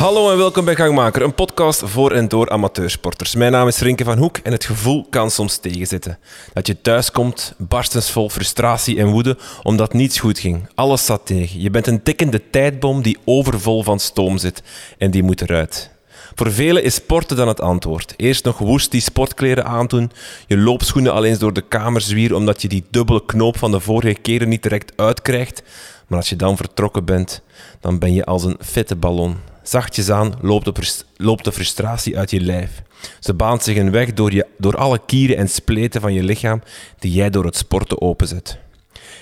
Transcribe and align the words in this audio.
Hallo 0.00 0.30
en 0.30 0.36
welkom 0.36 0.64
bij 0.64 0.76
Gangmaker, 0.76 1.22
een 1.22 1.34
podcast 1.34 1.82
voor 1.84 2.12
en 2.12 2.28
door 2.28 2.50
amateursporters. 2.50 3.34
Mijn 3.34 3.52
naam 3.52 3.66
is 3.66 3.78
Rinke 3.78 4.04
van 4.04 4.18
Hoek 4.18 4.36
en 4.36 4.52
het 4.52 4.64
gevoel 4.64 5.06
kan 5.10 5.30
soms 5.30 5.56
tegenzitten. 5.56 6.18
Dat 6.52 6.66
je 6.66 6.80
thuiskomt, 6.80 7.54
barstensvol 7.58 8.28
frustratie 8.28 8.98
en 8.98 9.10
woede 9.10 9.36
omdat 9.62 9.92
niets 9.92 10.18
goed 10.18 10.38
ging. 10.38 10.68
Alles 10.74 11.04
zat 11.04 11.26
tegen. 11.26 11.60
Je 11.60 11.70
bent 11.70 11.86
een 11.86 12.02
tikkende 12.02 12.50
tijdbom 12.50 13.02
die 13.02 13.18
overvol 13.24 13.82
van 13.82 13.98
stoom 13.98 14.38
zit 14.38 14.62
en 14.98 15.10
die 15.10 15.22
moet 15.22 15.40
eruit. 15.40 15.90
Voor 16.34 16.52
velen 16.52 16.82
is 16.82 16.94
sporten 16.94 17.36
dan 17.36 17.48
het 17.48 17.60
antwoord. 17.60 18.14
Eerst 18.16 18.44
nog 18.44 18.58
woest 18.58 18.90
die 18.90 19.00
sportkleren 19.00 19.64
aandoen, 19.64 20.10
je 20.46 20.56
loopschoenen 20.56 21.12
alleen 21.12 21.38
door 21.38 21.52
de 21.52 21.68
kamer 21.68 22.00
zwieren 22.00 22.36
omdat 22.36 22.62
je 22.62 22.68
die 22.68 22.84
dubbele 22.90 23.24
knoop 23.26 23.58
van 23.58 23.70
de 23.70 23.80
vorige 23.80 24.20
keren 24.20 24.48
niet 24.48 24.62
direct 24.62 24.92
uitkrijgt. 24.96 25.62
Maar 26.06 26.18
als 26.18 26.28
je 26.28 26.36
dan 26.36 26.56
vertrokken 26.56 27.04
bent, 27.04 27.42
dan 27.80 27.98
ben 27.98 28.12
je 28.12 28.24
als 28.24 28.44
een 28.44 28.58
fitte 28.60 28.96
ballon. 28.96 29.49
Zachtjes 29.70 30.10
aan 30.10 30.34
loopt 30.40 31.44
de, 31.44 31.52
frustratie 31.52 32.18
uit 32.18 32.30
je 32.30 32.40
lijf. 32.40 32.82
Ze 33.20 33.34
baant 33.34 33.62
zich 33.62 33.76
een 33.76 33.90
weg 33.90 34.12
door, 34.12 34.32
je, 34.32 34.46
door 34.58 34.76
alle 34.76 35.00
kieren 35.06 35.36
en 35.36 35.48
spleten 35.48 36.00
van 36.00 36.12
je 36.12 36.22
lichaam 36.22 36.62
die 36.98 37.12
jij 37.12 37.30
door 37.30 37.44
het 37.44 37.56
sporten 37.56 38.00
openzet. 38.00 38.58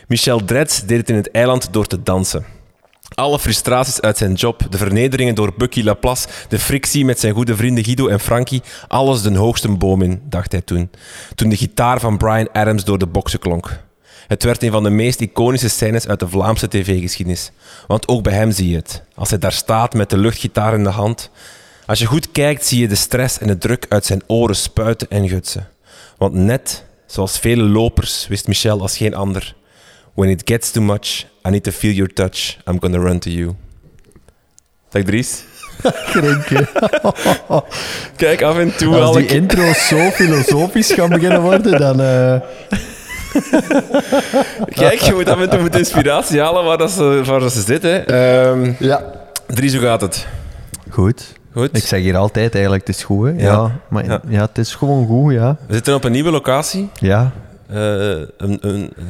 Michel 0.07 0.45
Dretz 0.45 0.81
deed 0.81 0.99
het 0.99 1.09
in 1.09 1.15
het 1.15 1.31
eiland 1.31 1.73
door 1.73 1.87
te 1.87 2.03
dansen. 2.03 2.45
Alle 3.15 3.39
frustraties 3.39 4.01
uit 4.01 4.17
zijn 4.17 4.35
job, 4.35 4.67
de 4.71 4.79
vernederingen 4.79 5.35
door 5.35 5.53
Bucky 5.57 5.83
Laplace, 5.83 6.29
de 6.49 6.59
frictie 6.59 7.05
met 7.05 7.21
zijn 7.21 7.35
goede 7.35 7.57
vrienden 7.57 7.85
Guido 7.85 8.07
en 8.07 8.21
Frankie, 8.21 8.63
alles 8.87 9.23
de 9.23 9.37
hoogste 9.37 9.77
boom 9.77 10.03
in, 10.03 10.23
dacht 10.25 10.53
hij 10.53 10.63
toen. 10.63 10.91
Toen 11.35 11.49
de 11.49 11.57
gitaar 11.57 12.01
van 12.01 12.17
Brian 12.17 12.53
Adams 12.53 12.85
door 12.85 12.99
de 12.99 13.07
boksen 13.07 13.39
klonk. 13.39 13.88
Het 14.29 14.43
werd 14.43 14.63
een 14.63 14.71
van 14.71 14.83
de 14.83 14.91
meest 14.91 15.21
iconische 15.21 15.69
scènes 15.69 16.09
uit 16.09 16.21
de 16.21 16.29
Vlaamse 16.29 16.69
tv-geschiedenis. 16.69 17.51
Want 17.87 18.09
ook 18.09 18.23
bij 18.23 18.33
hem 18.33 18.51
zie 18.51 18.71
je 18.71 18.77
het. 18.77 19.03
Als 19.15 19.31
hij 19.31 19.39
daar 19.39 19.53
staat 19.53 19.95
met 19.95 20.11
de 20.11 20.17
luchtgitaar 20.19 20.75
in 20.75 20.83
de 20.83 20.91
hand. 20.91 21.31
Als 21.87 21.99
je 21.99 22.07
goed 22.07 22.33
kijkt, 22.33 22.67
zie 22.67 22.81
je 22.81 22.89
de 22.89 22.95
stress 22.95 23.39
en 23.39 23.47
de 23.47 23.59
druk 23.59 23.87
uit 23.89 24.05
zijn 24.05 24.23
oren 24.27 24.57
spuiten 24.57 25.11
en 25.11 25.29
gutsen. 25.29 25.69
Want 26.19 26.35
net 26.35 26.85
zoals 27.07 27.39
vele 27.39 27.63
lopers 27.63 28.27
wist 28.29 28.47
Michel 28.47 28.81
als 28.81 28.97
geen 28.97 29.15
ander. 29.15 29.55
When 30.15 30.29
it 30.31 30.43
gets 30.45 30.71
too 30.71 30.83
much, 30.83 31.25
I 31.47 31.51
need 31.51 31.63
to 31.63 31.71
feel 31.71 31.93
your 31.93 32.13
touch. 32.13 32.57
I'm 32.67 32.81
gonna 32.81 32.99
run 32.99 33.19
to 33.19 33.31
you. 33.31 33.55
Zeg 34.89 35.03
Dries. 35.05 35.45
Grinke. 36.13 36.69
Kijk, 38.17 38.43
af 38.43 38.59
en 38.59 38.77
toe 38.77 38.95
Als 38.95 39.05
al 39.05 39.13
die 39.13 39.23
ik... 39.23 39.31
intro 39.31 39.73
zo 39.73 40.11
filosofisch 40.11 40.93
gaan 40.93 41.09
beginnen 41.09 41.41
worden, 41.41 41.79
dan... 41.79 42.01
eh, 42.01 42.41
Kijk, 44.83 45.01
je 45.01 45.13
moet 45.15 45.29
af 45.29 45.41
en 45.41 45.51
toe 45.51 45.61
met 45.63 45.77
inspiratie 45.77 46.41
halen 46.41 46.65
waar, 46.65 46.79
dat 46.79 46.91
ze, 46.91 47.21
waar 47.25 47.41
dat 47.41 47.53
ze 47.53 47.61
zitten. 47.61 48.07
Ehm 48.07 48.73
Ja. 48.79 49.03
Dries, 49.47 49.73
hoe 49.75 49.83
gaat 49.83 50.01
het? 50.01 50.27
Goed. 50.91 51.37
Goed? 51.53 51.77
Ik 51.77 51.83
zeg 51.85 52.01
hier 52.01 52.17
altijd 52.17 52.53
eigenlijk, 52.55 52.87
het 52.87 52.97
is 52.97 53.05
goed, 53.05 53.27
hè. 53.27 53.33
Ja. 53.33 53.39
Ja. 53.53 53.81
maar 53.89 54.05
Ja. 54.05 54.21
ja. 54.29 54.41
het 54.41 54.59
is 54.59 54.75
gewoon 54.75 55.07
goed, 55.07 55.33
ja. 55.33 55.57
We 55.67 55.75
zitten 55.75 55.95
op 55.95 56.05
een 56.05 56.13
nieuwe 56.13 56.31
locatie. 56.31 56.89
Ja. 57.01 57.33
Eh, 57.69 57.79
een, 57.79 58.59
een, 58.61 58.91
eh, 58.97 59.05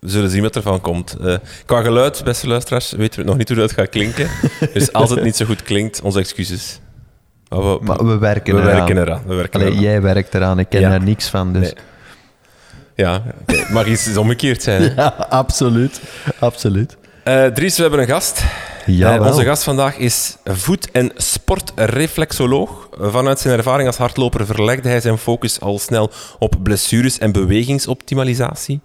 we 0.00 0.08
zullen 0.10 0.30
zien 0.30 0.42
wat 0.42 0.56
ervan 0.56 0.80
komt. 0.80 1.16
Eh, 1.24 1.34
qua 1.66 1.82
geluid, 1.82 2.24
beste 2.24 2.46
luisteraars, 2.48 2.92
weten 2.92 3.20
we 3.20 3.26
nog 3.26 3.36
niet 3.36 3.48
hoe 3.48 3.56
dat 3.56 3.72
gaat 3.72 3.88
klinken. 3.88 4.28
dus 4.74 4.92
als 4.92 5.10
het 5.10 5.22
niet 5.22 5.36
zo 5.36 5.44
goed 5.44 5.62
klinkt, 5.62 6.00
onze 6.02 6.18
excuses. 6.18 6.80
Maar 7.48 7.60
we, 7.60 7.78
Maar 7.82 8.06
we 8.06 8.18
werken 8.18 8.54
we 8.54 8.60
eraan. 8.60 8.74
werken 8.76 8.98
eraan. 8.98 9.22
We 9.26 9.34
werken 9.34 9.60
Allee, 9.60 9.72
eraan. 9.72 9.82
jij 9.84 10.02
werkt 10.02 10.34
eraan, 10.34 10.58
ik 10.58 10.68
ken 10.68 10.80
Ja. 10.80 10.88
daar 10.90 11.02
niks 11.02 11.28
van, 11.28 11.52
dus... 11.52 11.62
Nee. 11.62 11.74
Ja, 12.96 13.22
oké. 13.40 13.66
mag 13.72 13.86
iets 13.86 14.16
omgekeerd 14.16 14.62
zijn. 14.62 14.82
hè? 14.82 15.02
Ja, 15.02 15.06
absoluut. 15.28 16.00
Absoluut. 16.38 16.96
Eh, 17.22 17.44
Dries, 17.46 17.76
we 17.76 17.82
hebben 17.82 18.00
een 18.00 18.06
gast. 18.06 18.42
Ja, 18.86 19.14
Eh, 19.14 19.26
onze 19.26 19.44
gast 19.44 19.62
vandaag 19.62 19.96
is 19.96 20.36
voet- 20.44 20.90
en 20.90 21.10
sportreflexoloog. 21.16 22.88
Vanuit 23.00 23.38
zijn 23.40 23.56
ervaring 23.56 23.86
als 23.88 23.96
hardloper 23.96 24.46
verlegde 24.46 24.88
hij 24.88 25.00
zijn 25.00 25.18
focus 25.18 25.60
al 25.60 25.78
snel 25.78 26.10
op 26.38 26.54
blessures 26.62 27.18
en 27.18 27.32
bewegingsoptimalisatie. 27.32 28.80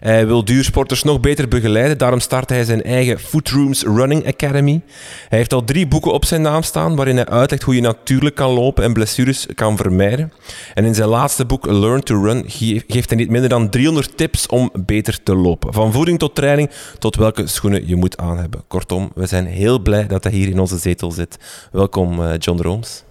Hij 0.00 0.26
wil 0.26 0.44
duursporters 0.44 1.02
nog 1.02 1.20
beter 1.20 1.48
begeleiden, 1.48 1.98
daarom 1.98 2.20
startte 2.20 2.54
hij 2.54 2.64
zijn 2.64 2.82
eigen 2.82 3.18
Footrooms 3.18 3.82
Running 3.82 4.26
Academy. 4.26 4.80
Hij 5.28 5.38
heeft 5.38 5.52
al 5.52 5.64
drie 5.64 5.86
boeken 5.86 6.12
op 6.12 6.24
zijn 6.24 6.42
naam 6.42 6.62
staan 6.62 6.96
waarin 6.96 7.16
hij 7.16 7.26
uitlegt 7.26 7.62
hoe 7.62 7.74
je 7.74 7.80
natuurlijk 7.80 8.34
kan 8.34 8.50
lopen 8.50 8.84
en 8.84 8.92
blessures 8.92 9.46
kan 9.54 9.76
vermijden. 9.76 10.32
En 10.74 10.84
in 10.84 10.94
zijn 10.94 11.08
laatste 11.08 11.44
boek 11.44 11.66
Learn 11.66 12.02
to 12.02 12.22
Run 12.22 12.44
ge- 12.46 12.84
geeft 12.86 13.08
hij 13.10 13.18
niet 13.18 13.30
minder 13.30 13.48
dan 13.50 13.68
300 13.70 14.16
tips 14.16 14.46
om 14.46 14.70
beter 14.72 15.22
te 15.22 15.34
lopen. 15.34 15.72
Van 15.72 15.92
voeding 15.92 16.18
tot 16.18 16.34
training 16.34 16.70
tot 16.98 17.16
welke 17.16 17.46
schoenen 17.46 17.88
je 17.88 17.96
moet 17.96 18.16
aan 18.16 18.38
hebben. 18.38 18.62
Kortom, 18.68 19.10
we 19.14 19.26
zijn 19.32 19.46
heel 19.46 19.78
blij 19.78 20.06
dat 20.06 20.24
hij 20.24 20.32
hier 20.32 20.48
in 20.48 20.60
onze 20.60 20.78
zetel 20.78 21.10
zit. 21.10 21.38
Welkom, 21.70 22.22
eh, 22.22 22.38
John 22.38 22.62
Rooms. 22.62 23.04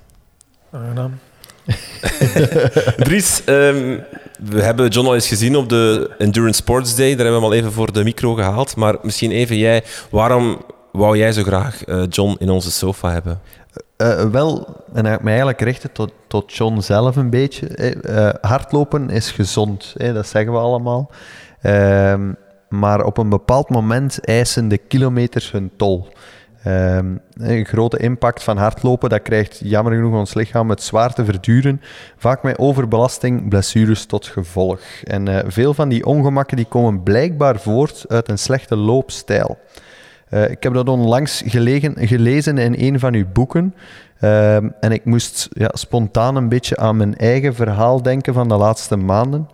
Aangenaam. 0.71 1.19
Dries, 3.07 3.43
ehm, 3.43 3.99
we 4.39 4.61
hebben 4.61 4.89
John 4.89 5.07
al 5.07 5.15
eens 5.15 5.27
gezien 5.27 5.55
op 5.55 5.69
de 5.69 6.11
Endurance 6.17 6.61
Sports 6.61 6.95
Day. 6.95 7.15
Daar 7.15 7.25
hebben 7.25 7.27
we 7.27 7.39
hem 7.39 7.43
al 7.43 7.53
even 7.53 7.71
voor 7.71 7.93
de 7.93 8.03
micro 8.03 8.33
gehaald. 8.33 8.75
Maar 8.75 8.95
misschien 9.01 9.31
even 9.31 9.57
jij, 9.57 9.83
waarom 10.09 10.61
wou 10.91 11.17
jij 11.17 11.31
zo 11.31 11.43
graag 11.43 11.83
eh, 11.83 12.03
John 12.09 12.35
in 12.39 12.49
onze 12.49 12.71
sofa 12.71 13.11
hebben? 13.11 13.39
Eh, 13.97 14.25
wel, 14.25 14.67
en 14.93 15.05
ik 15.05 15.21
me 15.21 15.29
eigenlijk 15.29 15.61
richten 15.61 15.91
tot, 15.91 16.13
tot 16.27 16.53
John 16.53 16.79
zelf 16.79 17.15
een 17.15 17.29
beetje. 17.29 17.67
hè. 17.73 17.89
Eh, 17.89 18.49
hardlopen 18.49 19.09
is 19.09 19.31
gezond, 19.31 19.93
hè, 19.97 20.13
dat 20.13 20.27
zeggen 20.27 20.53
we 20.53 20.59
allemaal. 20.59 21.09
Ehm, 21.61 22.31
maar 22.71 23.03
op 23.03 23.17
een 23.17 23.29
bepaald 23.29 23.69
moment 23.69 24.25
eisen 24.25 24.67
de 24.67 24.77
kilometers 24.77 25.51
hun 25.51 25.71
tol. 25.75 26.07
Ehm, 26.63 27.15
een 27.33 27.65
grote 27.65 27.97
impact 27.97 28.43
van 28.43 28.57
hardlopen, 28.57 29.09
dat 29.09 29.21
krijgt 29.21 29.59
jammer 29.63 29.93
genoeg 29.93 30.13
ons 30.13 30.33
lichaam 30.33 30.69
het 30.69 30.83
zwaar 30.83 31.13
te 31.13 31.25
verduren. 31.25 31.81
Vaak 32.17 32.43
met 32.43 32.57
overbelasting, 32.57 33.49
blessures 33.49 34.05
tot 34.05 34.25
gevolg. 34.25 34.79
En 35.03 35.27
eh, 35.27 35.43
veel 35.47 35.73
van 35.73 35.89
die 35.89 36.05
ongemakken 36.05 36.57
die 36.57 36.65
komen 36.65 37.03
blijkbaar 37.03 37.59
voort 37.59 38.05
uit 38.07 38.29
een 38.29 38.37
slechte 38.37 38.75
loopstijl. 38.75 39.57
Eh, 40.29 40.49
ik 40.49 40.63
heb 40.63 40.73
dat 40.73 40.89
onlangs 40.89 41.43
gelegen, 41.45 42.07
gelezen 42.07 42.57
in 42.57 42.75
een 42.77 42.99
van 42.99 43.13
uw 43.13 43.25
boeken. 43.33 43.75
Ehm, 44.19 44.69
en 44.79 44.91
ik 44.91 45.05
moest 45.05 45.49
ja, 45.51 45.69
spontaan 45.73 46.35
een 46.35 46.49
beetje 46.49 46.77
aan 46.77 46.97
mijn 46.97 47.17
eigen 47.17 47.55
verhaal 47.55 48.01
denken 48.01 48.33
van 48.33 48.47
de 48.47 48.55
laatste 48.55 48.95
maanden. 48.95 49.49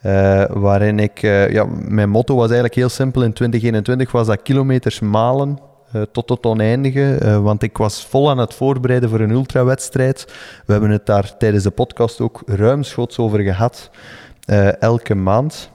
Eh, 0.00 0.44
waarin 0.48 0.98
ik, 0.98 1.22
eh, 1.22 1.50
ja, 1.50 1.66
mijn 1.88 2.10
motto 2.10 2.34
was 2.34 2.44
eigenlijk 2.44 2.74
heel 2.74 2.88
simpel 2.88 3.22
in 3.22 3.32
2021, 3.32 4.12
was 4.12 4.26
dat 4.26 4.42
kilometers 4.42 5.00
malen 5.00 5.58
eh, 5.92 6.02
tot 6.12 6.28
het 6.28 6.46
oneindige. 6.46 7.38
want 7.42 7.62
ik 7.62 7.76
was 7.76 8.06
vol 8.06 8.30
aan 8.30 8.38
het 8.38 8.54
voorbereiden 8.54 9.08
voor 9.08 9.20
een 9.20 9.30
ultrawedstrijd. 9.30 10.24
We 10.66 10.72
hebben 10.72 10.90
het 10.90 11.06
daar 11.06 11.36
tijdens 11.36 11.62
de 11.62 11.70
podcast 11.70 12.20
ook 12.20 12.42
ruimschoots 12.46 13.18
over 13.18 13.40
gehad, 13.40 13.90
eh, 14.44 14.82
elke 14.82 15.14
maand. 15.14 15.70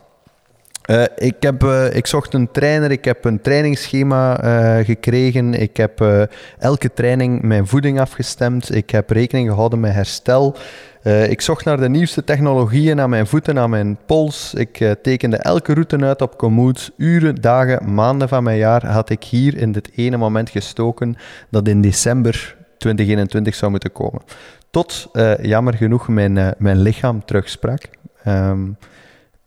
Ik, 1.15 1.35
heb, 1.39 1.63
ik 1.93 2.07
zocht 2.07 2.33
een 2.33 2.51
trainer, 2.51 2.91
ik 2.91 3.05
heb 3.05 3.25
een 3.25 3.41
trainingsschema 3.41 4.35
gekregen. 4.83 5.53
Ik 5.53 5.77
heb 5.77 6.27
elke 6.59 6.93
training 6.93 7.41
mijn 7.41 7.67
voeding 7.67 7.99
afgestemd. 7.99 8.75
Ik 8.75 8.89
heb 8.89 9.09
rekening 9.09 9.49
gehouden 9.49 9.79
met 9.79 9.93
herstel. 9.93 10.55
Eh, 11.03 11.29
ik 11.29 11.41
zocht 11.41 11.65
naar 11.65 11.77
de 11.77 11.89
nieuwste 11.89 12.23
technologieën 12.23 13.01
aan 13.01 13.09
mijn 13.09 13.27
voeten, 13.27 13.59
aan 13.59 13.69
mijn 13.69 13.97
pols. 14.05 14.53
Ik 14.53 14.79
eh, 14.79 14.91
tekende 14.91 15.37
elke 15.37 15.73
route 15.73 15.97
uit 15.97 16.21
op 16.21 16.37
Komoot. 16.37 16.91
Uren, 16.97 17.35
dagen, 17.41 17.93
maanden 17.93 18.29
van 18.29 18.43
mijn 18.43 18.57
jaar 18.57 18.85
had 18.85 19.09
ik 19.09 19.23
hier 19.23 19.57
in 19.57 19.71
dit 19.71 19.91
ene 19.95 20.17
moment 20.17 20.49
gestoken 20.49 21.15
dat 21.49 21.67
in 21.67 21.81
december 21.81 22.55
2021 22.77 23.55
zou 23.55 23.71
moeten 23.71 23.91
komen. 23.91 24.21
Tot, 24.69 25.09
eh, 25.13 25.37
jammer 25.37 25.73
genoeg, 25.73 26.07
mijn, 26.07 26.55
mijn 26.57 26.81
lichaam 26.81 27.25
terugsprak. 27.25 27.81
Ehm 28.23 28.61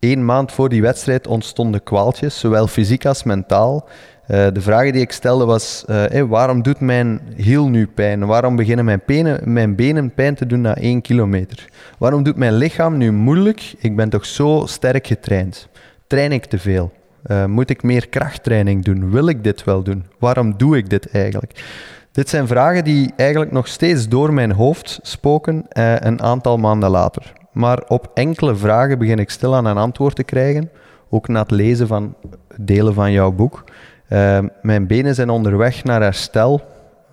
Eén 0.01 0.25
maand 0.25 0.53
voor 0.53 0.69
die 0.69 0.83
wedstrijd 0.83 1.27
ontstonden 1.27 1.83
kwaaltjes, 1.83 2.39
zowel 2.39 2.67
fysiek 2.67 3.07
als 3.07 3.23
mentaal. 3.23 3.89
Eh, 4.27 4.47
de 4.53 4.61
vraag 4.61 4.91
die 4.91 5.01
ik 5.01 5.13
stelde 5.13 5.45
was, 5.45 5.85
eh, 5.87 6.23
waarom 6.23 6.63
doet 6.63 6.81
mijn 6.81 7.21
hiel 7.37 7.69
nu 7.69 7.87
pijn? 7.87 8.27
Waarom 8.27 8.57
beginnen 8.57 8.85
mijn, 8.85 9.01
mijn 9.45 9.75
benen 9.75 10.11
pijn 10.15 10.35
te 10.35 10.47
doen 10.47 10.61
na 10.61 10.77
één 10.77 11.01
kilometer? 11.01 11.69
Waarom 11.99 12.23
doet 12.23 12.37
mijn 12.37 12.55
lichaam 12.55 12.97
nu 12.97 13.13
moeilijk? 13.13 13.75
Ik 13.79 13.97
ben 13.97 14.09
toch 14.09 14.27
zo 14.27 14.63
sterk 14.67 15.07
getraind. 15.07 15.69
Train 16.07 16.33
ik 16.33 16.45
te 16.45 16.59
veel? 16.59 16.93
Eh, 17.23 17.45
moet 17.45 17.71
ik 17.71 17.83
meer 17.83 18.09
krachttraining 18.09 18.85
doen? 18.85 19.11
Wil 19.11 19.29
ik 19.29 19.45
dit 19.45 19.65
wel 19.65 19.83
doen? 19.83 20.05
Waarom 20.19 20.57
doe 20.57 20.77
ik 20.77 20.91
dit 20.91 21.11
eigenlijk? 21.11 21.65
Dit 22.13 22.29
zijn 22.29 22.47
vragen 22.47 22.85
die 22.85 23.13
eigenlijk 23.17 23.53
nog 23.53 23.67
steeds 23.67 24.09
door 24.09 24.33
mijn 24.33 24.53
hoofd 24.53 24.99
spoken 25.03 25.67
een 26.01 26.23
aantal 26.23 26.59
maanden 26.59 26.91
later. 26.91 27.33
Maar 27.57 27.83
op 27.89 28.11
enkele 28.15 28.57
vragen 28.57 28.99
begin 28.99 29.19
ik 29.19 29.31
stilaan 29.31 29.65
een 29.65 29.77
antwoord 29.77 30.17
te 30.17 30.23
krijgen. 30.23 30.71
Ook 31.09 31.29
na 31.29 31.41
het 31.41 31.51
lezen 31.51 31.87
van 31.87 32.15
delen 32.57 32.95
van 32.95 33.13
jouw 33.13 33.33
boek. 33.33 33.65
Eh, 34.09 34.39
mijn 34.63 34.87
benen 34.87 35.15
zijn 35.15 35.31
onderweg 35.31 35.85
naar 35.85 36.03
herstel. 36.03 36.61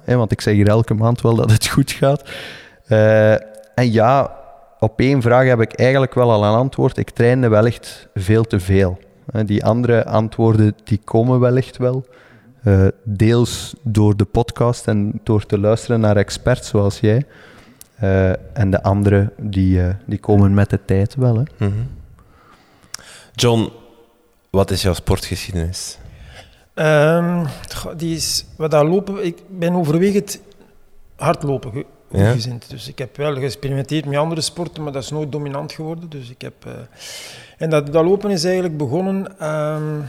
Hè, 0.04 0.16
want 0.16 0.32
ik 0.32 0.42
zeg 0.42 0.54
hier 0.54 0.68
elke 0.68 0.94
maand 0.94 1.22
wel 1.22 1.36
dat 1.36 1.52
het 1.52 1.68
goed 1.68 1.92
gaat. 1.92 2.30
Eh, 2.88 3.32
en 3.76 3.92
ja, 3.92 4.34
op 4.80 5.00
één 5.00 5.22
vraag 5.22 5.46
heb 5.46 5.62
ik 5.62 5.74
eigenlijk 5.74 6.14
wel 6.14 6.32
al 6.32 6.44
een 6.44 6.58
antwoord. 6.58 6.98
Ik 6.98 7.10
trainde 7.10 7.48
wellicht 7.48 8.08
veel 8.14 8.44
te 8.44 8.60
veel. 8.60 9.00
Die 9.46 9.66
andere 9.66 10.06
antwoorden 10.06 10.76
die 10.84 11.00
komen 11.04 11.40
wellicht 11.40 11.78
wel. 11.78 12.06
Eh, 12.64 12.88
deels 13.04 13.76
door 13.82 14.18
de 14.18 14.26
podcast 14.26 14.88
en 14.88 15.20
door 15.24 15.46
te 15.46 15.60
luisteren 15.60 16.00
naar 16.00 16.18
experts 16.18 16.68
zoals 16.68 17.00
jij. 17.00 17.26
Eh, 17.96 18.58
en 18.58 18.70
de 18.72 18.84
anderen 18.84 19.32
die, 19.38 19.82
eh, 19.82 19.96
die 20.06 20.20
komen 20.20 20.54
met 20.54 20.70
de 20.70 20.80
tijd 20.86 21.16
wel. 21.16 21.36
Hè. 21.36 21.44
Mhm. 21.68 21.80
John, 23.34 23.70
wat 24.50 24.72
is 24.72 24.82
jouw 24.82 24.94
sportgeschiedenis? 24.94 25.98
Ehm, 26.74 27.46
die 27.98 28.16
is, 28.16 28.46
wat 28.58 28.72
dat 28.72 28.84
lopen, 28.88 29.26
ik 29.26 29.38
ben 29.50 29.74
overwegend 29.74 30.40
hardlopen 31.16 31.72
ge- 31.72 31.86
Ja? 32.12 32.32
gezind. 32.32 32.70
Dus 32.70 32.88
ik 32.88 32.98
heb 32.98 33.18
wel 33.18 33.36
geëxperimenteerd 33.36 34.06
met 34.06 34.18
andere 34.18 34.42
sporten, 34.42 34.84
maar 34.84 34.92
dat 34.92 35.04
is 35.04 35.10
nooit 35.10 35.32
dominant 35.32 35.72
geworden. 35.72 36.10
Dus 36.10 36.30
ik 36.30 36.42
heb, 36.42 36.54
eh, 36.66 36.72
en 37.58 37.70
dat, 37.70 37.94
dat 37.94 38.04
lopen 38.06 38.32
is 38.32 38.44
eigenlijk 38.44 38.78
begonnen 38.78 39.40
ehm, 39.40 40.00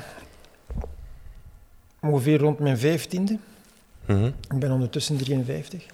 ongeveer 2.01 2.39
rond 2.39 2.59
mijn 2.59 2.79
vijftiende. 2.79 3.39
Mhm. 4.07 4.25
Ik 4.27 4.59
ben 4.59 4.71
ondertussen 4.73 5.17
53. 5.17 5.87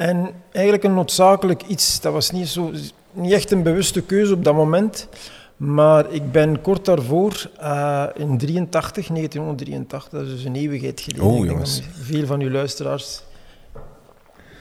En 0.00 0.30
eigenlijk 0.52 0.84
een 0.84 0.94
noodzakelijk 0.94 1.62
iets, 1.62 2.00
dat 2.00 2.12
was 2.12 2.30
niet, 2.30 2.48
zo, 2.48 2.72
niet 3.12 3.32
echt 3.32 3.50
een 3.50 3.62
bewuste 3.62 4.02
keuze 4.02 4.34
op 4.34 4.44
dat 4.44 4.54
moment. 4.54 5.08
Maar 5.56 6.12
ik 6.12 6.32
ben 6.32 6.60
kort 6.60 6.84
daarvoor, 6.84 7.50
eh, 7.58 8.04
in 8.14 8.38
83, 8.38 9.08
1983, 9.08 10.08
dat 10.10 10.22
is 10.22 10.30
dus 10.30 10.44
een 10.44 10.54
eeuwigheid 10.54 11.00
geleden. 11.00 11.24
Oh, 11.24 11.44
jongens. 11.44 11.82
veel 12.02 12.26
van 12.26 12.40
uw 12.40 12.50
luisteraars 12.50 13.22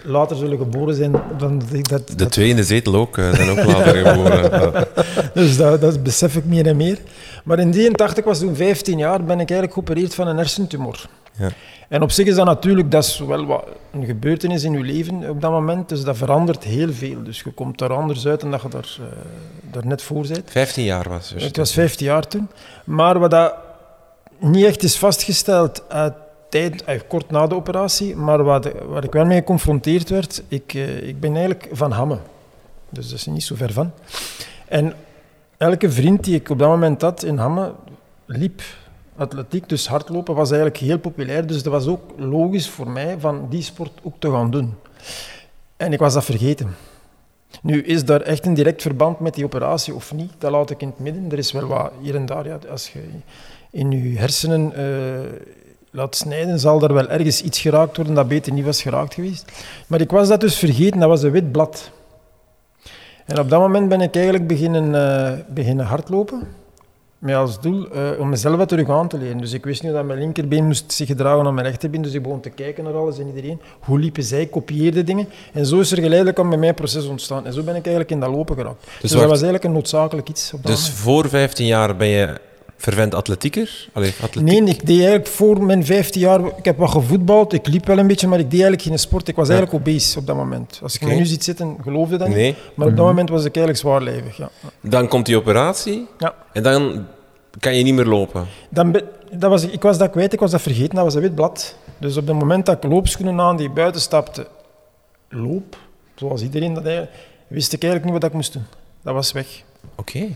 later 0.04 0.38
zullen 0.38 0.58
geboren 0.58 0.96
zijn 0.96 1.12
dan 1.38 1.62
dat 1.82 2.14
De 2.16 2.26
twee 2.26 2.50
in 2.50 2.56
de 2.56 2.64
zetel 2.64 2.96
ook, 2.96 3.18
eh, 3.18 3.34
zijn 3.34 3.50
ook 3.50 3.64
later 3.64 3.96
geboren. 4.06 4.88
Dus 5.34 5.58
dat, 5.58 5.82
dat 5.82 6.04
besef 6.04 6.36
ik 6.36 6.46
meer 6.46 6.68
en 6.68 6.78
meer. 6.78 6.98
Maar 7.44 7.60
in 7.60 7.72
83 7.72 8.26
was 8.26 8.40
toen 8.40 8.56
15 8.56 8.98
jaar, 8.98 9.24
ben 9.24 9.40
ik 9.40 9.50
eigenlijk 9.50 9.74
geopereerd 9.74 10.16
van 10.16 10.28
een 10.28 10.38
hersentumor. 10.38 11.10
Ja. 11.40 11.50
En 11.88 12.02
op 12.02 12.12
zich 12.12 12.28
is 12.28 12.36
dat 12.36 12.46
natuurlijk 12.46 12.92
dat 12.92 13.04
is 13.04 13.20
wel 13.20 13.46
wat 13.46 13.66
een 13.92 14.06
gebeurtenis 14.06 14.64
in 14.64 14.72
je 14.72 14.84
leven 14.84 15.30
op 15.30 15.42
dat 15.42 15.52
moment. 15.52 15.90
Dus 15.90 16.04
dat 16.04 16.18
verandert 16.18 16.64
heel 16.64 16.94
veel. 16.94 17.24
Dus 17.24 17.42
je 17.42 17.52
komt 17.52 17.82
er 17.82 17.94
anders 17.94 18.28
uit 18.28 18.42
dan 18.42 18.52
dat 18.52 18.62
je 18.62 18.68
daar, 18.68 18.98
eh, 19.00 19.06
daar 19.72 19.86
net 19.86 20.02
voor 20.02 20.28
bent. 20.28 20.52
15 20.52 20.84
jaar 20.84 21.10
was 21.10 21.34
dus. 21.34 21.44
Ik 21.44 21.56
was 21.56 21.74
15 21.74 22.06
jaar 22.06 22.28
toen. 22.28 22.50
Maar 22.84 23.20
wat 23.20 23.32
dat 23.32 23.54
niet 24.40 24.66
echt 24.66 24.84
is 24.84 24.98
vastgesteld 24.98 25.84
uit 25.88 26.14
tijd, 26.50 26.84
eh, 26.84 27.00
kort 27.08 27.32
na 27.32 27.48
de 27.48 27.56
operatie, 27.56 28.16
maar 28.16 28.44
wat, 28.44 28.72
waar 28.88 29.04
ik 29.04 29.12
wel 29.12 29.26
mee 29.26 29.38
geconfronteerd 29.38 30.10
werd, 30.10 30.44
ik, 30.48 30.74
eh, 30.74 31.08
ik 31.08 31.20
ben 31.20 31.32
eigenlijk 31.36 31.70
van 31.72 31.92
Hamme. 31.92 32.18
Dus 32.90 33.10
dat 33.10 33.18
is 33.18 33.26
niet 33.26 33.44
zo 33.44 33.56
ver 33.56 33.74
van. 33.74 33.92
En 34.68 34.94
elke 35.58 35.92
vriend 35.92 36.24
die 36.24 36.36
ik 36.36 36.50
op 36.50 36.60
dat 36.60 36.70
moment 36.70 37.02
had 37.02 37.24
in 37.24 37.38
Hamme, 37.38 37.72
liep 38.26 38.62
atletiek, 39.20 39.70
dus 39.70 39.88
hardlopen 39.88 40.36
was 40.36 40.50
eigenlijk 40.50 40.82
heel 40.82 41.00
populair. 41.00 41.48
Dus 41.48 41.64
dat 41.64 41.74
was 41.74 41.88
ook 41.88 42.02
logisch 42.18 42.70
voor 42.70 42.90
mij 42.90 43.20
van 43.20 43.48
die 43.50 43.62
sport 43.62 43.92
ook 44.04 44.16
te 44.20 44.32
gaan 44.32 44.52
doen. 44.52 44.74
En 45.78 45.94
ik 45.94 46.00
was 46.00 46.14
dat 46.14 46.26
vergeten. 46.26 46.76
Nu, 47.62 47.82
is 47.84 48.06
daar 48.06 48.22
echt 48.22 48.46
een 48.46 48.54
direct 48.54 48.82
verband 48.82 49.20
met 49.20 49.34
die 49.34 49.46
operatie 49.46 49.94
of 49.94 50.14
niet? 50.14 50.32
Dat 50.38 50.52
laat 50.52 50.70
ik 50.70 50.82
in 50.82 50.88
het 50.88 51.00
midden. 51.00 51.32
Er 51.32 51.38
is 51.38 51.52
wel 51.52 51.68
wat 51.68 51.92
hier 52.02 52.16
en 52.16 52.26
daar. 52.26 52.48
Ja, 52.48 52.60
als 52.70 52.92
je 52.92 53.00
in 53.72 53.92
je 53.92 54.18
hersenen 54.18 54.74
eh, 54.76 55.40
laat 55.92 56.16
snijden, 56.16 56.60
zal 56.60 56.82
er 56.82 56.94
wel 56.94 57.10
ergens 57.10 57.42
iets 57.42 57.60
geraakt 57.60 57.96
worden 57.96 58.16
dat 58.16 58.28
beter 58.28 58.54
niet 58.54 58.66
was 58.66 58.82
geraakt 58.82 59.14
geweest. 59.14 59.52
Maar 59.88 60.02
ik 60.02 60.12
was 60.12 60.28
dat 60.28 60.42
dus 60.42 60.58
vergeten. 60.58 61.00
Dat 61.00 61.10
was 61.10 61.24
een 61.24 61.32
wit 61.32 61.52
blad. 61.52 61.92
En 63.26 63.40
op 63.40 63.50
dat 63.50 63.60
moment 63.60 63.90
ben 63.90 64.02
ik 64.02 64.16
eigenlijk 64.16 64.48
beginnen, 64.48 64.96
eh, 64.96 65.38
beginnen 65.48 65.86
hardlopen. 65.86 66.48
Met 67.20 67.36
als 67.36 67.62
doel 67.62 67.90
eh, 67.92 68.20
om 68.20 68.30
mezelf 68.30 68.58
wat 68.58 68.68
terug 68.70 68.90
aan 68.90 69.08
te 69.08 69.18
leren. 69.18 69.38
Dus 69.38 69.54
ik 69.54 69.66
wist 69.66 69.84
niet 69.84 69.92
dat 69.94 70.06
mijn 70.06 70.20
linkerbeen 70.20 70.66
moest 70.66 70.92
zich 70.92 71.08
gedragen 71.08 71.46
aan 71.46 71.54
mijn 71.54 71.68
rechterbeen. 71.68 72.02
Dus 72.02 72.14
ik 72.14 72.24
begon 72.24 72.40
te 72.40 72.50
kijken 72.50 72.84
naar 72.84 72.94
alles 72.94 73.20
en 73.20 73.28
iedereen. 73.28 73.62
Hoe 73.80 74.00
liepen 74.00 74.24
zij? 74.24 74.46
Kopieerde 74.46 75.04
dingen. 75.04 75.28
En 75.54 75.66
zo 75.66 75.80
is 75.80 75.92
er 75.92 76.02
geleidelijk 76.02 76.40
aan 76.40 76.50
bij 76.50 76.58
mij 76.58 76.68
een 76.70 76.76
proces 76.76 77.06
ontstaan. 77.06 77.46
En 77.46 77.54
zo 77.54 77.60
ben 77.64 77.76
ik 77.76 77.86
eigenlijk 77.86 78.12
in 78.12 78.20
dat 78.20 78.30
lopen 78.30 78.56
geraakt. 78.56 78.84
Dus, 79.02 79.10
dat 79.10 79.20
wacht. 79.20 79.24
was 79.32 79.42
eigenlijk 79.42 79.64
een 79.64 79.72
noodzakelijk 79.72 80.30
iets. 80.30 80.54
Op 80.54 80.64
dat 80.64 80.72
Dus 80.72 80.82
moment. 80.82 81.00
voor 81.00 81.30
15 81.30 81.66
jaar 81.66 81.96
ben 81.96 82.08
je 82.08 82.38
vervent 82.82 83.16
atletieker? 83.16 83.88
Allee, 83.94 84.14
atletiek. 84.22 84.42
Nee, 84.42 84.70
ik 84.70 84.86
deed 84.86 84.98
eigenlijk 84.98 85.28
voor 85.28 85.64
mijn 85.64 85.86
15 85.86 86.22
jaar... 86.22 86.46
Ik 86.58 86.66
heb 86.66 86.78
wat 86.78 86.90
gevoetbald, 86.90 87.54
ik 87.54 87.68
liep 87.68 87.86
wel 87.86 87.98
een 87.98 88.08
beetje, 88.08 88.28
maar 88.28 88.40
ik 88.40 88.52
deed 88.52 88.62
eigenlijk 88.62 88.82
geen 88.82 89.00
sport. 89.00 89.28
Ik 89.28 89.36
was 89.36 89.48
Ja. 89.48 89.54
eigenlijk 89.54 89.88
obese 89.88 90.20
op 90.20 90.28
dat 90.28 90.36
moment. 90.36 90.80
Als 90.84 91.00
me 91.00 91.14
nu 91.14 91.26
ziet 91.26 91.44
zitten, 91.44 91.78
geloofde 91.84 92.18
dat 92.18 92.28
niet. 92.28 92.38
Nee. 92.38 92.56
Maar 92.76 92.88
op 92.88 92.96
dat 92.96 93.06
moment 93.06 93.30
was 93.30 93.46
ik 93.46 93.56
eigenlijk 93.56 93.78
zwaarlijvig, 93.78 94.38
ja. 94.38 94.50
Dan 94.82 95.08
komt 95.08 95.26
die 95.26 95.38
operatie 95.38 96.08
ja. 96.18 96.36
en 96.54 96.64
dan 96.64 97.06
kan 97.60 97.76
je 97.76 97.84
niet 97.84 97.94
meer 97.94 98.06
lopen. 98.06 98.46
Dan 98.70 99.02
dat 99.32 99.50
was, 99.50 99.64
ik 99.64 99.82
was 99.82 99.98
dat 99.98 100.10
kwijt, 100.12 100.34
ik 100.34 100.40
was 100.40 100.52
dat 100.52 100.62
vergeten, 100.62 100.96
dat 100.96 101.04
was 101.04 101.14
een 101.16 101.22
wit 101.22 101.36
blad. 101.36 101.76
Dus 101.98 102.18
op 102.18 102.28
het 102.28 102.36
moment 102.36 102.66
dat 102.66 102.84
ik 102.84 102.92
loopschoenen 102.92 103.40
aan 103.40 103.58
die 103.58 103.70
buiten 103.70 104.02
stapte, 104.02 104.48
loop, 105.30 105.78
zoals 106.16 106.42
iedereen 106.42 106.74
dat 106.74 106.86
eigenlijk, 106.86 107.16
wist 107.48 107.74
ik 107.74 107.84
eigenlijk 107.84 108.14
niet 108.14 108.22
wat 108.22 108.32
ik 108.32 108.36
moest 108.36 108.54
doen. 108.54 108.66
Dat 109.04 109.14
was 109.14 109.32
weg. 109.32 109.64
Oké. 110.00 110.28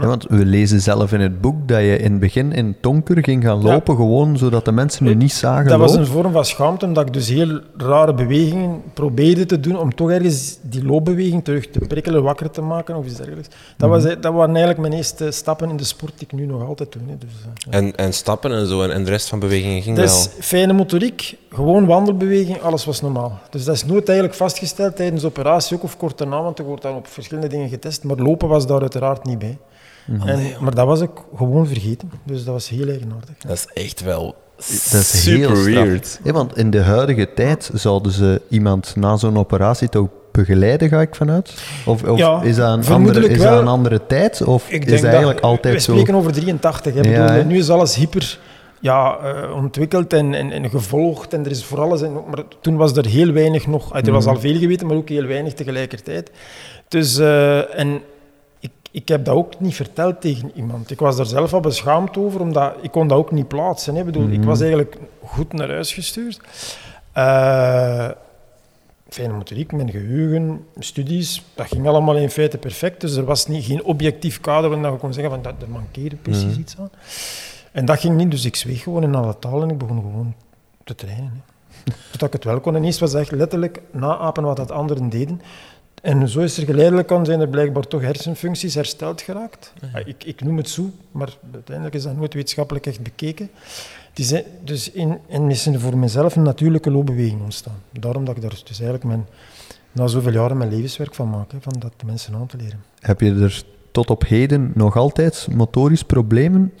Ja, 0.00 0.06
want 0.06 0.26
we 0.28 0.44
lezen 0.44 0.80
zelf 0.80 1.12
in 1.12 1.20
het 1.20 1.40
boek 1.40 1.68
dat 1.68 1.78
je 1.80 1.96
in 1.98 2.10
het 2.10 2.20
begin 2.20 2.52
in 2.52 2.76
Tonker 2.80 3.24
ging 3.24 3.44
gaan 3.44 3.60
Ja. 3.60 3.72
lopen, 3.72 3.96
gewoon 3.96 4.36
zodat 4.38 4.64
de 4.64 4.72
mensen 4.72 5.04
nu 5.04 5.14
niet 5.14 5.32
zagen 5.32 5.68
Dat 5.68 5.78
was 5.78 5.94
een 5.94 6.06
vorm 6.06 6.32
van 6.32 6.44
schaamte, 6.44 6.86
omdat 6.86 7.06
ik 7.06 7.12
dus 7.12 7.28
heel 7.28 7.60
rare 7.76 8.14
bewegingen 8.14 8.82
probeerde 8.94 9.46
te 9.46 9.60
doen 9.60 9.78
om 9.78 9.94
toch 9.94 10.10
ergens 10.10 10.58
die 10.62 10.84
loopbeweging 10.84 11.44
terug 11.44 11.70
te 11.70 11.78
prikkelen, 11.78 12.22
wakker 12.22 12.50
te 12.50 12.60
maken 12.60 12.96
of 12.96 13.06
iets 13.06 13.16
dergelijks. 13.16 13.48
Dat, 13.76 13.88
was, 13.88 14.02
dat 14.02 14.32
waren 14.32 14.48
eigenlijk 14.48 14.78
mijn 14.78 14.92
eerste 14.92 15.30
stappen 15.30 15.68
in 15.70 15.76
de 15.76 15.84
sport 15.84 16.12
die 16.18 16.26
ik 16.30 16.38
nu 16.38 16.46
nog 16.46 16.66
altijd 16.66 16.92
doe. 16.92 17.02
Hè. 17.06 17.14
Dus, 17.18 17.30
eh, 17.44 17.50
ja. 17.70 17.78
En, 17.78 17.96
en 17.96 18.12
stappen 18.12 18.52
en 18.52 18.66
zo 18.66 18.82
en, 18.82 18.90
en 18.92 19.04
de 19.04 19.10
rest 19.10 19.28
van 19.28 19.38
bewegingen 19.38 19.82
ging 19.82 19.96
Dus 19.96 20.12
wel. 20.26 20.34
fijne 20.40 20.72
motoriek, 20.72 21.36
gewoon 21.50 21.86
wandelbeweging, 21.86 22.60
alles 22.62 22.84
was 22.84 23.00
normaal. 23.00 23.38
Dus 23.50 23.64
dat 23.64 23.74
is 23.74 23.84
nooit 23.84 24.08
eigenlijk 24.08 24.38
vastgesteld 24.38 24.96
tijdens 24.96 25.20
de 25.20 25.26
operatie, 25.26 25.76
ook 25.76 25.82
of 25.82 25.96
kort 25.96 26.18
daarna, 26.18 26.42
want 26.42 26.58
er 26.58 26.64
wordt 26.64 26.82
dan 26.82 26.94
op 26.96 27.06
verschillende 27.06 27.48
dingen 27.48 27.68
getest. 27.68 28.04
Maar 28.04 28.16
lopen 28.16 28.48
was 28.48 28.66
daar 28.66 28.80
uiteraard 28.80 29.02
niet 29.22 29.38
bij. 29.38 29.58
En, 30.24 30.40
maar 30.60 30.74
dat 30.74 30.86
was 30.86 31.00
ik 31.00 31.10
gewoon 31.36 31.66
vergeten. 31.66 32.10
Dus 32.24 32.44
dat 32.44 32.52
was 32.54 32.68
heel 32.68 32.88
eigenaardig. 32.88 33.36
Dat 33.46 33.56
is 33.56 33.66
echt 33.82 34.02
wel 34.02 34.34
Dat 34.56 35.00
is 35.00 35.22
super 35.22 35.50
heel 35.56 35.62
weird. 35.64 36.20
Ja, 36.24 36.32
want 36.32 36.56
in 36.56 36.70
de 36.70 36.80
huidige 36.80 37.32
tijd 37.34 37.70
zouden 37.74 38.12
ze 38.12 38.40
iemand 38.48 38.96
na 38.96 39.16
zo'n 39.16 39.38
operatie 39.38 39.88
toch 39.88 40.08
begeleiden, 40.32 40.88
ga 40.88 41.00
ik 41.00 41.14
vanuit? 41.14 41.54
Of, 41.86 42.02
of 42.02 42.18
Ja, 42.18 42.42
is, 42.42 42.56
dat 42.56 42.86
een 42.86 42.92
andere, 42.92 43.28
is 43.28 43.38
dat 43.38 43.48
wel. 43.48 43.60
een 43.60 43.68
andere 43.68 44.06
tijd? 44.06 44.42
Of 44.42 44.70
Ik 44.70 44.84
is 44.84 45.00
dat 45.00 45.10
eigenlijk 45.10 45.40
dat, 45.40 45.50
altijd 45.50 45.74
we 45.74 45.80
zo? 45.80 45.92
spreken 45.92 46.14
over 46.14 46.32
83. 46.32 46.94
Hè. 46.94 47.00
Ja, 47.00 47.26
Bedoel, 47.26 47.44
nu 47.44 47.58
is 47.58 47.70
alles 47.70 47.94
hyper 47.94 48.38
ja, 48.80 49.16
eh, 49.18 49.54
ontwikkeld 49.56 50.12
en, 50.12 50.34
en, 50.34 50.50
en 50.52 50.70
gevolgd 50.70 51.32
en 51.32 51.44
er 51.44 51.50
is 51.50 51.64
voor 51.64 51.80
alles. 51.80 52.02
En, 52.02 52.12
maar 52.12 52.42
toen 52.60 52.76
was 52.76 52.96
er 52.96 53.06
heel 53.06 53.32
weinig 53.32 53.66
nog. 53.66 53.94
Er 53.96 54.12
was 54.12 54.24
Mhm. 54.24 54.34
al 54.34 54.40
veel 54.40 54.58
geweten, 54.58 54.86
maar 54.86 54.96
ook 54.96 55.08
heel 55.08 55.26
weinig 55.26 55.52
tegelijkertijd. 55.52 56.30
Dus, 56.88 57.18
eh, 57.18 57.78
en 57.78 58.00
ik, 58.94 59.08
heb 59.08 59.24
dat 59.24 59.34
ook 59.34 59.60
niet 59.60 59.74
verteld 59.74 60.20
tegen 60.20 60.50
iemand. 60.54 60.90
Ik 60.90 60.98
was 61.00 61.16
daar 61.16 61.26
zelf 61.26 61.52
al 61.54 61.60
beschaamd 61.60 62.16
over, 62.16 62.40
omdat 62.40 62.74
ik 62.80 62.90
kon 62.90 63.08
dat 63.08 63.18
ook 63.18 63.30
niet 63.32 63.48
plaatsen. 63.48 63.94
Hè. 63.94 64.00
Ik 64.00 64.06
Bedoel, 64.06 64.28
Ik 64.28 64.38
Mhm. 64.38 64.46
was 64.46 64.60
eigenlijk 64.60 64.96
goed 65.24 65.52
naar 65.52 65.68
huis 65.68 65.92
gestuurd. 65.92 66.40
Eh, 67.12 68.08
fijne 69.08 69.32
motoriek, 69.32 69.72
mijn 69.72 69.90
geheugen, 69.90 70.64
studies, 70.78 71.42
dat 71.54 71.66
ging 71.66 71.86
allemaal 71.86 72.16
in 72.16 72.30
feite 72.30 72.58
perfect. 72.58 73.00
Dus 73.00 73.16
er 73.16 73.24
was 73.24 73.46
niet, 73.46 73.64
geen 73.64 73.84
objectief 73.84 74.40
kader 74.40 74.70
waarin 74.70 74.92
je 74.92 74.98
kon 74.98 75.12
zeggen 75.12 75.32
van 75.32 75.42
dat 75.42 75.54
er 75.62 75.68
mankeerde 75.70 76.16
precies 76.16 76.50
Mhm. 76.52 76.60
iets 76.60 76.76
aan. 76.78 76.90
En 77.72 77.84
dat 77.84 78.00
ging 78.00 78.16
niet, 78.16 78.30
dus 78.30 78.44
ik 78.44 78.56
zweeg 78.56 78.82
gewoon 78.82 79.02
in 79.02 79.14
alle 79.14 79.38
taal 79.38 79.62
en 79.62 79.70
ik 79.70 79.78
begon 79.78 79.96
gewoon 80.00 80.34
te 80.84 80.94
trainen. 80.94 81.32
Hè. 81.34 81.40
Totdat 82.10 82.28
ik 82.28 82.32
het 82.34 82.44
wel 82.44 82.60
kon. 82.60 82.76
En 82.76 82.84
eerst 82.84 82.98
was 83.00 83.14
echt 83.14 83.30
letterlijk 83.30 83.80
naapen 83.90 84.42
wat 84.44 84.56
dat 84.56 84.70
anderen 84.70 85.08
deden. 85.08 85.40
En 86.04 86.28
zo 86.28 86.40
is 86.40 86.58
er 86.58 86.64
geleidelijk 86.64 87.12
aan 87.12 87.24
zijn 87.24 87.40
er 87.40 87.48
blijkbaar 87.48 87.86
toch 87.86 88.00
hersenfuncties 88.00 88.74
hersteld 88.74 89.22
geraakt. 89.22 89.72
Ja, 89.92 89.98
Ik, 90.04 90.24
ik 90.24 90.42
noem 90.42 90.56
het 90.56 90.68
zo, 90.68 90.90
maar 91.10 91.36
uiteindelijk 91.52 91.96
is 91.96 92.02
dat 92.02 92.16
nooit 92.16 92.34
wetenschappelijk 92.34 92.86
echt 92.86 93.02
bekeken. 93.02 93.50
Het 94.08 94.18
is, 94.18 94.42
dus 94.64 94.90
in, 94.90 95.18
en 95.28 95.50
is 95.50 95.66
er 95.66 95.80
voor 95.80 95.98
mezelf 95.98 96.36
een 96.36 96.42
natuurlijke 96.42 96.90
loopbeweging 96.90 97.42
ontstaan. 97.42 97.82
Daarom 97.90 98.24
dat 98.24 98.36
ik 98.36 98.42
daar 98.42 98.50
dus 98.50 98.64
eigenlijk 98.66 99.04
mijn, 99.04 99.26
na 99.92 100.06
zoveel 100.06 100.32
jaren 100.32 100.56
mijn 100.56 100.70
levenswerk 100.70 101.14
van 101.14 101.30
maak, 101.30 101.52
hè, 101.52 101.58
van 101.60 101.74
dat 101.78 101.92
mensen 102.06 102.34
aan 102.34 102.46
te 102.46 102.56
leren. 102.56 102.84
Heb 103.00 103.20
je 103.20 103.34
er 103.34 103.62
tot 103.90 104.10
op 104.10 104.24
heden 104.26 104.72
nog 104.74 104.96
altijd 104.96 105.48
motorisch 105.50 106.04
problemen 106.04 106.72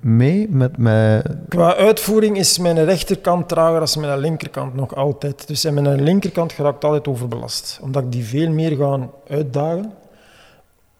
mee? 0.00 0.48
Met, 0.48 0.76
met... 0.76 1.26
Qua 1.48 1.76
uitvoering 1.76 2.36
is 2.38 2.58
mijn 2.58 2.84
rechterkant 2.84 3.48
trager 3.48 3.92
dan 3.92 4.02
mijn 4.02 4.18
linkerkant 4.18 4.74
nog 4.74 4.94
altijd. 4.94 5.46
Dus 5.46 5.64
en 5.64 5.74
mijn 5.74 6.02
linkerkant 6.02 6.52
geraakt 6.52 6.84
altijd 6.84 7.08
overbelast, 7.08 7.78
omdat 7.82 8.02
ik 8.04 8.12
die 8.12 8.24
veel 8.24 8.50
meer 8.50 8.76
ga 8.76 9.08
uitdagen. 9.28 9.92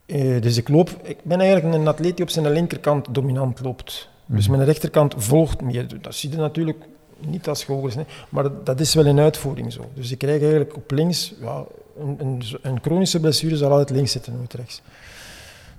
Eh, 0.07 0.41
dus 0.41 0.57
ik 0.57 0.69
loop, 0.69 0.91
ik 1.03 1.17
ben 1.23 1.41
eigenlijk 1.41 1.75
een 1.75 1.89
atleet 1.89 2.17
die 2.17 2.25
op 2.25 2.31
zijn 2.31 2.53
linkerkant 2.53 3.07
dominant 3.15 3.61
loopt. 3.61 4.09
Dus 4.27 4.49
mijn 4.49 4.65
rechterkant 4.65 5.15
volgt 5.17 5.61
meer. 5.61 5.87
Dat 6.01 6.15
zie 6.15 6.31
je 6.31 6.37
natuurlijk 6.37 6.85
niet 7.27 7.49
als 7.49 7.67
is, 7.87 7.95
nee. 7.95 8.05
maar 8.29 8.43
dat- 8.43 8.67
dat 8.67 8.81
is 8.81 8.95
wel 8.95 9.07
in 9.07 9.19
uitvoering 9.21 9.73
zo. 9.73 9.91
Dus 9.95 10.11
ik 10.11 10.19
krijg 10.19 10.41
eigenlijk 10.41 10.77
op 10.77 10.91
links, 10.91 11.35
ja, 11.41 11.65
een, 11.99 12.17
een, 12.21 12.43
een 12.63 12.79
chronische 12.83 13.21
blessure 13.21 13.57
zal 13.57 13.71
altijd 13.71 13.91
links 13.91 14.13
zitten, 14.13 14.37
nooit 14.37 14.55
rechts. 14.55 14.83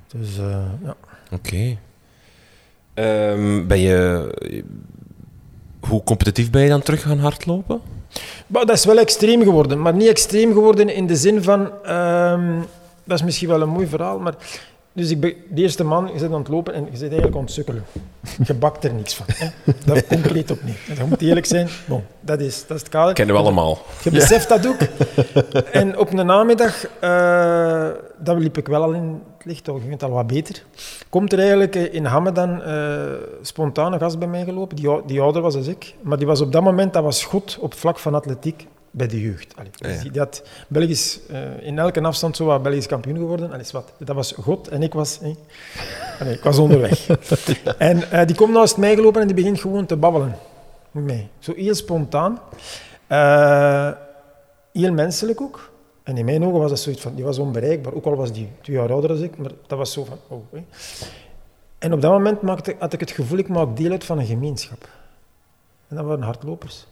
Dus 0.08 0.38
eh, 0.38 0.63
ja. 0.84 0.96
Oké. 1.31 1.77
Ehm, 3.00 3.68
ben 3.68 3.79
je... 3.79 4.29
Hoe 5.79 6.03
competitief 6.03 6.50
ben 6.50 6.62
je 6.62 6.70
dan 6.70 6.82
terug 6.82 7.01
gaan 7.01 7.20
hardlopen? 7.20 7.82
Dat 8.48 8.70
is 8.70 8.86
wel 8.86 8.98
extreem 8.98 9.44
geworden, 9.44 9.82
maar 9.82 9.94
niet 9.94 10.08
extreem 10.08 10.53
geworden 10.53 10.89
in 10.96 11.08
de 11.08 11.15
zin 11.15 11.44
van... 11.44 11.72
ehm, 11.84 12.60
dat 13.03 13.18
is 13.18 13.24
misschien 13.24 13.48
wel 13.48 13.62
een 13.62 13.70
mooi 13.70 13.88
verhaal, 13.88 14.20
maar... 14.20 14.36
Dus 15.00 15.12
ik 15.12 15.20
ben 15.20 15.34
de 15.50 15.62
eerste 15.62 15.84
man, 15.84 16.10
je 16.13 16.20
zit 16.20 16.32
aan 16.32 16.39
het 16.39 16.48
lopen 16.48 16.74
en 16.74 16.88
je 16.91 16.98
zit 16.98 17.08
eigenlijk 17.08 17.36
aan 17.36 17.41
het 17.41 17.51
sukkelen. 17.51 17.84
Je 18.46 18.53
bakt 18.53 18.84
er 18.84 18.94
niks 18.94 19.15
van. 19.15 19.25
Hè? 19.27 19.48
Dat 19.86 20.08
concreet 20.15 20.51
op 20.51 20.63
niet. 20.63 20.77
En 20.89 20.96
dat 20.96 21.08
moet 21.08 21.22
eerlijk 21.22 21.46
zijn. 21.46 21.68
Bon, 21.88 22.03
dat, 22.20 22.39
is, 22.39 22.65
dat 22.68 22.77
is 22.77 22.84
het 22.84 22.91
kader. 22.91 23.13
Kennen 23.13 23.36
we 23.36 23.41
allemaal. 23.41 23.77
Je 24.03 24.12
beseft 24.12 24.50
dat 24.50 24.68
ook. 24.68 24.77
En 25.72 25.98
op 25.98 26.13
een 26.13 26.25
namiddag, 26.25 26.88
eh 27.00 27.88
dan 28.18 28.39
liep 28.39 28.58
ik 28.58 28.68
wel 28.68 28.84
al 28.84 28.91
in 28.91 29.22
het 29.38 29.46
licht, 29.46 29.63
toch, 29.63 29.79
ging 29.79 29.91
het 29.91 30.03
al 30.03 30.10
wat 30.10 30.27
beter. 30.27 30.63
Komt 31.10 31.34
er 31.34 31.39
eigenlijk 31.39 31.75
eh, 31.75 31.94
in 31.94 32.06
Hamme 32.06 32.32
dan 32.32 32.63
eh 32.63 33.03
spontaan 33.41 33.94
een 33.94 34.00
gast 34.00 34.20
bij 34.20 34.27
mij 34.27 34.44
gelopen, 34.44 34.75
die, 34.75 34.89
die 35.06 35.22
ouder 35.22 35.41
was 35.41 35.53
dan 35.53 35.65
ik. 35.65 35.96
Maar 36.01 36.18
die 36.18 36.27
was 36.27 36.41
op 36.41 36.51
dat 36.51 36.63
moment, 36.63 36.94
dat 36.94 37.03
was 37.03 37.24
God 37.24 37.58
op 37.60 37.70
het 37.70 37.79
vlak 37.79 38.00
van 38.00 38.15
atletiek 38.15 38.68
bij 38.91 39.08
de 39.08 39.22
jeugd. 39.22 39.53
Allee, 39.58 39.72
dus 39.77 39.96
Ja. 39.96 40.01
die, 40.01 40.12
die 40.12 40.22
had 40.22 40.43
Belgisch, 40.67 41.19
eh, 41.27 41.67
in 41.67 41.79
elke 41.79 42.01
afstand 42.01 42.36
zo 42.36 42.46
wat 42.46 42.63
Belgisch 42.63 42.86
kampioen 42.88 43.17
geworden. 43.17 43.48
Allee, 43.50 43.62
is 43.62 43.72
wat. 43.72 43.91
Dat 43.98 44.15
was 44.15 44.31
God 44.31 44.67
en 44.67 44.84
ik 44.84 44.93
was... 44.93 45.19
allee, 46.19 46.34
ik 46.34 46.43
was 46.43 46.58
onderweg. 46.58 47.08
En 47.77 48.12
eh, 48.12 48.25
die 48.25 48.36
komt 48.36 48.53
naast 48.53 48.77
mij 48.77 48.96
gelopen 48.96 49.22
en 49.22 49.27
die 49.27 49.36
begint 49.36 49.60
gewoon 49.60 49.86
te 49.86 49.96
babbelen 49.98 50.36
met 50.91 51.03
mij. 51.03 51.29
Zo 51.39 51.53
heel 51.55 51.75
spontaan. 51.75 52.39
Eh, 53.08 53.91
heel 54.74 54.93
menselijk 54.93 55.41
ook. 55.41 55.72
En 56.03 56.17
in 56.17 56.25
mijn 56.25 56.43
ogen 56.46 56.60
was 56.60 56.69
dat 56.69 56.79
zoiets 56.79 57.01
van, 57.01 57.15
die 57.15 57.24
was 57.25 57.38
onbereikbaar. 57.38 57.93
Ook 57.93 58.05
al 58.05 58.15
was 58.15 58.31
die 58.31 58.50
twee 58.62 58.75
jaar 58.75 58.91
ouder 58.91 59.10
dan 59.10 59.24
ik, 59.24 59.38
maar 59.38 59.51
dat 59.67 59.77
was 59.77 59.93
zo 59.93 60.03
van, 60.03 60.17
oh. 60.27 60.41
Hè. 60.51 60.60
En 61.77 61.93
op 61.93 62.01
dat 62.01 62.12
moment 62.12 62.41
maakte, 62.41 62.75
had 62.79 62.93
ik 62.93 63.00
het 63.00 63.12
gevoel, 63.12 63.38
ik 63.38 63.48
maak 63.48 63.77
deel 63.77 63.91
uit 63.91 64.03
van 64.03 64.19
een 64.19 64.25
gemeenschap. 64.25 64.89
En 65.88 65.96
dat 65.96 66.05
waren 66.05 66.24
hardlopers. 66.24 66.88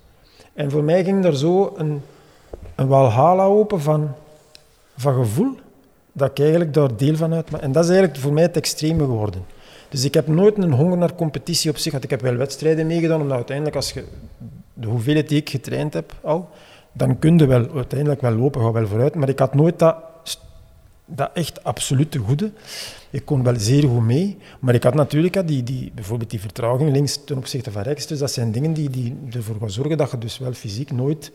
En 0.58 0.72
voor 0.72 0.84
mij 0.84 1.04
ging 1.04 1.26
er 1.26 1.38
zo 1.38 1.74
een, 1.76 2.02
een 2.76 2.88
walhalla 2.88 3.44
open 3.44 3.82
van, 3.82 4.12
van 4.96 5.14
gevoel, 5.14 5.56
dat 6.12 6.30
ik 6.30 6.40
eigenlijk 6.40 6.74
daar 6.74 6.96
deel 6.96 7.16
van 7.16 7.34
uitmaak. 7.34 7.62
En 7.62 7.72
dat 7.72 7.84
is 7.84 7.90
eigenlijk 7.90 8.20
voor 8.20 8.34
mij 8.34 8.44
het 8.44 8.58
extreme 8.58 9.04
geworden. 9.04 9.46
Dus 9.90 10.04
ik 10.04 10.14
heb 10.14 10.28
nooit 10.28 10.58
een 10.58 10.72
honger 10.72 10.98
naar 10.98 11.16
competitie 11.16 11.70
op 11.70 11.78
zich 11.78 11.90
gehad. 11.92 12.04
Ik 12.04 12.10
heb 12.10 12.22
wel 12.22 12.36
wedstrijden 12.36 12.88
meegedaan, 12.88 13.22
omdat 13.22 13.36
uiteindelijk 13.36 13.76
als 13.76 13.92
je 13.92 14.04
de 14.74 14.88
hoeveelheid 14.88 15.30
die 15.30 15.40
ik 15.40 15.50
getraind 15.50 15.94
heb 15.94 16.14
al, 16.22 16.50
dan 16.92 17.20
kun 17.20 17.38
je 17.38 17.46
wel 17.46 17.68
uiteindelijk 17.76 18.22
wel 18.22 18.32
lopen, 18.32 18.62
ga 18.62 18.72
wel 18.72 18.88
vooruit. 18.88 19.16
Maar 19.16 19.30
ik 19.30 19.40
had 19.40 19.54
nooit 19.54 19.80
dat, 19.80 19.96
dat 21.08 21.30
echt 21.34 21.64
absolute 21.64 22.18
goede. 22.18 22.52
Ik 23.10 23.26
kon 23.26 23.44
wel 23.44 23.60
zeer 23.60 23.88
goed 23.88 24.04
mee, 24.04 24.38
maar 24.60 24.74
ik 24.74 24.84
had 24.84 24.94
natuurlijk 24.94 25.48
die, 25.48 25.64
die, 25.64 25.92
bijvoorbeeld 25.96 26.30
die 26.30 26.40
vertraging 26.40 26.92
links 26.92 27.24
ten 27.24 27.38
opzichte 27.38 27.72
van 27.72 27.82
rechts. 27.82 28.08
Dus 28.08 28.20
dat 28.20 28.32
zijn 28.32 28.52
dingen 28.52 28.74
die, 28.74 28.90
die 28.90 29.16
ervoor 29.32 29.56
gaan 29.60 29.72
zorgen 29.72 29.98
dat 29.98 30.12
je 30.12 30.18
dus 30.18 30.38
wel 30.38 30.54
fysiek 30.54 30.92
nooit 30.92 31.32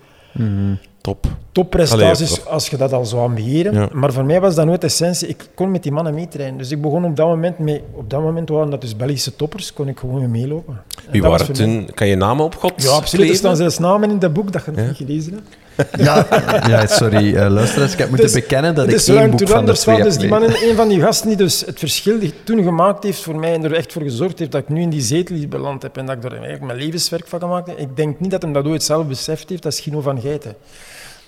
Top. 1.02 1.26
topprestaties 1.52 2.40
Allee, 2.40 2.52
als 2.52 2.68
je 2.68 2.76
dat 2.76 2.92
al 2.92 3.04
zou 3.04 3.22
ambiëren. 3.22 3.74
Ja. 3.74 3.88
Maar 3.92 4.12
voor 4.12 4.24
mij 4.24 4.40
was 4.40 4.54
dat 4.54 4.66
nooit 4.66 4.80
de 4.80 4.86
essentie. 4.86 5.28
Ik 5.28 5.48
kon 5.54 5.70
met 5.70 5.82
die 5.82 5.92
mannen 5.92 6.14
meetrainen. 6.14 6.58
Dus 6.58 6.70
ik 6.70 6.80
begon 6.80 7.04
op 7.04 7.16
dat 7.16 7.26
moment 7.26 7.58
mee. 7.58 7.82
Op 7.94 8.10
dat 8.10 8.20
moment 8.20 8.48
waren 8.48 8.70
dat 8.70 8.80
dus 8.80 8.96
Belgische 8.96 9.36
toppers, 9.36 9.72
kon 9.72 9.88
ik 9.88 9.98
gewoon 9.98 10.18
mee 10.18 10.28
meelopen. 10.28 10.82
En 11.06 11.12
Wie 11.12 11.22
waren 11.22 11.46
mij- 11.46 11.54
toen? 11.56 11.90
Kan 11.94 12.06
je 12.06 12.16
namen 12.16 12.44
op 12.44 12.54
God 12.56 12.72
Ja, 12.82 12.90
absoluut. 12.90 13.30
Er 13.30 13.36
staan 13.36 13.56
zelfs 13.56 13.78
namen 13.78 14.10
in 14.10 14.18
dat 14.18 14.32
boek 14.32 14.52
dat 14.52 14.64
je 14.64 14.70
nog 14.70 14.80
Ja. 14.80 14.86
niet 14.86 14.96
gelezen 14.96 15.32
hebt. 15.32 15.56
Ja, 15.98 16.26
ja 16.68 16.86
sorry, 16.86 17.36
eh, 17.36 17.50
luisteraars. 17.50 17.92
Ik 17.92 17.98
heb 17.98 18.08
moeten 18.08 18.26
Dus- 18.26 18.34
bekennen 18.40 18.74
dat 18.74 18.84
ik 18.84 18.90
dus 18.90 19.08
één 19.08 19.16
lang 19.16 19.30
boek 19.30 19.48
van 19.48 19.64
de 19.66 19.72
twee 19.72 19.84
van, 19.84 19.94
heb 19.94 20.04
dus 20.04 20.16
die 20.16 20.28
mannen, 20.28 20.50
een 20.68 20.76
van 20.76 20.88
die 20.88 21.00
gasten 21.00 21.28
die 21.28 21.36
dus 21.36 21.60
het 21.66 21.78
verschil 21.78 22.18
die 22.18 22.32
toen 22.44 22.62
gemaakt 22.62 23.04
heeft 23.04 23.20
voor 23.22 23.36
mij 23.36 23.52
en 23.54 23.64
er 23.64 23.72
echt 23.74 23.92
voor 23.92 24.02
gezorgd 24.02 24.38
heeft 24.38 24.52
dat 24.52 24.60
ik 24.62 24.68
nu 24.68 24.80
in 24.80 24.90
die 24.90 25.00
zetel 25.00 25.36
beland 25.48 25.82
heb 25.82 25.96
en 25.96 26.06
dat 26.06 26.16
ik 26.16 26.24
er 26.24 26.30
eigenlijk 26.32 26.62
mijn 26.62 26.78
levenswerk 26.78 27.26
van 27.28 27.40
gemaakt 27.40 27.66
heb. 27.66 27.78
Ik 27.78 27.96
denk 27.96 28.20
niet 28.20 28.30
dat 28.30 28.42
hem 28.42 28.52
dat 28.52 28.66
ooit 28.66 28.82
zelf 28.82 29.06
beseft 29.06 29.48
heeft, 29.48 29.62
dat 29.62 29.72
is 29.72 29.80
Gino 29.80 30.00
van 30.00 30.20
Geiten. 30.20 30.54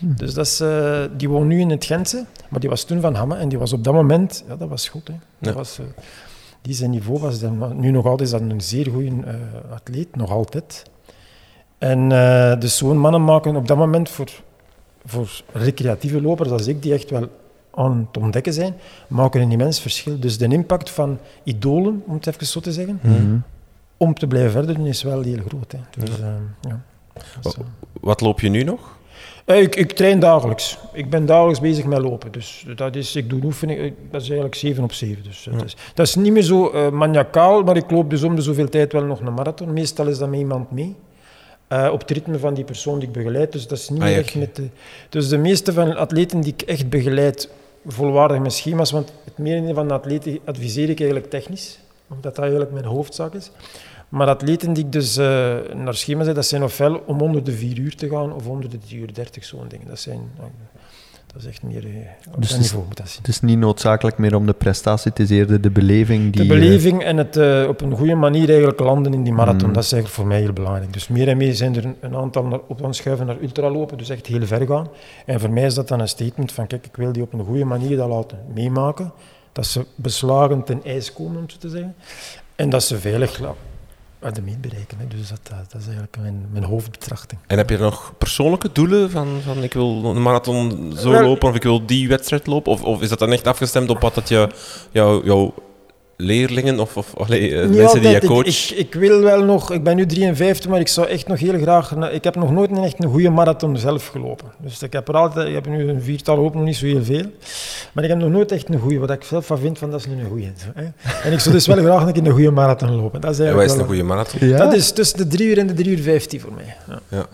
Dus 0.06 0.34
dat 0.34 0.46
is, 0.46 0.60
eh, 0.60 1.02
die 1.16 1.28
woont 1.28 1.46
nu 1.48 1.60
in 1.60 1.70
het 1.70 1.84
Gentse, 1.84 2.24
maar 2.48 2.60
die 2.60 2.68
was 2.68 2.84
toen 2.84 3.00
van 3.00 3.14
Hamme 3.14 3.36
en 3.36 3.48
die 3.48 3.58
was 3.58 3.72
op 3.72 3.84
dat 3.84 3.94
moment, 3.94 4.44
ja, 4.48 4.56
dat 4.56 4.68
was 4.68 4.88
goed. 4.88 5.08
Hè. 5.08 5.14
Dat 5.38 5.54
was, 5.54 5.78
eh, 5.78 5.84
die 6.62 6.74
zijn 6.74 6.90
niveau 6.90 7.18
was 7.20 7.40
dan, 7.40 7.80
nu 7.80 7.90
nog 7.90 8.04
altijd 8.06 8.20
is 8.20 8.30
dat 8.30 8.40
een 8.50 8.60
zeer 8.60 8.86
goede 8.90 9.10
eh, 9.24 9.34
atleet, 9.72 10.16
nog 10.16 10.30
altijd. 10.30 10.82
En 11.78 12.12
eh, 12.12 12.60
dus 12.60 12.76
zo'n 12.76 12.98
mannen 12.98 13.24
maken 13.24 13.56
op 13.56 13.68
dat 13.68 13.76
moment 13.76 14.08
voor, 14.08 14.28
voor 15.04 15.28
recreatieve 15.52 16.22
lopers 16.22 16.50
als 16.50 16.66
ik, 16.66 16.82
die 16.82 16.92
echt 16.92 17.10
wel 17.10 17.28
aan 17.74 18.08
het 18.12 18.22
ontdekken 18.22 18.52
zijn, 18.52 18.74
maken 19.08 19.40
een 19.40 19.50
immens 19.52 19.80
verschil. 19.80 20.18
Dus 20.20 20.38
de 20.38 20.48
impact 20.48 20.90
van 20.90 21.18
idolen, 21.42 22.02
om 22.06 22.14
het 22.14 22.26
even 22.26 22.46
zo 22.46 22.60
te 22.60 22.72
zeggen, 22.72 22.98
Mhm. 23.02 23.36
om 23.96 24.14
te 24.14 24.26
blijven 24.26 24.50
verder 24.50 24.74
doen, 24.74 24.86
is 24.86 25.02
wel 25.02 25.22
heel 25.22 25.40
groot. 25.48 25.72
Hè. 25.72 25.78
Dus, 26.04 26.10
ja. 26.60 26.80
Dus, 27.42 27.54
Wat 28.00 28.20
loop 28.20 28.40
je 28.40 28.48
nu 28.48 28.62
nog? 28.62 28.93
Eh, 29.44 29.62
ik, 29.62 29.76
ik 29.76 29.92
train 29.92 30.18
dagelijks. 30.20 30.78
Ik 30.92 31.10
ben 31.10 31.26
dagelijks 31.26 31.60
bezig 31.60 31.84
met 31.84 31.98
lopen. 31.98 32.32
Dus 32.32 32.66
dat 32.76 32.96
is, 32.96 33.16
ik 33.16 33.30
doe 33.30 33.44
oefening, 33.44 33.80
eh, 33.80 33.92
dat 34.10 34.20
is 34.20 34.26
eigenlijk 34.26 34.54
7 34.54 34.84
op 34.84 34.92
7. 34.92 35.22
Dus, 35.22 35.48
dat, 35.50 35.64
is, 35.64 35.76
dat 35.94 36.06
is 36.06 36.14
niet 36.14 36.32
meer 36.32 36.42
zo 36.42 36.90
maniacaal, 36.90 37.62
maar 37.62 37.76
ik 37.76 37.90
loop 37.90 38.10
dus 38.10 38.22
om 38.22 38.34
de 38.34 38.42
zoveel 38.42 38.68
tijd 38.68 38.92
wel 38.92 39.04
nog 39.04 39.20
een 39.20 39.34
marathon. 39.34 39.72
Meestal 39.72 40.06
is 40.06 40.18
dat 40.18 40.28
met 40.28 40.38
iemand 40.38 40.70
mee. 40.70 40.94
op 41.90 42.00
het 42.00 42.10
ritme 42.10 42.38
van 42.38 42.54
die 42.54 42.64
persoon 42.64 42.98
die 42.98 43.08
ik 43.08 43.14
begeleid. 43.14 43.52
Dus 43.52 43.66
dat 43.66 43.78
is 43.78 43.88
niet 43.88 44.02
Ah, 44.02 44.10
ja, 44.10 44.16
echt 44.16 44.34
met 44.34 44.56
de, 44.56 44.68
Dus 45.08 45.28
de 45.28 45.38
meeste 45.38 45.72
van 45.72 45.88
de 45.88 45.96
atleten 45.96 46.40
die 46.40 46.52
ik 46.52 46.62
echt 46.62 46.88
begeleid, 46.88 47.48
volwaardig 47.86 48.38
met 48.38 48.52
schema's, 48.52 48.90
want 48.90 49.12
het 49.24 49.38
merendeel 49.38 49.74
van 49.74 49.88
de 49.88 49.94
atleten 49.94 50.38
adviseer 50.44 50.88
ik 50.90 50.98
eigenlijk 50.98 51.30
technisch, 51.30 51.78
omdat 52.08 52.34
dat 52.34 52.38
eigenlijk 52.38 52.72
mijn 52.72 52.84
hoofdzaak 52.84 53.34
is. 53.34 53.50
Maar 54.14 54.28
atleten 54.28 54.72
die 54.72 54.84
ik 54.84 54.92
dus 54.92 55.16
eh, 55.16 55.54
naar 55.74 55.94
schema 55.94 56.24
zet, 56.24 56.34
dat 56.34 56.46
zijn 56.46 56.62
ofwel 56.62 57.02
om 57.06 57.20
onder 57.20 57.44
de 57.44 57.52
4 57.52 57.78
uur 57.78 57.94
te 57.96 58.08
gaan 58.08 58.32
of 58.32 58.46
onder 58.46 58.70
de 58.70 58.78
3 58.78 59.00
uur 59.00 59.14
30, 59.14 59.44
zo'n 59.44 59.68
dingen. 59.68 59.86
Dat, 59.88 60.00
zijn, 60.00 60.20
eh, 60.38 60.44
dat 61.32 61.42
is 61.42 61.48
echt 61.48 61.62
meer 61.62 61.84
eh, 61.84 61.90
op 62.34 62.40
Dus 62.40 62.48
dat 62.48 62.50
het 62.50 62.50
is- 62.50 62.58
niveau 62.58 62.84
dat. 62.94 63.14
Het 63.16 63.28
is 63.28 63.40
niet 63.40 63.58
noodzakelijk 63.58 64.18
meer 64.18 64.34
om 64.34 64.46
de 64.46 64.52
prestatie, 64.52 65.10
het 65.10 65.20
is 65.20 65.30
eerder 65.30 65.60
de 65.60 65.70
beleving 65.70 66.22
die... 66.32 66.46
De 66.46 66.54
eh, 66.54 66.60
beleving 66.60 67.02
en 67.02 67.16
het 67.16 67.36
op 67.68 67.80
een 67.80 67.96
goede 67.96 68.14
manier 68.14 68.48
eigenlijk 68.48 68.80
landen 68.80 69.14
in 69.14 69.22
die 69.24 69.32
marathon, 69.32 69.68
Mm. 69.68 69.74
dat 69.74 69.84
is 69.84 69.92
eigenlijk 69.92 70.20
voor 70.22 70.30
mij 70.32 70.40
heel 70.40 70.52
belangrijk. 70.52 70.92
Dus 70.92 71.08
meer 71.08 71.28
en 71.28 71.36
meer 71.36 71.54
zijn 71.54 71.76
er 71.76 71.94
een, 72.00 72.16
aantal 72.16 72.44
naar, 72.44 72.60
op 72.68 72.86
schuiven 72.90 73.26
naar 73.26 73.40
ultralopen, 73.42 73.98
dus 73.98 74.08
echt 74.08 74.26
heel 74.26 74.46
ver 74.46 74.66
gaan. 74.66 74.88
En 75.26 75.40
voor 75.40 75.50
mij 75.50 75.64
is 75.64 75.74
dat 75.74 75.88
dan 75.88 76.00
een 76.00 76.08
statement 76.08 76.52
van, 76.52 76.66
kijk, 76.66 76.86
ik 76.86 76.96
wil 76.96 77.12
die 77.12 77.22
op 77.22 77.32
een 77.32 77.44
goede 77.44 77.64
manier 77.64 77.96
dat 77.96 78.08
laten 78.08 78.38
meemaken, 78.54 79.12
dat 79.52 79.66
ze 79.66 79.86
beslagen 79.94 80.64
ten 80.64 80.84
ijs 80.84 81.12
komen, 81.12 81.36
om 81.40 81.50
zo 81.50 81.56
te 81.58 81.68
zeggen, 81.68 81.94
en 82.56 82.70
dat 82.70 82.82
ze 82.82 82.98
veilig 82.98 83.38
uit 84.24 84.34
de 84.34 84.42
meet 84.42 84.60
bereiken. 84.60 84.98
Hè. 84.98 85.06
Dus 85.06 85.28
dat, 85.28 85.40
dat, 85.68 85.80
is 85.80 85.84
eigenlijk 85.84 86.16
mijn, 86.20 86.46
mijn 86.52 86.64
hoofdbetrachting. 86.64 87.40
En 87.46 87.56
heb 87.56 87.70
je 87.70 87.78
nog 87.78 88.12
persoonlijke 88.18 88.72
doelen 88.72 89.10
van, 89.10 89.40
van 89.44 89.62
ik 89.62 89.72
wil 89.72 90.04
een 90.04 90.22
marathon 90.22 90.92
zo 90.96 91.10
Wel- 91.10 91.22
lopen 91.22 91.48
of 91.48 91.54
ik 91.54 91.62
wil 91.62 91.86
die 91.86 92.08
wedstrijd 92.08 92.46
lopen? 92.46 92.72
Of, 92.72 92.82
of 92.82 93.02
is 93.02 93.08
dat 93.08 93.18
dan 93.18 93.32
echt 93.32 93.46
afgestemd 93.46 93.90
op 93.90 94.00
wat 94.00 94.14
dat 94.14 94.28
je, 94.28 94.48
jou, 94.90 95.24
jouw 95.24 95.54
leerlingen 96.16 96.80
of, 96.80 96.96
of 96.96 97.16
allee, 97.16 97.54
eh, 97.54 97.68
mensen 97.68 97.72
die 97.72 97.80
je 97.80 97.86
altijd. 97.86 98.22
Ik- 98.22 98.28
coach... 98.28 98.70
Ik, 98.72 98.78
ik, 98.78 98.94
wil 98.94 99.20
wel 99.20 99.44
nog, 99.44 99.72
ik 99.72 99.82
ben 99.82 99.96
nu 99.96 100.06
53, 100.06 100.70
maar 100.70 100.80
ik 100.80 100.88
zou 100.88 101.06
echt 101.06 101.26
nog 101.26 101.38
heel 101.38 101.58
graag. 101.60 101.94
Ik 102.12 102.24
heb 102.24 102.34
nog 102.36 102.50
nooit 102.50 102.70
een 102.70 102.84
echt 102.84 103.04
een 103.04 103.10
goede 103.10 103.30
marathon 103.30 103.76
zelf 103.76 104.06
gelopen. 104.06 104.46
Dus 104.58 104.82
ik 104.82 104.92
heb 104.92 105.08
er 105.08 105.14
altijd, 105.14 105.48
ik 105.48 105.54
heb 105.54 105.66
nu 105.68 105.88
een 105.88 106.02
viertal 106.02 106.36
lopen, 106.36 106.56
nog 106.56 106.66
niet 106.66 106.76
zo 106.76 106.86
heel 106.86 107.04
veel. 107.04 107.24
Maar 107.92 108.04
ik 108.04 108.10
heb 108.10 108.18
nog 108.18 108.30
nooit 108.30 108.52
echt 108.52 108.68
een 108.68 108.78
goede. 108.78 108.98
Wat 108.98 109.10
ik 109.10 109.22
zelf 109.24 109.46
van 109.46 109.58
vind, 109.58 109.78
van 109.78 109.90
dat 109.90 110.00
is 110.00 110.06
nu 110.06 110.20
een 110.20 110.28
goede. 110.28 110.52
En 111.22 111.32
ik 111.32 111.40
zou 111.40 111.54
dus 111.54 111.66
wel 111.66 111.76
graag 111.76 112.06
een 112.06 112.12
keer 112.12 112.26
een 112.26 112.32
goede 112.32 112.50
marathon 112.50 112.90
lopen. 112.96 113.20
Dat 113.20 113.32
is 113.32 113.38
En 113.38 113.54
wat 113.54 113.64
is 113.64 113.72
een 113.72 113.84
goede 113.84 114.02
marathon? 114.02 114.48
Ja? 114.48 114.58
Dat 114.58 114.72
is 114.72 114.92
tussen 114.92 115.18
de 115.18 115.26
3 115.26 115.48
uur 115.48 115.58
en 115.58 115.66
de 115.66 115.74
3 115.74 115.96
uur 115.96 116.02
15 116.02 116.40
voor 116.40 116.52
mij. 116.52 116.76
Ja. 116.88 117.00
Ja. 117.08 117.26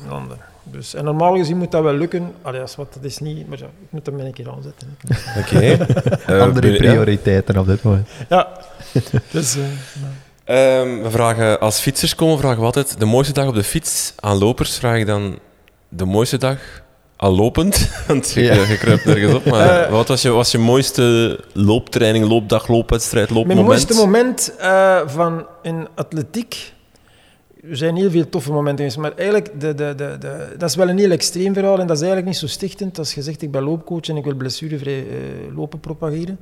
Dus, 0.63 0.95
en 0.95 1.05
normaal 1.05 1.37
gezien 1.37 1.57
moet 1.57 1.71
dat 1.71 1.83
wel 1.83 1.93
lukken. 1.95 2.33
Allee, 2.43 2.61
als 2.61 2.77
wat, 2.77 2.95
dat 2.95 3.05
is 3.05 3.19
niet, 3.19 3.49
maar 3.49 3.59
ja, 3.59 3.65
ik 3.65 3.89
moet 3.91 4.07
hem 4.07 4.21
een 4.21 4.33
keer 4.33 4.51
aanzetten. 4.51 4.97
Oké. 5.39 5.59
Eh, 6.27 6.41
Andere 6.43 6.77
prioriteiten 6.77 7.59
op 7.59 7.67
dit 7.67 7.83
moment. 7.83 8.09
Ja, 8.29 8.49
dus, 9.31 9.57
Ehm, 10.45 11.03
we 11.03 11.11
vragen, 11.11 11.61
als 11.61 11.79
fietsers 11.81 12.15
komen, 12.15 12.39
vragen 12.39 12.59
we 12.59 12.65
altijd 12.65 12.99
de 12.99 13.05
mooiste 13.05 13.33
dag 13.33 13.47
op 13.47 13.55
de 13.55 13.63
fiets. 13.65 14.13
Aan 14.17 14.39
lopers 14.39 14.77
vraag 14.79 14.97
ik 14.99 15.07
dan 15.07 15.39
de 15.89 16.05
mooiste 16.05 16.37
dag 16.39 16.59
al 17.17 17.37
lopend. 17.37 17.89
Want 18.09 18.31
je, 18.31 18.43
Ja. 18.43 18.53
je 18.55 18.79
kruipt 18.79 19.05
nergens 19.05 19.35
op. 19.35 19.45
Maar 19.45 19.85
Eh. 19.85 19.91
wat 19.91 20.09
was 20.09 20.23
je, 20.23 20.29
was 20.31 20.51
je 20.51 20.59
mooiste 20.59 21.39
looptraining, 21.53 22.29
loopdag, 22.29 22.69
loopwedstrijd, 22.69 23.29
Mijn 23.31 23.39
loopmoment? 23.41 23.69
mooiste 23.69 23.95
moment 24.07 24.53
eh, 24.59 25.01
van 25.07 25.47
in 25.63 25.89
atletiek. 25.95 26.73
Er 27.69 27.77
zijn 27.77 27.97
heel 27.97 28.11
veel 28.11 28.29
toffe 28.29 28.53
momenten 28.53 28.91
geweest, 28.91 28.99
maar 28.99 29.13
eigenlijk, 29.17 29.61
de, 29.61 29.75
de, 29.75 29.95
de, 29.95 30.17
de, 30.19 30.55
dat 30.59 30.69
is 30.69 30.77
wel 30.77 30.89
een 30.89 30.99
heel 30.99 31.11
extreem 31.11 31.55
verhaal 31.55 31.81
en 31.81 31.87
dat 31.87 31.97
is 31.97 32.03
eigenlijk 32.03 32.27
niet 32.27 32.37
zo 32.37 32.47
stichtend. 32.47 32.99
Als 32.99 33.15
je 33.15 33.23
zegt, 33.23 33.43
ik 33.43 33.51
ben 33.51 33.63
loopcoach 33.63 34.09
en 34.09 34.17
ik 34.17 34.25
wil 34.25 34.35
blessurevrij 34.35 35.07
eh, 35.09 35.57
lopen 35.57 35.81
propageren. 35.81 36.39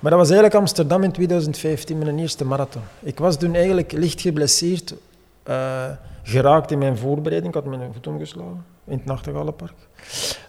Maar 0.00 0.10
dat 0.10 0.20
was 0.20 0.30
eigenlijk 0.30 0.54
Amsterdam 0.60 1.02
in 1.02 1.12
2015, 1.12 1.98
mijn 1.98 2.18
eerste 2.18 2.44
marathon. 2.44 2.82
Ik 3.02 3.18
was 3.18 3.38
toen 3.38 3.54
eigenlijk 3.54 3.92
licht 3.92 4.20
geblesseerd, 4.20 4.94
eh, 5.42 5.84
geraakt 6.22 6.70
in 6.70 6.78
mijn 6.78 6.96
voorbereiding. 6.96 7.54
Ik 7.54 7.62
had 7.62 7.76
mijn 7.76 7.92
voet 7.92 8.06
omgeslagen 8.06 8.64
in 8.84 8.96
het 8.96 9.04
Nachtegalenpark 9.04 9.74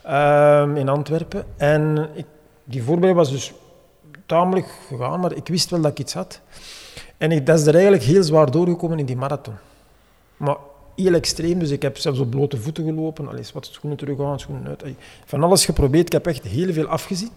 ehm, 0.03 0.75
in 0.75 0.89
Antwerpen. 0.89 1.43
En 1.57 2.09
ik, 2.13 2.25
die 2.63 2.83
voorbereiding 2.83 3.25
was 3.25 3.31
dus 3.31 3.53
tamelijk 4.25 4.67
gegaan, 4.87 5.19
maar 5.19 5.33
ik 5.33 5.47
wist 5.47 5.69
wel 5.69 5.81
dat 5.81 5.91
ik 5.91 5.99
iets 5.99 6.13
had. 6.13 6.41
En 7.17 7.31
ik, 7.31 7.45
dat 7.45 7.59
is 7.59 7.65
er 7.65 7.73
eigenlijk 7.73 8.03
heel 8.03 8.23
zwaar 8.23 8.51
doorgekomen 8.51 8.99
in 8.99 9.05
die 9.05 9.17
marathon. 9.17 9.53
Maar 10.37 10.55
heel 10.95 11.13
extreem. 11.13 11.59
Dus 11.59 11.69
ik 11.69 11.81
heb 11.81 11.97
zelfs 11.97 12.19
op 12.19 12.29
blote 12.29 12.57
voeten 12.57 12.83
gelopen. 12.85 13.25
Wat 13.53 13.65
schoenen 13.71 13.97
terug 13.97 14.19
aan, 14.19 14.39
schoenen 14.39 14.67
uit. 14.67 14.83
Van 15.25 15.43
alles 15.43 15.65
geprobeerd. 15.65 16.05
Ik 16.05 16.11
heb 16.11 16.27
echt 16.27 16.43
heel 16.43 16.73
veel 16.73 16.85
afgezien. 16.85 17.29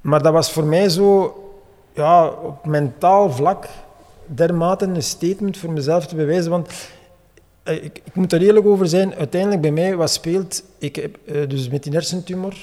Maar 0.00 0.22
dat 0.22 0.32
was 0.32 0.52
voor 0.52 0.64
mij 0.64 0.88
zo, 0.88 1.34
ja, 1.94 2.26
op 2.28 2.66
mentaal 2.66 3.30
vlak, 3.30 3.68
dermate 4.26 4.84
een 4.84 5.02
statement 5.02 5.56
voor 5.56 5.72
mezelf 5.72 6.06
te 6.06 6.14
bewijzen. 6.14 6.50
Want 6.50 6.68
eh, 7.62 7.84
ik, 7.84 8.00
moet 8.14 8.32
er 8.32 8.42
eerlijk 8.42 8.66
over 8.66 8.88
zijn. 8.88 9.14
Uiteindelijk 9.14 9.60
bij 9.62 9.70
mij, 9.70 9.96
wat 9.96 10.10
speelt, 10.10 10.62
ik 10.78 10.96
heb 10.96 11.18
eh, 11.24 11.48
dus 11.48 11.68
met 11.68 11.82
die 11.82 11.92
hersentumor, 11.92 12.54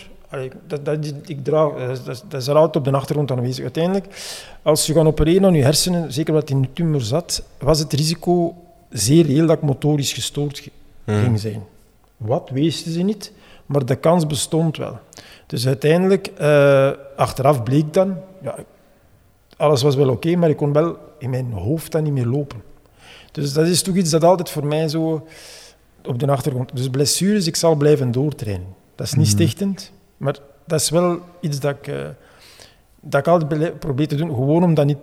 dat, 0.84 1.00
ik 1.26 1.44
draag, 1.44 1.76
is- 1.90 2.04
dat, 2.04 2.24
dat 2.28 2.42
is 2.42 2.48
er 2.48 2.56
altijd 2.56 2.76
op 2.76 2.84
de 2.92 2.98
achtergrond 2.98 3.32
aanwezig. 3.32 3.64
Uiteindelijk, 3.64 4.06
als 4.62 4.86
je 4.86 4.94
gaat 4.94 5.06
opereren 5.06 5.46
aan 5.46 5.54
je 5.54 5.64
hersenen, 5.64 6.14
zeker 6.14 6.34
wat 6.34 6.50
in 6.50 6.62
de 6.62 6.74
tumor 6.74 7.02
zat, 7.02 7.44
was 7.60 7.80
het 7.80 7.94
risico 7.94 8.56
zeer 8.90 9.26
reëel 9.26 9.46
dat 9.46 9.56
ik 9.58 9.62
motorisch 9.64 10.14
gestoord 10.14 10.60
ge- 10.60 10.72
Mhm. 11.04 11.20
ging 11.24 11.40
zijn. 11.40 11.64
Wat 12.18 12.50
wisten 12.54 12.92
ze 12.92 13.02
niet, 13.02 13.32
maar 13.66 13.86
de 13.86 13.96
kans 13.96 14.28
bestond 14.28 14.78
wel. 14.78 15.00
Dus 15.48 15.68
uiteindelijk, 15.68 16.28
eh, 16.28 16.92
achteraf 17.16 17.64
bleek 17.64 17.94
dan, 17.94 18.18
ja, 18.42 18.56
alles 19.58 19.82
was 19.82 19.96
wel 19.96 20.10
oké, 20.10 20.36
maar 20.36 20.50
ik 20.50 20.58
kon 20.58 20.74
wel 20.74 20.98
in 21.20 21.30
mijn 21.30 21.52
hoofd 21.52 21.92
dan 21.92 22.04
niet 22.04 22.14
meer 22.14 22.26
lopen. 22.26 22.62
Dus 23.32 23.54
dat 23.54 23.68
is 23.68 23.82
toch 23.82 23.96
iets 23.96 24.10
dat 24.10 24.24
altijd 24.24 24.50
voor 24.50 24.66
mij 24.66 24.88
zo 24.88 25.28
op 26.06 26.20
de 26.20 26.28
achtergrond. 26.32 26.76
Dus 26.76 26.90
blessures, 26.90 27.48
ik 27.48 27.56
zal 27.56 27.76
blijven 27.76 28.12
doortrainen. 28.12 28.68
Dat 28.96 29.08
is 29.08 29.14
niet 29.14 29.28
stichtend, 29.28 29.92
maar 30.18 30.36
dat 30.68 30.80
is 30.82 30.90
wel 30.90 31.20
iets 31.40 31.60
dat 31.60 31.76
ik, 31.76 31.88
eh, 31.88 32.08
dat 33.02 33.20
ik 33.20 33.28
altijd 33.28 33.80
probeer 33.80 34.08
te 34.08 34.16
doen, 34.16 34.30
gewoon 34.30 34.64
om 34.64 34.74
dat 34.74 34.86
niet 34.86 34.98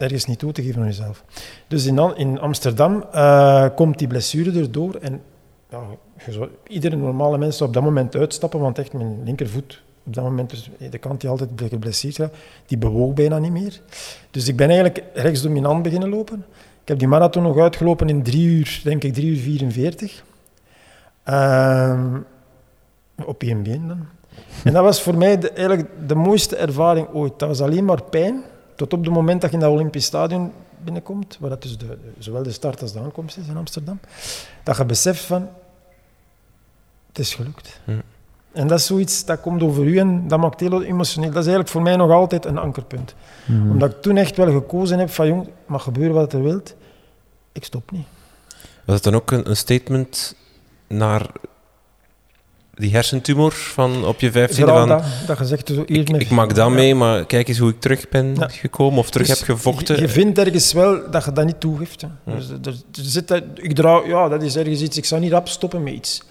ergens 0.00 0.24
niet 0.24 0.38
toe 0.38 0.52
te 0.52 0.62
geven 0.62 0.80
aan 0.80 0.86
jezelf. 0.86 1.24
Dus 1.68 1.86
in, 1.86 2.16
in 2.16 2.40
Amsterdam 2.40 3.04
eh, 3.12 3.66
komt 3.74 3.98
die 3.98 4.08
blessure 4.08 4.60
erdoor 4.60 4.94
en 4.94 5.22
ja, 5.70 5.82
iedere 6.66 6.96
normale 6.96 7.38
mens 7.38 7.56
zou 7.56 7.68
op 7.68 7.74
dat 7.74 7.84
moment 7.84 8.16
uitstappen, 8.16 8.60
want 8.60 8.78
echt 8.78 8.92
mijn 8.92 9.22
linkervoet 9.24 9.82
op 10.06 10.14
dat 10.14 10.24
moment, 10.24 10.50
dus 10.50 10.70
de 10.90 10.98
kant 10.98 11.20
die 11.20 11.30
altijd 11.30 11.50
geblesseerd 11.56 12.18
was, 12.18 12.28
die 12.66 12.78
bewoog 12.78 13.12
bijna 13.14 13.38
niet 13.38 13.52
meer. 13.52 13.80
Dus 14.30 14.48
ik 14.48 14.56
ben 14.56 14.68
eigenlijk 14.68 15.04
rechtsdominant 15.14 15.82
beginnen 15.82 16.08
lopen. 16.08 16.44
Ik 16.82 16.88
heb 16.88 16.98
die 16.98 17.08
marathon 17.08 17.42
nog 17.42 17.58
uitgelopen 17.58 18.08
in 18.08 18.22
drie 18.22 18.46
uur, 18.46 18.80
denk 18.84 19.04
ik, 19.04 19.14
drie 19.14 19.30
uur 19.30 19.36
44. 19.36 20.24
Ehm, 21.24 22.18
op 23.24 23.42
één 23.42 23.62
been 23.62 23.88
dan. 23.88 24.06
En 24.64 24.72
dat 24.72 24.82
was 24.82 25.02
voor 25.02 25.16
mij 25.16 25.38
eigenlijk 25.38 25.88
de 26.06 26.14
mooiste 26.14 26.56
ervaring 26.56 27.08
ooit. 27.12 27.38
Dat 27.38 27.48
was 27.48 27.60
alleen 27.60 27.84
maar 27.84 28.02
pijn, 28.02 28.42
tot 28.80 28.92
op 28.92 29.04
het 29.04 29.14
moment 29.14 29.40
dat 29.40 29.50
je 29.50 29.56
in 29.56 29.62
dat 29.62 29.72
Olympisch 29.72 30.04
Stadion 30.04 30.52
binnenkomt, 30.84 31.36
waar 31.40 31.50
dat 31.50 31.62
dus 31.62 31.78
de, 31.78 31.98
zowel 32.18 32.42
de 32.42 32.52
start 32.52 32.82
als 32.82 32.92
de 32.92 33.00
aankomst 33.00 33.36
is 33.36 33.46
in 33.46 33.56
Amsterdam, 33.56 34.00
dat 34.62 34.76
je 34.76 34.84
beseft 34.84 35.24
van, 35.24 35.48
het 37.08 37.18
is 37.18 37.34
gelukt. 37.34 37.80
Hm. 37.84 37.90
En 38.52 38.66
dat 38.66 38.78
is 38.78 38.86
zoiets, 38.86 39.24
dat 39.24 39.40
komt 39.40 39.62
over 39.62 39.84
u 39.84 39.98
en 39.98 40.28
dat 40.28 40.38
maakt 40.38 40.60
heel 40.60 40.82
emotioneel. 40.82 41.30
Dat 41.30 41.38
is 41.38 41.46
eigenlijk 41.46 41.68
voor 41.68 41.82
mij 41.82 41.96
nog 41.96 42.10
altijd 42.10 42.44
een 42.44 42.58
ankerpunt. 42.58 43.14
Mhm. 43.46 43.70
Omdat 43.70 43.90
ik 43.90 44.02
toen 44.02 44.16
echt 44.16 44.36
wel 44.36 44.52
gekozen 44.52 44.98
heb 44.98 45.10
van, 45.10 45.26
jong, 45.26 45.48
mag 45.66 45.82
gebeuren 45.82 46.14
wat 46.14 46.32
er 46.32 46.42
wilt, 46.42 46.74
ik 47.52 47.64
stop 47.64 47.90
niet. 47.90 48.06
Was 48.84 48.94
het 48.94 49.04
dan 49.04 49.14
ook 49.14 49.30
een, 49.30 49.48
een 49.48 49.56
statement 49.56 50.34
naar 50.86 51.30
die 52.80 52.90
hersentumor 52.92 53.52
van 53.52 54.04
op 54.04 54.20
je 54.20 54.30
vijftiende? 54.30 54.70
Vooral 54.70 54.86
Van, 54.86 54.96
dat, 54.98 55.26
dat 55.26 55.38
je 55.38 55.44
zegt, 55.44 55.68
zo, 55.68 55.82
ik, 55.86 56.08
ik 56.10 56.30
maak 56.30 56.54
dat 56.54 56.70
mee, 56.70 56.94
maar 56.94 57.26
kijk 57.26 57.48
eens 57.48 57.58
hoe 57.58 57.70
ik 57.70 57.80
terug 57.80 58.08
ben 58.08 58.34
Ja. 58.34 58.48
gekomen 58.48 58.98
of 58.98 59.10
terug 59.10 59.26
Dus 59.26 59.38
heb 59.38 59.48
gevochten. 59.48 59.94
Je, 59.96 60.00
je 60.00 60.08
vindt 60.08 60.38
ergens 60.38 60.72
wel 60.72 61.10
dat 61.10 61.24
je 61.24 61.32
dat 61.32 61.44
niet 61.44 61.60
toegeeft. 61.60 62.00
Hè. 62.00 62.08
Ja. 62.26 62.36
Dus, 62.36 62.48
er, 62.48 62.58
er 62.66 62.82
zit 62.92 63.28
dat, 63.28 63.42
ik 63.54 63.74
draag, 63.74 64.06
ja, 64.06 64.28
dat 64.28 64.42
is 64.42 64.56
ergens 64.56 64.80
iets. 64.80 64.96
Ik 64.96 65.04
zou 65.04 65.20
niet 65.20 65.32
rap 65.32 65.48
stoppen 65.48 65.82
met 65.82 65.92
iets. 65.92 66.22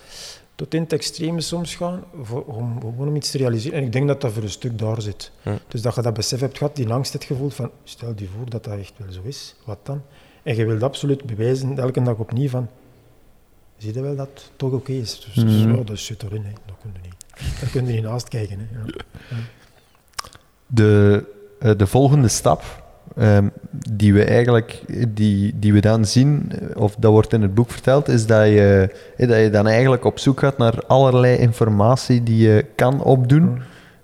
Tot 0.56 0.74
in 0.74 0.82
het 0.82 0.94
extreme 0.94 1.42
soms 1.42 1.76
gaan, 1.76 2.04
voor, 2.22 2.44
om, 2.46 2.80
gewoon 2.80 3.08
om 3.08 3.16
iets 3.16 3.32
te 3.32 3.38
realiseren. 3.38 3.78
En 3.78 3.84
ik 3.84 3.92
denk 3.92 4.08
dat 4.08 4.22
dat 4.22 4.32
voor 4.32 4.44
een 4.44 4.50
stuk 4.50 4.78
daar 4.80 5.02
zit. 5.02 5.32
Ja. 5.42 5.58
Dus 5.68 5.82
dat 5.82 5.96
je 5.96 6.02
dat 6.02 6.14
besef 6.14 6.40
hebt 6.40 6.58
gehad, 6.58 6.76
die 6.76 6.90
angst 6.90 7.14
hebt 7.14 7.26
gevoeld 7.26 7.54
van, 7.54 7.70
stel 7.84 8.14
je 8.16 8.28
voor 8.38 8.50
dat 8.50 8.64
dat 8.64 8.78
echt 8.80 8.94
wel 8.98 9.12
zo 9.12 9.20
is, 9.24 9.56
wat 9.66 9.78
dan? 9.84 10.02
En 10.44 10.56
je 10.56 10.66
wilt 10.66 10.84
absoluut 10.84 11.24
bewijzen, 11.26 11.78
elke 11.78 12.02
dag 12.02 12.16
opnieuw 12.16 12.50
van, 12.50 12.68
zie 13.80 13.94
je 13.94 14.02
wel 14.02 14.16
dat 14.16 14.28
het 14.34 14.52
toch 14.56 14.72
oké 14.72 14.92
is? 14.92 15.26
Dus, 15.26 15.44
dus 15.44 15.64
Mhm. 15.64 15.76
ja, 15.76 15.84
dat 15.84 16.00
zit 16.00 16.24
erin, 16.24 16.44
hè. 16.44 16.52
dat 16.66 16.76
kun 16.82 16.92
je 16.94 17.00
niet. 17.04 17.60
Daar 17.62 17.70
kun 17.70 17.86
je 17.88 17.94
niet 17.94 18.04
naast 18.04 18.28
kijken. 18.28 18.58
Hè. 18.60 18.80
Ja. 18.80 18.86
de, 20.68 21.24
eh, 21.60 21.72
de 21.78 21.88
volgende 21.88 22.28
stap 22.28 22.64
ehm, 23.18 23.48
die 23.94 24.14
we 24.14 24.24
eigenlijk 24.24 24.82
die, 25.08 25.60
die 25.60 25.74
we 25.74 25.80
dan 25.82 26.06
zien, 26.06 26.52
eh, 26.52 26.82
of 26.82 26.96
dat 26.96 27.12
wordt 27.12 27.34
in 27.34 27.42
het 27.42 27.54
boek 27.54 27.72
verteld, 27.72 28.08
is 28.08 28.26
dat 28.26 28.46
je, 28.46 28.90
eh, 29.18 29.28
dat 29.28 29.40
je 29.40 29.50
dan 29.50 29.68
eigenlijk 29.68 30.06
op 30.06 30.20
zoek 30.20 30.40
gaat 30.40 30.58
naar 30.58 30.86
allerlei 30.88 31.38
informatie 31.38 32.24
die 32.24 32.48
je 32.48 32.66
kan 32.76 33.04
opdoen. 33.04 33.42
Mm. 33.44 33.58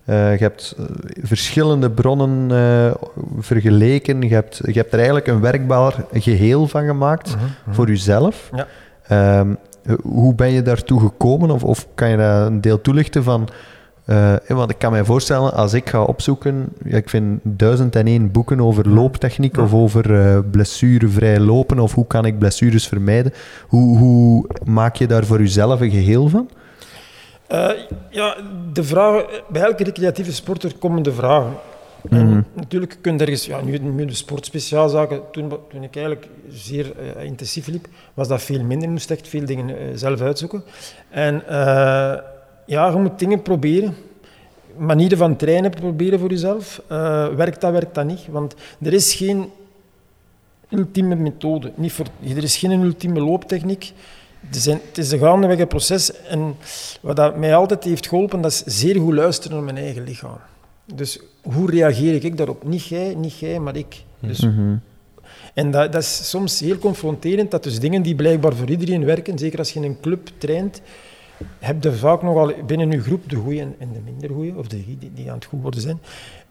Eh, 0.06 0.32
je 0.38 0.44
hebt 0.44 0.76
verschillende 1.24 1.92
bronnen 1.92 2.50
vergeleken. 3.40 4.22
Je 4.22 4.34
hebt, 4.34 4.62
je 4.66 4.72
hebt 4.74 4.92
er 4.92 4.98
eigenlijk 4.98 5.28
een 5.28 5.42
werkbaar 5.42 6.06
geheel 6.14 6.68
van 6.68 6.86
gemaakt 6.86 7.36
Mhm, 7.36 7.44
mhm. 7.66 7.74
voor 7.76 7.88
jezelf. 7.88 8.50
Ja. 8.56 8.68
Ehm, 9.08 9.54
hoe 10.04 10.36
ben 10.36 10.52
je 10.52 10.62
daartoe 10.62 11.00
gekomen? 11.00 11.52
Of, 11.52 11.64
of 11.64 11.88
kan 11.96 12.10
je 12.10 12.18
daar 12.18 12.46
een 12.46 12.62
deel 12.62 12.82
toelichten 12.82 13.24
van... 13.24 13.48
eh, 14.06 14.34
want 14.48 14.70
ik 14.72 14.78
kan 14.78 14.92
mij 14.92 15.04
voorstellen, 15.04 15.54
als 15.54 15.74
ik 15.74 15.90
ga 15.90 16.02
opzoeken... 16.04 16.66
Ja, 16.84 16.98
ik 16.98 17.10
vind 17.10 17.40
duizend 17.44 17.96
en 17.96 18.08
één 18.08 18.32
boeken 18.32 18.60
over 18.62 18.90
looptechniek 18.90 19.56
Ja. 19.56 19.64
of 19.64 19.74
over 19.74 20.20
eh, 20.22 20.40
blessurevrij 20.52 21.40
lopen 21.40 21.80
of 21.80 21.94
hoe 21.94 22.08
kan 22.08 22.26
ik 22.26 22.40
blessures 22.40 22.88
vermijden. 22.88 23.34
Hoe, 23.68 23.98
hoe 23.98 24.46
maak 24.66 24.96
je 24.96 25.08
daar 25.08 25.26
voor 25.26 25.40
jezelf 25.40 25.82
een 25.82 25.92
geheel 25.92 26.30
van? 26.30 26.50
Eh, 27.48 27.70
ja, 28.10 28.36
de 28.74 28.84
vragen, 28.84 29.26
bij 29.50 29.62
elke 29.62 29.84
recreatieve 29.84 30.34
sporter 30.34 30.72
komen 30.80 31.04
de 31.04 31.14
vragen. 31.14 31.52
Mhm. 32.10 32.42
natuurlijk 32.54 32.98
kun 33.02 33.14
je 33.14 33.20
ergens, 33.20 33.46
ja, 33.46 33.62
nu, 33.62 33.78
nu 33.78 34.06
de 34.06 34.14
sportspeciaalzaken, 34.14 35.22
toen, 35.32 35.50
toen 35.70 35.84
ik 35.84 35.96
eigenlijk 35.96 36.28
zeer 36.50 36.94
eh, 36.98 37.24
intensief 37.24 37.68
liep, 37.68 37.88
was 38.14 38.28
dat 38.28 38.42
veel 38.42 38.64
minder. 38.64 38.88
Je 38.88 38.94
moest 38.94 39.12
echt 39.12 39.28
veel 39.28 39.46
dingen 39.46 39.70
eh, 39.70 39.86
zelf 39.96 40.22
uitzoeken. 40.22 40.64
En 41.10 41.48
eh, 41.48 42.22
ja, 42.66 42.90
je 42.90 42.98
moet 42.98 43.20
dingen 43.20 43.42
proberen. 43.42 43.96
Manieren 44.78 45.18
van 45.18 45.36
trainen 45.36 45.72
proberen 45.72 46.20
voor 46.20 46.30
jezelf. 46.30 46.82
Werkt 47.36 47.62
dat, 47.62 47.72
werkt 47.72 47.96
dat 47.96 48.06
niet? 48.06 48.28
Want 48.30 48.56
er 48.82 48.94
is 48.94 49.14
geen 49.14 49.52
ultieme 50.70 51.16
methode. 51.16 51.72
Niet 51.76 51.92
voor, 51.92 52.06
er 52.36 52.44
is 52.44 52.58
geen 52.58 52.82
ultieme 52.82 53.20
looptechniek. 53.20 53.94
Het 54.46 54.56
is, 54.56 54.66
een, 54.66 54.80
het 54.88 54.98
is 54.98 55.12
een 55.12 55.20
gaandeweg 55.20 55.60
een 55.60 55.68
proces. 55.68 56.22
En 56.22 56.56
wat 57.02 57.16
dat 57.16 57.38
mij 57.38 57.56
altijd 57.56 57.84
heeft 57.84 58.08
geholpen, 58.08 58.42
dat 58.42 58.52
is 58.52 58.64
zeer 58.66 59.00
goed 59.00 59.14
luisteren 59.14 59.56
naar 59.56 59.66
mijn 59.66 59.86
eigen 59.86 60.04
lichaam. 60.04 60.38
Dus 60.86 61.20
hoe 61.54 61.72
reageer 61.72 62.26
ik 62.26 62.38
daarop? 62.38 62.64
Niet 62.64 62.86
jij, 62.86 63.16
niet 63.16 63.38
jij, 63.38 63.60
maar 63.60 63.76
ik. 63.76 64.04
Dus, 64.20 64.40
Mhm. 64.40 64.76
En 65.54 65.72
dat, 65.72 65.92
dat 65.92 66.02
is 66.02 66.30
soms 66.30 66.60
heel 66.60 66.78
confronterend, 66.78 67.52
dat 67.52 67.64
dus 67.64 67.80
dingen 67.80 68.02
die 68.02 68.16
blijkbaar 68.16 68.56
voor 68.56 68.70
iedereen 68.70 69.06
werken, 69.06 69.38
zeker 69.38 69.60
als 69.60 69.72
je 69.72 69.80
in 69.80 69.86
een 69.86 70.00
club 70.00 70.30
traint, 70.38 70.82
heb 71.60 71.84
je 71.84 71.92
vaak 71.94 72.22
nogal 72.22 72.54
binnen 72.66 72.92
je 72.92 73.02
groep 73.02 73.30
de 73.30 73.36
goeie 73.36 73.62
en, 73.62 73.76
en 73.78 73.90
de 73.94 74.00
minder 74.06 74.30
goeie, 74.30 74.58
of 74.58 74.68
de 74.68 74.86
die, 74.86 75.12
die, 75.14 75.30
aan 75.30 75.36
het 75.36 75.46
goed 75.46 75.62
worden 75.62 75.82
zijn. 75.82 76.00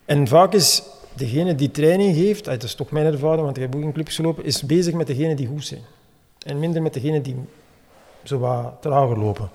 En 0.05 0.29
vaak 0.29 0.53
is 0.53 0.83
degene 1.15 1.55
die 1.55 1.71
training 1.71 2.17
geeft, 2.17 2.45
dat 2.45 2.63
is 2.63 2.75
toch 2.75 2.91
mijn 2.91 3.07
ervaring, 3.07 3.43
want 3.43 3.57
ik 3.57 3.63
heb 3.63 3.75
ook 3.75 3.83
in 3.83 3.93
clubs 3.93 4.17
gelopen, 4.17 4.45
is 4.45 4.63
bezig 4.63 4.95
met 4.95 5.07
degenen 5.07 5.37
die 5.37 5.47
goed 5.47 5.65
zijn. 5.65 5.81
En 6.47 6.59
minder 6.59 6.83
met 6.83 6.95
degenen 6.95 7.23
die 7.23 7.37
zo 8.23 8.39
wat 8.39 8.75
trager 8.81 9.19
lopen. 9.19 9.49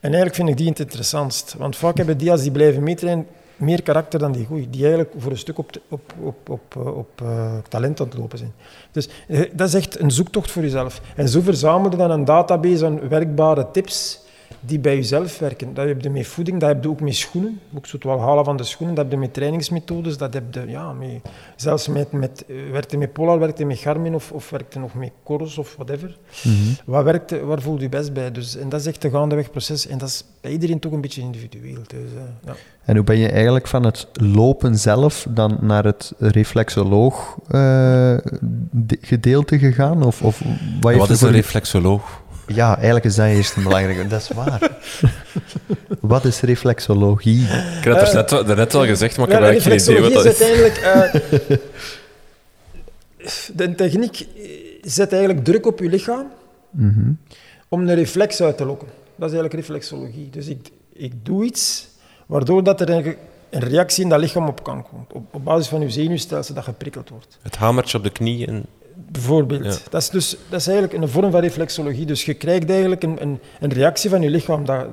En 0.00 0.14
eigenlijk 0.14 0.34
vind 0.34 0.48
ik 0.48 0.56
die 0.56 0.68
het 0.68 0.80
interessantst. 0.80 1.54
Want 1.58 1.76
vaak 1.76 1.96
hebben 1.96 2.18
die, 2.18 2.30
als 2.30 2.42
die 2.42 2.50
blijven 2.50 2.82
meetrainen, 2.82 3.26
meer 3.58 3.82
karakter 3.82 4.18
dan 4.18 4.32
die 4.32 4.46
goeie. 4.46 4.70
Die 4.70 4.80
eigenlijk 4.80 5.14
voor 5.18 5.30
een 5.30 5.38
stuk 5.38 5.58
op, 5.58 5.70
op, 5.88 6.12
op, 6.22 6.48
op, 6.48 6.76
eh, 6.76 6.96
op 6.96 7.20
eh, 7.22 7.56
talent 7.68 8.00
aan 8.00 8.06
het 8.06 8.18
lopen 8.18 8.38
zijn. 8.38 8.52
Dus 8.92 9.08
eh, 9.28 9.50
dat 9.52 9.68
is 9.68 9.74
echt 9.74 10.00
een 10.00 10.10
zoektocht 10.10 10.50
voor 10.50 10.62
jezelf. 10.62 11.00
En 11.16 11.28
zo 11.28 11.40
verzamel 11.40 11.90
je 11.90 11.96
dan 11.96 12.10
een 12.10 12.24
database 12.24 12.86
aan 12.86 13.08
werkbare 13.08 13.70
tips 13.70 14.26
die 14.60 14.78
bij 14.78 14.94
jezelf 14.94 15.38
werken. 15.38 15.74
Dat 15.74 15.86
heb 15.86 16.00
je 16.00 16.10
met 16.10 16.26
voeding, 16.26 16.60
dat 16.60 16.68
heb 16.68 16.82
je 16.82 16.88
ook 16.88 17.00
met 17.00 17.14
schoenen. 17.14 17.60
Ook 17.76 17.86
zo 17.86 17.96
het 17.96 18.04
wel 18.04 18.20
halen 18.20 18.44
van 18.44 18.56
de 18.56 18.64
schoenen. 18.64 18.94
Dat 18.94 19.04
heb 19.04 19.12
je 19.12 19.20
met 19.20 19.34
trainingsmethodes. 19.34 20.16
Dat 20.16 20.34
heb 20.34 20.54
je 20.54 20.66
ja, 20.66 20.92
met, 20.92 21.08
zelfs 21.56 21.88
met, 21.88 22.12
met, 22.12 22.44
eh, 22.48 22.56
werkte 22.72 22.96
met 22.96 23.12
Polar, 23.12 23.38
werkte 23.38 23.64
met 23.64 23.78
Garmin 23.78 24.14
of, 24.14 24.32
of 24.32 24.50
werkte 24.50 24.78
nog 24.78 24.94
met 24.94 25.10
Coros 25.24 25.58
of 25.58 25.74
whatever. 25.74 26.16
Mhm. 26.44 26.54
Wat 26.84 27.04
werkt, 27.04 27.40
waar 27.40 27.60
voelt 27.60 27.80
je 27.80 27.88
best 27.88 28.12
bij? 28.12 28.32
Dus, 28.32 28.56
en 28.56 28.68
dat 28.68 28.80
is 28.80 28.86
echt 28.86 29.04
een 29.04 29.10
gaandeweg 29.10 29.50
proces. 29.50 29.86
En 29.86 29.98
dat 29.98 30.08
is 30.08 30.24
bij 30.40 30.50
iedereen 30.50 30.78
toch 30.78 30.92
een 30.92 31.00
beetje 31.00 31.20
individueel. 31.20 31.80
Dus, 31.86 31.98
eh, 32.16 32.22
ja. 32.46 32.54
En 32.84 32.96
hoe 32.96 33.04
ben 33.04 33.18
je 33.18 33.28
eigenlijk 33.28 33.66
van 33.66 33.84
het 33.84 34.06
lopen 34.12 34.76
zelf 34.78 35.26
dan 35.30 35.58
naar 35.60 35.84
het 35.84 36.12
reflexoloog 36.18 37.36
eh, 37.46 37.50
de- 38.70 38.98
gedeelte 39.00 39.58
gegaan? 39.58 40.02
Of, 40.02 40.22
of 40.22 40.42
wat, 40.80 40.92
heeft 40.92 40.98
Wat 40.98 41.10
is 41.10 41.20
een 41.20 41.30
reflexoloog? 41.30 42.26
Ja, 42.54 42.74
eigenlijk 42.76 43.04
is 43.04 43.14
dat 43.14 43.26
eerst 43.26 43.56
een 43.56 43.62
belangrijke. 43.62 44.06
Dat 44.06 44.20
is 44.20 44.28
waar. 44.28 44.70
wat 46.00 46.24
is 46.24 46.40
reflexologie? 46.40 47.42
Ik 47.42 47.84
had 47.84 48.00
het 48.00 48.08
er 48.08 48.14
net, 48.14 48.30
wel- 48.30 48.44
daarnet 48.44 48.74
al 48.74 48.86
gezegd, 48.86 49.16
maar 49.16 49.26
ik 49.26 49.32
heb 49.32 49.42
eigenlijk 49.42 49.82
geen 49.84 49.96
idee 49.96 50.10
wat 50.10 50.24
dat 50.24 50.24
reflexologie 50.24 50.66
is. 50.66 50.76
is 50.76 50.82
uiteindelijk... 50.82 51.58
eh, 51.58 51.58
de 53.56 53.74
techniek 53.74 54.26
zet 54.82 55.12
eigenlijk 55.12 55.44
druk 55.44 55.66
op 55.66 55.78
je 55.78 55.88
lichaam 55.88 56.26
Mhm. 56.70 57.10
om 57.68 57.80
een 57.88 57.94
reflex 57.94 58.40
uit 58.42 58.56
te 58.56 58.64
lokken. 58.64 58.88
Dat 59.16 59.30
is 59.30 59.34
eigenlijk 59.36 59.54
reflexologie. 59.54 60.30
Dus 60.30 60.46
ik, 60.46 60.68
ik 60.92 61.12
doe 61.22 61.44
iets 61.44 61.88
waardoor 62.26 62.64
dat 62.64 62.80
er 62.80 62.90
een, 62.90 63.16
een 63.50 63.60
reactie 63.60 64.02
in 64.02 64.08
dat 64.08 64.20
lichaam 64.20 64.48
op 64.48 64.62
kan 64.62 64.82
komen. 64.90 65.06
Op, 65.12 65.34
op 65.34 65.44
basis 65.44 65.68
van 65.68 65.80
je 65.80 65.90
zenuwstelsel 65.90 66.54
dat 66.54 66.64
geprikkeld 66.64 67.08
wordt. 67.08 67.38
Het 67.42 67.56
hamertje 67.56 67.98
op 67.98 68.04
de 68.04 68.10
knie. 68.10 68.46
En... 68.46 68.66
Bijvoorbeeld. 69.06 69.64
Ja. 69.64 69.90
Dat, 69.90 70.02
is 70.02 70.10
dus, 70.10 70.36
dat 70.48 70.60
is 70.60 70.66
eigenlijk 70.66 71.02
een 71.02 71.08
vorm 71.08 71.30
van 71.30 71.40
reflexologie. 71.40 72.06
Dus 72.06 72.24
je 72.24 72.34
krijgt 72.34 72.70
eigenlijk 72.70 73.02
een, 73.02 73.22
een, 73.22 73.40
een 73.60 73.72
reactie 73.72 74.10
van 74.10 74.22
je 74.22 74.30
lichaam 74.30 74.64
dat, 74.64 74.86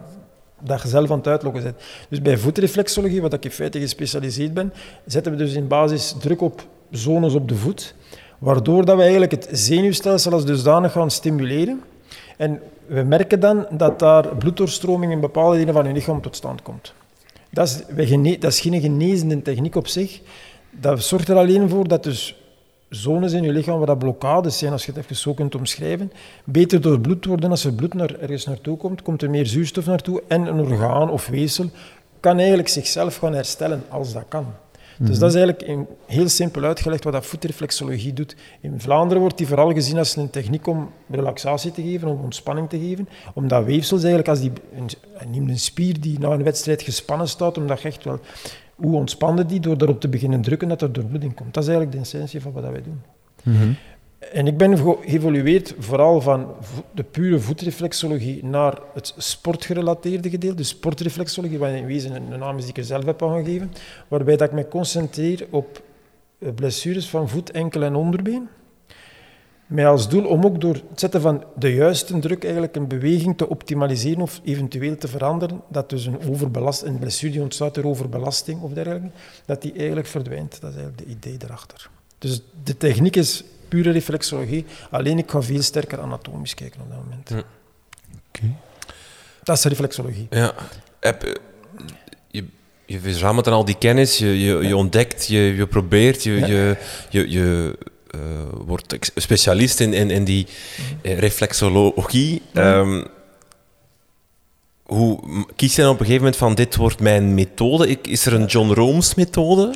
dat 0.59 0.81
je 0.81 0.87
zelf 0.87 1.11
aan 1.11 1.17
het 1.17 1.27
uitlokken 1.27 1.63
bent. 1.63 1.75
Dus 2.09 2.21
bij 2.21 2.37
voetreflexologie, 2.37 3.21
wat 3.21 3.33
ik 3.33 3.45
in 3.45 3.51
feite 3.51 3.79
gespecialiseerd 3.79 4.53
ben, 4.53 4.73
zetten 5.05 5.31
we 5.31 5.37
dus 5.37 5.53
in 5.53 5.67
basis 5.67 6.15
druk 6.19 6.41
op 6.41 6.67
zones 6.91 7.33
op 7.33 7.47
de 7.47 7.55
voet, 7.55 7.95
waardoor 8.37 8.85
dat 8.85 8.95
we 8.95 9.01
eigenlijk 9.01 9.31
het 9.31 9.47
zenuwstelsel 9.51 10.31
als 10.31 10.45
dusdanig 10.45 10.91
gaan 10.91 11.11
stimuleren. 11.11 11.81
En 12.37 12.61
we 12.85 13.03
merken 13.03 13.39
dan 13.39 13.67
dat 13.71 13.99
daar 13.99 14.35
bloeddoorstroming 14.35 15.11
in 15.11 15.19
bepaalde 15.19 15.57
delen 15.57 15.73
van 15.73 15.87
je 15.87 15.93
lichaam 15.93 16.21
tot 16.21 16.35
stand 16.35 16.61
komt. 16.61 16.93
Dat 17.49 17.67
is, 17.67 18.39
dat 18.39 18.51
is 18.51 18.59
geen 18.59 18.81
genezende 18.81 19.41
techniek 19.41 19.75
op 19.75 19.87
zich. 19.87 20.21
Dat 20.71 21.03
zorgt 21.03 21.27
er 21.27 21.35
alleen 21.35 21.69
voor 21.69 21.87
dat 21.87 22.03
dus 22.03 22.35
zones 22.95 23.33
in 23.33 23.43
je 23.43 23.51
lichaam 23.51 23.77
waar 23.77 23.87
dat 23.87 23.99
blokkades 23.99 24.57
zijn, 24.57 24.71
als 24.71 24.85
je 24.85 24.91
het 24.91 25.03
even 25.03 25.15
zo 25.15 25.33
kunt 25.33 25.55
omschrijven, 25.55 26.11
beter 26.45 26.81
doorbloed 26.81 27.25
worden. 27.25 27.49
Als 27.49 27.65
er 27.65 27.73
bloed 27.73 27.93
naar, 27.93 28.15
ergens 28.19 28.45
naartoe 28.45 28.77
komt, 28.77 29.01
komt 29.01 29.21
er 29.21 29.29
meer 29.29 29.45
zuurstof 29.45 29.85
naartoe 29.85 30.23
en 30.27 30.45
een 30.45 30.59
orgaan 30.59 31.09
of 31.09 31.27
weefsel 31.27 31.69
kan 32.19 32.37
eigenlijk 32.37 32.67
zichzelf 32.67 33.17
gaan 33.17 33.33
herstellen 33.33 33.83
als 33.89 34.13
dat 34.13 34.25
kan. 34.27 34.45
Dus 34.97 35.19
dat 35.19 35.29
is 35.29 35.35
eigenlijk 35.35 35.67
in- 35.67 35.87
heel 36.05 36.29
simpel 36.29 36.63
uitgelegd 36.63 37.03
wat 37.03 37.13
dat 37.13 37.25
voetreflexologie 37.25 38.13
doet. 38.13 38.35
In 38.61 38.73
Vlaanderen 38.79 39.21
wordt 39.21 39.37
die 39.37 39.47
vooral 39.47 39.73
gezien 39.73 39.97
als 39.97 40.15
een 40.15 40.29
techniek 40.29 40.67
om 40.67 40.89
relaxatie 41.09 41.71
te 41.71 41.81
geven, 41.81 42.07
om 42.07 42.19
ontspanning 42.23 42.69
te 42.69 42.79
geven. 42.79 43.09
Omdat 43.33 43.65
weefsels 43.65 43.99
eigenlijk, 44.03 44.29
als 44.29 44.39
die, 44.39 44.51
een, 44.75 45.49
een 45.49 45.59
spier 45.59 46.01
die 46.01 46.19
na 46.19 46.29
een 46.29 46.43
wedstrijd 46.43 46.81
gespannen 46.81 47.27
staat, 47.27 47.57
omdat 47.57 47.81
je 47.81 47.87
echt 47.87 48.03
wel, 48.03 48.19
hoe 48.75 48.95
ontspannen 48.95 49.47
die 49.47 49.59
door 49.59 49.77
daarop 49.77 49.99
te 50.01 50.07
beginnen 50.09 50.41
drukken 50.41 50.67
dat 50.67 50.81
er 50.81 50.93
doorbloeding 50.93 51.33
komt. 51.33 51.53
Dat 51.53 51.63
is 51.63 51.69
eigenlijk 51.69 51.97
de 51.97 52.03
essentie 52.03 52.41
van 52.41 52.51
wat 52.51 52.63
wij 52.63 52.81
doen. 52.83 53.01
Mhm. 53.43 53.71
En 54.33 54.47
ik 54.47 54.57
ben 54.57 54.77
ge- 54.77 54.97
geëvolueerd 55.01 55.75
vooral 55.79 56.21
van 56.21 56.47
de 56.91 57.03
pure 57.03 57.39
voetreflexologie 57.39 58.45
naar 58.45 58.77
het 58.93 59.13
sportgerelateerde 59.17 60.29
gedeelte, 60.29 60.55
de 60.57 60.63
sportreflexologie, 60.63 61.57
wat 61.59 61.69
in 61.69 61.85
wezen 61.85 62.15
een, 62.15 62.39
naam 62.39 62.55
is 62.57 62.61
die 62.61 62.71
ik 62.71 62.77
er 62.77 62.83
zelf 62.83 63.05
heb 63.05 63.23
aangegeven, 63.23 63.71
waarbij 64.07 64.35
dat 64.37 64.47
ik 64.47 64.53
me 64.55 64.67
concentreer 64.67 65.47
op 65.49 65.81
eh, 66.39 66.49
blessures 66.55 67.09
van 67.09 67.29
voet, 67.29 67.51
enkel 67.51 67.83
en 67.83 67.95
onderbeen. 67.95 68.47
Met 69.67 69.85
als 69.85 70.09
doel 70.09 70.25
om 70.25 70.45
ook 70.45 70.61
door 70.61 70.73
het 70.73 70.99
zetten 70.99 71.21
van 71.21 71.43
de 71.55 71.73
juiste 71.73 72.19
druk 72.19 72.43
eigenlijk 72.43 72.75
een 72.75 72.87
beweging 72.87 73.37
te 73.37 73.49
optimaliseren 73.49 74.21
of 74.21 74.41
eventueel 74.43 74.97
te 74.97 75.07
veranderen, 75.07 75.61
dat 75.67 75.89
dus 75.89 76.05
een, 76.05 76.19
overbelast, 76.29 76.81
een 76.81 76.99
blessure 76.99 77.31
die 77.31 77.41
ontstaat 77.41 77.75
door 77.75 77.83
overbelasting 77.83 78.61
of 78.61 78.71
dergelijke, 78.71 79.09
dat 79.45 79.61
die 79.61 79.73
eigenlijk 79.73 80.07
verdwijnt. 80.07 80.61
Dat 80.61 80.69
is 80.71 80.75
eigenlijk 80.77 81.07
de 81.07 81.13
idee 81.13 81.37
erachter. 81.43 81.89
Dus 82.17 82.41
de 82.63 82.77
techniek 82.77 83.15
is 83.15 83.43
pure 83.67 83.91
reflexologie, 83.91 84.65
alleen 84.89 85.17
ik 85.17 85.31
ga 85.31 85.41
veel 85.41 85.61
sterker 85.61 85.99
anatomisch 85.99 86.53
kijken 86.53 86.81
op 86.81 86.89
dat 86.89 86.97
moment. 87.03 87.29
Ja. 87.29 87.43
Oké. 88.27 88.53
Dat 89.43 89.57
is 89.57 89.63
reflexologie. 89.63 90.27
Ja. 90.29 90.53
Heb, 90.99 91.23
eh, 91.23 91.33
je, 92.27 92.45
je 92.85 92.99
verzamelt 92.99 93.45
dan 93.45 93.53
al 93.53 93.65
die 93.65 93.77
kennis, 93.77 94.17
je, 94.17 94.39
je, 94.39 94.67
je 94.67 94.75
ontdekt, 94.75 95.27
je, 95.27 95.39
je 95.55 95.67
probeert, 95.67 96.23
je, 96.23 96.33
Ja. 96.33 96.47
je, 96.47 96.77
je, 97.09 97.29
je 97.29 97.77
eh, 98.15 98.59
wordt 98.65 98.97
specialist 99.15 99.79
in, 99.79 99.93
in, 99.93 100.09
in 100.11 100.23
die 100.23 100.47
eh, 101.01 101.19
reflexologie. 101.19 102.41
Ehm, 102.53 103.03
hoe 104.83 105.19
kies 105.55 105.75
je 105.75 105.81
dan 105.81 105.91
op 105.91 105.99
een 105.99 106.05
gegeven 106.05 106.23
moment 106.23 106.41
van 106.41 106.55
dit 106.55 106.75
wordt 106.75 106.99
mijn 106.99 107.33
methode? 107.33 107.87
Ik, 107.87 108.07
is 108.07 108.25
er 108.25 108.33
een 108.33 108.45
John 108.45 108.71
Romes 108.71 109.15
methode? 109.15 109.75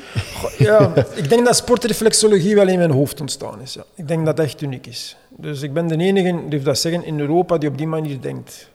Ja, 0.57 0.93
ik 1.15 1.29
denk 1.29 1.45
dat 1.45 1.55
sportreflexologie 1.55 2.55
wel 2.55 2.67
in 2.67 2.77
mijn 2.77 2.91
hoofd 2.91 3.21
ontstaan 3.21 3.61
is. 3.61 3.73
Ja. 3.73 3.83
Ik 3.95 4.07
denk 4.07 4.25
dat 4.25 4.37
dat 4.37 4.45
echt 4.45 4.61
uniek 4.61 4.87
is. 4.87 5.17
Dus 5.29 5.61
ik 5.61 5.73
ben 5.73 5.87
de 5.87 5.97
enige, 5.97 6.43
durf 6.49 6.63
dat 6.63 6.79
zeggen, 6.79 7.05
in 7.05 7.19
Europa 7.19 7.57
die 7.57 7.69
op 7.69 7.77
die 7.77 7.87
manier 7.87 8.21
denkt. 8.21 8.69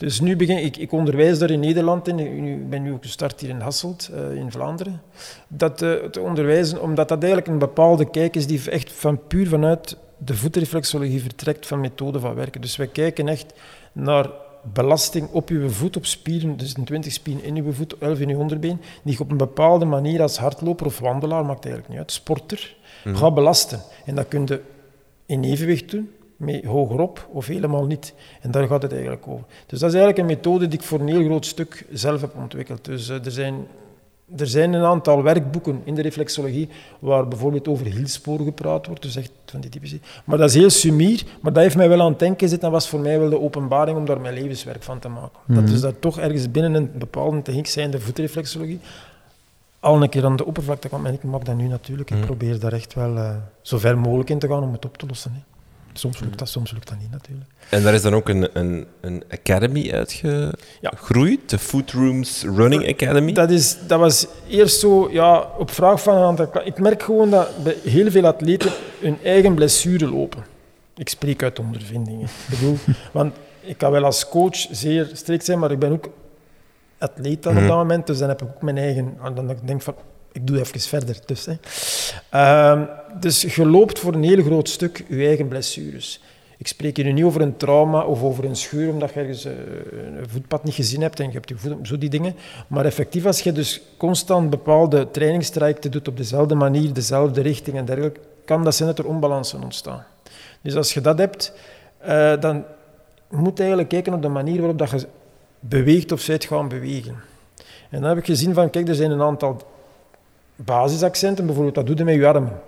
Dus 0.00 0.20
nu 0.20 0.36
begin 0.36 0.64
ik, 0.64 0.76
ik 0.76 0.92
onderwijs 0.92 1.38
daar 1.38 1.50
in 1.50 1.60
Nederland 1.60 2.08
in. 2.08 2.18
Ik 2.18 2.70
ben 2.70 2.82
nu 2.82 2.92
ook 2.92 3.02
gestart 3.02 3.40
hier 3.40 3.50
in 3.50 3.60
Hasselt, 3.60 4.10
eh, 4.14 4.34
in 4.34 4.50
Vlaanderen. 4.50 5.02
Dat 5.48 5.82
eh, 5.82 5.92
te 5.92 6.20
onderwijzen, 6.20 6.82
omdat 6.82 7.08
dat 7.08 7.18
eigenlijk 7.18 7.52
een 7.52 7.58
bepaalde 7.58 8.10
kijk 8.10 8.36
is 8.36 8.46
die 8.46 8.70
echt 8.70 8.92
van 8.92 9.26
puur 9.26 9.48
vanuit 9.48 9.96
de 10.18 10.34
voetreflexologie 10.34 11.20
vertrekt 11.20 11.66
van 11.66 11.80
methode 11.80 12.20
van 12.20 12.34
werken. 12.34 12.60
Dus 12.60 12.76
wij 12.76 12.86
kijken 12.86 13.28
echt 13.28 13.54
naar 13.92 14.30
belasting 14.72 15.28
op 15.30 15.48
uw 15.48 15.68
voet, 15.68 15.96
op 15.96 16.06
spieren, 16.06 16.56
dus 16.56 16.76
een 16.76 16.84
20 16.84 17.12
spieren 17.12 17.44
in 17.44 17.56
uw 17.56 17.72
voet, 17.72 17.98
11 17.98 18.20
in 18.20 18.28
uw 18.28 18.38
onderbeen, 18.38 18.80
die 19.02 19.12
je 19.12 19.20
op 19.20 19.30
een 19.30 19.36
bepaalde 19.36 19.84
manier 19.84 20.22
als 20.22 20.38
hardloper 20.38 20.86
of 20.86 20.98
wandelaar, 20.98 21.44
maakt 21.44 21.64
eigenlijk 21.64 21.88
niet 21.88 21.98
uit, 21.98 22.12
sporter, 22.12 22.76
gaat 23.04 23.34
belasten. 23.34 23.80
En 24.04 24.14
dat 24.14 24.28
kun 24.28 24.46
je 24.46 24.60
in 25.26 25.44
evenwicht 25.44 25.90
doen, 25.90 26.10
mee 26.40 26.66
hogerop 26.66 27.28
of 27.32 27.46
helemaal 27.46 27.86
niet. 27.86 28.14
En 28.40 28.50
daar 28.50 28.66
gaat 28.66 28.82
het 28.82 28.92
eigenlijk 28.92 29.26
over. 29.28 29.44
Dus 29.66 29.78
dat 29.78 29.88
is 29.88 29.94
eigenlijk 29.94 30.18
een 30.18 30.36
methode 30.36 30.68
die 30.68 30.78
ik 30.78 30.84
voor 30.84 31.00
een 31.00 31.08
heel 31.08 31.24
groot 31.24 31.46
stuk 31.46 31.86
zelf 31.92 32.20
heb 32.20 32.36
ontwikkeld. 32.36 32.84
Dus 32.84 33.08
eh, 33.08 33.24
er 33.24 33.30
zijn 33.30 33.66
er 34.36 34.46
zijn 34.46 34.72
een 34.72 34.84
aantal 34.84 35.22
werkboeken 35.22 35.80
in 35.84 35.94
de 35.94 36.02
reflexologie 36.02 36.68
waar 36.98 37.28
bijvoorbeeld 37.28 37.68
over 37.68 37.86
hielspoor 37.86 38.38
gepraat 38.38 38.86
wordt, 38.86 39.02
dus 39.02 39.16
echt 39.16 39.30
van 39.46 39.60
die 39.60 39.70
typische. 39.70 39.98
Maar 40.24 40.38
dat 40.38 40.48
is 40.48 40.54
heel 40.54 40.70
sumier, 40.70 41.22
maar 41.40 41.52
dat 41.52 41.62
heeft 41.62 41.76
mij 41.76 41.88
wel 41.88 42.00
aan 42.00 42.10
het 42.10 42.18
denken 42.18 42.38
gezet 42.38 42.62
en 42.62 42.70
was 42.70 42.88
voor 42.88 43.00
mij 43.00 43.18
wel 43.18 43.28
de 43.28 43.40
openbaring 43.40 43.96
om 43.96 44.04
daar 44.04 44.20
mijn 44.20 44.34
levenswerk 44.34 44.82
van 44.82 44.98
te 44.98 45.08
maken. 45.08 45.38
Dat 45.46 45.68
is 45.68 45.80
dat 45.80 46.00
toch 46.00 46.18
ergens 46.18 46.50
binnen 46.50 46.74
een 46.74 46.90
bepaalde 46.94 47.42
techniek, 47.42 47.66
zijn 47.66 47.90
de 47.90 48.00
voetreflexologie, 48.00 48.80
al 49.80 50.02
een 50.02 50.08
keer 50.08 50.24
aan 50.24 50.36
de 50.36 50.46
oppervlakte 50.46 50.88
kwam. 50.88 51.06
En 51.06 51.14
ik 51.14 51.22
maak 51.22 51.44
dat 51.44 51.56
nu 51.56 51.66
natuurlijk. 51.66 52.10
Ik 52.10 52.20
probeer 52.20 52.58
daar 52.58 52.72
echt 52.72 52.94
wel 52.94 53.16
eh, 53.16 53.36
zo 53.62 53.78
ver 53.78 53.98
mogelijk 53.98 54.30
in 54.30 54.38
te 54.38 54.48
gaan 54.48 54.62
om 54.62 54.72
het 54.72 54.84
op 54.84 54.96
te 54.96 55.06
lossen. 55.06 55.32
Hè. 55.32 55.49
Soms 55.92 56.20
lukt 56.20 56.38
dat, 56.38 56.48
soms 56.48 56.72
lukt 56.72 56.88
dat 56.88 56.98
niet 56.98 57.10
natuurlijk. 57.10 57.50
En 57.68 57.82
daar 57.82 57.94
is 57.94 58.02
dan 58.02 58.14
ook 58.14 58.28
een, 58.28 58.48
een, 58.52 58.86
een 59.00 59.24
academy 59.30 59.92
uitgegroeid, 59.92 61.50
de 61.50 61.58
Food 61.58 61.90
Rooms 61.90 62.42
Running 62.42 62.88
Academy. 62.88 63.32
Dat, 63.32 63.50
is, 63.50 63.76
dat 63.86 63.98
was 63.98 64.26
eerst 64.48 64.80
zo, 64.80 65.10
ja, 65.10 65.48
op 65.58 65.70
vraag 65.70 66.02
van 66.02 66.16
een 66.16 66.22
aantal 66.22 66.50
Ik 66.64 66.78
merk 66.78 67.02
gewoon 67.02 67.30
dat 67.30 67.62
bij 67.62 67.76
heel 67.84 68.10
veel 68.10 68.26
atleten 68.26 68.70
hun 69.00 69.18
eigen 69.22 69.54
blessure 69.54 70.10
lopen. 70.10 70.44
Ik 70.96 71.08
spreek 71.08 71.42
uit 71.42 71.58
ondervindingen. 71.58 72.24
Ik 72.24 72.58
bedoel, 72.58 72.78
want 73.12 73.34
ik 73.60 73.78
kan 73.78 73.90
wel 73.90 74.04
als 74.04 74.28
coach 74.28 74.56
zeer 74.70 75.10
strikt 75.12 75.44
zijn, 75.44 75.58
maar 75.58 75.70
ik 75.70 75.78
ben 75.78 75.92
ook 75.92 76.08
atleet 76.98 77.42
dan 77.42 77.56
op 77.56 77.66
dat 77.66 77.76
moment, 77.76 78.06
dus 78.06 78.18
dan 78.18 78.28
heb 78.28 78.42
ik 78.42 78.48
ook 78.48 78.62
mijn 78.62 78.78
eigen... 78.78 79.16
en 79.24 79.34
Dan 79.34 79.46
denk 79.46 79.70
ik 79.70 79.82
van, 79.82 79.94
ik 80.32 80.46
doe 80.46 80.60
even 80.60 80.80
verder. 80.80 81.16
Dus, 81.26 81.46
hè. 81.46 81.54
Ehm, 82.30 82.84
dus 83.20 83.54
je 83.54 83.66
loopt 83.66 83.98
voor 83.98 84.14
een 84.14 84.22
heel 84.22 84.42
groot 84.42 84.68
stuk 84.68 85.04
je 85.08 85.26
eigen 85.26 85.48
blessures. 85.48 86.20
Ik 86.60 86.66
spreek 86.66 86.96
hier 86.96 87.04
nu 87.04 87.12
niet 87.12 87.24
over 87.24 87.40
een 87.40 87.56
trauma 87.56 88.04
of 88.04 88.22
over 88.22 88.44
een 88.44 88.56
scheur 88.56 88.88
omdat 88.88 89.12
je 89.12 89.20
ergens 89.20 89.44
eh, 89.44 89.52
een 90.18 90.28
voetpad 90.28 90.64
niet 90.64 90.74
gezien 90.74 91.00
hebt 91.00 91.20
en 91.20 91.26
je 91.26 91.32
hebt 91.32 91.48
je 91.48 91.56
voet, 91.56 91.76
zo 91.82 91.98
die 91.98 92.10
dingen. 92.10 92.34
Maar 92.66 92.84
effectief, 92.84 93.26
als 93.26 93.40
je 93.40 93.52
dus 93.52 93.80
constant 93.96 94.50
bepaalde 94.50 95.10
trainingstrajecten 95.10 95.90
doet 95.90 96.08
op 96.08 96.16
dezelfde 96.16 96.54
manier, 96.54 96.92
dezelfde 96.92 97.40
richting 97.40 97.76
en 97.76 97.84
dergelijke, 97.84 98.20
kan 98.44 98.64
dat 98.64 98.74
zijn 98.74 98.88
dat 98.88 98.98
er 98.98 99.06
onbalansen 99.06 99.62
ontstaan. 99.62 100.04
Dus 100.60 100.76
als 100.76 100.94
je 100.94 101.00
dat 101.00 101.18
hebt, 101.18 101.52
eh, 101.98 102.40
dan 102.40 102.64
moet 103.28 103.52
je 103.52 103.58
eigenlijk 103.58 103.88
kijken 103.88 104.14
op 104.14 104.22
de 104.22 104.28
manier 104.28 104.58
waarop 104.58 104.78
dat 104.78 104.90
je 104.90 105.06
beweegt 105.60 106.12
of 106.12 106.20
zijt 106.20 106.44
gaan 106.44 106.68
bewegen. 106.68 107.14
En 107.90 108.00
dan 108.00 108.08
heb 108.08 108.18
ik 108.18 108.24
gezien 108.24 108.54
van, 108.54 108.70
kijk, 108.70 108.88
er 108.88 108.94
zijn 108.94 109.10
een 109.10 109.22
aantal 109.22 109.56
basisaccenten, 110.56 111.46
bijvoorbeeld, 111.46 111.76
wat 111.76 111.86
doe 111.86 111.96
je 111.96 112.04
met 112.04 112.14
je 112.14 112.26
armen? 112.26 112.60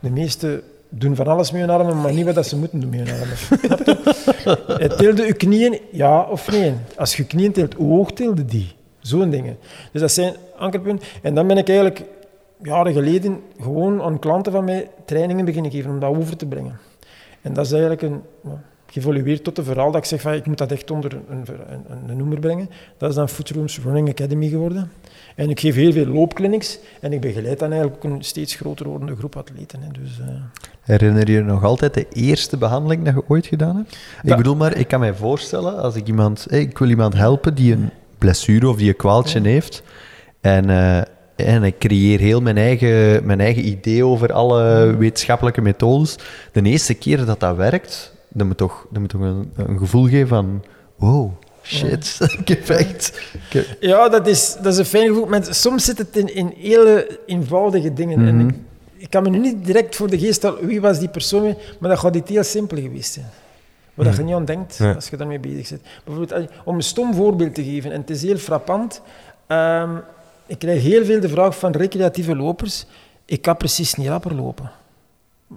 De 0.00 0.10
meeste 0.10 0.62
doen 0.88 1.16
van 1.16 1.26
alles 1.26 1.50
met 1.50 1.60
hun 1.60 1.70
armen, 1.70 2.00
maar 2.00 2.12
niet 2.12 2.24
wat 2.24 2.34
dat 2.34 2.46
ze 2.46 2.56
moeten 2.56 2.80
doen 2.80 2.90
met 2.90 3.10
hun 3.10 3.20
armen. 3.20 3.36
Snap 4.76 5.00
je? 5.00 5.32
Knieën, 5.32 5.80
ja 5.90 6.22
of 6.22 6.50
nee? 6.50 6.74
Als 6.96 7.16
je 7.16 7.24
knieën 7.24 7.52
tilt, 7.52 7.74
hoe 7.74 7.96
hoog 7.96 8.12
die? 8.12 8.74
Zo'n 9.00 9.30
dingen. 9.30 9.58
Dus 9.92 10.00
dat 10.00 10.12
zijn 10.12 10.34
ankerpunten. 10.56 11.06
En 11.22 11.34
dan 11.34 11.46
ben 11.46 11.56
ik 11.56 11.68
eigenlijk 11.68 12.02
jaren 12.62 12.92
geleden 12.92 13.40
gewoon 13.60 14.02
aan 14.02 14.18
klanten 14.18 14.52
van 14.52 14.64
mij 14.64 14.90
trainingen 15.04 15.44
beginnen 15.44 15.70
geven 15.70 15.90
om 15.90 16.00
dat 16.00 16.16
over 16.16 16.36
te 16.36 16.46
brengen. 16.46 16.78
En 17.40 17.52
dat 17.52 17.64
is 17.64 17.72
eigenlijk 17.72 18.02
een, 18.02 18.22
geëvolueerd 18.86 19.44
tot 19.44 19.58
een 19.58 19.64
verhaal 19.64 19.90
dat 19.90 20.00
ik 20.00 20.06
zeg 20.06 20.20
van 20.20 20.32
ik 20.32 20.46
moet 20.46 20.58
dat 20.58 20.72
echt 20.72 20.90
onder 20.90 21.12
een, 21.12 21.24
een, 21.28 21.44
een, 21.68 22.08
een 22.10 22.16
noemer 22.16 22.40
brengen. 22.40 22.70
Dat 22.96 23.08
is 23.10 23.14
dan 23.14 23.28
Footrooms 23.28 23.80
Running 23.80 24.08
Academy 24.08 24.48
geworden. 24.48 24.90
En 25.36 25.50
ik 25.50 25.60
geef 25.60 25.74
heel 25.74 25.92
veel 25.92 26.06
loopclinics 26.06 26.78
en 27.00 27.12
ik 27.12 27.20
begeleid 27.20 27.58
dan 27.58 27.72
eigenlijk 27.72 28.04
een 28.04 28.24
steeds 28.24 28.54
groter 28.54 28.88
wordende 28.88 29.16
groep 29.16 29.36
atleten. 29.36 29.80
Hè. 29.82 29.88
Dus, 30.02 30.20
eh, 30.20 30.26
Herinner 30.80 31.26
je 31.26 31.32
je 31.32 31.42
nog 31.42 31.64
altijd 31.64 31.94
de 31.94 32.06
eerste 32.12 32.56
behandeling 32.56 33.04
dat 33.04 33.14
je 33.14 33.22
ooit 33.28 33.46
gedaan 33.46 33.76
hebt? 33.76 33.98
Ik 34.22 34.36
bedoel 34.36 34.56
maar, 34.56 34.76
ik 34.76 34.88
kan 34.88 35.00
mij 35.00 35.14
voorstellen, 35.14 35.82
als 35.82 35.94
ik 35.94 36.06
iemand... 36.06 36.46
hé, 36.50 36.56
ik 36.56 36.78
wil 36.78 36.88
iemand 36.88 37.14
helpen 37.14 37.54
die 37.54 37.72
een 37.72 37.90
blessure 38.18 38.68
of 38.68 38.76
die 38.76 38.88
een 38.88 38.96
kwaaltje 38.96 39.40
heeft. 39.40 39.82
En, 40.40 40.70
eh, 40.70 41.02
en 41.36 41.62
ik 41.62 41.78
creëer 41.78 42.18
heel 42.18 42.40
mijn 42.40 42.56
eigen, 42.56 43.26
mijn 43.26 43.40
eigen 43.40 43.66
idee 43.68 44.04
over 44.04 44.32
alle 44.32 44.94
wetenschappelijke 44.96 45.60
methodes. 45.60 46.16
De 46.52 46.62
eerste 46.62 46.94
keer 46.94 47.24
dat 47.24 47.40
dat 47.40 47.56
werkt, 47.56 48.14
dat 48.28 48.46
moet 48.46 48.56
toch, 48.56 48.86
dat 48.90 49.00
moet 49.00 49.10
toch 49.10 49.20
een, 49.20 49.52
een 49.56 49.78
gevoel 49.78 50.04
geven 50.04 50.28
van... 50.28 50.64
Wow, 50.96 51.32
shit. 51.66 52.18
ik 52.38 52.48
heb 52.48 52.68
echt... 52.68 53.12
ik 53.32 53.52
heb- 53.52 53.66
Ja, 53.80 54.08
dat 54.08 54.26
is, 54.26 54.54
dat 54.62 54.72
is 54.72 54.78
een 54.78 54.84
fijn 54.84 55.08
gevoel. 55.08 55.26
Maar 55.26 55.44
soms 55.54 55.84
zit 55.84 55.98
het 55.98 56.16
in, 56.16 56.34
in 56.34 56.54
hele 56.56 57.18
eenvoudige 57.26 57.92
dingen. 57.92 58.26
En 58.26 58.36
Mhm. 58.36 58.48
ik, 58.48 58.54
ik 58.96 59.10
kan 59.10 59.22
me 59.22 59.28
nu 59.30 59.38
niet 59.38 59.64
direct 59.64 59.96
voor 59.96 60.10
de 60.10 60.18
geest 60.18 60.42
halen 60.42 60.66
wie 60.66 60.80
was 60.80 60.98
die 60.98 61.08
persoon, 61.08 61.56
maar 61.78 61.90
dat 61.90 61.98
gaat 61.98 62.14
niet 62.14 62.28
heel 62.28 62.42
simpel 62.44 62.76
geweest 62.78 63.12
zijn. 63.12 63.26
Waar 63.94 64.06
dat 64.06 64.16
je 64.16 64.22
niet 64.22 64.34
aan 64.34 64.44
denkt 64.44 64.76
Ja. 64.76 64.92
als 64.92 65.08
je 65.08 65.16
daarmee 65.16 65.38
bezig 65.40 65.68
bent. 65.68 65.82
Bijvoorbeeld, 66.04 66.48
om 66.64 66.74
een 66.76 66.82
stom 66.82 67.14
voorbeeld 67.14 67.54
te 67.54 67.64
geven, 67.64 67.92
en 67.92 68.00
het 68.00 68.10
is 68.10 68.22
heel 68.22 68.36
frappant. 68.36 69.00
ehm, 69.46 69.90
ik 70.46 70.58
krijg 70.58 70.82
heel 70.82 71.04
veel 71.04 71.20
de 71.20 71.28
vraag 71.28 71.58
van 71.58 71.72
recreatieve 71.72 72.36
lopers. 72.36 72.84
Ik 73.24 73.42
kan 73.42 73.56
precies 73.56 73.94
niet 73.94 74.08
rapper 74.08 74.34
lopen. 74.34 74.70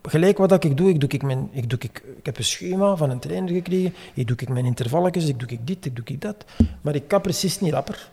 Gelijk 0.02 0.38
wat 0.38 0.64
ik 0.64 0.78
doe, 0.78 0.90
ik, 0.90 1.00
doe 1.00 1.10
ik, 1.10 1.24
mijn, 1.24 1.50
ik, 1.52 1.70
doe 1.70 1.80
ik, 1.80 2.04
ik 2.18 2.26
heb 2.26 2.38
een 2.38 2.44
schema 2.44 2.96
van 2.96 3.10
een 3.10 3.20
trainer 3.20 3.54
gekregen, 3.54 3.94
ik 4.14 4.28
doe 4.28 4.38
ik 4.38 4.50
mijn 4.50 4.66
intervalletjes, 4.66 5.28
ik 5.28 5.40
doe 5.40 5.50
ik 5.50 5.68
dit, 5.68 5.86
ik 5.86 5.96
doe 5.96 6.06
ik 6.06 6.22
dat, 6.22 6.46
maar 6.82 6.96
ik 6.96 7.08
kan 7.08 7.22
precies 7.22 7.60
niet 7.60 7.74
rapper. 7.74 8.10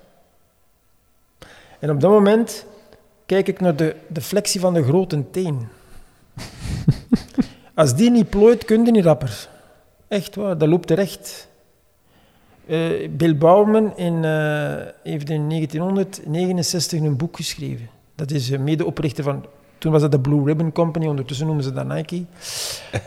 En 1.79 1.91
op 1.91 2.01
dat 2.01 2.11
moment 2.11 2.67
kijk 3.27 3.49
ik 3.49 3.61
naar 3.61 3.77
de, 3.77 3.97
de 4.09 4.21
flexie 4.21 4.61
van 4.61 4.75
de 4.75 4.83
grote 4.83 5.31
teen. 5.31 5.69
Als 7.75 7.95
die 7.95 8.11
niet 8.11 8.31
plooit, 8.31 8.65
kun 8.65 8.85
je 8.85 8.91
niet 8.91 9.05
rapper. 9.05 9.49
Echt 10.09 10.35
waar, 10.35 10.59
dat 10.59 10.69
loopt 10.69 10.87
terecht. 10.87 11.49
Eh, 12.67 13.09
Bill 13.11 13.37
Bauman 13.37 13.97
in, 13.97 14.25
eh, 14.25 14.77
heeft 15.03 15.31
in 15.31 15.49
1969 15.49 17.01
een 17.01 17.17
boek 17.17 17.37
geschreven. 17.37 17.89
Dat 18.15 18.31
is 18.31 18.51
eh, 18.51 18.59
medeoprichter 18.59 19.25
van... 19.25 19.45
Toen 19.79 19.93
was 19.93 20.01
dat 20.01 20.11
de 20.11 20.21
Blue 20.21 20.45
Ribbon 20.45 20.73
Company, 20.73 21.07
ondertussen 21.07 21.47
noemen 21.47 21.65
ze 21.65 21.73
dat 21.73 21.89
Nike. 21.89 22.25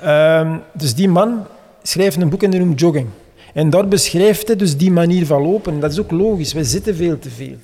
Ehm, 0.02 0.58
dus 0.74 0.96
die 0.96 1.10
man 1.10 1.46
schrijft 1.82 2.22
een 2.22 2.30
boek 2.30 2.44
en 2.44 2.50
die 2.50 2.60
noemt 2.60 2.80
jogging. 2.80 3.08
En 3.54 3.70
daar 3.70 3.88
beschrijft 3.88 4.48
hij 4.48 4.56
dus 4.56 4.78
die 4.78 4.92
manier 4.92 5.26
van 5.26 5.42
lopen. 5.42 5.74
En 5.74 5.80
dat 5.80 5.92
is 5.92 6.00
ook 6.00 6.12
logisch, 6.12 6.54
wij 6.54 6.64
zitten 6.64 6.96
veel 6.96 7.20
te 7.20 7.30
veel. 7.30 7.56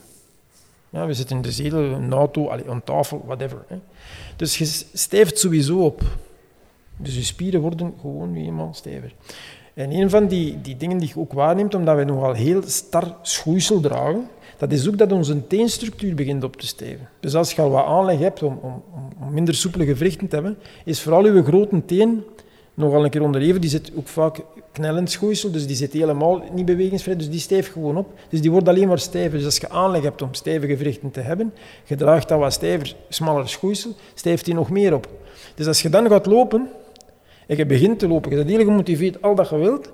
Ja, 0.89 1.05
we 1.05 1.13
zitten 1.13 1.35
in 1.35 1.41
de 1.41 1.51
zetel, 1.51 1.79
een 1.79 2.13
auto, 2.13 2.49
aan 2.49 2.83
tafel, 2.83 3.23
whatever. 3.25 3.57
Dus 4.35 4.57
je 4.57 4.65
stijft 4.93 5.39
sowieso 5.39 5.79
op. 5.79 6.01
Dus 6.97 7.15
je 7.15 7.23
spieren 7.23 7.61
worden 7.61 7.93
gewoon 8.01 8.31
nu 8.31 8.45
eenmaal 8.45 8.73
stijver. 8.73 9.13
En 9.73 9.91
een 9.91 10.09
van 10.09 10.27
die, 10.27 10.61
die 10.61 10.77
dingen 10.77 10.97
die 10.97 11.07
je 11.07 11.19
ook 11.19 11.33
waarneemt, 11.33 11.75
omdat 11.75 11.95
we 11.97 12.03
nogal 12.03 12.33
heel 12.33 12.61
star 12.65 13.15
schoeisel 13.21 13.79
dragen, 13.79 14.27
dat 14.57 14.71
is 14.71 14.87
ook 14.87 14.97
dat 14.97 15.11
onze 15.11 15.47
teenstructuur 15.47 16.15
begint 16.15 16.43
op 16.43 16.55
te 16.55 16.67
stijven. 16.67 17.09
Dus 17.19 17.35
als 17.35 17.51
je 17.51 17.61
al 17.61 17.69
wat 17.69 17.85
aanleg 17.85 18.19
hebt 18.19 18.43
om, 18.43 18.59
om, 18.61 18.83
om- 18.93 19.33
minder 19.33 19.55
soepele 19.55 19.85
gewrichten 19.85 20.27
te 20.27 20.35
hebben, 20.35 20.57
is 20.85 21.01
vooral 21.01 21.25
je 21.25 21.43
grote 21.43 21.85
teen 21.85 22.23
nogal 22.73 23.03
een 23.03 23.09
keer 23.09 23.21
onderleven. 23.21 23.61
Die 23.61 23.69
zit 23.69 23.91
ook 23.95 24.07
vaak 24.07 24.39
knellend 24.71 25.11
schoeisel, 25.11 25.51
dus 25.51 25.67
die 25.67 25.75
zit 25.75 25.93
helemaal 25.93 26.41
niet 26.53 26.65
bewegingsvrij, 26.65 27.15
dus 27.15 27.29
die 27.29 27.39
stijft 27.39 27.71
gewoon 27.71 27.97
op. 27.97 28.13
Dus 28.29 28.41
die 28.41 28.51
wordt 28.51 28.67
alleen 28.67 28.87
maar 28.87 28.99
stijver. 28.99 29.37
Dus 29.37 29.45
als 29.45 29.57
je 29.57 29.69
aanleg 29.69 30.01
hebt 30.01 30.21
om 30.21 30.33
stijve 30.33 30.67
gewrichten 30.67 31.11
te 31.11 31.19
hebben, 31.19 31.53
je 31.85 31.95
draagt 31.95 32.27
dan 32.27 32.39
wat 32.39 32.53
stijver, 32.53 32.95
smaller 33.09 33.49
schoeisel, 33.49 33.91
stijft 34.13 34.45
die 34.45 34.53
nog 34.53 34.69
meer 34.69 34.93
op. 34.93 35.07
Dus 35.55 35.67
als 35.67 35.81
je 35.81 35.89
dan 35.89 36.07
gaat 36.09 36.25
lopen, 36.25 36.67
en 37.47 37.57
je 37.57 37.65
begint 37.65 37.99
te 37.99 38.07
lopen, 38.07 38.29
je 38.31 38.35
bent 38.37 38.49
heel 38.49 38.65
gemotiveerd, 38.65 39.21
al 39.21 39.35
dat 39.35 39.49
je 39.49 39.57
wilt, 39.57 39.91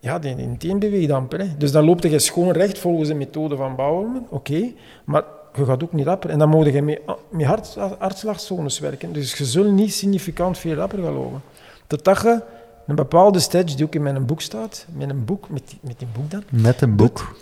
ja, 0.00 0.18
die, 0.18 0.36
die 0.36 0.56
teen 0.56 0.78
beweegt 0.78 1.10
amper. 1.10 1.38
Hè. 1.38 1.56
Dus 1.58 1.72
dan 1.72 1.84
loopt 1.84 2.02
je 2.02 2.18
schoon 2.18 2.50
recht 2.50 2.78
volgens 2.78 3.08
de 3.08 3.14
methode 3.14 3.56
van 3.56 3.76
Bouwman, 3.76 4.26
oké, 4.30 4.72
maar 5.04 5.22
je 5.54 5.64
gaat 5.64 5.82
ook 5.82 5.92
niet 5.92 6.06
rapper. 6.06 6.30
En 6.30 6.38
dan 6.38 6.48
moet 6.48 6.66
je 6.66 6.82
met, 6.82 7.00
met 7.30 7.46
hart, 7.46 7.76
hartslagzones 7.98 8.78
werken. 8.78 9.12
Dus 9.12 9.34
je 9.34 9.44
zult 9.44 9.72
niet 9.72 9.94
significant 9.94 10.58
veel 10.58 10.74
rapper 10.74 11.02
gaan 11.02 11.12
lopen. 11.12 11.42
Totdat 11.86 12.22
je 12.22 12.42
een 12.86 12.94
bepaalde 12.94 13.38
stage, 13.38 13.64
die 13.76 13.84
ook 13.84 13.94
in 13.94 14.02
mijn 14.02 14.26
boek 14.26 14.40
staat, 14.40 14.86
met 14.92 15.10
een 15.10 15.24
boek, 15.24 15.48
met 15.48 15.62
die, 15.68 15.78
met 15.80 15.98
die 15.98 16.08
boek 16.12 16.30
dan, 16.30 16.42
Met 16.50 16.80
een 16.80 16.96
boek. 16.96 17.36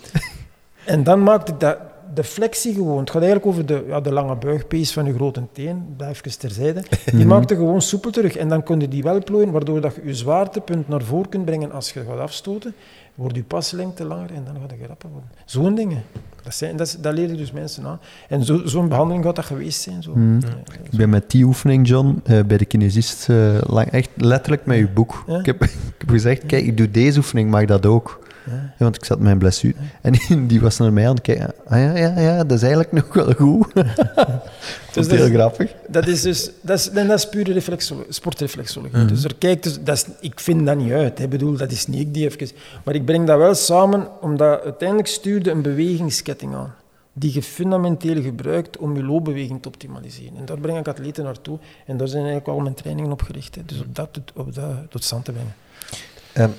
en 0.85 1.03
dan 1.03 1.23
maakt 1.23 1.47
het 1.47 1.59
dat, 1.59 1.77
de 2.15 2.23
flexie 2.23 2.73
gewoon. 2.73 2.99
Het 2.99 3.09
gaat 3.09 3.21
eigenlijk 3.21 3.51
over 3.51 3.65
de, 3.65 3.85
ja, 3.87 4.01
de 4.01 4.11
lange 4.11 4.35
buigpees 4.35 4.93
van 4.93 5.05
je 5.05 5.13
grote 5.13 5.41
teen. 5.51 5.85
Dat 5.97 6.09
even 6.09 6.39
terzijde. 6.39 6.83
Die 7.13 7.25
maakt 7.25 7.49
het 7.49 7.59
gewoon 7.59 7.81
soepel 7.81 8.11
terug. 8.11 8.35
En 8.35 8.49
dan 8.49 8.63
kun 8.63 8.79
je 8.79 8.87
die 8.87 9.03
wel 9.03 9.23
plooien, 9.23 9.51
waardoor 9.51 9.81
dat 9.81 9.95
je 9.95 10.01
je 10.05 10.13
zwaartepunt 10.13 10.87
naar 10.87 11.01
voren 11.03 11.29
kunt 11.29 11.45
brengen 11.45 11.71
als 11.71 11.91
je 11.91 12.03
gaat 12.07 12.19
afstoten. 12.19 12.73
Wordt 13.15 13.35
je 13.35 13.43
paslengte 13.43 14.05
langer 14.05 14.29
en 14.33 14.43
dan 14.45 14.55
gaat 14.61 14.79
je 14.79 14.87
rapper 14.87 15.09
worden. 15.09 15.29
Zo'n 15.45 15.75
dingen. 15.75 16.03
Dat, 16.43 16.55
zijn, 16.55 16.75
dat, 16.75 16.97
dat 17.01 17.13
leer 17.13 17.29
je 17.29 17.35
dus 17.35 17.51
mensen 17.51 17.85
aan. 17.85 17.99
En 18.29 18.43
zo, 18.43 18.61
zo'n 18.65 18.87
behandeling 18.87 19.23
gaat 19.25 19.35
dat 19.35 19.45
geweest 19.45 19.81
zijn. 19.81 20.03
Zo. 20.03 20.11
Mhm. 20.11 20.39
Ja, 20.39 20.47
Ik 20.83 20.97
ben 20.97 21.09
met 21.09 21.31
die 21.31 21.43
oefening, 21.43 21.87
John, 21.87 22.21
eh, 22.23 22.43
bij 22.43 22.57
de 22.57 22.65
kinesist, 22.65 23.29
eh, 23.29 23.93
echt 23.93 24.09
letterlijk 24.15 24.65
met 24.65 24.77
uw 24.77 24.93
boek. 24.93 25.23
Ja. 25.27 25.39
Ik, 25.39 25.45
heb, 25.45 25.63
ik 25.63 25.95
heb 25.97 26.09
gezegd, 26.09 26.45
kijk, 26.45 26.65
ik 26.65 26.77
doe 26.77 26.91
deze 26.91 27.17
oefening, 27.17 27.49
mag 27.49 27.65
dat 27.65 27.85
ook? 27.85 28.24
Ja. 28.45 28.73
Want 28.77 28.95
ik 28.95 29.05
zat 29.05 29.17
met 29.17 29.25
mijn 29.25 29.37
blessure. 29.37 29.73
En 30.01 30.11
die, 30.11 30.45
die 30.45 30.61
was 30.61 30.77
naar 30.77 30.93
mij 30.93 31.07
aan 31.07 31.13
het 31.13 31.21
kijken. 31.21 31.53
Ah 31.67 31.79
ja, 31.79 31.97
ja, 31.97 32.19
ja, 32.19 32.37
dat 32.43 32.51
is 32.51 32.61
eigenlijk 32.61 32.91
nog 32.91 33.13
wel 33.13 33.33
goed. 33.33 33.73
dat 34.93 35.05
is 35.05 35.07
heel 35.07 35.29
grappig. 35.29 35.71
Dat 35.87 36.07
is 36.07 36.21
dus 36.21 36.51
dat 36.61 36.79
is, 36.79 36.89
en 36.89 37.07
dat 37.07 37.17
is 37.17 37.29
pure 37.29 37.53
reflexolo- 37.53 38.05
sportreflexologie. 38.09 38.97
Mhm. 38.97 39.07
Dus 39.07 39.23
er 39.23 39.35
kijkt 39.35 39.63
dus, 39.63 39.83
dat 39.83 39.95
is, 39.95 40.05
ik 40.19 40.39
vind 40.39 40.65
dat 40.65 40.77
niet 40.77 40.91
uit. 40.91 41.19
Ik 41.19 41.29
bedoel, 41.29 41.57
dat 41.57 41.71
is 41.71 41.87
niet 41.87 41.99
ik 41.99 42.13
die 42.13 42.25
even. 42.25 42.55
Maar 42.83 42.95
ik 42.95 43.05
breng 43.05 43.27
dat 43.27 43.37
wel 43.37 43.55
samen, 43.55 44.07
omdat 44.21 44.61
uiteindelijk 44.63 45.09
stuurde 45.09 45.51
een 45.51 45.61
bewegingsketting 45.61 46.55
aan. 46.55 46.73
Die 47.13 47.33
je 47.33 47.43
fundamenteel 47.43 48.21
gebruikt 48.21 48.77
om 48.77 48.95
je 48.95 49.03
loopbeweging 49.03 49.61
te 49.61 49.67
optimaliseren. 49.67 50.37
En 50.37 50.45
daar 50.45 50.57
breng 50.59 50.77
ik 50.77 50.87
atleten 50.87 51.23
naartoe. 51.23 51.57
En 51.85 51.97
daar 51.97 52.07
zijn 52.07 52.23
eigenlijk 52.23 52.57
al 52.57 52.63
mijn 52.63 52.75
trainingen 52.75 53.11
op 53.11 53.21
gericht. 53.21 53.55
Hè. 53.55 53.61
Dus 53.65 53.79
op 53.79 53.95
dat, 53.95 54.09
op 54.33 54.55
dat 54.55 54.71
tot 54.89 55.03
stand 55.03 55.25
te 55.25 55.31
brengen. 55.31 55.55
Ehm, 56.33 56.49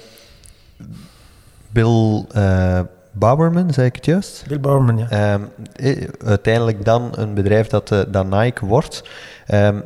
Bill 1.77 2.25
eh 2.33 2.81
Bowerman, 3.12 3.73
zei 3.73 3.87
ik 3.87 3.95
het 3.97 4.05
juist? 4.05 4.45
Bill 4.49 4.61
Bauerman, 4.61 4.99
ja. 4.99 5.09
Ehm, 5.11 5.41
eh, 5.73 6.09
uiteindelijk 6.25 6.85
dan 6.85 7.11
een 7.15 7.35
bedrijf 7.35 7.67
dat, 7.67 7.91
eh, 7.91 8.01
dat 8.09 8.27
Nike 8.31 8.67
wordt. 8.67 9.03
Ehm, 9.47 9.81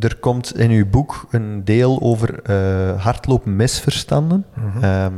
er 0.00 0.16
komt 0.16 0.58
in 0.58 0.70
uw 0.70 0.86
boek 0.90 1.26
een 1.30 1.64
deel 1.64 1.98
over 2.02 2.40
eh 2.42 3.02
hardlopen 3.04 3.56
misverstanden. 3.56 4.44
Mhm. 4.54 4.84
Ehm 4.84 5.12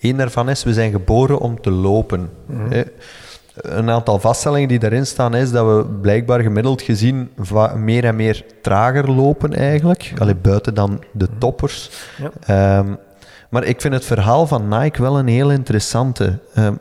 Eén 0.00 0.16
daarvan 0.16 0.48
is, 0.48 0.64
we 0.64 0.72
zijn 0.72 0.90
geboren 0.90 1.38
om 1.38 1.60
te 1.60 1.70
lopen. 1.70 2.30
Mhm. 2.46 2.72
Eh, 2.72 2.80
Een 3.54 3.90
aantal 3.90 4.18
vaststellingen 4.18 4.68
die 4.68 4.78
daarin 4.78 5.06
staan 5.06 5.34
is 5.34 5.50
dat 5.50 5.66
we 5.66 5.84
blijkbaar 6.00 6.40
gemiddeld 6.40 6.82
gezien 6.82 7.30
meer 7.76 8.04
en 8.04 8.16
meer 8.16 8.44
trager 8.62 9.10
lopen 9.10 9.54
eigenlijk. 9.54 10.12
Allee, 10.18 10.34
buiten 10.34 10.74
dan 10.74 11.04
de 11.12 11.28
toppers. 11.38 11.90
Ja. 12.18 12.30
Ehm, 12.46 12.94
maar 13.54 13.64
ik 13.64 13.80
vind 13.80 13.94
het 13.94 14.04
verhaal 14.04 14.46
van 14.46 14.68
Nike 14.68 15.02
wel 15.02 15.18
een 15.18 15.26
heel 15.28 15.50
interessante. 15.50 16.38
Ehm, 16.54 16.74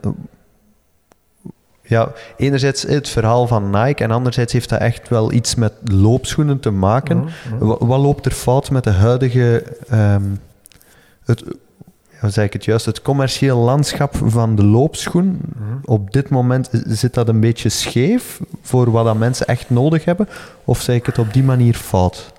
ja, 1.82 2.12
enerzijds 2.38 2.82
het 2.84 3.10
verhaal 3.10 3.48
van 3.48 3.70
Nike 3.70 4.04
en 4.04 4.12
anderzijds 4.12 4.54
heeft 4.54 4.70
dat 4.70 4.80
echt 4.80 5.10
wel 5.10 5.32
iets 5.32 5.56
met 5.56 5.74
loopschoenen 5.84 6.60
te 6.60 6.70
maken. 6.72 7.18
Mhm, 7.18 7.28
mhm. 7.56 7.66
Wa- 7.66 7.86
Wat 7.86 8.00
loopt 8.00 8.26
er 8.26 8.32
fout 8.32 8.72
met 8.72 8.84
de 8.84 8.90
huidige, 8.92 9.64
ehm, 9.90 10.24
het, 11.26 11.44
hoe 12.20 12.30
zeg 12.30 12.46
ik 12.46 12.54
het 12.54 12.66
juist, 12.66 12.86
het 12.86 13.02
commercieel 13.02 13.58
landschap 13.58 14.16
van 14.24 14.56
de 14.56 14.64
loopschoen? 14.66 15.40
Mhm. 15.56 15.64
Op 15.86 16.12
dit 16.12 16.30
moment 16.30 16.70
zit 16.88 17.14
dat 17.14 17.28
een 17.28 17.40
beetje 17.40 17.70
scheef 17.70 18.40
voor 18.62 18.92
wat 18.92 19.06
dat 19.06 19.18
mensen 19.18 19.48
echt 19.48 19.70
nodig 19.70 20.06
hebben, 20.06 20.28
of 20.64 20.82
zeg 20.82 20.96
ik 20.96 21.06
het 21.06 21.18
op 21.20 21.34
die 21.34 21.44
manier 21.44 21.76
fout? 21.76 22.33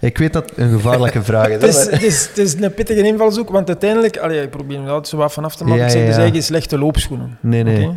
Ik 0.00 0.18
weet 0.18 0.32
dat 0.32 0.52
een 0.56 0.70
gevaarlijke 0.70 1.22
vraag 1.30 1.48
is. 1.48 1.54
Het 1.54 1.62
is, 1.62 1.90
het, 1.90 2.02
is, 2.02 2.28
het 2.28 2.38
is 2.38 2.54
een 2.54 2.74
pittige 2.74 3.02
invalshoek, 3.02 3.50
want 3.50 3.68
uiteindelijk, 3.68 4.16
allee, 4.18 4.42
ik 4.42 4.50
probeer 4.50 4.80
er 4.80 4.88
altijd 4.88 5.08
zo 5.08 5.16
wat 5.16 5.32
vanaf 5.32 5.56
te 5.56 5.64
maken, 5.64 5.78
Ja, 5.78 5.84
ik 5.84 5.90
zeg 5.90 6.00
ja, 6.00 6.06
dus 6.06 6.16
eigenlijk 6.16 6.46
slechte 6.46 6.78
loopschoenen. 6.78 7.38
Nee, 7.40 7.62
nee. 7.62 7.90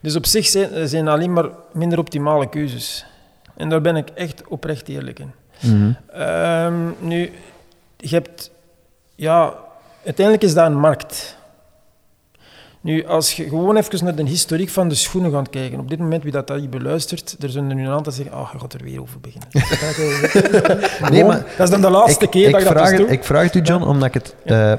Dus 0.00 0.16
op 0.16 0.26
zich 0.26 0.46
zijn, 0.46 0.88
zijn 0.88 1.08
alleen 1.08 1.32
maar 1.32 1.48
minder 1.72 1.98
optimale 1.98 2.48
keuzes. 2.48 3.06
En 3.56 3.68
daar 3.68 3.80
ben 3.80 3.96
ik 3.96 4.08
echt 4.08 4.42
oprecht 4.48 4.88
eerlijk 4.88 5.18
in. 5.18 5.32
Mhm. 5.60 5.92
Ehm, 6.12 6.74
nu, 6.98 7.32
je 7.96 8.14
hebt... 8.14 8.50
Ja, 9.14 9.54
uiteindelijk 10.04 10.46
is 10.46 10.54
dat 10.54 10.66
een 10.66 10.78
markt. 10.78 11.36
Nu, 12.84 13.06
als 13.06 13.32
je 13.32 13.48
gewoon 13.48 13.76
even 13.76 14.04
naar 14.04 14.14
de 14.14 14.24
historiek 14.24 14.70
van 14.70 14.88
de 14.88 14.94
schoenen 14.94 15.30
gaat 15.30 15.50
kijken, 15.50 15.78
op 15.78 15.88
dit 15.88 15.98
moment, 15.98 16.22
wie 16.22 16.32
dat, 16.32 16.48
hier 16.48 16.68
beluistert, 16.68 17.36
er 17.40 17.50
zullen 17.50 17.68
er 17.68 17.74
nu 17.76 17.86
een 17.86 17.92
aantal 17.92 18.12
zeggen, 18.12 18.38
oh, 18.38 18.48
je 18.52 18.58
gaat 18.58 18.72
er 18.72 18.82
weer 18.82 19.00
over 19.00 19.20
beginnen. 19.20 19.48
Gewoon, 21.02 21.26
maar 21.26 21.44
dat 21.56 21.66
is 21.66 21.70
dan 21.70 21.80
de 21.80 21.90
laatste 21.90 22.24
ik, 22.24 22.30
keer 22.30 22.46
ik 22.46 22.52
dat 22.52 22.60
ik 22.60 22.66
dat 22.66 22.76
vraag 22.76 22.88
dus 22.90 22.98
het, 22.98 23.08
doe. 23.08 23.16
Ik 23.16 23.24
vraag 23.24 23.42
het 23.42 23.54
u, 23.54 23.60
John, 23.60 23.82
omdat 23.84 24.08
ik 24.08 24.14
het... 24.14 24.34
eh, 24.44 24.72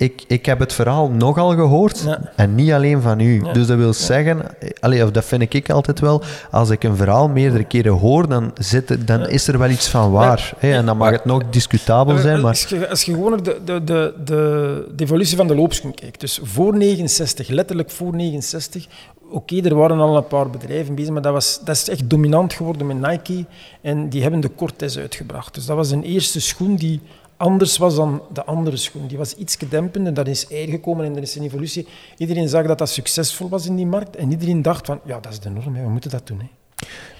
ik, 0.00 0.24
ik 0.26 0.46
heb 0.46 0.58
het 0.58 0.72
verhaal 0.72 1.10
nogal 1.10 1.54
gehoord 1.54 2.02
Ja. 2.06 2.32
en 2.36 2.54
niet 2.54 2.72
alleen 2.72 3.00
van 3.02 3.20
u. 3.20 3.44
Ja. 3.44 3.52
Dus 3.52 3.66
dat 3.66 3.76
wil 3.78 3.92
zeggen, 3.92 4.40
allee, 4.80 5.04
of 5.04 5.10
dat 5.10 5.24
vind 5.24 5.54
ik 5.54 5.70
altijd 5.70 6.00
wel, 6.00 6.22
als 6.50 6.70
ik 6.70 6.84
een 6.84 6.96
verhaal 6.96 7.28
meerdere 7.28 7.64
keren 7.64 7.92
hoor, 7.92 8.28
dan, 8.28 8.50
zit 8.54 9.06
dan 9.06 9.18
Ja. 9.20 9.26
is 9.26 9.48
er 9.48 9.58
wel 9.58 9.68
iets 9.68 9.88
van 9.88 10.10
waar. 10.10 10.52
hè, 10.58 10.72
en 10.72 10.86
dan 10.86 10.96
mag 10.96 11.10
het 11.10 11.24
nog 11.24 11.42
discutabel 11.50 12.18
zijn, 12.18 12.40
maar... 12.40 12.50
Als 12.50 12.64
je, 12.64 12.88
als 12.88 13.02
je 13.02 13.12
gewoon 13.12 13.30
naar 13.30 13.42
de, 13.42 13.60
de, 13.64 13.84
de, 13.84 14.14
de, 14.24 14.92
de 14.96 15.04
evolutie 15.04 15.36
van 15.36 15.46
de 15.46 15.54
loopschoen 15.54 15.94
kijkt, 15.94 16.20
dus 16.20 16.40
voor 16.42 16.76
69, 16.76 17.48
letterlijk 17.48 17.90
voor 17.90 18.14
69, 18.16 18.86
oké, 19.30 19.60
er 19.60 19.74
waren 19.74 19.98
al 20.00 20.16
een 20.16 20.26
paar 20.26 20.50
bedrijven 20.50 20.94
bezig, 20.94 21.12
maar 21.12 21.22
dat, 21.22 21.32
was, 21.32 21.60
dat 21.64 21.76
is 21.76 21.88
echt 21.88 22.10
dominant 22.10 22.52
geworden 22.52 22.86
met 22.86 23.00
Nike 23.00 23.44
en 23.82 24.08
die 24.08 24.22
hebben 24.22 24.40
de 24.40 24.50
Cortez 24.56 24.96
uitgebracht. 24.96 25.54
Dus 25.54 25.66
dat 25.66 25.76
was 25.76 25.90
een 25.90 26.02
eerste 26.02 26.40
schoen 26.40 26.76
die 26.76 27.00
anders 27.40 27.76
was 27.78 27.94
dan 27.94 28.22
de 28.32 28.44
andere 28.44 28.76
schoen. 28.76 29.06
Die 29.06 29.18
was 29.18 29.34
iets 29.34 29.56
gedempender, 29.56 30.14
dat 30.14 30.28
is 30.28 30.46
gekomen 30.48 31.04
en 31.04 31.16
er 31.16 31.22
is 31.22 31.36
een 31.36 31.44
evolutie. 31.44 31.86
Iedereen 32.16 32.48
zag 32.48 32.66
dat 32.66 32.78
dat 32.78 32.88
succesvol 32.88 33.48
was 33.48 33.66
in 33.66 33.76
die 33.76 33.86
markt 33.86 34.16
en 34.16 34.30
iedereen 34.30 34.62
dacht 34.62 34.86
van, 34.86 35.00
ja, 35.04 35.20
dat 35.20 35.32
is 35.32 35.40
de 35.40 35.50
norm, 35.50 35.74
hè. 35.74 35.82
we 35.82 35.88
moeten 35.88 36.10
dat 36.10 36.26
doen. 36.26 36.40
Hè. 36.40 36.46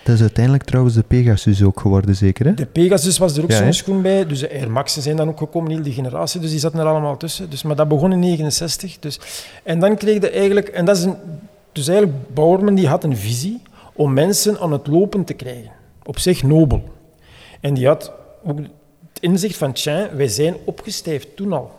Dat 0.05 0.15
is 0.15 0.21
uiteindelijk 0.21 0.65
trouwens 0.65 0.95
de 0.95 1.03
Pegasus 1.03 1.63
ook 1.63 1.81
geworden, 1.81 2.17
zeker? 2.17 2.47
Hè? 2.47 2.55
De 2.55 2.67
Pegasus 2.67 3.19
was 3.19 3.37
er 3.37 3.43
ook 3.43 3.51
Ja, 3.51 3.57
zo'n 3.57 3.73
schoen 3.73 4.03
bij, 4.03 4.27
dus 4.27 4.41
de 4.41 4.51
Air 4.51 4.71
Max'en 4.71 5.03
zijn 5.03 5.17
dan 5.17 5.29
ook 5.29 5.39
gekomen, 5.39 5.71
heel 5.71 5.83
die 5.83 5.93
generatie, 5.93 6.41
dus 6.41 6.51
die 6.51 6.59
zaten 6.59 6.79
er 6.79 6.87
allemaal 6.87 7.17
tussen. 7.17 7.51
Dus, 7.51 7.63
maar 7.63 7.77
dat 7.77 7.89
begon 7.89 8.13
in 8.13 8.19
69. 8.19 8.99
Dus, 8.99 9.21
en 9.63 9.81
dan 9.81 9.97
kreeg 9.97 10.21
je 10.21 10.31
eigenlijk, 10.31 10.69
en 10.69 10.85
dat 10.85 10.97
is 10.97 11.05
een, 11.05 11.17
dus 11.73 11.89
eigenlijk 11.89 12.35
Bowerman 12.35 12.75
die 12.75 12.89
had 12.89 13.05
een 13.05 13.17
visie 13.17 13.63
om 13.95 14.13
mensen 14.13 14.61
aan 14.61 14.73
het 14.73 14.87
lopen 14.87 15.25
te 15.25 15.35
krijgen. 15.35 15.73
Op 16.05 16.19
zich 16.19 16.43
nobel. 16.43 16.83
En 17.61 17.75
die 17.75 17.87
had 17.87 18.13
ook 18.45 18.59
inzicht 19.21 19.57
van, 19.57 19.73
tja, 19.73 20.09
wij 20.15 20.29
zijn 20.29 20.55
opgestijfd 20.65 21.37
toen 21.37 21.53
al. 21.53 21.79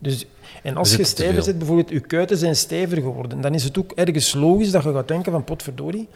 Dus, 0.00 0.26
en 0.62 0.76
als 0.76 0.90
We 0.90 0.96
je 0.96 1.04
stijver 1.04 1.42
zit, 1.42 1.58
bijvoorbeeld, 1.58 1.90
je 1.90 2.00
kuiten 2.00 2.36
zijn 2.36 2.56
stijver 2.56 2.96
geworden, 2.96 3.40
dan 3.40 3.54
is 3.54 3.64
het 3.64 3.78
ook 3.78 3.92
ergens 3.92 4.34
logisch 4.34 4.70
dat 4.70 4.82
je 4.82 4.92
gaat 4.92 5.08
denken 5.08 5.32
van, 5.32 5.44
potverdorie, 5.44 6.08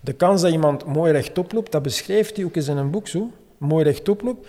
de 0.00 0.12
kans 0.12 0.42
dat 0.42 0.52
iemand 0.52 0.84
mooi 0.84 1.12
rechtop 1.12 1.52
loopt, 1.52 1.72
dat 1.72 1.82
beschrijft 1.82 2.36
hij 2.36 2.44
ook 2.44 2.56
eens 2.56 2.68
in 2.68 2.76
een 2.76 2.90
boek 2.90 3.08
zo, 3.08 3.30
mooi 3.58 3.84
rechtop 3.84 4.22
loopt, 4.22 4.48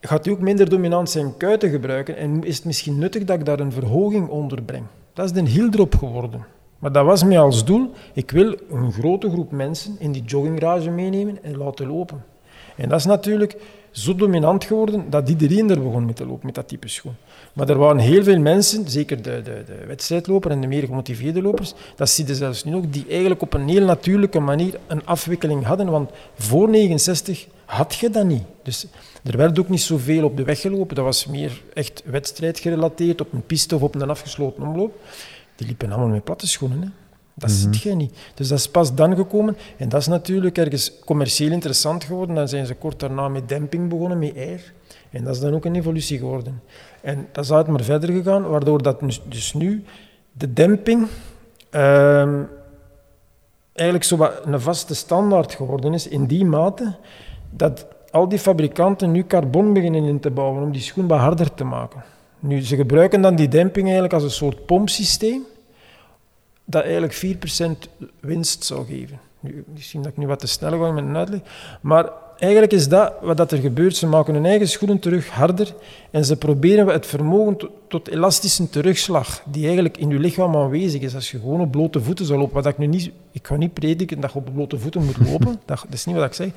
gaat 0.00 0.24
hij 0.24 0.34
ook 0.34 0.40
minder 0.40 0.68
dominant 0.68 1.10
zijn 1.10 1.36
kuiten 1.36 1.70
gebruiken 1.70 2.16
en 2.16 2.44
is 2.44 2.56
het 2.56 2.64
misschien 2.64 2.98
nuttig 2.98 3.24
dat 3.24 3.38
ik 3.38 3.44
daar 3.44 3.60
een 3.60 3.72
verhoging 3.72 4.28
onder 4.28 4.62
breng. 4.62 4.84
Dat 5.12 5.24
is 5.24 5.32
de 5.32 5.48
hieldrop 5.48 5.94
geworden. 5.94 6.44
Maar 6.78 6.92
dat 6.92 7.04
was 7.04 7.24
mij 7.24 7.38
als 7.38 7.64
doel, 7.64 7.90
ik 8.12 8.30
wil 8.30 8.56
een 8.70 8.92
grote 8.92 9.30
groep 9.30 9.50
mensen 9.50 9.96
in 9.98 10.12
die 10.12 10.22
joggingrage 10.24 10.90
meenemen 10.90 11.38
en 11.42 11.56
laten 11.56 11.86
lopen. 11.86 12.24
En 12.76 12.88
dat 12.88 12.98
is 12.98 13.04
natuurlijk 13.04 13.56
zo 13.92 14.14
dominant 14.14 14.64
geworden 14.64 15.10
dat 15.10 15.28
iedereen 15.28 15.70
er 15.70 15.82
begon 15.82 16.04
mee 16.04 16.14
te 16.14 16.26
lopen 16.26 16.46
met 16.46 16.54
dat 16.54 16.68
type 16.68 16.88
schoen. 16.88 17.14
Maar 17.52 17.68
er 17.68 17.78
waren 17.78 17.98
heel 17.98 18.22
veel 18.22 18.38
mensen, 18.38 18.90
zeker 18.90 19.22
de, 19.22 19.42
de, 19.44 19.62
de 19.66 19.84
wedstrijdloper 19.86 20.50
en 20.50 20.60
de 20.60 20.66
meer 20.66 20.84
gemotiveerde 20.84 21.42
lopers, 21.42 21.74
dat 21.96 22.10
zie 22.10 22.26
je 22.26 22.34
zelfs 22.34 22.64
nu 22.64 22.74
ook, 22.74 22.92
die 22.92 23.04
eigenlijk 23.08 23.42
op 23.42 23.54
een 23.54 23.68
heel 23.68 23.84
natuurlijke 23.84 24.40
manier 24.40 24.78
een 24.86 25.06
afwikkeling 25.06 25.64
hadden. 25.64 25.90
Want 25.90 26.10
voor 26.34 26.68
69 26.68 27.46
had 27.64 27.94
je 27.94 28.10
dat 28.10 28.24
niet. 28.24 28.42
Dus 28.62 28.86
er 29.22 29.36
werd 29.36 29.58
ook 29.58 29.68
niet 29.68 29.82
zoveel 29.82 30.24
op 30.24 30.36
de 30.36 30.44
weg 30.44 30.60
gelopen. 30.60 30.96
Dat 30.96 31.04
was 31.04 31.26
meer 31.26 31.62
echt 31.74 32.02
wedstrijdgerelateerd, 32.04 33.20
op 33.20 33.32
een 33.32 33.46
piste 33.46 33.74
of 33.74 33.82
op 33.82 33.94
een 33.94 34.10
afgesloten 34.10 34.62
omloop. 34.62 35.00
Die 35.56 35.66
liepen 35.66 35.90
allemaal 35.90 36.08
met 36.08 36.24
platte 36.24 36.46
schoenen. 36.46 36.82
Hè. 36.82 37.01
Dat 37.42 37.50
ziet 37.50 37.82
je 37.82 37.94
niet. 37.94 38.14
Dus 38.34 38.48
dat 38.48 38.58
is 38.58 38.68
pas 38.68 38.94
dan 38.94 39.16
gekomen. 39.16 39.56
En 39.76 39.88
dat 39.88 40.00
is 40.00 40.06
natuurlijk 40.06 40.58
ergens 40.58 40.98
commercieel 41.04 41.50
interessant 41.50 42.04
geworden. 42.04 42.34
Dan 42.34 42.48
zijn 42.48 42.66
ze 42.66 42.74
kort 42.74 43.00
daarna 43.00 43.28
met 43.28 43.48
demping 43.48 43.88
begonnen, 43.88 44.18
met 44.18 44.36
air. 44.36 44.72
En 45.10 45.24
dat 45.24 45.34
is 45.34 45.40
dan 45.40 45.54
ook 45.54 45.64
een 45.64 45.74
evolutie 45.74 46.18
geworden. 46.18 46.62
En 47.00 47.28
dat 47.32 47.44
is 47.44 47.50
altijd 47.50 47.76
maar 47.76 47.84
verder 47.84 48.12
gegaan, 48.12 48.48
waardoor 48.48 48.82
dat 48.82 49.00
dus- 49.00 49.22
dus 49.28 49.54
nu 49.54 49.84
de 50.32 50.52
demping 50.52 51.06
ehm, 51.70 52.42
eigenlijk 53.72 54.04
zo 54.04 54.16
wat 54.16 54.40
een 54.44 54.60
vaste 54.60 54.94
standaard 54.94 55.54
geworden 55.54 55.94
is 55.94 56.08
in 56.08 56.26
die 56.26 56.44
mate 56.44 56.94
dat 57.50 57.86
al 58.10 58.28
die 58.28 58.38
fabrikanten 58.38 59.12
nu 59.12 59.26
carbon 59.26 59.72
beginnen 59.72 60.04
in 60.04 60.20
te 60.20 60.30
bouwen 60.30 60.62
om 60.62 60.72
die 60.72 60.80
schoen 60.80 61.06
wat 61.06 61.18
harder 61.18 61.54
te 61.54 61.64
maken. 61.64 62.02
Nu, 62.38 62.60
ze 62.60 62.76
gebruiken 62.76 63.22
dan 63.22 63.34
die 63.34 63.48
demping 63.48 63.84
eigenlijk 63.84 64.14
als 64.14 64.22
een 64.22 64.30
soort 64.30 64.66
pompsysteem 64.66 65.42
dat 66.64 66.82
eigenlijk 66.82 67.14
4% 67.14 68.06
winst 68.20 68.64
zou 68.64 68.86
geven. 68.86 69.20
Nu, 69.40 69.64
misschien 69.72 70.02
dat 70.02 70.10
ik 70.10 70.18
nu 70.18 70.26
wat 70.26 70.38
te 70.38 70.46
snel 70.46 70.70
ga 70.70 70.90
met 70.90 71.04
een 71.04 71.16
uitleg, 71.16 71.40
maar 71.80 72.10
eigenlijk 72.42 72.72
is 72.72 72.88
dat 72.88 73.12
wat 73.20 73.52
er 73.52 73.58
gebeurt. 73.58 73.96
Ze 73.96 74.06
maken 74.06 74.34
hun 74.34 74.44
eigen 74.44 74.68
schoenen 74.68 74.98
terug 74.98 75.28
harder 75.28 75.74
en 76.10 76.24
ze 76.24 76.36
proberen 76.36 76.86
het 76.86 77.06
vermogen 77.06 77.56
tot, 77.88 78.08
elastische 78.08 78.70
terugslag, 78.70 79.42
die 79.46 79.64
eigenlijk 79.64 79.96
in 79.96 80.08
je 80.08 80.18
lichaam 80.18 80.56
aanwezig 80.56 81.00
is. 81.00 81.14
Als 81.14 81.30
je 81.30 81.38
gewoon 81.38 81.60
op 81.60 81.70
blote 81.70 82.00
voeten 82.00 82.26
zou 82.26 82.38
lopen, 82.38 82.54
wat 82.54 82.66
ik 82.66 82.78
nu 82.78 82.86
niet... 82.86 83.10
Ik 83.32 83.46
ga 83.46 83.56
niet 83.56 83.72
prediken 83.72 84.20
dat 84.20 84.32
je 84.32 84.38
op 84.38 84.50
blote 84.54 84.78
voeten 84.78 85.04
moet 85.04 85.28
lopen, 85.30 85.60
dat, 85.66 85.86
is 85.90 86.04
niet 86.04 86.16
wat 86.16 86.24
ik 86.24 86.34
zeg. 86.34 86.48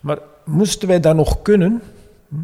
Maar 0.00 0.18
moesten 0.44 0.88
wij 0.88 1.00
dat 1.00 1.14
nog 1.14 1.42
kunnen, 1.42 1.82
hm, 2.28 2.36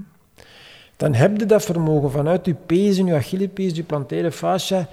dan 0.97 1.15
heb 1.15 1.41
je 1.41 1.47
dat 1.47 1.65
vermogen 1.65 2.11
vanuit 2.11 2.47
je 2.47 2.55
pezen, 2.55 3.07
je 3.07 3.15
achillespees, 3.15 3.77
je 3.77 3.83
plantaire 3.83 4.33
fascia. 4.33 4.89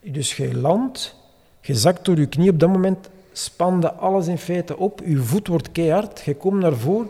Dus 0.00 0.36
je 0.36 0.54
landt, 0.56 1.16
je 1.62 1.74
zakt 1.74 2.04
door 2.04 2.18
je 2.18 2.26
knie. 2.26 2.50
Op 2.50 2.60
dat 2.60 2.68
moment 2.68 3.10
spande 3.32 3.92
alles 3.92 4.26
in 4.26 4.38
feite 4.38 4.76
op. 4.76 5.02
Je 5.04 5.16
voet 5.16 5.48
wordt 5.48 5.72
keihard, 5.72 6.20
je 6.20 6.34
komt 6.34 6.60
naar 6.60 6.76
voren 6.76 7.08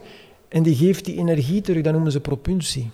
en 0.49 0.62
die 0.62 0.75
geeft 0.75 1.05
die 1.05 1.17
energie 1.17 1.61
terug. 1.61 1.83
Dat 1.83 1.93
noemen 1.93 2.12
ze 2.12 2.21
propulsie. 2.21 2.91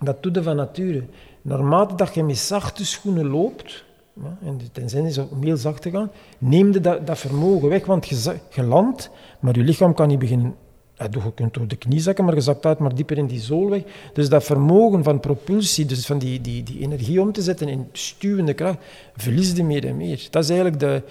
Dat 0.00 0.22
doet 0.22 0.34
je 0.34 0.42
van 0.42 0.56
nature. 0.56 1.04
Naarmate 1.42 1.94
dat 1.94 2.14
je 2.14 2.22
met 2.22 2.38
zachte 2.38 2.86
schoenen 2.86 3.26
loopt, 3.26 3.84
ja, 4.12 4.38
en 4.42 4.60
tenzij 4.72 5.02
is 5.02 5.18
om 5.18 5.42
heel 5.42 5.56
zacht 5.56 5.82
te 5.82 5.90
gaan, 5.90 6.10
neem 6.38 6.72
je 6.72 6.80
dat, 6.80 7.06
dat 7.06 7.18
vermogen 7.18 7.68
weg, 7.68 7.86
want 7.86 8.06
je, 8.08 8.36
je 8.50 8.62
landt, 8.62 9.10
maar 9.40 9.56
je 9.56 9.62
lichaam 9.62 9.94
kan 9.94 10.08
niet 10.08 10.18
beginnen... 10.18 10.54
Ja, 10.98 11.06
je 11.10 11.32
kunt 11.34 11.54
door 11.54 11.66
de 11.66 11.76
knie 11.76 12.00
zakken, 12.00 12.24
maar 12.24 12.34
je 12.34 12.40
zakt 12.40 12.66
uit 12.66 12.78
maar 12.78 12.94
dieper 12.94 13.18
in 13.18 13.26
die 13.26 13.40
zool 13.40 13.70
weg. 13.70 13.82
Dus 14.12 14.28
dat 14.28 14.44
vermogen 14.44 15.02
van 15.02 15.20
propulsie, 15.20 15.84
dus 15.84 16.06
van 16.06 16.18
die, 16.18 16.40
die, 16.40 16.62
die 16.62 16.80
energie 16.80 17.20
om 17.20 17.32
te 17.32 17.42
zetten 17.42 17.68
in 17.68 17.88
stuwende 17.92 18.54
kracht, 18.54 18.78
verlies 19.16 19.52
je 19.52 19.64
meer 19.64 19.86
en 19.86 19.96
meer. 19.96 20.28
Dat 20.30 20.42
is 20.42 20.48
eigenlijk 20.50 20.80
de, 20.80 21.02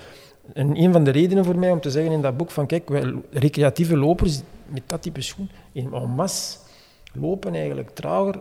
een, 0.53 0.91
van 0.91 1.03
de 1.03 1.11
redenen 1.11 1.45
voor 1.45 1.57
mij 1.57 1.71
om 1.71 1.79
te 1.79 1.91
zeggen 1.91 2.11
in 2.11 2.21
dat 2.21 2.37
boek 2.37 2.51
van 2.51 2.65
kijk, 2.65 2.89
recreatieve 3.31 3.97
lopers 3.97 4.41
met 4.65 4.81
dat 4.85 5.01
type 5.01 5.21
schoen, 5.21 5.49
in 5.71 5.93
en 5.93 6.09
masse, 6.09 6.57
lopen 7.13 7.55
eigenlijk 7.55 7.89
trager, 7.89 8.39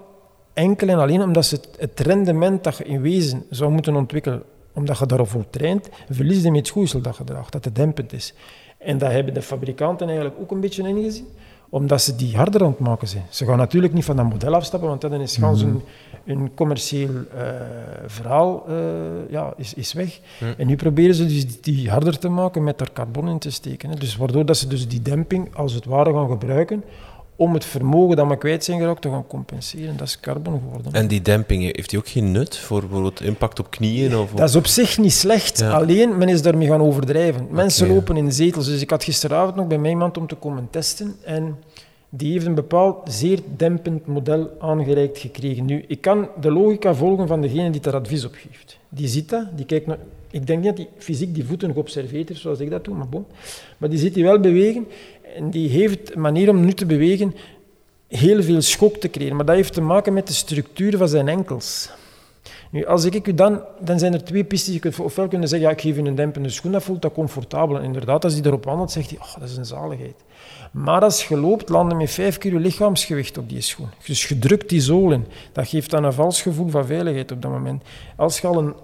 enkel 0.52 0.88
en 0.88 0.98
alleen 0.98 1.22
omdat 1.22 1.46
ze 1.46 1.54
het, 1.54 1.68
het 1.78 2.00
rendement 2.00 2.64
dat 2.64 2.76
je 2.76 2.84
in 2.84 3.00
wezen 3.00 3.44
zou 3.50 3.72
moeten 3.72 3.96
ontwikkelen, 3.96 4.42
omdat 4.72 4.98
je 4.98 5.06
daarvoor 5.06 5.44
traint, 5.50 5.88
verlies 6.10 6.42
je 6.42 6.50
met 6.50 6.58
het 6.58 6.66
schoeisel 6.66 7.00
dat 7.00 7.16
je 7.16 7.24
draagt, 7.24 7.52
dat 7.52 7.62
te 7.62 7.72
dempend 7.72 8.12
is. 8.12 8.34
En 8.84 8.98
dat 8.98 9.10
hebben 9.10 9.34
de 9.34 9.42
fabrikanten 9.42 10.06
eigenlijk 10.06 10.36
ook 10.40 10.50
een 10.50 10.60
beetje 10.60 10.88
ingezien, 10.88 11.26
omdat 11.68 12.02
ze 12.02 12.16
die 12.16 12.36
harder 12.36 12.62
aan 12.62 12.70
het 12.70 12.78
maken 12.78 13.08
zijn. 13.08 13.24
Ze 13.30 13.44
gaan 13.44 13.58
natuurlijk 13.58 13.92
niet 13.92 14.04
van 14.04 14.16
dat 14.16 14.30
model 14.30 14.54
afstappen, 14.54 14.88
want 14.88 15.00
dat 15.00 15.12
is 15.12 15.36
gans 15.36 15.62
een, 15.62 15.82
een 16.24 16.50
commercieel 16.54 17.10
eh, 17.36 17.44
verhaal 18.06 18.64
eh, 18.68 18.74
ja, 19.30 19.52
is, 19.56 19.74
is 19.74 19.92
weg. 19.92 20.20
En 20.56 20.66
nu 20.66 20.76
proberen 20.76 21.14
ze 21.14 21.26
dus 21.26 21.46
die, 21.46 21.74
die 21.74 21.90
harder 21.90 22.18
te 22.18 22.28
maken 22.28 22.64
met 22.64 22.78
daar 22.78 22.92
carbon 22.92 23.28
in 23.28 23.38
te 23.38 23.50
steken. 23.50 23.90
Hè. 23.90 23.96
Dus 23.96 24.16
waardoor 24.16 24.46
dat 24.46 24.56
ze 24.56 24.68
dus 24.68 24.88
die 24.88 25.02
demping 25.02 25.56
als 25.56 25.72
het 25.72 25.84
ware 25.84 26.12
gaan 26.12 26.28
gebruiken 26.28 26.84
om 27.36 27.54
het 27.54 27.64
vermogen 27.64 28.16
dat 28.16 28.28
we 28.28 28.38
kwijt 28.38 28.64
zijn 28.64 28.78
geraakt 28.78 29.02
te 29.02 29.08
gaan 29.08 29.26
compenseren. 29.26 29.96
Dat 29.96 30.06
is 30.06 30.20
carbon 30.20 30.60
geworden. 30.64 30.92
En 30.92 31.06
die 31.08 31.22
demping, 31.22 31.62
heeft 31.76 31.90
die 31.90 31.98
ook 31.98 32.08
geen 32.08 32.32
nut 32.32 32.56
voor 32.56 32.80
bijvoorbeeld 32.80 33.20
impact 33.20 33.58
op 33.58 33.70
knieën? 33.70 34.16
Of 34.16 34.30
Dat 34.30 34.48
is 34.48 34.56
op 34.56 34.66
zich 34.66 34.98
niet 34.98 35.12
slecht, 35.12 35.58
Ja. 35.58 35.70
alleen 35.70 36.18
men 36.18 36.28
is 36.28 36.42
daarmee 36.42 36.68
gaan 36.68 36.80
overdrijven. 36.80 37.46
Mensen 37.50 37.88
lopen 37.88 38.16
in 38.16 38.32
zetels. 38.32 38.66
Dus 38.66 38.80
ik 38.80 38.90
had 38.90 39.04
gisteravond 39.04 39.56
nog 39.56 39.66
bij 39.66 39.78
mij 39.78 39.90
iemand 39.90 40.16
om 40.16 40.26
te 40.26 40.34
komen 40.34 40.68
testen. 40.70 41.16
En 41.24 41.56
die 42.08 42.32
heeft 42.32 42.46
een 42.46 42.54
bepaald 42.54 42.96
zeer 43.12 43.38
dempend 43.56 44.06
model 44.06 44.50
aangereikt 44.58 45.18
gekregen. 45.18 45.64
Nu, 45.64 45.84
ik 45.88 46.00
kan 46.00 46.28
de 46.40 46.50
logica 46.50 46.94
volgen 46.94 47.26
van 47.28 47.40
degene 47.40 47.70
die 47.70 47.80
daar 47.80 47.94
advies 47.94 48.24
op 48.24 48.34
geeft. 48.34 48.78
Die 48.88 49.08
ziet 49.08 49.28
dat, 49.28 49.46
die 49.56 49.66
kijkt 49.66 49.86
naar... 49.86 49.98
Ik 50.34 50.46
denk 50.46 50.58
niet 50.58 50.68
dat 50.68 50.76
die 50.76 50.88
fysiek 50.98 51.34
die 51.34 51.44
voeten 51.44 51.72
geobserveerd 51.72 52.28
heeft, 52.28 52.40
zoals 52.40 52.60
ik 52.60 52.70
dat 52.70 52.84
doe, 52.84 52.94
maar 52.94 53.08
bon. 53.08 53.26
Maar 53.78 53.90
die 53.90 53.98
ziet 53.98 54.14
die 54.14 54.24
wel 54.24 54.40
bewegen. 54.40 54.86
En 55.36 55.50
die 55.50 55.68
heeft 55.68 56.14
een 56.14 56.20
manier 56.20 56.48
om 56.48 56.64
nu 56.64 56.72
te 56.72 56.86
bewegen 56.86 57.34
heel 58.08 58.42
veel 58.42 58.62
schok 58.62 58.96
te 58.96 59.10
creëren. 59.10 59.36
Maar 59.36 59.44
dat 59.44 59.54
heeft 59.54 59.72
te 59.72 59.80
maken 59.80 60.12
met 60.12 60.26
de 60.26 60.32
structuur 60.32 60.96
van 60.96 61.08
zijn 61.08 61.28
enkels. 61.28 61.90
Nu, 62.70 62.86
als 62.86 63.04
ik 63.04 63.26
u 63.26 63.34
dan, 63.34 63.62
dan 63.80 63.98
zijn 63.98 64.12
er 64.12 64.24
twee 64.24 64.44
pistes. 64.44 64.74
Je 64.74 64.80
kunt 64.80 65.00
ofwel 65.00 65.28
kunnen 65.28 65.48
zeggen, 65.48 65.68
ja, 65.68 65.74
ik 65.74 65.80
geef 65.80 65.96
u 65.96 66.00
een 66.00 66.14
dempende 66.14 66.48
schoen, 66.48 66.72
dat 66.72 66.82
voelt 66.82 67.02
dat 67.02 67.12
comfortabel. 67.12 67.78
En 67.78 67.84
inderdaad, 67.84 68.24
als 68.24 68.32
hij 68.32 68.42
erop 68.42 68.64
wandelt, 68.64 68.90
zegt 68.90 69.10
hij, 69.10 69.18
oh, 69.18 69.34
dat 69.38 69.48
is 69.48 69.56
een 69.56 69.64
zaligheid. 69.64 70.16
Maar 70.70 71.02
als 71.02 71.28
je 71.28 71.36
loopt, 71.36 71.68
landen 71.68 71.96
met 71.96 72.10
vijf 72.10 72.38
keer 72.38 72.52
je 72.52 72.58
lichaamsgewicht 72.58 73.38
op 73.38 73.48
die 73.48 73.60
schoen. 73.60 73.88
Dus 74.06 74.28
je 74.28 74.38
drukt 74.38 74.68
die 74.68 74.80
zool 74.80 75.12
in. 75.12 75.26
Dat 75.52 75.68
geeft 75.68 75.90
dan 75.90 76.04
een 76.04 76.12
vals 76.12 76.42
gevoel 76.42 76.68
van 76.68 76.86
veiligheid 76.86 77.32
op 77.32 77.42
dat 77.42 77.50
moment. 77.50 77.82
Als 78.16 78.40
je 78.40 78.46
al 78.46 78.58
een, 78.58 78.74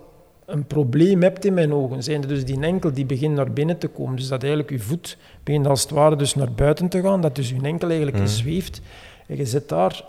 een 0.50 0.66
probleem 0.66 1.22
hebt 1.22 1.44
in 1.44 1.54
mijn 1.54 1.72
ogen, 1.72 2.02
zijn 2.02 2.22
er 2.22 2.28
dus 2.28 2.44
die 2.44 2.60
enkel 2.60 2.92
die 2.92 3.04
begint 3.04 3.34
naar 3.34 3.52
binnen 3.52 3.78
te 3.78 3.88
komen. 3.88 4.16
Dus 4.16 4.28
dat 4.28 4.40
eigenlijk 4.42 4.70
je 4.70 4.78
voet 4.78 5.16
begint 5.44 5.66
als 5.66 5.82
het 5.82 5.90
ware 5.90 6.16
dus 6.16 6.34
naar 6.34 6.52
buiten 6.52 6.88
te 6.88 7.00
gaan, 7.00 7.20
dat 7.20 7.36
dus 7.36 7.48
je 7.48 7.58
enkel 7.62 7.88
eigenlijk 7.88 8.28
zweeft. 8.28 8.80
En 9.26 9.36
je 9.36 9.46
zet 9.46 9.68
daar 9.68 10.04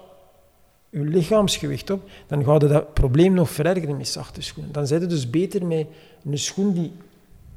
je 0.89 0.99
lichaamsgewicht 0.99 1.89
op, 1.89 2.09
dan 2.27 2.43
gaat 2.43 2.61
dat 2.61 2.93
probleem 2.93 3.33
nog 3.33 3.49
verergeren 3.49 3.97
met 3.97 4.07
zachte 4.07 4.41
schoenen. 4.41 4.71
Dan 4.71 4.87
zit 4.87 5.01
het 5.01 5.09
dus 5.09 5.29
beter 5.29 5.65
met 5.65 5.87
een 6.25 6.37
schoen 6.37 6.73
die 6.73 6.91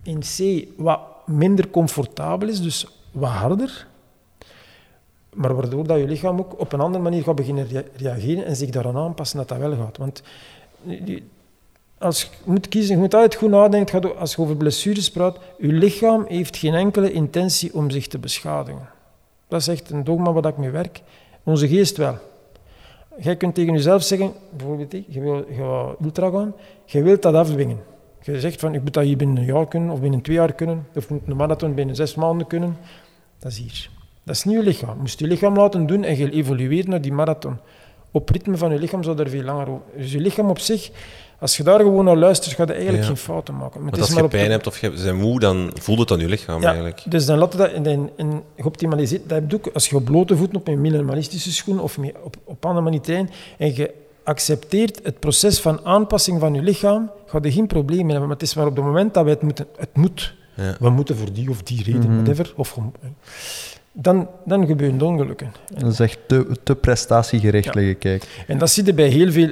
in 0.02 0.20
C 0.20 0.68
wat 0.76 1.00
minder 1.26 1.68
comfortabel 1.68 2.48
is, 2.48 2.62
dus 2.62 2.86
wat 3.10 3.30
harder, 3.30 3.86
maar 5.34 5.54
waardoor 5.54 5.86
dat 5.86 5.98
je 5.98 6.06
lichaam 6.06 6.38
ook 6.38 6.60
op 6.60 6.72
een 6.72 6.80
andere 6.80 7.02
manier 7.02 7.22
gaat 7.22 7.34
beginnen 7.34 7.66
rea- 7.66 7.84
reageren 7.96 8.44
en 8.44 8.56
zich 8.56 8.70
daaraan 8.70 8.96
aanpassen 8.96 9.38
dat 9.38 9.48
dat 9.48 9.58
wel 9.58 9.76
gaat. 9.76 9.96
Want 9.96 10.22
als 12.04 12.22
je 12.22 12.28
moet 12.44 12.68
kiezen, 12.68 12.94
je 12.94 13.00
moet 13.00 13.14
altijd 13.14 13.34
goed 13.34 13.50
nadenken, 13.50 14.18
als 14.18 14.34
je 14.34 14.42
over 14.42 14.56
blessures 14.56 15.10
praat, 15.10 15.38
je 15.58 15.72
lichaam 15.72 16.24
heeft 16.28 16.56
geen 16.56 16.74
enkele 16.74 17.12
intentie 17.12 17.74
om 17.74 17.90
zich 17.90 18.06
te 18.06 18.18
beschadigen. 18.18 18.88
Dat 19.48 19.60
is 19.60 19.68
echt 19.68 19.90
een 19.90 20.04
dogma 20.04 20.32
waar 20.32 20.46
ik 20.46 20.56
mee 20.56 20.70
werk. 20.70 21.02
Onze 21.42 21.68
geest 21.68 21.96
wel. 21.96 22.18
Jij 23.18 23.36
kunt 23.36 23.54
tegen 23.54 23.72
jezelf 23.72 24.02
zeggen, 24.02 24.32
bijvoorbeeld, 24.56 24.92
hè, 24.92 25.04
je 25.08 25.20
wil 25.20 25.44
ultra 26.02 26.30
gaan, 26.30 26.54
je 26.84 27.02
wilt 27.02 27.22
dat 27.22 27.34
afdwingen. 27.34 27.78
Je 28.22 28.40
zegt 28.40 28.60
van, 28.60 28.74
ik 28.74 28.82
moet 28.82 28.94
dat 28.94 29.04
hier 29.04 29.16
binnen 29.16 29.36
een 29.36 29.44
jaar 29.44 29.68
kunnen, 29.68 29.90
of 29.90 30.00
binnen 30.00 30.20
twee 30.20 30.36
jaar 30.36 30.52
kunnen, 30.52 30.86
of 30.94 31.04
ik 31.04 31.10
moet 31.10 31.20
een 31.26 31.36
marathon 31.36 31.74
binnen 31.74 31.96
zes 31.96 32.14
maanden 32.14 32.46
kunnen. 32.46 32.76
Dat 33.38 33.52
is 33.52 33.58
hier. 33.58 33.90
Dat 34.22 34.34
is 34.34 34.44
niet 34.44 34.56
je 34.56 34.62
lichaam. 34.62 34.98
Moest 34.98 35.18
je 35.18 35.26
lichaam 35.26 35.56
laten 35.56 35.86
doen 35.86 36.04
en 36.04 36.16
je 36.16 36.30
evolueert 36.30 36.86
naar 36.86 37.00
die 37.00 37.12
marathon. 37.12 37.58
Op 38.10 38.28
ritme 38.28 38.56
van 38.56 38.72
je 38.72 38.78
lichaam 38.78 39.02
zou 39.02 39.18
er 39.18 39.30
veel 39.30 39.42
langer 39.42 39.68
over. 39.68 39.82
Dus 39.96 40.12
je 40.12 40.20
lichaam 40.20 40.50
op 40.50 40.58
zich, 40.58 40.90
als 41.40 41.56
je 41.56 41.62
daar 41.62 41.78
gewoon 41.78 42.04
naar 42.04 42.16
luistert, 42.16 42.54
ga 42.54 42.62
je 42.66 42.72
eigenlijk 42.72 43.00
Ja. 43.02 43.06
geen 43.08 43.16
fouten 43.16 43.56
maken. 43.56 43.82
Maar 43.82 43.92
als 43.92 44.08
is 44.08 44.14
je 44.16 44.28
pijn 44.28 44.44
de- 44.44 44.50
hebt 44.50 44.66
of 44.66 44.80
je 44.80 44.90
bent 44.90 45.18
moe, 45.18 45.40
dan 45.40 45.70
voelt 45.74 45.98
het 45.98 46.10
aan 46.10 46.18
je 46.18 46.28
lichaam 46.28 46.60
ja, 46.60 46.66
eigenlijk. 46.66 47.02
Dus 47.08 47.26
dan 47.26 47.38
laat 47.38 47.52
je 47.52 47.58
dat 47.58 47.72
in, 47.72 47.86
in, 47.86 48.10
in 48.16 48.42
geoptimaliseerd. 48.56 49.28
Dat 49.28 49.40
heb 49.40 49.50
je 49.50 49.56
ook 49.56 49.70
als 49.74 49.88
je 49.88 49.96
op 49.96 50.04
blote 50.04 50.36
voeten 50.36 50.56
op 50.56 50.68
een 50.68 50.80
minimalistische 50.80 51.52
schoen 51.52 51.80
of 51.80 51.98
mee- 51.98 52.14
op, 52.22 52.36
op 52.44 52.64
andere 52.66 52.84
manier 52.84 53.00
traint 53.00 53.30
en 53.58 53.74
je 53.74 53.94
accepteert 54.24 55.00
het 55.02 55.20
proces 55.20 55.60
van 55.60 55.80
aanpassing 55.84 56.40
van 56.40 56.54
je 56.54 56.62
lichaam, 56.62 57.10
ga 57.26 57.38
je 57.42 57.52
geen 57.52 57.66
probleem 57.66 57.98
mee 58.02 58.10
hebben. 58.10 58.28
Maar 58.28 58.36
het 58.38 58.42
is 58.48 58.54
maar 58.54 58.66
op 58.66 58.76
het 58.76 58.84
moment 58.84 59.14
dat 59.14 59.24
we 59.24 59.30
het 59.30 59.42
moeten, 59.42 59.66
het 59.76 59.96
moet. 59.96 60.34
Ja. 60.56 60.76
We 60.80 60.90
moeten 60.90 61.16
voor 61.16 61.32
die 61.32 61.50
of 61.50 61.62
die 61.62 61.82
reden, 61.84 62.00
Mhm. 62.00 62.14
whatever. 62.14 62.52
Of, 62.56 62.78
dan, 63.92 64.28
dan 64.44 64.66
gebeuren 64.66 64.98
de 64.98 65.04
ongelukken. 65.04 65.52
Dat 65.78 65.92
is 65.92 66.00
echt 66.00 66.18
te, 66.26 66.46
te 66.62 66.74
prestatiegerichtelijke 66.76 67.94
kijk. 67.94 68.44
En 68.46 68.58
dat 68.58 68.70
zie 68.70 68.84
je 68.84 68.94
bij 68.94 69.08
heel 69.08 69.30
veel, 69.32 69.50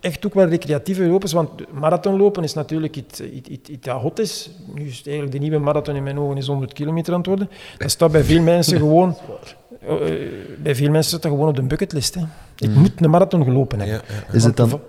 echt 0.00 0.26
ook 0.26 0.34
wel 0.34 0.46
recreatieve 0.48 1.02
lopers, 1.02 1.32
want 1.32 1.50
marathonlopen 1.72 2.42
is 2.42 2.54
natuurlijk 2.54 2.96
iets, 2.96 3.20
iets, 3.20 3.48
iets, 3.48 3.70
iets 3.70 3.86
dat 3.86 4.00
hot 4.00 4.18
is. 4.18 4.50
Nu 4.74 4.86
is 4.86 4.96
het 4.96 5.06
eigenlijk 5.06 5.36
de 5.36 5.42
nieuwe 5.42 5.58
marathon 5.58 5.94
in 5.96 6.02
mijn 6.02 6.18
ogen 6.18 6.36
is 6.36 6.46
100 6.46 6.72
kilometer 6.72 7.12
aan 7.12 7.18
het 7.18 7.28
worden. 7.28 7.50
Dat 7.78 7.90
staat 7.90 8.12
bij 8.12 8.24
veel 8.24 8.42
mensen 8.42 8.78
gewoon, 8.84 9.16
eh, 9.80 9.88
bij 10.58 10.74
veel 10.74 10.90
mensen 10.90 11.08
staat 11.10 11.22
dat 11.22 11.30
gewoon 11.30 11.48
op 11.48 11.56
de 11.56 11.62
bucketlist. 11.62 12.14
Hè. 12.14 12.20
Ik 12.56 12.68
Mhm. 12.70 12.78
moet 12.80 12.92
een 12.96 13.10
marathon 13.10 13.44
gelopen 13.44 13.78
Ja, 13.78 13.84
hebben. 13.84 14.02
ja. 14.28 14.34
Is 14.34 14.44
het 14.44 14.56
dan, 14.56 14.80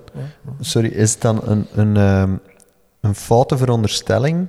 sorry, 0.59 0.87
is 0.89 1.11
het 1.13 1.21
dan 1.21 1.41
een, 1.45 1.65
een, 1.75 1.97
ehm, 1.97 2.31
een 3.01 3.15
foute 3.15 3.57
veronderstelling 3.57 4.47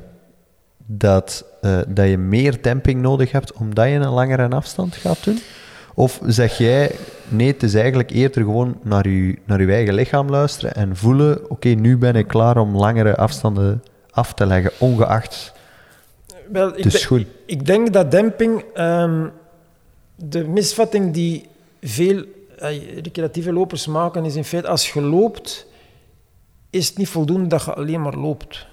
dat, 0.87 1.45
eh, 1.61 1.79
dat 1.89 2.09
je 2.09 2.19
meer 2.19 2.63
demping 2.63 3.01
nodig 3.01 3.33
hebt 3.33 3.53
omdat 3.53 3.87
je 3.89 3.93
een 3.95 4.09
langere 4.09 4.49
afstand 4.49 4.95
gaat 4.97 5.25
doen? 5.25 5.39
Of 5.95 6.21
zeg 6.27 6.59
jij, 6.59 6.91
nee, 7.33 7.47
het 7.47 7.63
is 7.63 7.75
eigenlijk 7.75 8.11
eerder 8.11 8.43
gewoon 8.43 8.79
naar 8.83 9.09
je, 9.09 9.39
naar 9.45 9.61
je 9.61 9.73
eigen 9.73 9.95
lichaam 9.95 10.29
luisteren 10.31 10.75
en 10.75 10.97
voelen, 10.97 11.51
oké, 11.51 11.69
nu 11.69 11.99
ben 11.99 12.15
ik 12.17 12.27
klaar 12.27 12.57
om 12.57 12.77
langere 12.77 13.17
afstanden 13.17 13.83
af 14.11 14.35
te 14.35 14.47
leggen, 14.47 14.73
ongeacht 14.79 15.53
Wel, 16.53 16.69
ik 16.69 16.75
de 16.77 16.81
denk- 16.83 16.95
schoen. 16.95 17.27
Ik 17.47 17.67
denk 17.67 17.93
dat 17.93 18.11
demping, 18.11 18.65
ehm, 18.75 19.27
de 20.17 20.49
misvatting 20.49 21.13
die 21.13 21.47
veel 21.81 22.25
eh, 22.59 22.95
recreatieve 23.03 23.53
lopers 23.53 23.87
maken, 23.87 24.25
is 24.25 24.37
in 24.37 24.45
feite 24.45 24.69
als 24.69 24.93
je 24.93 25.01
loopt, 25.01 25.67
is 26.71 26.89
het 26.89 26.97
niet 26.97 27.09
voldoende 27.09 27.47
dat 27.49 27.65
je 27.65 27.75
alleen 27.75 28.03
maar 28.03 28.17
loopt. 28.17 28.67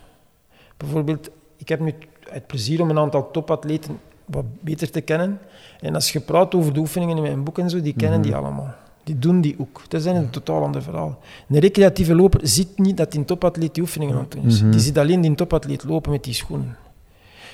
Bijvoorbeeld, 0.78 1.30
ik 1.58 1.70
heb 1.70 1.80
nu 1.80 1.94
het 2.30 2.48
plezier 2.48 2.82
om 2.82 2.90
een 2.90 2.98
aantal 2.98 3.32
topatleten 3.32 4.00
wat 4.26 4.46
beter 4.60 4.92
te 4.92 5.02
kennen. 5.02 5.40
En 5.80 5.96
als 5.96 6.12
je 6.12 6.20
praat 6.20 6.56
over 6.56 6.74
de 6.74 6.80
oefeningen 6.80 7.16
in 7.16 7.22
mijn 7.22 7.44
boek 7.44 7.58
en 7.58 7.70
zo, 7.70 7.82
die 7.82 7.94
kennen 7.94 8.22
die 8.22 8.36
allemaal. 8.36 8.74
Die 9.04 9.20
doen 9.20 9.42
die 9.42 9.56
ook. 9.60 9.82
Dat 9.88 10.02
zijn 10.02 10.16
een 10.16 10.30
totaal 10.30 10.64
ander 10.64 10.84
verhaal. 10.84 11.20
Een 11.50 11.60
recreatieve 11.60 12.16
loper 12.16 12.40
ziet 12.44 12.78
niet 12.78 12.98
dat 12.98 13.12
die 13.12 13.26
topatleet 13.26 13.74
die 13.74 13.84
oefeningen 13.84 14.16
aan 14.16 14.22
het 14.22 14.32
doen 14.32 14.46
is. 14.46 14.62
Mhm. 14.62 14.72
Die 14.72 14.80
ziet 14.80 14.98
alleen 14.98 15.22
die 15.22 15.36
topatleet 15.36 15.84
lopen 15.84 16.12
met 16.12 16.24
die 16.24 16.34
schoenen. 16.34 16.78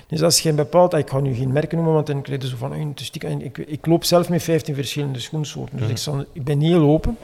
Dus 0.07 0.21
als 0.21 0.39
je 0.39 0.49
een 0.49 0.55
bepaald, 0.55 0.93
ik 0.93 1.09
ga 1.09 1.19
nu 1.19 1.33
geen 1.33 1.51
merken 1.51 1.77
noemen, 1.77 1.93
want 1.93 2.07
dan 2.07 2.21
krijg 2.21 2.41
je 2.41 2.47
zo 2.47 2.55
van, 2.57 2.73
ik, 3.41 3.57
ik 3.57 3.85
loop 3.85 4.03
zelf 4.03 4.29
met 4.29 4.43
15 4.43 4.75
verschillende 4.75 5.19
schoensoorten. 5.19 5.77
Dus 5.77 5.89
ik, 5.89 5.97
zal, 5.97 6.25
ik 6.31 6.43
ben 6.43 6.59
heel 6.59 6.81
open. 6.81 7.17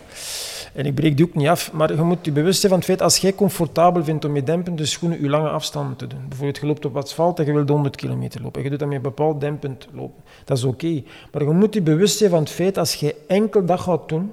En 0.74 0.86
ik 0.86 0.95
breek 0.95 1.17
die 1.17 1.26
ook 1.26 1.36
niet 1.36 1.47
af. 1.47 1.72
Maar 1.72 1.95
je 1.95 2.01
moet 2.01 2.26
je 2.26 2.32
bewust 2.32 2.59
zijn 2.59 2.72
van 2.72 2.80
het 2.80 2.89
feit, 2.89 3.01
als 3.01 3.17
jij 3.17 3.34
comfortabel 3.34 4.03
vindt 4.03 4.26
om 4.26 4.32
met 4.32 4.45
dempende 4.45 4.86
schoenen 4.86 5.22
je 5.22 5.30
lange 5.30 5.49
afstanden 5.49 5.95
te 5.95 6.07
doen. 6.07 6.19
Bijvoorbeeld, 6.28 6.57
je 6.57 6.65
loopt 6.65 6.86
op 6.86 6.97
asfalt 6.97 7.39
en 7.39 7.45
je 7.45 7.53
wilt 7.53 7.69
100 7.69 7.95
kilometer 7.95 8.41
lopen. 8.41 8.57
En 8.57 8.63
je 8.63 8.69
doet 8.69 8.80
dat 8.80 8.89
met 8.89 9.01
bepaald 9.01 9.41
dempend 9.41 9.88
lopen. 9.93 10.24
Dat 10.45 10.57
is 10.57 10.63
oké. 10.63 11.03
Maar 11.32 11.43
je 11.43 11.49
moet 11.49 11.74
je 11.74 11.82
bewust 11.82 12.17
zijn 12.17 12.30
van 12.30 12.39
het 12.39 12.49
feit, 12.49 12.78
als 12.78 12.93
je 12.93 13.15
enkel 13.28 13.65
dat 13.65 13.80
gaat 13.80 14.09
doen, 14.09 14.32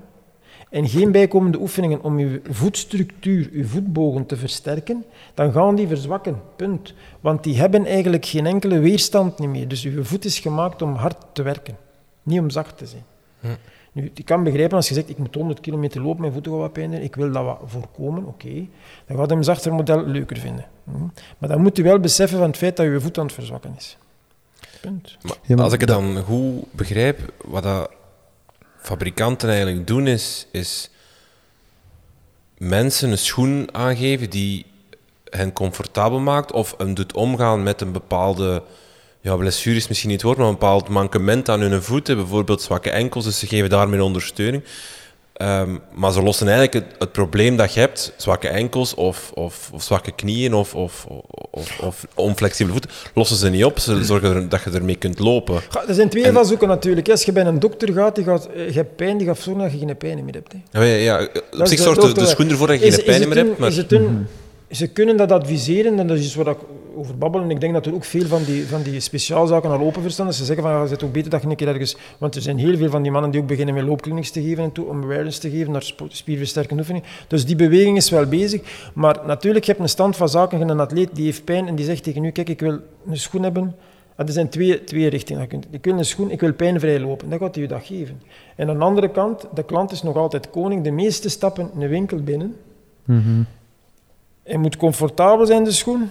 en 0.71 0.89
geen 0.89 1.13
bijkomende 1.13 1.61
oefeningen 1.61 2.03
om 2.03 2.19
je 2.19 2.41
voetstructuur, 2.51 3.49
je 3.53 3.65
voetbogen 3.65 4.27
te 4.27 4.37
versterken, 4.37 5.05
dan 5.35 5.53
gaan 5.53 5.75
die 5.75 5.87
verzwakken. 5.87 6.43
Punt. 6.57 6.95
Want 7.21 7.45
die 7.45 7.59
hebben 7.59 7.87
eigenlijk 7.87 8.27
geen 8.27 8.47
enkele 8.47 8.79
weerstand 8.79 9.39
meer. 9.39 9.69
Dus 9.69 9.83
je 9.83 10.05
voet 10.05 10.25
is 10.25 10.39
gemaakt 10.39 10.83
om 10.83 10.95
hard 10.95 11.17
te 11.33 11.43
werken, 11.43 11.77
niet 12.23 12.41
om 12.41 12.51
zacht 12.51 12.79
te 12.79 12.87
zijn. 12.87 13.05
Hm. 13.41 13.47
Nu, 13.99 14.11
ik 14.15 14.25
kan 14.25 14.45
begrijpen 14.45 14.77
als 14.77 14.89
je 14.89 14.95
zegt, 14.95 15.09
ik 15.09 15.19
moet 15.19 15.35
100 15.35 15.61
kilometer 15.61 16.03
lopen, 16.03 16.21
mijn 16.21 16.33
voeten 16.33 16.53
gaan 16.53 16.61
wat 16.61 16.73
pijn 16.73 16.91
doen, 16.91 17.01
ik 17.01 17.15
wil 17.15 17.33
dat 17.33 17.45
wat 17.45 17.61
voorkomen, 17.65 18.27
oké. 18.27 18.67
Dan 19.07 19.17
gaat 19.17 19.31
een 19.31 19.45
zachter 19.45 19.75
model 19.75 20.07
leuker 20.07 20.37
vinden. 20.37 20.67
Hm. 20.85 20.91
Maar 21.39 21.49
dan 21.49 21.61
moet 21.61 21.77
je 21.77 21.83
wel 21.83 21.99
beseffen 21.99 22.39
van 22.39 22.47
het 22.47 22.57
feit 22.57 22.77
dat 22.77 22.87
je 22.87 23.01
voet 23.01 23.19
aan 23.19 23.25
het 23.25 23.35
verzwakken 23.35 23.75
is. 23.77 23.97
Punt. 24.81 25.17
Maar 25.23 25.37
Ja, 25.43 25.55
maar 25.55 25.65
als 25.65 25.73
ik 25.73 25.81
het 25.81 25.89
dan 25.89 26.17
goed 26.17 26.73
begrijp, 26.73 27.33
wat 27.45 27.63
dat 27.63 27.91
fabrikanten 28.77 29.49
eigenlijk 29.49 29.87
doen 29.87 30.07
is, 30.07 30.47
is 30.51 30.91
mensen 32.59 33.11
een 33.11 33.19
schoen 33.19 33.69
aangeven 33.73 34.31
die 34.31 34.67
hen 35.25 35.53
comfortabel 35.53 36.21
maakt 36.21 36.53
of 36.53 36.75
hem 36.77 36.95
doet 36.95 37.15
omgaan 37.15 37.63
met 37.63 37.81
een 37.81 37.93
bepaalde, 37.93 38.63
ja, 39.21 39.37
blessure 39.37 39.77
is 39.77 39.89
misschien 39.89 40.09
niet 40.11 40.19
het 40.19 40.27
woord, 40.27 40.39
maar 40.39 40.47
een 40.49 40.53
bepaald 40.53 40.89
mankement 40.89 41.49
aan 41.49 41.61
hun 41.61 41.83
voeten, 41.83 42.17
bijvoorbeeld 42.17 42.63
zwakke 42.63 42.91
enkels, 42.91 43.25
dus 43.25 43.39
ze 43.39 43.47
geven 43.47 43.71
daarmee 43.71 44.03
ondersteuning. 44.03 44.63
Ehm, 45.33 45.77
maar 45.95 46.13
ze 46.13 46.23
lossen 46.23 46.49
eigenlijk 46.49 46.87
het, 46.87 46.99
het 46.99 47.13
probleem 47.13 47.57
dat 47.57 47.75
je 47.75 47.81
hebt, 47.81 48.13
zwakke 48.17 48.49
enkels 48.49 48.95
of, 48.95 49.31
of, 49.35 49.71
of 49.73 49.83
zwakke 49.83 50.13
knieën 50.13 50.55
of, 50.55 50.75
of, 50.75 51.07
of, 51.51 51.79
of 51.81 52.07
onflexibele 52.15 52.73
voeten, 52.73 52.91
lossen 53.15 53.37
ze 53.37 53.49
niet 53.51 53.65
op. 53.65 53.79
Ze 53.79 54.05
zorgen 54.05 54.35
er, 54.35 54.49
dat 54.49 54.63
je 54.65 54.71
ermee 54.71 54.97
kunt 54.97 55.19
lopen. 55.19 55.61
Er 55.89 55.95
zijn 55.95 56.09
twee 56.09 56.23
En- 56.23 56.29
invalshoeken 56.29 56.69
natuurlijk. 56.69 57.09
Als 57.11 57.25
je 57.25 57.33
bij 57.33 57.45
een 57.45 57.59
dokter 57.59 57.93
gaat, 57.93 58.15
die 58.15 58.25
gaat 58.25 58.47
eh, 58.55 58.67
je 58.67 58.73
hebt 58.73 58.97
pijn, 58.97 59.19
die 59.19 59.27
gaat 59.27 59.39
zorgen 59.39 59.63
dat 59.63 59.73
je 59.73 59.79
geen 59.87 59.97
pijn 59.97 60.25
meer 60.25 60.35
hebt. 60.35 60.53
Hè. 60.71 60.81
Ja, 60.85 60.95
ja, 60.95 61.23
op 61.23 61.45
Dat 61.59 61.69
zich 61.69 61.79
de 61.79 61.85
zorgt 61.85 62.15
de, 62.15 62.27
schoen 62.27 62.51
ervoor 62.51 62.67
dat 62.67 62.81
je 62.81 62.87
Is- 62.87 62.95
geen 62.95 63.05
pijn 63.05 63.29
meer 63.29 63.37
hebt. 63.37 63.59
Maar 63.59 63.69
is 63.71 63.77
het 63.77 63.93
een- 63.93 64.27
Ze 64.71 64.89
kunnen 64.89 65.17
dat 65.17 65.33
adviseren 65.33 65.99
en 65.99 66.07
dat 66.07 66.19
is 66.19 66.35
waar 66.35 66.47
ik 66.47 66.59
over 66.97 67.19
babbel. 67.19 67.43
En 67.43 67.51
ik 67.51 67.61
denk 67.61 67.73
dat 67.73 67.87
er 67.87 67.95
ook 67.95 68.05
veel 68.05 68.27
van 68.27 68.45
die, 68.45 68.67
van 68.67 68.83
die 68.83 69.01
speciaalzaken 69.01 69.71
al 69.71 69.81
open 69.81 70.03
verstaan. 70.03 70.27
Dat 70.27 70.35
ze 70.35 70.45
zeggen 70.45 70.65
van 70.65 70.73
ja, 70.73 70.87
het 70.89 71.03
ook 71.03 71.13
beter 71.13 71.31
dat 71.31 71.43
je 71.43 71.49
een 71.49 71.57
keer 71.57 71.69
ergens... 71.69 71.97
Want 72.19 72.35
er 72.35 72.43
zijn 72.43 72.59
heel 72.59 72.77
veel 72.77 72.91
van 72.91 73.03
die 73.03 73.11
mannen 73.11 73.31
die 73.31 73.41
ook 73.41 73.47
beginnen 73.47 73.75
met 73.75 73.85
loopclinics 73.85 74.31
te 74.31 74.43
geven 74.43 74.65
en 74.65 74.73
toe, 74.73 74.87
om 74.87 75.03
awareness 75.03 75.39
te 75.39 75.51
geven 75.51 75.73
naar 75.73 75.93
spierversterkende 76.09 76.83
oefeningen. 76.83 77.09
Dus 77.27 77.47
die 77.47 77.57
beweging 77.57 77.97
is 77.97 78.11
wel 78.11 78.27
bezig. 78.27 78.91
Maar 78.95 79.21
natuurlijk, 79.27 79.65
je 79.65 79.71
hebt 79.71 79.83
een 79.83 79.89
stand 79.89 80.17
van 80.17 80.29
zaken. 80.29 80.59
Je 80.59 80.65
een 80.65 80.81
atleet 80.81 81.09
die 81.13 81.25
heeft 81.25 81.45
pijn 81.45 81.67
en 81.69 81.75
die 81.75 81.85
zegt 81.85 82.03
tegen 82.03 82.25
u, 82.25 82.31
kijk, 82.31 82.49
ik 82.49 82.61
wil 82.61 82.79
een 83.09 83.17
schoen 83.17 83.43
hebben. 83.43 83.75
Ah, 84.17 84.27
Er 84.27 84.33
zijn 84.33 84.49
twee, 84.49 84.85
twee 84.85 85.09
richtingen. 85.09 85.49
Ik 85.71 85.85
wil 85.85 85.99
een 85.99 86.05
schoen, 86.05 86.31
ik 86.31 86.41
wil 86.41 86.53
pijnvrij 86.53 87.01
lopen. 87.01 87.31
Dan 87.31 87.39
gaat 87.39 87.55
hij 87.55 87.63
je 87.65 87.69
dat 87.69 87.85
geven. 87.85 88.21
En 88.57 88.69
aan 88.69 88.79
de 88.79 88.85
andere 88.85 89.11
kant, 89.11 89.47
de 89.55 89.65
klant 89.65 89.93
is 89.93 90.03
nog 90.03 90.17
altijd 90.17 90.51
koning. 90.51 90.85
De 90.85 90.91
meeste 90.91 91.29
stappen 91.29 91.71
een 91.79 91.89
winkel 91.89 92.23
binnen. 92.23 92.57
Mhm. 93.05 93.43
Hij 94.49 94.57
moet 94.57 94.77
comfortabel 94.77 95.47
zijn, 95.47 95.65
de 95.65 95.73
schoen. 95.73 96.11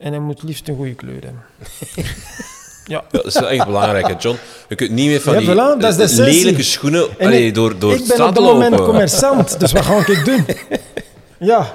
En 0.00 0.10
hij 0.12 0.20
moet 0.20 0.42
liefst 0.42 0.68
een 0.68 0.76
goede 0.76 0.94
kleur 0.94 1.22
hebben. 1.24 1.42
ja. 1.96 2.04
Ja, 2.84 3.04
dat 3.10 3.24
is 3.26 3.34
wel 3.40 3.48
echt 3.48 3.66
belangrijk, 3.66 4.06
hè, 4.06 4.14
John. 4.18 4.36
Je 4.68 4.74
kunt 4.74 4.90
niet 4.90 5.06
meer 5.08 5.20
van 5.20 5.32
Ja, 5.32 5.38
die 5.38 5.48
voilà, 5.48 5.80
dat 5.80 5.98
is 5.98 6.14
de 6.16 6.22
lelijke 6.22 6.62
schoenen 6.62 7.06
allee, 7.18 7.46
ik- 7.46 7.54
door, 7.54 7.78
door 7.78 7.92
ik 7.92 7.98
de 8.06 8.14
ben 8.16 8.26
op 8.26 8.34
dat 8.34 8.44
lopen. 8.44 8.70
moment 8.70 9.10
commerçant, 9.10 9.56
dus 9.58 9.72
wat 9.72 9.84
ga 9.84 10.06
ik 10.06 10.24
doen? 10.30 10.46
Ja. 11.38 11.72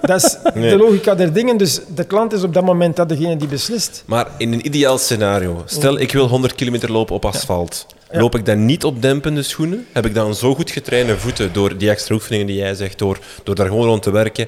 Dat 0.00 0.22
is 0.24 0.36
Nee. 0.54 0.70
de 0.70 0.76
logica 0.76 1.14
der 1.14 1.32
dingen. 1.32 1.56
Dus 1.56 1.80
de 1.94 2.04
klant 2.04 2.32
is 2.32 2.42
op 2.42 2.54
dat 2.54 2.64
moment 2.64 2.96
dat 2.96 3.08
degene 3.08 3.36
die 3.36 3.48
beslist. 3.48 4.02
Maar 4.06 4.26
in 4.38 4.52
een 4.52 4.66
ideaal 4.66 4.98
scenario, 4.98 5.62
stel 5.66 5.98
ik 5.98 6.12
wil 6.12 6.28
100 6.28 6.54
kilometer 6.54 6.92
lopen 6.92 7.14
op 7.14 7.24
asfalt. 7.24 7.86
Ja. 7.88 8.01
Loop 8.12 8.34
ik 8.34 8.44
dan 8.46 8.64
niet 8.64 8.84
op 8.84 9.02
dempende 9.02 9.42
schoenen? 9.42 9.86
Heb 9.92 10.06
ik 10.06 10.14
dan 10.14 10.34
zo 10.34 10.54
goed 10.54 10.70
getrainde 10.70 11.18
voeten 11.18 11.52
door 11.52 11.76
die 11.76 11.90
extra 11.90 12.14
oefeningen 12.14 12.46
die 12.46 12.56
jij 12.56 12.74
zegt, 12.74 12.98
door, 12.98 13.18
door 13.44 13.54
daar 13.54 13.66
gewoon 13.66 13.86
rond 13.86 14.02
te 14.02 14.10
werken, 14.10 14.46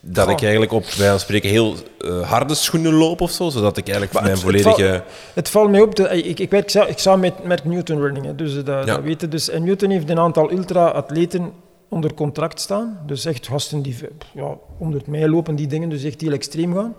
dat 0.00 0.28
ik 0.28 0.42
eigenlijk 0.42 0.72
op, 0.72 0.84
wij 0.86 1.18
spreken, 1.18 1.50
heel 1.50 1.74
eh, 2.00 2.30
harde 2.30 2.54
schoenen 2.54 2.92
loop 2.92 3.20
of 3.20 3.30
zo? 3.30 3.48
Zodat 3.48 3.76
ik 3.76 3.84
eigenlijk 3.88 4.12
Maar 4.12 4.22
mijn 4.22 4.34
het- 4.36 4.44
het 4.44 4.62
volledige... 4.62 5.02
Het 5.34 5.48
valt 5.48 5.70
mij 5.70 5.80
op, 5.80 5.94
de, 5.96 6.22
ik, 6.22 6.38
ik 6.38 6.50
werk 6.50 6.72
ik 6.74 6.98
samen 6.98 7.20
met, 7.20 7.44
met 7.44 7.64
Newton 7.64 8.00
Running, 8.00 8.24
hè, 8.26 8.34
dus 8.34 8.56
eh, 8.56 8.64
dat, 8.64 8.86
Ja. 8.86 8.94
dat 8.94 9.02
weten. 9.02 9.30
Dus, 9.30 9.48
en 9.50 9.64
Newton 9.64 9.90
heeft 9.90 10.10
een 10.10 10.18
aantal 10.18 10.52
ultra-atleten 10.52 11.52
onder 11.88 12.14
contract 12.14 12.60
staan. 12.60 12.98
Dus 13.06 13.24
echt 13.24 13.46
gasten 13.46 13.82
die 13.82 13.96
ja, 14.34 14.56
100 14.78 15.06
mijl 15.06 15.28
lopen, 15.28 15.56
die 15.56 15.66
dingen, 15.66 15.88
dus 15.88 16.04
echt 16.04 16.20
heel 16.20 16.32
extreem 16.32 16.74
gaan. 16.74 16.94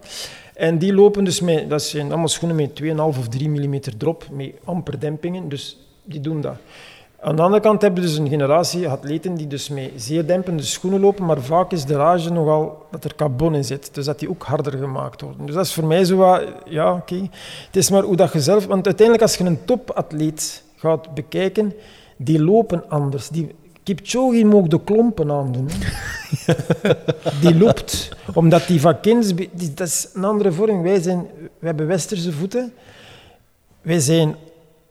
En 0.54 0.78
die 0.78 0.94
lopen 0.94 1.24
dus 1.24 1.42
met, 1.42 1.70
dat 1.70 1.84
zijn 1.84 2.08
allemaal 2.10 2.28
schoenen 2.28 2.56
met 2.58 2.82
2,5 2.84 2.96
of 2.98 3.28
3 3.30 3.50
mm 3.50 3.80
drop, 3.98 4.26
met 4.32 4.52
amper 4.64 5.00
dempingen, 5.00 5.50
dus 5.50 5.78
die 6.04 6.20
doen 6.20 6.42
dat. 6.42 6.56
Aan 7.20 7.36
de 7.36 7.42
andere 7.42 7.62
kant 7.62 7.82
hebben 7.82 8.02
we 8.04 8.08
dus 8.10 8.18
een 8.18 8.28
generatie 8.30 8.88
atleten 8.90 9.36
die 9.36 9.48
dus 9.48 9.70
met 9.70 9.92
zeer 9.96 10.26
dempende 10.28 10.64
schoenen 10.64 11.00
lopen, 11.00 11.26
maar 11.26 11.42
vaak 11.42 11.72
is 11.72 11.86
de 11.86 11.96
rage 11.96 12.30
nogal 12.32 12.86
dat 12.92 13.04
er 13.04 13.16
carbon 13.16 13.56
in 13.56 13.64
zit, 13.66 13.90
dus 13.94 14.06
dat 14.06 14.20
die 14.20 14.30
ook 14.30 14.44
harder 14.44 14.78
gemaakt 14.78 15.22
worden. 15.22 15.46
Dus 15.46 15.56
dat 15.56 15.66
is 15.66 15.74
voor 15.74 15.86
mij 15.86 16.04
zo 16.06 16.16
wat, 16.16 16.44
ja 16.66 16.94
oké. 16.94 17.16
Het 17.66 17.76
is 17.76 17.90
maar 17.90 18.04
hoe 18.04 18.16
dat 18.16 18.34
je 18.34 18.42
zelf, 18.42 18.66
want 18.66 18.86
uiteindelijk 18.86 19.28
als 19.28 19.38
je 19.38 19.44
een 19.44 19.66
topatleet 19.66 20.64
gaat 20.76 21.14
bekijken, 21.14 21.74
die 22.18 22.42
lopen 22.44 22.90
anders. 22.90 23.30
Die, 23.30 23.56
Kipchoge 23.84 24.44
mag 24.46 24.68
de 24.68 24.84
klompen 24.84 25.32
aandoen. 25.32 25.68
hè. 25.70 26.94
die 27.42 27.58
loopt. 27.58 28.10
Omdat 28.34 28.68
die 28.68 28.82
van 28.82 29.00
kinds... 29.00 29.36
die- 29.36 29.50
Dat 29.76 29.88
is 29.88 30.10
een 30.14 30.24
andere 30.24 30.52
vorm. 30.52 30.82
Wij 30.82 31.02
zijn... 31.02 31.28
We 31.60 31.66
hebben 31.66 31.88
westerse 31.88 32.32
voeten. 32.32 32.74
Wij 33.82 34.00
zijn 34.00 34.36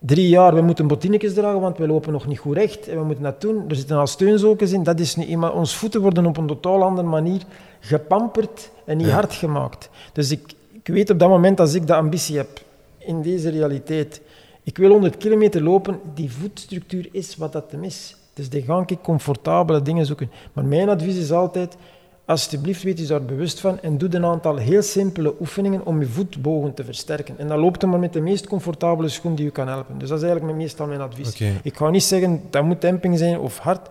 drie 0.00 0.28
jaar, 0.28 0.54
we 0.54 0.60
moeten 0.60 0.86
bottinetjes 0.86 1.34
dragen, 1.34 1.60
want 1.60 1.78
we 1.78 1.86
lopen 1.86 2.12
nog 2.12 2.26
niet 2.26 2.38
goed 2.38 2.56
recht. 2.56 2.88
En 2.88 2.98
we 2.98 3.04
moeten 3.04 3.24
dat 3.24 3.40
doen. 3.40 3.64
Er 3.68 3.76
zitten 3.76 3.96
al 3.96 4.06
steunzolkens 4.06 4.72
in. 4.72 4.82
Dat 4.82 5.00
is 5.00 5.16
niet 5.16 5.28
iemand... 5.28 5.54
Onze 5.54 5.76
voeten 5.76 6.00
worden 6.00 6.26
op 6.26 6.36
een 6.36 6.46
totaal 6.46 6.82
andere 6.82 7.08
manier 7.08 7.42
gepamperd 7.80 8.70
en 8.84 8.96
niet 8.96 9.10
hard 9.10 9.32
gemaakt. 9.32 9.90
Dus 10.12 10.30
ik, 10.30 10.52
ik 10.72 10.86
weet 10.86 11.10
op 11.10 11.18
dat 11.18 11.28
moment, 11.28 11.60
als 11.60 11.74
ik 11.74 11.86
de 11.86 11.94
ambitie 11.94 12.36
heb 12.36 12.60
in 12.98 13.22
deze 13.22 13.50
realiteit, 13.50 14.20
ik 14.62 14.76
wil 14.76 14.90
100 14.90 15.16
kilometer 15.16 15.62
lopen, 15.62 16.00
die 16.14 16.32
voetstructuur 16.32 17.08
is 17.12 17.36
wat 17.36 17.52
dat 17.52 17.70
hem 17.70 17.84
is. 17.84 18.16
Dus 18.34 18.48
die 18.48 18.62
ga 18.62 18.82
ik 18.86 18.98
comfortabele 19.02 19.82
dingen 19.82 20.06
zoeken. 20.06 20.30
Maar 20.52 20.64
mijn 20.64 20.88
advies 20.88 21.16
is 21.16 21.32
altijd, 21.32 21.76
alsjeblieft 22.24 22.82
weet 22.82 22.98
je 22.98 23.06
daar 23.06 23.22
bewust 23.24 23.60
van 23.60 23.80
en 23.80 23.98
doe 23.98 24.14
een 24.14 24.24
aantal 24.24 24.56
heel 24.56 24.82
simpele 24.82 25.34
oefeningen 25.40 25.86
om 25.86 26.00
je 26.00 26.06
voetbogen 26.06 26.74
te 26.74 26.84
versterken. 26.84 27.38
En 27.38 27.48
dan 27.48 27.58
loopt 27.58 27.80
het 27.82 27.90
maar 27.90 28.00
met 28.00 28.12
de 28.12 28.20
meest 28.20 28.46
comfortabele 28.46 29.08
schoen 29.08 29.34
die 29.34 29.44
je 29.44 29.50
kan 29.50 29.68
helpen. 29.68 29.98
Dus 29.98 30.08
dat 30.08 30.18
is 30.18 30.24
eigenlijk 30.24 30.44
mijn- 30.52 30.56
meestal 30.66 30.86
mijn 30.86 31.00
advies. 31.00 31.40
Ik 31.62 31.76
ga 31.76 31.90
niet 31.90 32.02
zeggen, 32.02 32.42
dat 32.50 32.64
moet 32.64 32.80
demping 32.80 33.18
zijn 33.18 33.38
of 33.38 33.58
hard. 33.58 33.88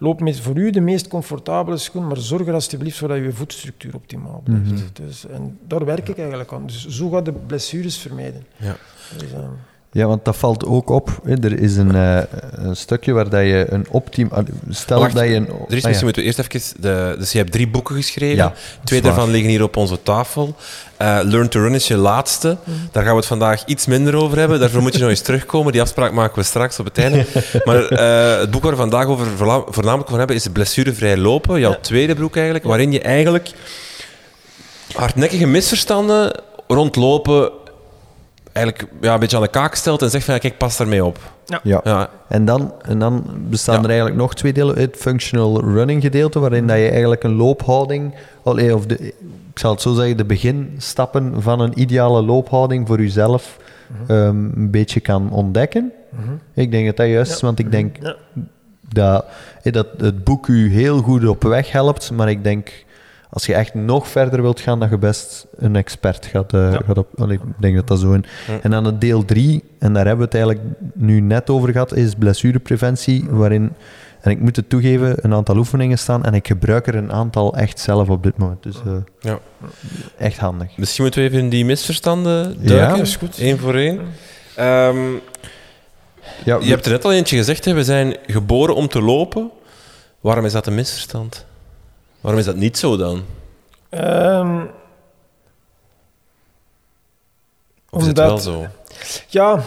Loop 0.00 0.20
met 0.20 0.40
voor 0.40 0.56
u 0.56 0.70
de 0.70 0.80
meest 0.80 1.08
comfortabele 1.08 1.76
schoen, 1.76 2.06
maar 2.06 2.16
zorg 2.16 2.46
er 2.46 2.54
alsjeblieft 2.54 2.98
voor 2.98 3.08
dat 3.08 3.16
je 3.18 3.32
voetstructuur 3.32 3.94
optimaal 3.94 4.40
blijft. 4.44 4.96
dus, 4.96 5.26
en 5.26 5.58
daar 5.66 5.84
werk 5.84 6.08
ik 6.08 6.18
eigenlijk 6.18 6.52
aan. 6.52 6.66
Dus 6.66 6.86
zo 6.88 7.08
gaat 7.10 7.24
de 7.24 7.32
blessures 7.32 7.98
vermijden. 7.98 8.46
Ja. 8.56 8.76
Dus, 9.18 9.32
ehm, 9.32 9.50
Ja, 9.92 10.06
want 10.06 10.24
dat 10.24 10.36
valt 10.36 10.64
ook 10.66 10.90
op. 10.90 11.20
hè. 11.24 11.34
Er 11.42 11.60
is 11.60 11.76
een, 11.76 11.94
eh, 11.94 12.18
een 12.52 12.76
stukje 12.76 13.12
waar 13.12 13.28
dat 13.28 13.40
je 13.40 13.66
een 13.68 13.86
optim... 13.90 14.28
ah, 14.32 14.46
Stel 14.70 15.00
Wacht, 15.00 15.14
dat 15.14 15.24
je 15.24 15.34
een... 15.34 15.44
Dries, 15.46 15.58
ah, 15.60 15.68
misschien 15.68 15.92
ja. 15.92 16.02
moeten 16.04 16.22
we 16.22 16.28
eerst 16.28 16.38
even... 16.38 16.80
De, 16.82 17.14
dus 17.18 17.32
je 17.32 17.38
hebt 17.38 17.52
drie 17.52 17.68
boeken 17.68 17.94
geschreven. 17.96 18.36
Ja, 18.36 18.52
Twee 18.84 18.98
is 18.98 19.04
daarvan 19.04 19.30
liggen 19.30 19.50
hier 19.50 19.62
op 19.62 19.76
onze 19.76 20.02
tafel. 20.02 20.56
Eh, 20.96 21.18
Learn 21.22 21.48
to 21.48 21.60
Run 21.60 21.74
is 21.74 21.88
je 21.88 21.96
laatste. 21.96 22.56
Mhm. 22.64 22.76
Daar 22.92 23.02
gaan 23.02 23.12
we 23.12 23.18
het 23.18 23.26
vandaag 23.28 23.64
iets 23.66 23.86
minder 23.86 24.14
over 24.16 24.38
hebben. 24.38 24.60
Daarvoor 24.60 24.82
moet 24.82 24.94
je 24.94 25.00
nog 25.00 25.08
eens 25.10 25.20
terugkomen. 25.20 25.72
Die 25.72 25.80
afspraak 25.80 26.12
maken 26.12 26.38
we 26.38 26.42
straks 26.44 26.78
op 26.78 26.84
het 26.84 26.98
einde. 26.98 27.26
Maar 27.64 27.84
eh, 27.88 28.40
het 28.40 28.50
boek 28.50 28.62
waar 28.62 28.72
we 28.72 28.76
vandaag 28.78 29.06
over 29.06 29.26
voornamelijk 29.68 30.08
van 30.08 30.18
hebben 30.18 30.36
is 30.36 30.46
Blessurevrij 30.52 31.16
lopen. 31.16 31.60
Jouw 31.60 31.70
Ja. 31.70 31.78
tweede 31.80 32.14
boek 32.14 32.34
eigenlijk. 32.34 32.64
Waarin 32.64 32.92
je 32.92 33.00
eigenlijk 33.00 33.50
hardnekkige 34.94 35.46
misverstanden 35.46 36.40
rondlopen 36.66 37.50
eigenlijk 38.58 38.92
ja, 39.00 39.14
een 39.14 39.20
beetje 39.20 39.36
aan 39.36 39.42
de 39.42 39.48
kaak 39.48 39.74
stelt 39.74 40.02
en 40.02 40.10
zegt 40.10 40.24
van 40.24 40.34
ja, 40.34 40.40
kijk, 40.40 40.58
pas 40.58 40.76
daarmee 40.76 41.04
op. 41.04 41.18
Ja. 41.46 41.80
Ja, 41.84 42.10
En 42.28 42.44
dan, 42.44 42.72
en 42.82 42.98
dan 42.98 43.24
bestaan 43.48 43.74
Ja. 43.74 43.80
er 43.82 43.88
eigenlijk 43.88 44.18
nog 44.18 44.34
twee 44.34 44.52
delen. 44.52 44.78
Het 44.78 44.96
functional 44.98 45.60
running 45.60 46.02
gedeelte, 46.02 46.38
waarin 46.38 46.66
dat 46.66 46.76
je 46.76 46.88
eigenlijk 46.88 47.22
een 47.22 47.34
loophouding, 47.34 48.14
of 48.42 48.86
de, 48.86 48.96
ik 49.52 49.58
zal 49.58 49.70
het 49.70 49.80
zo 49.80 49.94
zeggen, 49.94 50.16
de 50.16 50.24
beginstappen 50.24 51.42
van 51.42 51.60
een 51.60 51.80
ideale 51.80 52.22
loophouding 52.22 52.86
voor 52.86 53.00
jezelf 53.00 53.56
ehm, 54.06 54.44
een 54.54 54.70
beetje 54.70 55.00
kan 55.00 55.30
ontdekken. 55.30 55.92
Ik 56.54 56.70
denk 56.70 56.86
dat 56.86 56.96
dat 56.96 57.06
juist 57.06 57.32
is, 57.32 57.40
want 57.40 57.58
ik 57.58 57.70
denk 57.70 57.96
ja. 58.00 58.16
dat, 58.88 59.24
eh, 59.62 59.72
dat 59.72 59.86
het 59.98 60.24
boek 60.24 60.46
u 60.46 60.72
heel 60.72 61.02
goed 61.02 61.26
op 61.28 61.42
weg 61.42 61.72
helpt, 61.72 62.10
maar 62.10 62.30
ik 62.30 62.44
denk 62.44 62.84
als 63.30 63.46
je 63.46 63.54
echt 63.54 63.74
nog 63.74 64.08
verder 64.08 64.42
wilt 64.42 64.60
gaan, 64.60 64.80
dat 64.80 64.90
je 64.90 64.98
best 64.98 65.46
een 65.56 65.76
expert 65.76 66.26
gaat, 66.26 66.52
Ja. 66.52 66.80
gaat 66.86 66.98
op. 66.98 67.08
allee, 67.20 67.36
ik 67.36 67.42
denk 67.58 67.76
dat 67.76 67.86
dat 67.86 68.00
zo 68.00 68.12
is. 68.12 68.20
Ja. 68.46 68.58
En 68.62 68.70
dan 68.70 68.84
het 68.84 69.00
deel 69.00 69.24
3, 69.24 69.64
en 69.78 69.92
daar 69.92 70.06
hebben 70.06 70.28
we 70.30 70.36
het 70.38 70.44
eigenlijk 70.44 70.74
nu 70.94 71.20
net 71.20 71.50
over 71.50 71.72
gehad, 71.72 71.92
is 71.96 72.14
blessurepreventie, 72.14 73.24
waarin, 73.30 73.72
en 74.20 74.30
ik 74.30 74.40
moet 74.40 74.56
het 74.56 74.68
toegeven, 74.68 75.16
een 75.24 75.34
aantal 75.34 75.56
oefeningen 75.56 75.98
staan 75.98 76.24
en 76.24 76.34
ik 76.34 76.46
gebruik 76.46 76.86
er 76.86 76.94
een 76.94 77.12
aantal 77.12 77.54
echt 77.56 77.80
zelf 77.80 78.08
op 78.08 78.22
dit 78.22 78.38
moment. 78.38 78.62
Dus 78.62 78.76
eh, 78.86 78.92
Ja. 79.20 79.38
echt 80.18 80.38
handig. 80.38 80.76
Misschien 80.76 81.02
moeten 81.02 81.20
we 81.22 81.26
even 81.28 81.38
in 81.40 81.48
die 81.48 81.64
misverstanden 81.64 82.56
Ja, 82.60 82.68
duiken. 82.68 83.00
is 83.00 83.16
goed. 83.16 83.38
Eén 83.38 83.58
voor 83.58 83.74
één. 83.74 84.00
Ehm, 84.54 84.98
Ja, 86.44 86.58
je 86.60 86.68
hebt 86.70 86.84
er 86.86 86.92
net 86.92 87.04
al 87.04 87.12
eentje 87.12 87.36
gezegd, 87.36 87.64
hè. 87.64 87.74
we 87.74 87.84
zijn 87.84 88.16
geboren 88.26 88.74
om 88.74 88.88
te 88.88 89.00
lopen. 89.02 89.50
Waarom 90.20 90.44
is 90.44 90.52
dat 90.52 90.66
een 90.66 90.74
misverstand? 90.74 91.46
Waarom 92.20 92.40
is 92.40 92.46
dat 92.46 92.56
niet 92.56 92.78
zo 92.78 92.96
dan? 92.96 93.22
Ehm, 93.88 94.64
Of 97.90 98.00
is 98.00 98.06
het 98.06 98.18
wel 98.18 98.38
zo? 98.38 98.66
Ja, 99.28 99.62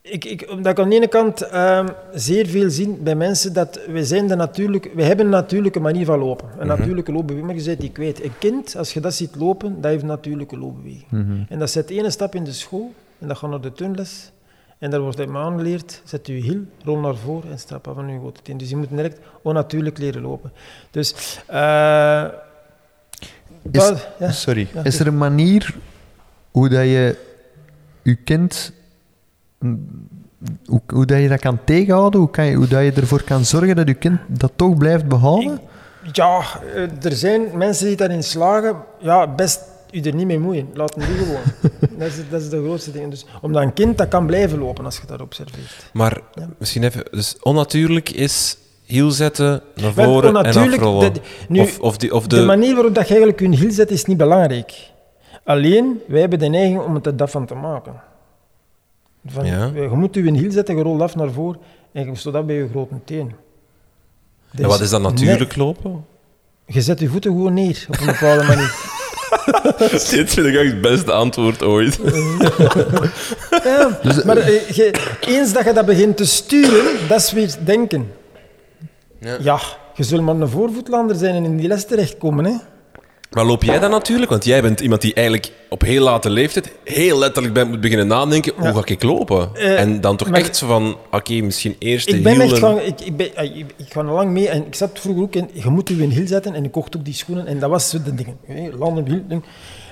ik, 0.00 0.24
ik, 0.24 0.46
omdat 0.50 0.72
ik 0.72 0.78
aan 0.78 0.88
de 0.88 0.94
ene 0.96 1.08
kant 1.08 1.40
ehm, 1.42 1.88
zeer 2.14 2.46
veel 2.46 2.70
zie 2.70 2.88
bij 2.88 3.14
mensen 3.14 3.52
dat 3.52 3.80
we, 3.86 4.04
zijn 4.04 4.26
de 4.28 4.34
natuurlijk, 4.34 4.90
we 4.94 5.02
hebben 5.02 5.24
een 5.24 5.30
natuurlijke 5.30 5.80
manier 5.80 6.04
van 6.04 6.18
lopen. 6.18 6.48
Een 6.58 6.66
Mhm. 6.66 6.78
natuurlijke 6.78 7.12
loopbeweging, 7.12 7.46
maar 7.52 7.56
je 7.60 7.64
bent 7.68 7.80
die 7.80 7.90
kwijt. 7.92 8.24
Een 8.24 8.38
kind, 8.38 8.76
als 8.76 8.92
je 8.92 9.00
dat 9.00 9.14
ziet 9.14 9.34
lopen, 9.36 9.74
dat 9.80 9.90
heeft 9.90 10.02
een 10.02 10.08
natuurlijke 10.08 10.58
loopbeweging. 10.58 11.10
Mhm. 11.10 11.42
En 11.48 11.58
dat 11.58 11.70
zet 11.70 11.90
ene 11.90 12.10
stap 12.10 12.34
in 12.34 12.44
de 12.44 12.52
school, 12.52 12.92
en 13.18 13.28
dat 13.28 13.36
gaat 13.36 13.50
naar 13.50 13.60
de 13.60 13.72
turnles. 13.72 14.30
En 14.86 14.92
daar 14.92 15.00
wordt 15.00 15.18
hem 15.18 15.36
aangeleerd, 15.36 16.00
zet 16.04 16.26
je 16.26 16.32
hiel, 16.32 16.60
rol 16.84 16.98
naar 16.98 17.16
voren 17.16 17.50
en 17.50 17.58
strap 17.58 17.88
af 17.88 17.94
van 17.94 18.08
je 18.08 18.18
grote 18.18 18.42
teen. 18.42 18.56
Dus 18.58 18.68
je 18.70 18.76
moet 18.76 18.88
direct 18.88 19.18
onnatuurlijk 19.42 19.98
leren 19.98 20.22
lopen. 20.22 20.52
Dus, 20.90 21.14
eh 21.46 22.24
Is- 23.70 23.82
dat- 23.88 24.08
ja. 24.18 24.30
Sorry. 24.30 24.68
Ja, 24.74 24.84
is 24.84 25.00
er 25.00 25.06
een 25.06 25.16
manier 25.18 25.74
hoe 26.50 26.68
dat 26.68 26.82
je 26.82 27.16
je 28.02 28.14
kind... 28.14 28.72
Hoe, 30.66 30.80
hoe 30.86 31.06
dat 31.06 31.18
je 31.20 31.28
dat 31.28 31.40
kan 31.40 31.58
tegenhouden? 31.64 32.20
Hoe, 32.20 32.30
kan 32.30 32.44
je, 32.46 32.54
hoe 32.56 32.68
dat 32.68 32.82
je 32.82 32.92
ervoor 32.92 33.22
kan 33.22 33.44
zorgen 33.44 33.76
dat 33.76 33.88
je 33.88 33.94
kind 33.94 34.18
dat 34.28 34.52
toch 34.56 34.76
blijft 34.76 35.08
behouden? 35.08 35.60
Ja, 36.12 36.42
eh, 36.74 37.04
er 37.04 37.12
zijn 37.12 37.56
mensen 37.56 37.86
die 37.86 37.96
daarin 37.96 38.22
slagen. 38.22 38.76
Ja, 38.98 39.34
best 39.34 39.60
u 39.92 40.00
er 40.00 40.14
niet 40.14 40.26
mee 40.26 40.38
moeien. 40.38 40.68
Laat 40.74 40.94
hem 40.94 41.06
doen 41.06 41.16
gewoon. 41.26 41.42
dat, 41.98 42.08
is, 42.08 42.14
dat 42.30 42.40
is 42.40 42.48
de 42.48 42.58
grootste 42.64 42.92
ding. 42.92 43.10
Dus, 43.10 43.26
omdat 43.40 43.62
een 43.62 43.72
kind 43.72 43.98
dat 43.98 44.08
kan 44.08 44.26
blijven 44.26 44.58
lopen 44.58 44.84
als 44.84 44.96
je 44.96 45.06
dat 45.06 45.20
observeert. 45.20 45.90
Maar 45.92 46.20
Ja. 46.34 46.48
misschien 46.58 46.82
even... 46.84 47.04
Dus 47.10 47.36
onnatuurlijk 47.42 48.10
is 48.10 48.58
hiel 48.84 49.10
zetten, 49.10 49.62
naar 49.74 49.92
voren 49.92 50.36
en 50.36 50.56
afrollen. 50.66 51.12
de- 51.12 51.20
nu, 51.48 51.60
of, 51.60 51.80
of, 51.80 51.96
die, 51.96 52.14
of 52.14 52.26
de, 52.26 52.36
de... 52.36 52.44
manier 52.44 52.74
waarop 52.74 52.94
dat 52.94 53.08
je 53.08 53.14
eigenlijk 53.14 53.40
je 53.52 53.58
hiel 53.60 53.72
zet 53.72 53.90
is 53.90 54.04
niet 54.04 54.16
belangrijk. 54.16 54.90
Alleen, 55.44 56.00
wij 56.08 56.20
hebben 56.20 56.38
de 56.38 56.46
neiging 56.46 56.80
om 56.80 56.94
het 56.94 57.06
er 57.06 57.16
dat 57.16 57.30
van 57.30 57.46
te 57.46 57.54
maken. 57.54 57.92
Van, 59.26 59.46
Ja. 59.46 59.70
Je 59.74 59.88
moet 59.92 60.14
je 60.14 60.30
hiel 60.32 60.50
zetten, 60.50 60.76
je 60.76 60.82
rolt 60.82 61.00
af 61.00 61.14
naar 61.16 61.30
voren 61.30 61.60
en 61.92 62.06
je 62.06 62.14
stoot 62.14 62.32
dat 62.32 62.46
bij 62.46 62.56
je 62.56 62.68
grote 62.68 62.94
teen. 63.04 63.32
en 64.52 64.68
wat 64.68 64.80
is 64.80 64.90
dat 64.90 65.00
natuurlijk 65.00 65.56
lopen? 65.56 66.04
Je 66.66 66.80
zet 66.80 67.00
je 67.00 67.08
voeten 67.08 67.30
gewoon 67.30 67.54
neer 67.54 67.86
op 67.88 67.98
een 68.00 68.06
bepaalde 68.06 68.44
manier. 68.44 68.74
Dit 70.10 70.30
vind 70.30 70.46
ik 70.46 70.54
echt 70.54 70.70
het 70.72 70.80
beste 70.80 71.12
antwoord 71.12 71.62
ooit. 71.62 71.98
Ja, 73.64 73.98
Dus, 74.02 74.22
maar 74.22 74.36
eh, 74.36 74.68
je- 74.68 74.94
eens 75.20 75.52
dat 75.52 75.64
je 75.64 75.72
dat 75.72 75.86
begint 75.86 76.16
te 76.16 76.26
sturen, 76.26 76.84
dat 77.08 77.20
is 77.20 77.32
weer 77.32 77.54
denken. 77.64 78.12
Ja. 79.20 79.36
Ja, 79.40 79.58
je 79.94 80.02
zult 80.02 80.20
maar 80.22 80.34
een 80.34 80.48
voorvoetlander 80.48 81.16
zijn 81.16 81.34
en 81.34 81.44
in 81.44 81.56
die 81.56 81.68
les 81.68 81.84
terechtkomen. 81.86 82.44
Hè? 82.44 82.52
Maar 83.30 83.44
loop 83.44 83.62
jij 83.62 83.78
dan 83.78 83.90
natuurlijk? 83.90 84.30
Want 84.30 84.44
jij 84.44 84.62
bent 84.62 84.80
iemand 84.80 85.00
die 85.00 85.14
eigenlijk 85.14 85.52
op 85.68 85.80
heel 85.80 86.02
late 86.02 86.30
leeftijd 86.30 86.72
heel 86.84 87.18
letterlijk 87.18 87.54
bent 87.54 87.68
moet 87.68 87.80
beginnen 87.80 88.06
nadenken. 88.06 88.52
Hoe 88.56 88.74
ga 88.74 88.82
ik 88.84 89.02
lopen? 89.02 89.50
Eh, 89.54 89.80
en 89.80 90.00
dan 90.00 90.16
toch 90.16 90.28
echt 90.28 90.56
zo 90.56 90.66
van, 90.66 90.96
oké, 91.10 91.34
misschien 91.34 91.76
eerst 91.78 92.10
de 92.10 92.16
Ik 92.16 92.22
ben 92.22 92.40
echt 92.40 92.58
gaan, 92.58 92.80
ik, 92.80 93.00
ik, 93.00 93.16
ben, 93.16 93.36
eh, 93.36 93.56
ik, 93.56 93.66
ik 93.76 93.92
ga 93.92 94.04
lang 94.04 94.30
mee 94.30 94.48
en 94.48 94.66
ik 94.66 94.74
zat 94.74 94.90
vroeger 94.94 95.22
ook 95.22 95.34
in, 95.34 95.50
je 95.52 95.70
moet 95.70 95.88
je 95.88 96.02
in 96.02 96.10
hiel 96.10 96.26
zetten 96.26 96.54
en 96.54 96.64
ik 96.64 96.72
kocht 96.72 96.96
ook 96.96 97.04
die 97.04 97.14
schoenen 97.14 97.46
en 97.46 97.58
dat 97.58 97.70
was 97.70 97.90
de 97.90 98.14
dingen. 98.14 98.38
Landen, 98.78 99.06
hiel, 99.06 99.22
ding. 99.28 99.44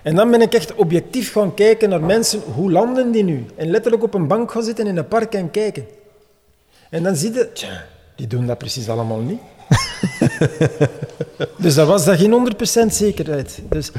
En 0.03 0.15
dan 0.15 0.31
ben 0.31 0.41
ik 0.41 0.55
echt 0.55 0.75
objectief 0.75 1.33
gaan 1.33 1.55
kijken 1.55 1.89
naar 1.89 2.03
mensen, 2.03 2.41
hoe 2.55 2.73
landen 2.73 3.11
die 3.11 3.25
nu? 3.25 3.45
En 3.57 3.71
letterlijk 3.71 4.03
op 4.03 4.15
een 4.15 4.27
bank 4.27 4.51
gaan 4.51 4.63
zitten 4.63 4.87
in 4.87 4.97
een 4.97 5.09
park 5.09 5.35
en 5.35 5.51
kijken. 5.51 5.87
En 6.91 7.03
dan 7.03 7.17
zie 7.17 7.33
je, 7.33 7.53
tja, 7.53 7.87
die 8.17 8.27
doen 8.27 8.47
dat 8.47 8.59
precies 8.59 8.89
allemaal 8.89 9.21
niet. 9.21 9.41
dus 11.65 11.75
dat 11.75 11.87
was 11.87 12.05
dat 12.05 12.19
geen 12.19 12.55
100% 12.89 12.93
zekerheid. 12.93 13.63
Dus 13.69 13.91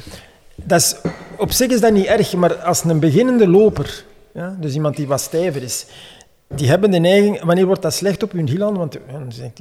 dat 0.55 0.79
is, 0.79 0.95
op 1.37 1.51
zich 1.51 1.67
is 1.67 1.81
dat 1.81 1.93
niet 1.93 2.05
erg, 2.05 2.33
maar 2.35 2.55
als 2.55 2.83
een 2.83 2.99
beginnende 2.99 3.47
loper, 3.47 4.03
ja, 4.33 4.57
dus 4.59 4.73
iemand 4.73 4.95
die 4.95 5.07
wat 5.07 5.21
stijver 5.21 5.63
is, 5.63 5.85
die 6.47 6.67
hebben 6.67 6.91
de 6.91 6.99
neiging, 6.99 7.43
wanneer 7.43 7.65
wordt 7.65 7.81
dat 7.81 7.93
slecht 7.93 8.23
op 8.23 8.31
hun 8.31 8.47
hielanden? 8.47 8.77
Want 8.77 8.95
ik, 8.95 9.57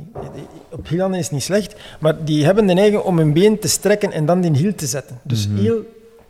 op 0.70 0.88
hielanden 0.88 1.18
is 1.18 1.24
het 1.24 1.34
niet 1.34 1.42
slecht, 1.42 1.74
maar 2.00 2.24
die 2.24 2.44
hebben 2.44 2.66
de 2.66 2.74
neiging 2.74 3.02
om 3.02 3.18
hun 3.18 3.32
been 3.32 3.58
te 3.58 3.68
strekken 3.68 4.12
en 4.12 4.26
dan 4.26 4.40
die 4.40 4.56
hiel 4.56 4.74
te 4.74 4.86
zetten. 4.86 5.20
Dus 5.22 5.48
heel 5.54 5.84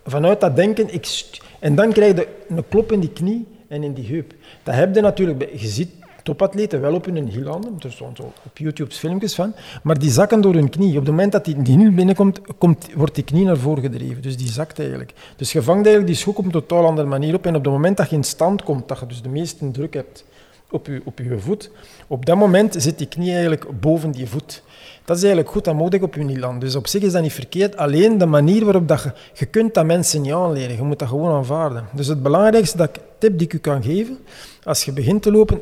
vanuit 0.05 0.41
dat 0.41 0.57
denken, 0.57 0.95
ik, 0.95 1.30
en 1.59 1.74
dan 1.74 1.93
krijg 1.93 2.16
je 2.16 2.28
een 2.49 2.64
klop 2.68 2.93
in 2.93 3.01
die 3.01 3.12
knie 3.12 3.47
en 3.68 3.82
in 3.82 3.93
die 3.93 4.07
heup. 4.07 4.35
Dat 4.62 4.74
heb 4.74 4.95
je 4.95 5.01
natuurlijk, 5.01 5.49
je 5.57 5.68
ziet 5.68 5.91
topatleten 6.25 6.81
wel 6.81 6.95
op 6.95 7.05
hun 7.05 7.29
hielanden, 7.29 7.75
er 7.79 7.93
staan 7.93 8.16
zo 8.16 8.22
op 8.22 8.59
YouTube 8.59 8.95
filmpjes 8.95 9.35
van, 9.35 9.55
maar 9.83 9.99
die 9.99 10.11
zakken 10.11 10.41
door 10.41 10.55
hun 10.55 10.70
knie. 10.70 10.91
Op 10.91 10.95
het 10.95 11.07
moment 11.07 11.33
dat 11.33 11.45
die, 11.45 11.62
die 11.62 11.79
hiel 11.79 11.93
binnenkomt, 11.93 12.41
komt, 12.59 12.89
wordt 12.95 13.14
die 13.14 13.25
knie 13.25 13.45
naar 13.45 13.57
voren 13.57 13.83
gedreven. 13.83 14.22
Dus 14.22 14.37
die 14.37 14.51
zakt 14.51 14.79
eigenlijk. 14.79 15.12
Dus 15.37 15.53
je 15.53 15.62
vangt 15.62 15.87
eigenlijk 15.87 16.07
die 16.07 16.22
schok 16.22 16.39
op 16.39 16.45
een 16.45 16.51
totaal 16.51 16.87
andere 16.87 17.09
manier 17.09 17.35
op 17.35 17.47
en 17.47 17.57
op 17.57 17.64
het 17.64 17.72
moment 17.72 17.97
dat 17.97 18.11
je 18.11 18.16
in 18.16 18.25
stand 18.25 18.62
komt, 18.62 18.89
dat 18.89 18.99
je 18.99 19.07
dus 19.07 19.22
de 19.22 19.29
meeste 19.29 19.70
druk 19.70 19.95
hebt 19.95 20.25
op 20.70 20.87
je, 20.87 21.01
op 21.05 21.20
voet. 21.39 21.70
Op 22.07 22.27
dat 22.27 22.37
moment 22.37 22.75
zit 22.79 22.99
die 22.99 23.07
knie 23.07 23.31
eigenlijk 23.31 23.81
boven 23.81 24.11
die 24.11 24.29
voet. 24.29 24.62
Dat 25.05 25.16
is 25.16 25.22
eigenlijk 25.22 25.53
goed 25.53 25.68
aan 25.68 25.77
mogelijk 25.77 26.03
op 26.03 26.14
je 26.14 26.25
Nederland. 26.25 26.61
Dus 26.61 26.75
op 26.75 26.87
zich 26.87 27.03
is 27.03 27.12
dat 27.12 27.22
niet 27.22 27.33
verkeerd. 27.33 27.77
Alleen 27.77 28.18
de 28.18 28.27
manier 28.27 28.64
waarop 28.64 28.89
dat 28.89 29.03
je... 29.03 29.12
Je 29.33 29.47
kunt 29.47 29.75
dat 29.75 29.85
mensen 29.85 30.22
niet 30.22 30.33
aanleren. 30.33 30.77
Je 30.77 30.83
moet 30.83 30.99
dat 30.99 31.09
gewoon 31.09 31.33
aanvaarden. 31.33 31.85
Dus 31.93 32.07
het 32.07 32.22
belangrijkste 32.22 32.77
dat 32.77 32.89
ik, 32.89 33.03
tip 33.18 33.39
die 33.39 33.47
ik 33.47 33.53
u 33.53 33.59
kan 33.59 33.83
geven, 33.83 34.18
als 34.64 34.85
je 34.85 34.93
begint 34.93 35.22
te 35.22 35.31
lopen, 35.31 35.61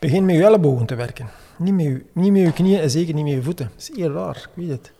begin 0.00 0.24
met 0.24 0.34
je 0.36 0.44
ellebogen 0.44 0.86
te 0.86 0.94
werken. 0.94 1.28
Niet 1.56 1.74
met 1.74 1.84
je, 1.84 2.02
niet 2.12 2.32
met 2.32 2.40
je 2.42 2.52
knieën 2.52 2.80
en 2.80 2.90
zeker 2.90 3.14
niet 3.14 3.24
met 3.24 3.32
je 3.32 3.42
voeten. 3.42 3.70
Dat 3.76 3.88
is 3.90 3.96
heel 3.96 4.12
raar, 4.12 4.36
ik 4.36 4.48
weet 4.54 4.68
het. 4.68 4.90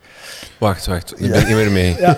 Wacht, 0.58 0.86
wacht. 0.86 1.12
Ik 1.20 1.30
ben 1.30 1.46
niet 1.46 1.56
meer 1.56 1.70
mee. 1.70 1.96
Ja. 2.00 2.16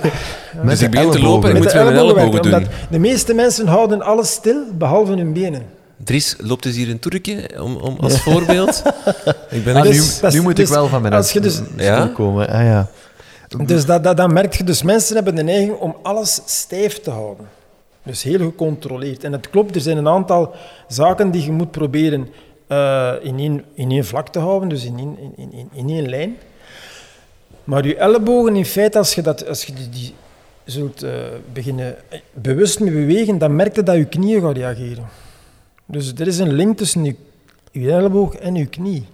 Met 0.62 0.68
Dus 0.68 0.78
de 0.78 0.84
ik 0.84 0.90
begin 0.90 1.10
te 1.10 1.20
lopen 1.20 1.50
en 1.50 1.56
ik 1.56 1.62
Met 1.62 1.74
moet 1.74 1.82
mijn 1.82 1.96
ellebogen 1.96 2.16
ellebogen 2.16 2.32
werken, 2.50 2.50
doen. 2.50 2.68
omdat 2.78 2.90
de 2.90 2.98
meeste 2.98 3.34
mensen 3.34 3.66
houden 3.66 4.02
alles 4.02 4.30
stil, 4.32 4.62
behalve 4.74 5.12
hun 5.12 5.32
benen. 5.32 5.62
Dries, 5.96 6.36
loopt 6.38 6.62
dus 6.62 6.76
hier 6.76 6.90
een 6.90 6.98
toertje 6.98 7.62
om, 7.62 7.76
om, 7.76 7.96
als 8.00 8.20
voorbeeld? 8.22 8.82
ik 9.50 9.64
ben 9.64 9.74
Ah, 9.76 9.84
er 9.84 9.90
nu, 9.90 9.96
Dus- 9.98 10.20
nu 10.34 10.40
moet 10.42 10.56
dus 10.56 10.68
ik 10.68 10.74
wel 10.74 10.88
van 10.88 11.02
mijn 11.02 11.14
als 11.14 11.32
je 11.32 11.40
dus- 11.40 11.60
Ja? 11.76 12.06
komen. 12.14 12.48
Ah, 12.48 12.62
ja. 12.64 12.88
Dus 13.66 13.86
dat, 13.86 14.04
dat, 14.04 14.16
dan 14.16 14.32
merk 14.32 14.54
je, 14.54 14.64
dus 14.64 14.82
mensen 14.82 15.14
hebben 15.14 15.34
de 15.34 15.42
neiging 15.42 15.76
om 15.78 15.96
alles 16.02 16.40
stijf 16.46 17.00
te 17.00 17.10
houden. 17.10 17.46
Dus 18.02 18.22
heel 18.22 18.38
gecontroleerd. 18.38 19.24
En 19.24 19.32
het 19.32 19.50
klopt, 19.50 19.74
er 19.74 19.80
zijn 19.80 19.96
een 19.96 20.08
aantal 20.08 20.54
zaken 20.88 21.30
die 21.30 21.44
je 21.44 21.52
moet 21.52 21.70
proberen 21.70 22.28
eh, 22.66 23.12
in, 23.22 23.38
één, 23.38 23.64
in 23.74 23.90
één 23.90 24.04
vlak 24.04 24.28
te 24.28 24.38
houden, 24.38 24.68
dus 24.68 24.84
in 24.84 24.98
één, 24.98 25.16
in, 25.36 25.52
in, 25.52 25.68
in 25.72 25.88
één 25.88 26.08
lijn. 26.08 26.36
Maar 27.64 27.86
je 27.86 27.96
ellebogen, 27.96 28.56
in 28.56 28.64
feite, 28.66 28.98
als 28.98 29.14
je, 29.14 29.22
dat, 29.22 29.46
als 29.48 29.64
je 29.64 29.72
die, 29.72 29.88
die 29.88 30.14
zult 30.64 31.02
eh, 31.02 31.10
beginnen 31.52 31.96
eh, 32.08 32.18
bewust 32.32 32.80
mee 32.80 32.90
bewegen, 32.92 33.38
dan 33.38 33.56
merk 33.56 33.74
je 33.76 33.82
dat 33.82 33.96
je 33.96 34.04
knieën 34.04 34.40
gaan 34.40 34.52
reageren. 34.52 35.08
Dus 35.86 36.12
er 36.16 36.26
is 36.26 36.38
een 36.38 36.52
link 36.52 36.76
tussen 36.76 37.04
je, 37.04 37.14
je 37.72 37.90
elleboog 37.92 38.34
en 38.34 38.54
je 38.54 38.66
knie. 38.66 39.06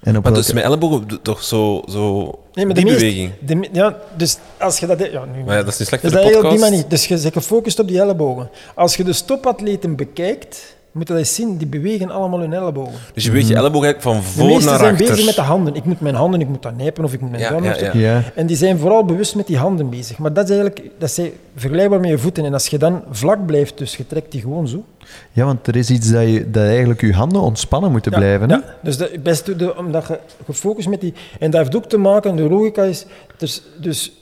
En 0.00 0.16
op 0.16 0.22
Maar 0.24 0.32
dus 0.32 0.40
welke- 0.46 0.54
mijn 0.54 0.66
ellebogen 0.66 1.08
doet 1.08 1.24
toch 1.24 1.42
zo, 1.42 1.82
zo 1.88 2.24
Nee, 2.54 2.66
maar 2.66 2.74
die 2.74 2.84
de 2.84 2.90
meest- 2.90 3.02
beweging. 3.02 3.32
de 3.40 3.68
ja, 3.72 3.98
dus 4.16 4.36
als 4.58 4.78
je 4.78 4.86
dat... 4.86 4.98
Ja, 4.98 5.24
nu, 5.24 5.42
Maar 5.44 5.56
ja, 5.56 5.62
dat 5.62 5.72
is 5.72 5.78
niet 5.78 5.88
slecht 5.88 6.02
dus 6.02 6.12
voor 6.12 6.20
dat 6.20 6.30
de 6.30 6.36
je 6.36 6.36
op 6.36 6.42
die 6.42 6.50
podcast. 6.50 6.70
manier. 6.70 6.88
Dus 6.88 7.06
je 7.06 7.18
bent 7.20 7.32
gefocust 7.32 7.78
op 7.78 7.88
die 7.88 8.00
ellebogen. 8.00 8.50
Als 8.74 8.96
je 8.96 9.04
de 9.04 9.12
stopatleten 9.12 9.96
bekijkt, 9.96 10.76
moet 10.94 11.08
je 11.08 11.12
dat 11.12 11.22
eens 11.22 11.34
zien, 11.34 11.56
die 11.56 11.66
bewegen 11.66 12.10
allemaal 12.10 12.40
hun 12.40 12.52
ellebogen. 12.52 12.92
Dus 13.14 13.24
je 13.24 13.30
weet 13.30 13.48
je 13.48 13.54
elleboog 13.54 13.84
eigenlijk 13.84 14.02
van 14.02 14.16
De 14.16 14.22
voor 14.22 14.46
meesten 14.46 14.70
naar 14.70 14.78
zijn 14.78 14.92
achter. 14.92 15.08
bezig 15.08 15.26
met 15.26 15.34
de 15.34 15.40
handen. 15.40 15.74
Ik 15.74 15.84
moet 15.84 16.00
mijn 16.00 16.14
handen, 16.14 16.40
ik 16.40 16.48
moet 16.48 16.62
dat 16.62 16.76
nijpen 16.76 17.04
of 17.04 17.12
ik 17.12 17.20
moet 17.20 17.30
mijn 17.30 17.42
Ja, 17.42 17.50
duim 17.50 17.64
ja, 17.64 17.76
ja. 17.76 17.92
ja. 17.92 18.22
En 18.34 18.46
die 18.46 18.56
zijn 18.56 18.78
vooral 18.78 19.04
bewust 19.04 19.34
met 19.34 19.46
die 19.46 19.56
handen 19.56 19.90
bezig. 19.90 20.18
Maar 20.18 20.32
dat 20.32 20.44
is 20.48 20.56
eigenlijk 20.56 20.90
dat 20.98 21.08
is 21.08 21.30
vergelijkbaar 21.56 22.00
met 22.00 22.10
je 22.10 22.18
voeten. 22.18 22.44
En 22.44 22.52
als 22.52 22.66
je 22.66 22.78
dan 22.78 23.02
vlak 23.10 23.46
blijft, 23.46 23.78
dus 23.78 23.96
je 23.96 24.06
trekt 24.06 24.32
die 24.32 24.40
gewoon 24.40 24.68
zo. 24.68 24.84
ja, 25.32 25.44
want 25.44 25.66
er 25.66 25.76
is 25.76 25.90
iets 25.90 26.10
dat, 26.10 26.22
je, 26.22 26.50
dat 26.50 26.64
eigenlijk 26.64 27.00
je 27.00 27.12
handen 27.12 27.40
ontspannen 27.40 27.90
moeten 27.90 28.12
Ja, 28.12 28.18
blijven. 28.18 28.50
Hè? 28.50 28.56
Ja, 28.56 28.62
dus 28.82 28.96
dat, 28.96 29.22
best 29.22 29.58
de, 29.58 29.76
omdat 29.76 30.06
je 30.06 30.18
gefocust 30.44 30.88
met 30.88 31.00
die... 31.00 31.14
En 31.38 31.50
dat 31.50 31.60
heeft 31.60 31.76
ook 31.76 31.86
te 31.88 31.98
maken, 31.98 32.36
de 32.36 32.48
logica 32.48 32.82
is... 32.82 33.06
Dus, 33.36 33.62
dus 33.80 34.12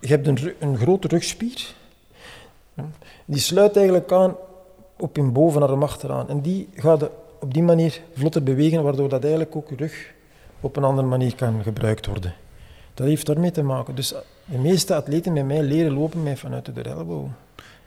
je 0.00 0.08
hebt 0.08 0.26
een, 0.26 0.38
een 0.58 0.78
grote 0.78 1.08
rugspier. 1.08 1.74
Die 3.24 3.40
sluit 3.40 3.76
eigenlijk 3.76 4.12
aan 4.12 4.34
op 5.00 5.16
je 5.16 5.22
bovenarm 5.22 5.82
achteraan. 5.82 6.28
En 6.28 6.40
die 6.40 6.68
gaat 6.74 7.02
op 7.40 7.54
die 7.54 7.62
manier 7.62 8.00
vlotter 8.14 8.42
bewegen, 8.42 8.82
waardoor 8.82 9.08
dat 9.08 9.22
eigenlijk 9.22 9.56
ook 9.56 9.68
je 9.68 9.76
rug 9.76 10.12
op 10.60 10.76
een 10.76 10.84
andere 10.84 11.06
manier 11.08 11.34
kan 11.34 11.62
gebruikt 11.62 12.06
worden. 12.06 12.34
Dat 12.94 13.06
heeft 13.06 13.26
daarmee 13.26 13.50
te 13.50 13.62
maken. 13.62 13.94
Dus 13.94 14.14
de 14.44 14.58
meeste 14.58 14.94
atleten 14.94 15.32
met 15.32 15.46
mij 15.46 15.62
leren 15.62 15.92
lopen 15.92 16.22
met 16.22 16.38
vanuit 16.38 16.74
de 16.74 16.82
ellebogen. 16.82 17.36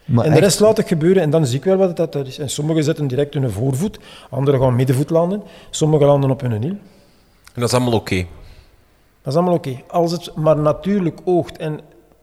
Maar 0.06 0.26
En 0.26 0.30
de 0.32 0.36
echt- 0.36 0.46
rest 0.46 0.60
laat 0.60 0.78
ik 0.80 0.88
gebeuren 0.88 1.22
en 1.24 1.30
dan 1.30 1.46
zie 1.46 1.58
ik 1.58 1.64
wel 1.64 1.78
wat 1.78 1.98
dat 1.98 2.16
is. 2.16 2.40
En 2.40 2.50
sommigen 2.50 2.84
zetten 2.84 3.08
direct 3.08 3.34
hun 3.34 3.52
voorvoet, 3.52 4.00
anderen 4.30 4.60
gaan 4.60 4.76
middenvoet 4.76 5.10
landen, 5.10 5.44
sommigen 5.70 6.06
landen 6.08 6.32
op 6.32 6.42
hun 6.42 6.62
hiel. 6.62 6.72
En 7.54 7.62
dat 7.62 7.64
is 7.64 7.74
allemaal 7.74 7.94
oké. 7.94 8.16
Dat 9.22 9.34
is 9.34 9.40
allemaal 9.40 9.54
oké. 9.56 9.82
Als 9.88 10.12
het 10.12 10.36
maar 10.36 10.58
natuurlijk 10.58 11.20
oogt. 11.24 11.58
En 11.58 11.80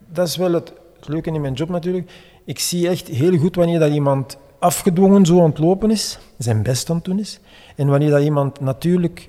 dat 0.08 0.26
is 0.26 0.36
wel 0.36 0.52
het, 0.52 0.72
het 0.96 1.08
leuke 1.08 1.30
in 1.30 1.40
mijn 1.40 1.52
job 1.52 1.68
natuurlijk. 1.68 2.10
Ik 2.44 2.58
zie 2.58 2.88
echt 2.88 3.08
heel 3.08 3.38
goed 3.38 3.56
wanneer 3.56 3.78
dat 3.78 3.90
iemand 3.92 4.36
afgedwongen 4.60 5.26
zo 5.26 5.38
aan 5.42 5.48
het 5.50 5.58
lopen 5.58 5.90
is, 5.90 6.18
zijn 6.38 6.62
best 6.62 6.90
aan 6.90 6.96
het 6.96 7.04
doen 7.04 7.18
is. 7.18 7.40
En 7.76 7.86
wanneer 7.86 8.10
dat 8.10 8.22
iemand 8.22 8.60
natuurlijk 8.60 9.28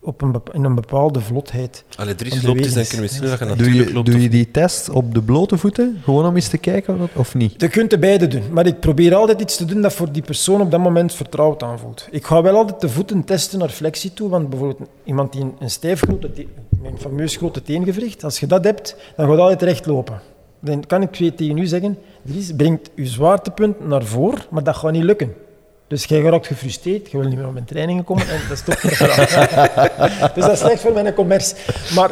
op 0.00 0.22
een, 0.22 0.34
in 0.52 0.64
een 0.64 0.74
bepaalde 0.74 1.20
vlotheid... 1.20 1.84
Om 1.98 2.06
de 2.06 2.46
loopt 2.46 2.74
dan 2.74 2.84
kunnen 2.86 3.06
we 3.08 3.12
zien 3.14 3.22
dat 3.22 3.38
je 3.38 3.44
doe, 3.44 3.48
natuurlijk 3.56 3.88
je, 3.88 3.94
loopt. 3.94 4.06
doe 4.10 4.20
je 4.22 4.28
die 4.28 4.50
test 4.50 4.90
op 4.90 5.14
de 5.14 5.22
blote 5.22 5.58
voeten? 5.58 6.00
Gewoon 6.04 6.26
om 6.26 6.34
eens 6.34 6.48
te 6.48 6.58
kijken 6.58 7.00
of, 7.00 7.16
of 7.16 7.34
niet? 7.34 7.60
Je 7.60 7.68
kunt 7.68 7.90
de 7.90 7.98
beide 7.98 8.26
doen, 8.28 8.42
maar 8.52 8.66
ik 8.66 8.80
probeer 8.80 9.14
altijd 9.14 9.40
iets 9.40 9.56
te 9.56 9.64
doen 9.64 9.80
dat 9.82 9.92
voor 9.92 10.12
die 10.12 10.22
persoon 10.22 10.60
op 10.60 10.70
dat 10.70 10.80
moment 10.80 11.14
vertrouwd 11.14 11.62
aanvoelt. 11.62 12.08
Ik 12.10 12.26
ga 12.26 12.42
wel 12.42 12.56
altijd 12.56 12.80
de 12.80 12.88
voeten 12.88 13.24
testen 13.24 13.58
naar 13.58 13.68
flexie 13.68 14.12
toe, 14.12 14.28
want 14.28 14.50
bijvoorbeeld 14.50 14.88
iemand 15.04 15.32
die 15.32 15.42
een, 15.42 15.54
een 15.58 15.70
stijf 15.70 16.00
grote, 16.00 16.32
te- 16.32 16.46
een 16.84 16.98
fameus 16.98 17.36
grote 17.36 17.62
teengewricht, 17.62 18.24
als 18.24 18.40
je 18.40 18.46
dat 18.46 18.64
hebt, 18.64 18.96
dan 19.16 19.26
gaat 19.26 19.34
je 19.36 19.40
altijd 19.42 19.62
recht 19.62 19.86
lopen. 19.86 20.20
Dan 20.60 20.86
kan 20.86 21.02
ik 21.02 21.12
tegen 21.36 21.58
u 21.58 21.66
zeggen, 21.66 21.98
Dries, 22.22 22.52
brengt 22.56 22.90
uw 22.96 23.06
zwaartepunt 23.06 23.86
naar 23.86 24.04
voren, 24.04 24.40
maar 24.50 24.62
dat 24.62 24.76
gaat 24.76 24.92
niet 24.92 25.02
lukken. 25.02 25.34
Dus 25.88 26.04
jij 26.04 26.20
raakt 26.20 26.46
gefrustreerd, 26.46 27.10
je 27.10 27.18
wil 27.18 27.28
niet 27.28 27.38
meer 27.38 27.46
op 27.46 27.52
mijn 27.52 27.64
trainingen 27.64 28.04
komen 28.04 28.28
en 28.28 28.40
dat 28.48 28.56
is 28.56 28.62
toch 28.62 28.80
dus 30.34 30.44
dat 30.44 30.52
is 30.52 30.58
slecht 30.58 30.80
voor 30.80 30.92
mijn 30.92 31.14
commerce. 31.14 31.54
Maar 31.94 32.10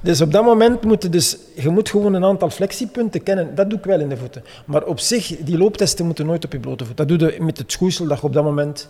dus 0.00 0.20
op 0.20 0.32
dat 0.32 0.44
moment 0.44 0.82
moet 0.82 1.02
je 1.02 1.08
dus, 1.08 1.36
je 1.54 1.68
moet 1.68 1.90
gewoon 1.90 2.14
een 2.14 2.24
aantal 2.24 2.50
flexiepunten 2.50 3.22
kennen. 3.22 3.54
Dat 3.54 3.70
doe 3.70 3.78
ik 3.78 3.84
wel 3.84 4.00
in 4.00 4.08
de 4.08 4.16
voeten. 4.16 4.44
Maar 4.64 4.84
op 4.84 5.00
zich, 5.00 5.36
die 5.38 5.58
looptesten 5.58 6.06
moeten 6.06 6.26
nooit 6.26 6.44
op 6.44 6.52
je 6.52 6.58
blote 6.58 6.84
voet. 6.84 6.96
Dat 6.96 7.08
doe 7.08 7.18
je 7.18 7.36
met 7.42 7.58
het 7.58 7.72
schoeisel 7.72 8.06
dat 8.06 8.20
je 8.20 8.26
op 8.26 8.32
dat 8.32 8.44
moment 8.44 8.88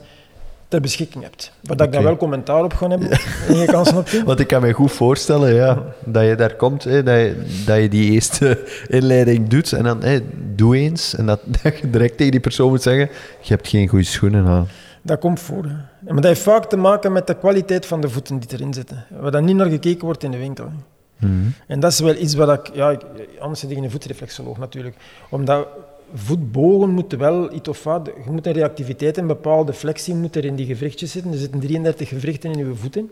ter 0.72 0.80
beschikking 0.80 1.24
hebt. 1.24 1.52
Waar 1.60 1.76
dat 1.76 1.86
ik 1.86 1.92
dan 1.92 2.02
wel 2.02 2.16
commentaar 2.16 2.64
op 2.64 2.74
ga 2.74 2.88
hebben 2.88 3.10
en 3.48 3.56
je 3.56 3.66
kansen 3.66 3.96
op. 3.96 4.08
Want 4.24 4.40
ik 4.40 4.46
kan 4.46 4.62
me 4.62 4.72
goed 4.72 4.92
voorstellen 4.92 5.54
ja, 5.54 5.82
dat 6.04 6.24
je 6.24 6.34
daar 6.34 6.54
komt, 6.54 6.84
hè, 6.84 7.02
dat, 7.02 7.14
je, 7.14 7.62
dat 7.66 7.80
je 7.80 7.88
die 7.88 8.10
eerste 8.12 8.64
inleiding 8.98 9.48
doet 9.48 9.72
en 9.72 9.84
dan 9.84 10.02
hè, 10.02 10.18
doe 10.54 10.76
eens. 10.76 11.14
En 11.14 11.26
dat, 11.26 11.40
dat 11.62 11.78
je 11.78 11.90
direct 11.90 12.16
tegen 12.16 12.32
die 12.32 12.40
persoon 12.40 12.68
moet 12.68 12.82
zeggen, 12.82 13.08
je 13.40 13.54
hebt 13.54 13.68
geen 13.68 13.88
goede 13.88 14.04
schoenen 14.04 14.46
aan. 14.46 14.68
Dat 15.02 15.18
komt 15.18 15.40
voor. 15.40 15.64
Hè. 15.64 15.74
Maar 16.04 16.14
dat 16.14 16.24
heeft 16.24 16.40
vaak 16.40 16.64
te 16.64 16.76
maken 16.76 17.12
met 17.12 17.26
de 17.26 17.34
kwaliteit 17.34 17.86
van 17.86 18.00
de 18.00 18.08
voeten 18.08 18.38
die 18.38 18.48
erin 18.52 18.74
zitten. 18.74 19.04
Waar 19.20 19.30
dan 19.30 19.44
niet 19.44 19.56
naar 19.56 19.70
gekeken 19.70 20.04
wordt 20.04 20.22
in 20.22 20.30
de 20.30 20.38
winkel. 20.38 20.72
Mhm. 21.18 21.32
En 21.66 21.80
dat 21.80 21.92
is 21.92 22.00
wel 22.00 22.16
iets 22.16 22.34
wat 22.34 22.58
ik... 22.58 22.74
Ja, 22.74 22.90
ik, 22.90 23.00
anders 23.38 23.60
zit 23.60 23.70
ik 23.70 23.76
in 23.76 23.84
een 23.84 23.90
voetreflexoloog 23.90 24.58
natuurlijk. 24.58 24.96
Omdat 25.28 25.66
voetbogen 26.14 26.90
moeten 26.90 27.18
wel 27.18 27.52
iets 27.52 27.68
of 27.68 27.84
wat... 27.84 28.10
Je 28.24 28.30
moet 28.30 28.46
een 28.46 28.52
reactiviteit 28.52 29.18
en 29.18 29.26
bepaalde 29.26 29.72
flexie 29.72 30.14
moet 30.14 30.36
er 30.36 30.44
in 30.44 30.56
die 30.56 30.66
gewrichtjes 30.66 31.10
zitten. 31.10 31.32
Er 31.32 31.38
zitten 31.38 31.60
33 31.60 32.08
gewrichten 32.08 32.52
in 32.52 32.58
je 32.58 32.74
voeten. 32.74 33.10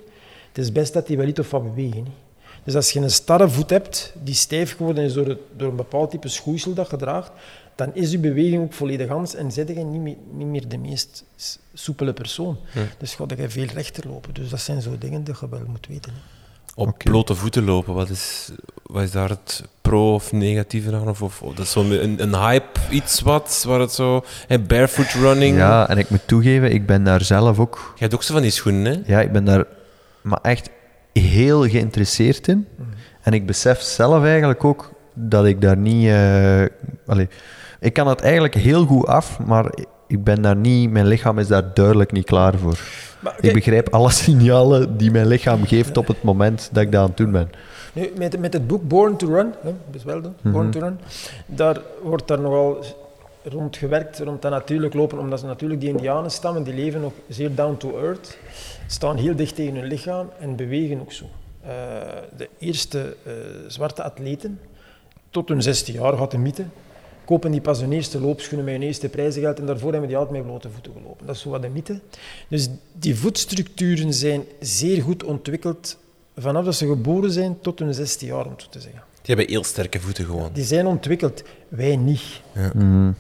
Het 0.49 0.59
is 0.59 0.73
best 0.73 0.93
dat 0.93 1.07
die 1.07 1.17
wel 1.17 1.27
iets 1.27 1.41
of 1.41 1.51
wat 1.51 1.75
bewegen. 1.75 2.07
Dus 2.65 2.75
als 2.75 2.91
je 2.91 3.01
een 3.01 3.11
starre 3.11 3.49
voet 3.49 3.71
hebt, 3.71 4.13
die 4.23 4.35
stijf 4.35 4.77
geworden 4.77 5.05
is 5.05 5.13
door, 5.13 5.27
het, 5.27 5.39
door 5.57 5.69
een 5.69 5.77
bepaald 5.77 6.11
type 6.11 6.29
schoeisel 6.29 6.75
dat 6.75 6.91
je 6.91 6.97
draagt, 6.97 7.33
dan 7.75 7.95
is 7.95 8.11
je 8.11 8.19
beweging 8.19 8.63
ook 8.63 8.73
volledig 8.73 9.09
anders 9.09 9.35
en 9.35 9.53
zit 9.53 9.69
je 9.69 9.75
niet 9.75 10.01
meer, 10.01 10.17
niet 10.33 10.47
meer 10.47 10.69
de 10.69 10.79
meest 10.79 11.25
soepele 11.75 12.13
persoon. 12.13 12.57
Dus 12.99 13.15
ga 13.15 13.25
je 13.37 13.51
veel 13.51 13.65
rechter 13.65 14.09
lopen. 14.09 14.35
Dus 14.35 14.49
dat 14.49 14.61
zijn 14.61 14.83
zo 14.83 14.99
dingen 14.99 15.25
die 15.25 15.35
je 15.41 15.49
wel 15.49 15.65
moet 15.67 15.87
weten. 15.87 16.13
Op 16.75 16.99
blote 16.99 17.35
voeten 17.35 17.65
lopen, 17.65 17.95
wat 17.95 18.09
is, 18.09 18.51
wat 18.83 19.03
is 19.03 19.11
daar 19.11 19.29
het 19.29 19.65
pro 19.81 20.15
of 20.15 20.33
negatieve 20.33 20.95
aan? 20.95 21.09
Of, 21.09 21.23
of, 21.23 21.43
of 21.43 21.55
dat 21.55 21.65
is 21.65 21.73
zo 21.73 21.81
een, 21.81 22.23
een 22.23 22.37
hype, 22.37 22.81
iets 22.91 23.21
wat, 23.21 23.65
waar 23.67 23.81
het 23.81 23.93
zo... 23.93 24.25
Barefoot 24.67 25.13
running. 25.13 25.57
Ja, 25.57 25.89
en 25.89 25.99
ik 25.99 26.11
moet 26.11 26.27
toegeven, 26.27 26.73
ik 26.73 26.87
ben 26.87 27.05
daar 27.05 27.23
zelf 27.23 27.59
ook... 27.59 27.93
Je 27.95 28.01
hebt 28.01 28.15
ook 28.15 28.23
zo 28.23 28.33
van 28.33 28.43
die 28.43 28.51
schoenen, 28.51 28.85
hè? 28.85 29.01
Ja, 29.13 29.21
ik 29.21 29.33
ben 29.33 29.45
daar 29.45 29.65
maar 30.23 30.39
echt 30.43 30.71
heel 31.13 31.69
geïnteresseerd 31.69 32.49
in. 32.49 32.69
En 33.23 33.33
ik 33.33 33.47
besef 33.47 33.81
zelf 33.81 34.25
eigenlijk 34.25 34.65
ook 34.65 34.93
dat 35.15 35.45
ik 35.47 35.61
daar 35.61 35.77
niet... 35.77 36.07
eh, 36.07 36.65
allee, 37.07 37.29
ik 37.81 37.93
kan 37.93 38.07
het 38.07 38.21
eigenlijk 38.21 38.55
heel 38.55 38.87
goed 38.87 39.07
af, 39.07 39.39
maar 39.39 39.73
ik 40.07 40.25
ben 40.25 40.43
daar 40.43 40.57
niet... 40.57 40.91
Mijn 40.91 41.07
lichaam 41.07 41.39
is 41.39 41.47
daar 41.47 41.75
duidelijk 41.75 42.13
niet 42.13 42.25
klaar 42.25 42.59
voor. 42.59 42.79
Maar, 43.21 43.37
Ik 43.41 43.53
begrijp 43.53 43.89
alle 43.89 44.11
signalen 44.23 44.97
die 44.97 45.11
mijn 45.11 45.27
lichaam 45.27 45.67
geeft 45.67 45.97
op 45.97 46.07
het 46.07 46.23
moment 46.23 46.69
dat 46.73 46.83
ik 46.83 46.93
dat 46.93 47.01
aan 47.01 47.09
het 47.09 47.17
doen 47.17 47.31
ben. 47.31 47.51
Nu, 47.93 48.13
met, 48.17 48.39
met 48.39 48.53
het 48.53 48.67
boek 48.67 48.89
Born 48.89 49.17
to 49.17 49.27
Run, 49.27 49.55
hè, 49.63 49.75
is 49.93 50.05
wel 50.05 50.21
doen, 50.21 50.35
Born 50.43 50.71
to 50.71 50.81
Run, 50.81 51.01
daar 51.47 51.81
wordt 52.03 52.29
daar 52.29 52.41
nogal 52.41 52.85
rond 53.43 53.77
gewerkt, 53.77 54.19
rond 54.19 54.43
dat 54.43 54.51
natuurlijk 54.51 54.95
lopen, 54.95 55.19
omdat 55.19 55.41
ze 55.41 55.47
natuurlijk 55.47 55.81
die 55.81 55.91
indianenstammen, 55.91 56.63
die 56.63 56.75
leven 56.75 57.01
nog 57.01 57.13
zeer 57.29 57.55
down 57.55 57.77
to 57.77 57.99
earth, 57.99 58.39
staan 58.87 59.17
heel 59.17 59.37
dicht 59.37 59.55
tegen 59.55 59.75
hun 59.75 59.87
lichaam 59.87 60.31
en 60.39 60.57
bewegen 60.57 61.01
ook 61.01 61.13
zo. 61.13 61.25
Eh, 61.61 61.71
de 62.37 62.49
eerste 62.59 63.17
eh, 63.25 63.33
zwarte 63.67 64.03
atleten, 64.03 64.61
tot 65.31 65.49
hun 65.49 65.63
16 65.63 65.95
jaar 65.95 66.17
gaat 66.17 66.31
de 66.31 66.39
mythe, 66.39 66.65
kopen 67.31 67.51
die 67.51 67.61
pas 67.61 67.81
hun 67.81 67.93
eerste 67.93 68.21
loopschoenen 68.21 68.65
met 68.65 68.75
hun 68.75 68.83
eerste 68.83 69.09
prijzengeld 69.09 69.59
en 69.59 69.67
daarvoor 69.67 69.91
hebben 69.91 70.09
die 70.09 70.19
altijd 70.19 70.37
met 70.37 70.47
blote 70.47 70.71
voeten 70.71 70.93
gelopen. 70.93 71.27
Dat 71.27 71.35
is 71.35 71.43
zo 71.43 71.51
wat 71.51 71.63
de 71.63 71.69
mythe. 71.69 72.01
Dus 72.49 72.69
die 72.93 73.17
voetstructuren 73.17 74.15
zijn 74.15 74.45
zeer 74.61 75.03
goed 75.03 75.25
ontwikkeld 75.25 75.99
vanaf 76.37 76.65
dat 76.65 76.75
ze 76.75 76.87
geboren 76.87 77.31
zijn 77.31 77.61
tot 77.61 77.79
hun 77.79 77.95
16 77.95 78.29
jaar, 78.29 78.45
om 78.45 78.51
het 78.51 78.63
zo 78.63 78.69
te 78.71 78.81
zeggen. 78.81 79.03
Die 79.23 79.35
hebben 79.35 79.55
heel 79.55 79.65
sterke 79.65 80.01
voeten 80.01 80.25
gewoon. 80.25 80.51
Die 80.53 80.65
zijn 80.65 80.87
ontwikkeld, 80.87 81.43
wij 81.69 81.97
niet. 81.97 82.41
Mhm. 82.55 83.13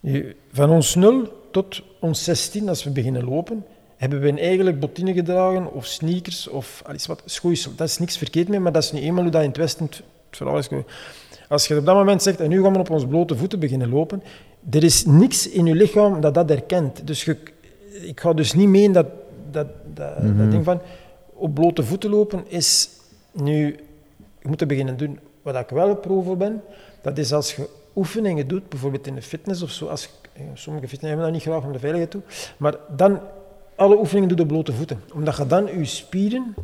Nu, 0.00 0.36
Van 0.52 0.70
ons 0.70 0.94
nul 0.94 1.48
tot 1.50 1.82
ons 2.00 2.24
16, 2.24 2.68
als 2.68 2.84
we 2.84 2.90
beginnen 2.90 3.24
lopen, 3.24 3.64
hebben 3.96 4.20
we 4.20 4.40
eigenlijk 4.40 4.80
bottine 4.80 5.12
gedragen 5.12 5.72
of 5.72 5.86
sneakers 5.86 6.48
of 6.48 6.82
alles 6.84 7.06
wat 7.06 7.22
schoeisel. 7.24 7.72
Dat 7.76 7.88
is 7.88 7.98
niks 7.98 8.16
verkeerd 8.16 8.48
mee, 8.48 8.60
maar 8.60 8.72
dat 8.72 8.82
is 8.82 8.92
nu 8.92 9.00
eenmaal 9.00 9.22
hoe 9.22 9.32
dat 9.32 9.42
in 9.42 9.48
het 9.48 9.56
Westen 9.56 9.84
het, 9.84 9.96
het 9.96 10.36
verhaal 10.36 10.58
is. 10.58 10.68
Als 11.50 11.66
je 11.66 11.78
op 11.78 11.84
dat 11.84 11.94
moment 11.94 12.22
zegt, 12.22 12.40
en 12.40 12.48
nu 12.48 12.62
gaan 12.62 12.72
we 12.72 12.78
op 12.78 12.90
ons 12.90 13.06
blote 13.06 13.36
voeten 13.36 13.58
beginnen 13.58 13.88
lopen, 13.88 14.22
er 14.70 14.84
is 14.84 15.04
niks 15.06 15.48
in 15.48 15.66
je 15.66 15.74
lichaam 15.74 16.20
dat 16.20 16.34
dat 16.34 16.48
herkent. 16.48 17.06
Dus 17.06 17.24
je, 17.24 17.36
ik 18.02 18.20
ga 18.20 18.32
dus 18.32 18.52
niet 18.52 18.68
mee 18.68 18.82
in 18.82 18.92
dat, 18.92 19.06
dat, 19.50 19.66
dat, 19.94 20.16
dat 20.36 20.50
ding 20.50 20.64
van 20.64 20.80
op 21.32 21.54
blote 21.54 21.82
voeten 21.82 22.10
lopen 22.10 22.44
is 22.48 22.88
nu, 23.32 23.66
je 24.42 24.48
moet 24.48 24.60
het 24.60 24.68
beginnen 24.68 24.96
doen. 24.96 25.18
Wat 25.42 25.56
ik 25.56 25.68
wel 25.68 25.96
pro 25.96 26.22
voor 26.22 26.36
ben, 26.36 26.62
dat 27.02 27.18
is 27.18 27.32
als 27.32 27.54
je 27.54 27.68
oefeningen 27.96 28.48
doet, 28.48 28.68
bijvoorbeeld 28.68 29.06
in 29.06 29.14
de 29.14 29.22
fitness 29.22 29.62
of 29.62 29.70
zo, 29.70 29.86
als, 29.86 30.10
eh, 30.32 30.42
sommige 30.54 30.88
fitness 30.88 31.08
hebben 31.08 31.24
dat 31.24 31.34
niet 31.34 31.42
graag 31.42 31.64
om 31.64 31.72
de 31.72 31.78
veiligheid 31.78 32.10
toe, 32.10 32.22
maar 32.56 32.74
dan 32.96 33.20
alle 33.74 33.98
oefeningen 33.98 34.28
doe 34.28 34.36
je 34.36 34.42
op 34.42 34.48
blote 34.48 34.72
voeten. 34.72 35.00
Omdat 35.14 35.36
je 35.36 35.46
dan 35.46 35.66
je 35.78 35.84
spieren 35.84 36.54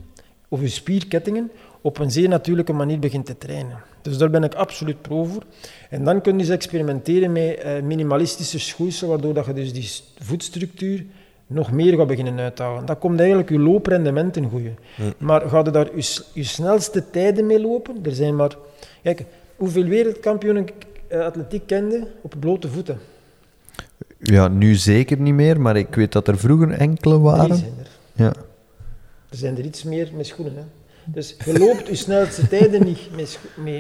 of 0.49 0.61
je 0.61 0.69
spierkettingen 0.69 1.51
op 1.87 1.99
een 1.99 2.11
zeer 2.11 2.29
natuurlijke 2.29 2.73
manier 2.73 2.99
begint 2.99 3.27
te 3.27 3.39
trainen. 3.39 3.79
Dus 4.03 4.19
daar 4.19 4.31
ben 4.31 4.45
ik 4.45 4.55
absoluut 4.55 5.03
pro 5.03 5.25
voor. 5.25 5.43
En 5.91 6.05
dan 6.05 6.21
kun 6.21 6.33
je 6.33 6.39
dus 6.39 6.49
experimenteren 6.49 7.33
met 7.33 7.59
eh, 7.59 7.83
minimalistische 7.83 8.59
schoeisel, 8.59 9.09
waardoor 9.09 9.35
dat 9.35 9.47
je 9.47 9.53
dus 9.53 9.73
die 9.73 9.91
voetstructuur 10.19 11.05
nog 11.47 11.71
meer 11.73 11.97
gaat 11.97 12.07
beginnen 12.07 12.39
uitdagen. 12.39 12.87
Dat 12.87 12.99
komt 12.99 13.19
eigenlijk 13.19 13.51
je 13.51 13.59
looprendement 13.59 14.33
ten 14.33 14.49
goede. 14.51 14.71
Maar 15.19 15.41
ga 15.49 15.59
je 15.59 15.71
daar 15.71 15.89
je, 16.33 16.45
snelste 16.45 17.11
tijden 17.11 17.47
mee 17.47 17.61
lopen? 17.61 17.97
Er 18.05 18.15
zijn 18.15 18.37
maar... 18.37 18.57
Kijk, 19.03 19.25
hoeveel 19.57 19.85
wereldkampioenen 19.85 20.67
eh, 21.09 21.21
atletiek 21.21 21.67
kende 21.67 22.07
op 22.23 22.35
blote 22.41 22.69
voeten? 22.69 22.99
Ja, 24.19 24.49
nu 24.49 24.75
zeker 24.75 25.21
niet 25.21 25.35
meer, 25.35 25.61
maar 25.61 25.77
ik 25.77 25.95
weet 25.95 26.13
dat 26.13 26.29
er 26.29 26.39
vroeger 26.39 26.71
enkele 26.71 27.15
Drie 27.15 27.27
waren. 27.27 27.57
zijn 27.57 27.75
er. 27.79 27.89
Ja. 28.25 28.33
Er 29.29 29.37
zijn 29.37 29.59
er 29.59 29.65
iets 29.65 29.83
meer 29.83 30.11
met 30.17 30.27
schoenen. 30.27 30.57
Hè. 30.57 30.63
Dus 31.07 31.37
je 31.45 31.59
loopt 31.59 31.87
je 31.87 31.95
snelste 31.95 32.49
tijden 32.49 32.85
niet 32.85 32.99
met, 33.17 33.39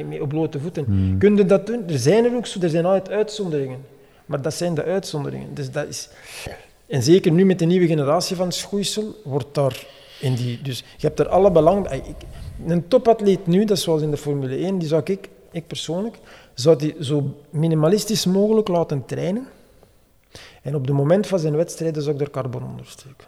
met 0.08 0.20
op 0.20 0.28
blote 0.28 0.60
voeten. 0.60 0.84
Hmm. 0.84 1.18
Kun 1.18 1.36
je 1.36 1.44
dat 1.44 1.66
doen? 1.66 1.88
Er 1.88 1.98
zijn 1.98 2.24
er 2.24 2.34
ook 2.34 2.46
zo, 2.46 2.60
er 2.60 2.70
zijn 2.70 2.84
altijd 2.84 3.10
uitzonderingen. 3.10 3.78
Maar 4.26 4.42
dat 4.42 4.54
zijn 4.54 4.74
de 4.74 4.84
uitzonderingen. 4.84 5.54
Dus 5.54 5.70
dat 5.70 5.88
is... 5.88 6.08
En 6.86 7.02
zeker 7.02 7.32
nu 7.32 7.44
met 7.44 7.58
de 7.58 7.64
nieuwe 7.64 7.86
generatie 7.86 8.36
van 8.36 8.52
schoeisel, 8.52 9.20
wordt 9.24 9.54
daar 9.54 9.86
in 10.20 10.34
die... 10.34 10.62
Dus 10.62 10.78
je 10.78 11.06
hebt 11.06 11.18
er 11.18 11.28
alle 11.28 11.50
belang... 11.50 11.90
Ik, 11.90 12.02
een 12.66 12.88
topatleet 12.88 13.46
nu, 13.46 13.64
dat 13.64 13.76
is 13.76 13.82
zoals 13.82 14.02
in 14.02 14.10
de 14.10 14.16
Formule 14.16 14.56
1, 14.56 14.78
die 14.78 14.88
zou 14.88 15.02
ik, 15.04 15.28
ik 15.52 15.66
persoonlijk, 15.66 16.18
zou 16.54 16.78
die 16.78 16.94
zo 17.00 17.34
minimalistisch 17.50 18.26
mogelijk 18.26 18.68
laten 18.68 19.04
trainen. 19.04 19.46
En 20.62 20.74
op 20.74 20.86
het 20.86 20.96
moment 20.96 21.26
van 21.26 21.38
zijn 21.38 21.56
wedstrijden 21.56 22.02
zou 22.02 22.14
ik 22.14 22.20
er 22.20 22.30
carbon 22.30 22.62
onder 22.62 22.86
steken. 22.86 23.26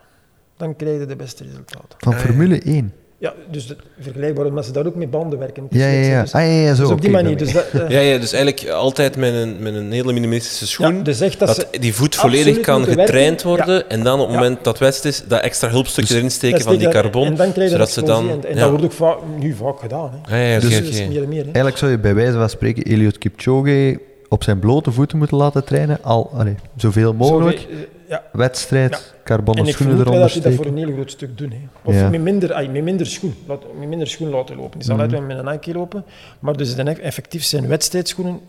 Dan 0.56 0.76
krijg 0.76 1.00
je 1.00 1.06
de 1.06 1.16
beste 1.16 1.44
resultaten. 1.44 1.98
Van 1.98 2.14
Formule 2.14 2.60
1. 2.60 2.92
Ja, 3.20 3.34
dus 3.50 3.68
het, 3.68 3.78
vergelijkbaar, 4.00 4.46
omdat 4.46 4.64
ze 4.66 4.72
daar 4.72 4.86
ook 4.86 4.94
met 4.94 5.10
banden 5.10 5.38
werken. 5.38 5.66
Ja, 5.70 5.86
ja, 5.86 6.06
ja. 6.08 6.20
Dus, 6.22 6.32
Ah, 6.32 6.40
ja, 6.42 6.48
ja, 6.48 6.74
zo. 6.74 6.82
dus 6.82 6.90
op 6.92 7.00
die 7.00 7.10
manier. 7.10 7.36
Dus, 7.36 7.52
dat, 7.52 7.64
eh, 7.72 7.88
Ja, 7.88 8.00
ja, 8.00 8.18
dus 8.18 8.32
eigenlijk 8.32 8.68
altijd 8.68 9.16
met 9.16 9.34
een, 9.34 9.56
met 9.60 9.74
een 9.74 9.92
hele 9.92 10.12
minimalistische 10.12 10.66
schoen. 10.66 10.96
ja, 10.96 11.02
dus 11.02 11.20
echt 11.20 11.38
dat, 11.38 11.48
dat 11.48 11.68
ze... 11.72 11.78
die 11.80 11.94
voet 11.94 12.14
volledig 12.14 12.60
kan 12.60 12.84
getraind 12.84 13.42
werken. 13.42 13.48
worden 13.48 13.90
en 13.90 14.02
dan 14.02 14.20
op 14.20 14.26
het 14.26 14.34
Ja. 14.36 14.42
moment 14.42 14.56
dat 14.64 14.72
het 14.72 14.78
wedstrijd 14.82 15.14
is, 15.14 15.22
dat 15.28 15.40
extra 15.42 15.68
hulpstukje 15.68 16.14
erin 16.16 16.30
steken 16.30 16.56
dat 16.58 16.66
van 16.66 16.76
die 16.76 16.84
dat- 16.84 16.92
carbon, 16.92 17.26
En 17.26 17.34
dan 17.34 17.52
krijg 17.52 17.66
je 17.68 17.72
zodat 17.74 17.90
ze 17.90 18.02
dan... 18.02 18.30
En, 18.30 18.44
en 18.44 18.54
ja. 18.54 18.60
dat 18.60 18.68
wordt 18.70 18.84
ook 18.84 18.92
vaak, 18.92 19.16
nu 19.38 19.54
vaak 19.54 19.78
gedaan. 19.80 20.10
Hè. 20.22 20.36
Ja, 20.46 20.52
ja, 20.54 20.60
Dus 20.60 20.74
dat 20.74 21.08
meer 21.08 21.22
en 21.22 21.28
meer. 21.28 21.38
Hè. 21.38 21.44
Eigenlijk 21.44 21.76
zou 21.76 21.90
je 21.90 21.98
bij 21.98 22.14
wijze 22.14 22.32
van 22.32 22.48
spreken 22.50 22.82
Eliud 22.84 23.18
Kipchoge 23.18 24.00
op 24.28 24.42
zijn 24.42 24.58
blote 24.58 24.92
voeten 24.92 25.18
moeten 25.18 25.36
laten 25.36 25.64
trainen. 25.64 25.98
Al, 26.02 26.30
allee, 26.34 26.54
zoveel 26.76 27.12
mogelijk. 27.14 27.58
Eh, 27.58 27.76
ja. 28.08 28.22
Wedstrijd, 28.32 29.14
carbonnen 29.24 29.64
En 29.64 29.70
ik 29.70 29.76
schoenen 29.76 29.98
eronder 30.00 30.20
dat 30.20 30.32
je 30.32 30.40
dat 30.40 30.54
voor 30.54 30.66
een 30.66 30.76
heel 30.76 30.92
groot 30.92 31.10
stuk 31.10 31.38
doen. 31.38 31.50
Hè. 31.50 31.60
Of 31.82 32.10
met, 32.10 32.20
minder, 32.20 32.52
ay, 32.52 32.68
met 32.68 32.82
minder 32.82 33.06
schoen. 33.06 33.34
Laat, 33.46 33.62
met 33.78 33.88
minder 33.88 34.06
schoen 34.06 34.28
laten 34.28 34.56
lopen. 34.56 34.78
Die 34.78 34.88
zal 34.88 35.00
altijd 35.00 35.18
wel 35.18 35.28
met 35.28 35.38
een 35.38 35.44
Nike 35.44 35.72
lopen. 35.72 36.04
Maar 36.38 36.56
dus 36.56 36.76
dan 36.76 36.86
effectief 36.86 37.44
zijn 37.44 37.68
wedstrijdschoenen 37.68 38.40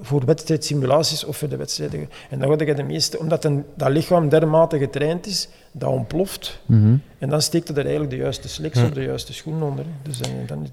voor 0.00 0.24
wedstrijdsimulaties 0.24 1.24
of 1.24 1.36
voor 1.36 1.48
de 1.48 1.56
wedstrijden. 1.56 2.10
En 2.30 2.38
dan 2.38 2.48
word 2.48 2.60
je 2.60 2.74
de 2.74 2.82
meeste, 2.82 3.18
omdat 3.18 3.44
een, 3.44 3.64
dat 3.74 3.88
lichaam 3.88 4.28
dermate 4.28 4.78
getraind 4.78 5.26
is, 5.26 5.48
dat 5.72 5.90
ontploft. 5.90 6.60
Mhm. 6.66 6.96
En 7.18 7.28
dan 7.28 7.42
steekt 7.42 7.68
er 7.68 7.78
eigenlijk 7.78 8.10
de 8.10 8.16
juiste 8.16 8.48
sliks 8.48 8.82
of 8.82 8.90
de 8.90 9.02
juiste 9.02 9.32
schoen 9.32 9.62
onder. 9.62 9.84
Dus 10.02 10.18
dan, 10.18 10.30
dan 10.46 10.66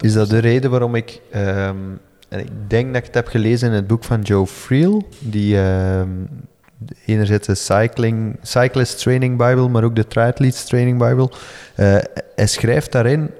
Is 0.00 0.12
dat 0.12 0.28
de 0.28 0.38
reden 0.38 0.70
waarom 0.70 0.94
ik... 0.94 1.20
ehm, 1.30 1.76
en 2.28 2.40
ik 2.40 2.48
denk 2.68 2.86
dat 2.86 2.96
ik 2.96 3.04
het 3.04 3.14
heb 3.14 3.26
gelezen 3.26 3.68
in 3.68 3.74
het 3.74 3.86
boek 3.86 4.04
van 4.04 4.22
Joe 4.22 4.46
Friel, 4.46 5.08
die 5.18 5.58
ehm, 5.58 6.08
enerzijds 7.06 7.46
de 7.46 7.54
cycling, 7.54 8.36
Cyclist 8.42 8.98
Training 8.98 9.36
Bible, 9.38 9.68
maar 9.68 9.84
ook 9.84 9.96
de 9.96 10.06
Triathletes 10.06 10.64
Training 10.64 10.98
Bible. 11.08 11.28
Eh, 11.74 11.96
hij 12.34 12.46
schrijft 12.46 12.92
daarin, 12.92 13.30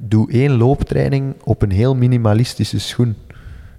doe 0.00 0.30
één 0.32 0.56
looptraining 0.56 1.34
op 1.44 1.62
een 1.62 1.70
heel 1.70 1.94
minimalistische 1.94 2.80
schoen. 2.80 3.16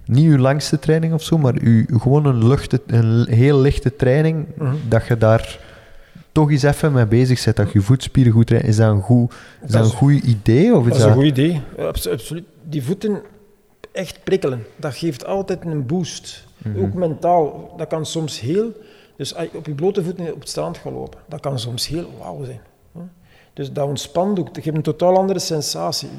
Niet 0.05 0.25
uw 0.25 0.37
langste 0.37 0.79
training 0.79 1.13
of 1.13 1.23
zo, 1.23 1.37
maar 1.37 1.53
uw, 1.61 1.85
gewoon 1.99 2.25
een, 2.25 2.47
luchte, 2.47 2.81
een 2.87 3.25
heel 3.29 3.59
lichte 3.59 3.95
training, 3.95 4.45
Mhm. 4.57 4.75
dat 4.87 5.07
je 5.07 5.17
daar 5.17 5.59
toch 6.31 6.51
eens 6.51 6.63
even 6.63 6.91
mee 6.93 7.05
bezig 7.05 7.43
bent, 7.43 7.55
dat 7.55 7.71
je 7.71 7.81
voetspieren 7.81 8.33
goed 8.33 8.47
traint. 8.47 8.67
Is 8.67 8.75
dat 8.75 8.91
een 8.91 9.01
goed, 9.01 9.31
is 9.31 9.37
dat 9.59 9.71
Dat 9.71 9.91
een 9.91 9.97
goed 9.97 10.23
idee? 10.23 10.75
Of 10.75 10.83
is 10.83 10.89
Dat 10.89 10.97
is 10.97 11.03
een 11.03 11.13
goed 11.13 11.23
idee. 11.23 11.61
Absoluut. 11.77 12.43
Die 12.69 12.83
voeten 12.83 13.21
echt 13.91 14.19
prikkelen. 14.23 14.63
Dat 14.75 14.95
geeft 14.95 15.25
altijd 15.25 15.65
een 15.65 15.85
boost. 15.85 16.47
Mhm. 16.57 16.79
Ook 16.79 16.93
mentaal. 16.93 17.73
Dat 17.77 17.87
kan 17.87 18.05
soms 18.05 18.39
heel... 18.39 18.71
Dus 19.17 19.35
als 19.35 19.47
je 19.51 19.57
op 19.57 19.65
je 19.65 19.73
blote 19.73 20.03
voeten 20.03 20.33
op 20.33 20.39
het 20.39 20.49
strand 20.49 20.77
gaan 20.77 20.93
lopen, 20.93 21.19
dat 21.27 21.39
kan 21.39 21.59
soms 21.59 21.87
heel 21.87 22.09
wauw 22.19 22.43
zijn. 22.43 22.61
Dus 23.53 23.71
dat 23.71 23.87
ontspant 23.87 24.39
ook. 24.39 24.53
Dat 24.55 24.63
geeft 24.63 24.75
een 24.75 24.81
totaal 24.81 25.17
andere 25.17 25.39
sensatie. 25.39 26.09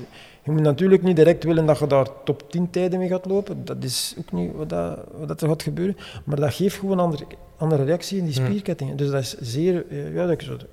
Je 0.42 0.50
moet 0.50 0.60
natuurlijk 0.60 1.02
niet 1.02 1.16
direct 1.16 1.44
willen 1.44 1.66
dat 1.66 1.78
je 1.78 1.86
daar 1.86 2.06
top 2.24 2.50
10 2.50 2.70
tijden 2.70 2.98
mee 2.98 3.08
gaat 3.08 3.26
lopen. 3.26 3.64
Dat 3.64 3.84
is 3.84 4.14
ook 4.18 4.32
niet 4.32 4.52
wat, 4.54 4.68
dat, 4.68 4.98
wat 5.26 5.40
er 5.40 5.48
gaat 5.48 5.62
gebeuren. 5.62 5.96
Maar 6.24 6.40
dat 6.40 6.54
geeft 6.54 6.76
gewoon 6.76 6.98
een 6.98 7.04
andere, 7.04 7.24
andere 7.56 7.84
reactie 7.84 8.18
in 8.18 8.24
die 8.24 8.34
spierkettingen. 8.34 8.96
Dus 8.96 9.10
dat 9.10 9.20
is 9.20 9.36
zeer... 9.38 9.84
eh, 9.90 10.14
Ja, 10.14 10.26
dat. 10.26 10.64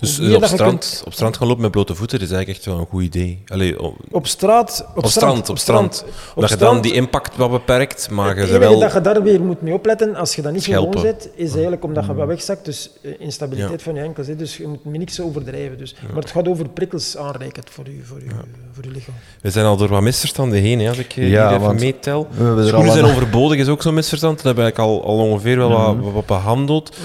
Dus, 0.00 0.18
meer 0.18 0.36
op, 0.36 0.44
strand, 0.44 1.02
op 1.06 1.12
strand 1.12 1.36
gaan 1.36 1.46
lopen 1.46 1.62
met 1.62 1.70
blote 1.70 1.94
voeten 1.94 2.20
is 2.20 2.30
eigenlijk 2.30 2.58
echt 2.58 2.66
wel 2.66 2.78
een 2.78 2.86
goed 2.90 3.02
idee. 3.02 3.42
Allee, 3.46 3.80
op, 3.82 3.96
Op 4.10 4.26
straat... 4.26 4.84
Op, 4.94 5.04
op 5.04 5.10
strand, 5.10 5.48
op 5.48 5.58
strand. 5.58 6.04
Op 6.06 6.12
Omdat 6.34 6.50
je 6.50 6.56
dan 6.56 6.66
strand- 6.66 6.82
die 6.82 6.92
impact 6.92 7.36
wat 7.36 7.50
beperkt, 7.50 8.10
maar 8.10 8.34
je 8.34 8.40
Het 8.40 8.48
enige 8.48 8.58
wel... 8.58 8.78
dat 8.78 8.92
je 8.92 9.00
daar 9.00 9.22
weer 9.22 9.40
moet 9.40 9.62
mee 9.62 9.74
opletten, 9.74 10.14
als 10.14 10.34
je 10.34 10.42
dat 10.42 10.52
niet 10.52 10.62
Schelpen. 10.62 10.98
gewoon 11.00 11.14
zet, 11.20 11.30
is 11.34 11.52
eigenlijk 11.52 11.84
omdat 11.84 12.06
je 12.06 12.14
wat 12.14 12.26
wegzakt, 12.26 12.64
dus 12.64 12.90
eh, 13.02 13.10
instabiliteit 13.18 13.78
Ja. 13.78 13.84
van 13.84 13.94
je 13.94 14.00
enkels. 14.00 14.26
hè. 14.26 14.36
Dus 14.36 14.56
je 14.56 14.66
moet 14.68 14.84
niks 14.84 15.20
overdrijven. 15.20 15.78
Dus. 15.78 15.94
Maar 16.12 16.22
het 16.22 16.30
gaat 16.30 16.48
over 16.48 16.68
prikkels 16.68 17.16
aanreiken 17.16 17.62
voor 17.70 17.84
je, 17.84 18.00
voor 18.04 18.18
je, 18.18 18.26
voor 18.72 18.84
je 18.84 18.90
lichaam. 18.90 19.14
We 19.40 19.50
zijn 19.50 19.66
al 19.66 19.76
door 19.76 19.88
wat 19.88 20.02
misverstanden 20.02 20.58
heen, 20.60 20.80
hè, 20.80 20.88
als 20.88 20.98
ik 20.98 21.16
eh, 21.16 21.30
Ja, 21.30 21.48
hier 21.48 21.60
even 21.60 21.74
meetel. 21.74 22.28
er 22.38 22.66
Schoenen 22.66 22.92
zijn 22.92 23.04
overbodig 23.04 23.58
is 23.58 23.68
ook 23.68 23.82
zo'n 23.82 23.94
misverstand. 23.94 24.42
Dat 24.42 24.54
we 24.56 24.60
eigenlijk 24.62 24.90
al, 24.90 25.04
al 25.04 25.16
ongeveer 25.18 25.56
wel 25.56 25.68
Mhm. 25.70 26.00
wat, 26.00 26.12
wat 26.12 26.26
behandeld. 26.26 26.96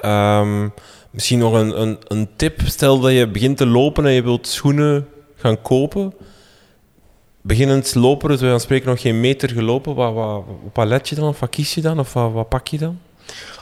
Ehm, 0.00 0.68
misschien 1.12 1.38
nog 1.38 1.52
een, 1.52 1.80
een, 1.80 1.98
een 2.08 2.28
tip. 2.36 2.60
Stel 2.64 3.00
dat 3.00 3.12
je 3.12 3.28
begint 3.28 3.56
te 3.56 3.66
lopen 3.66 4.06
en 4.06 4.12
je 4.12 4.22
wilt 4.22 4.46
schoenen 4.46 5.08
gaan 5.36 5.62
kopen. 5.62 6.14
Beginnend 7.40 7.94
lopen, 7.94 8.28
dus 8.28 8.40
we 8.40 8.58
spreken 8.58 8.88
nog 8.88 9.00
geen 9.00 9.20
meter 9.20 9.50
gelopen. 9.50 9.94
Wat, 9.94 10.14
wat, 10.14 10.44
wat 10.72 10.86
let 10.86 11.08
je 11.08 11.14
dan? 11.14 11.28
Of 11.28 11.40
wat 11.40 11.50
kies 11.50 11.74
je 11.74 11.80
dan? 11.80 11.98
Of 11.98 12.12
wat, 12.12 12.32
wat 12.32 12.48
pak 12.48 12.66
je 12.68 12.78
dan? 12.78 12.98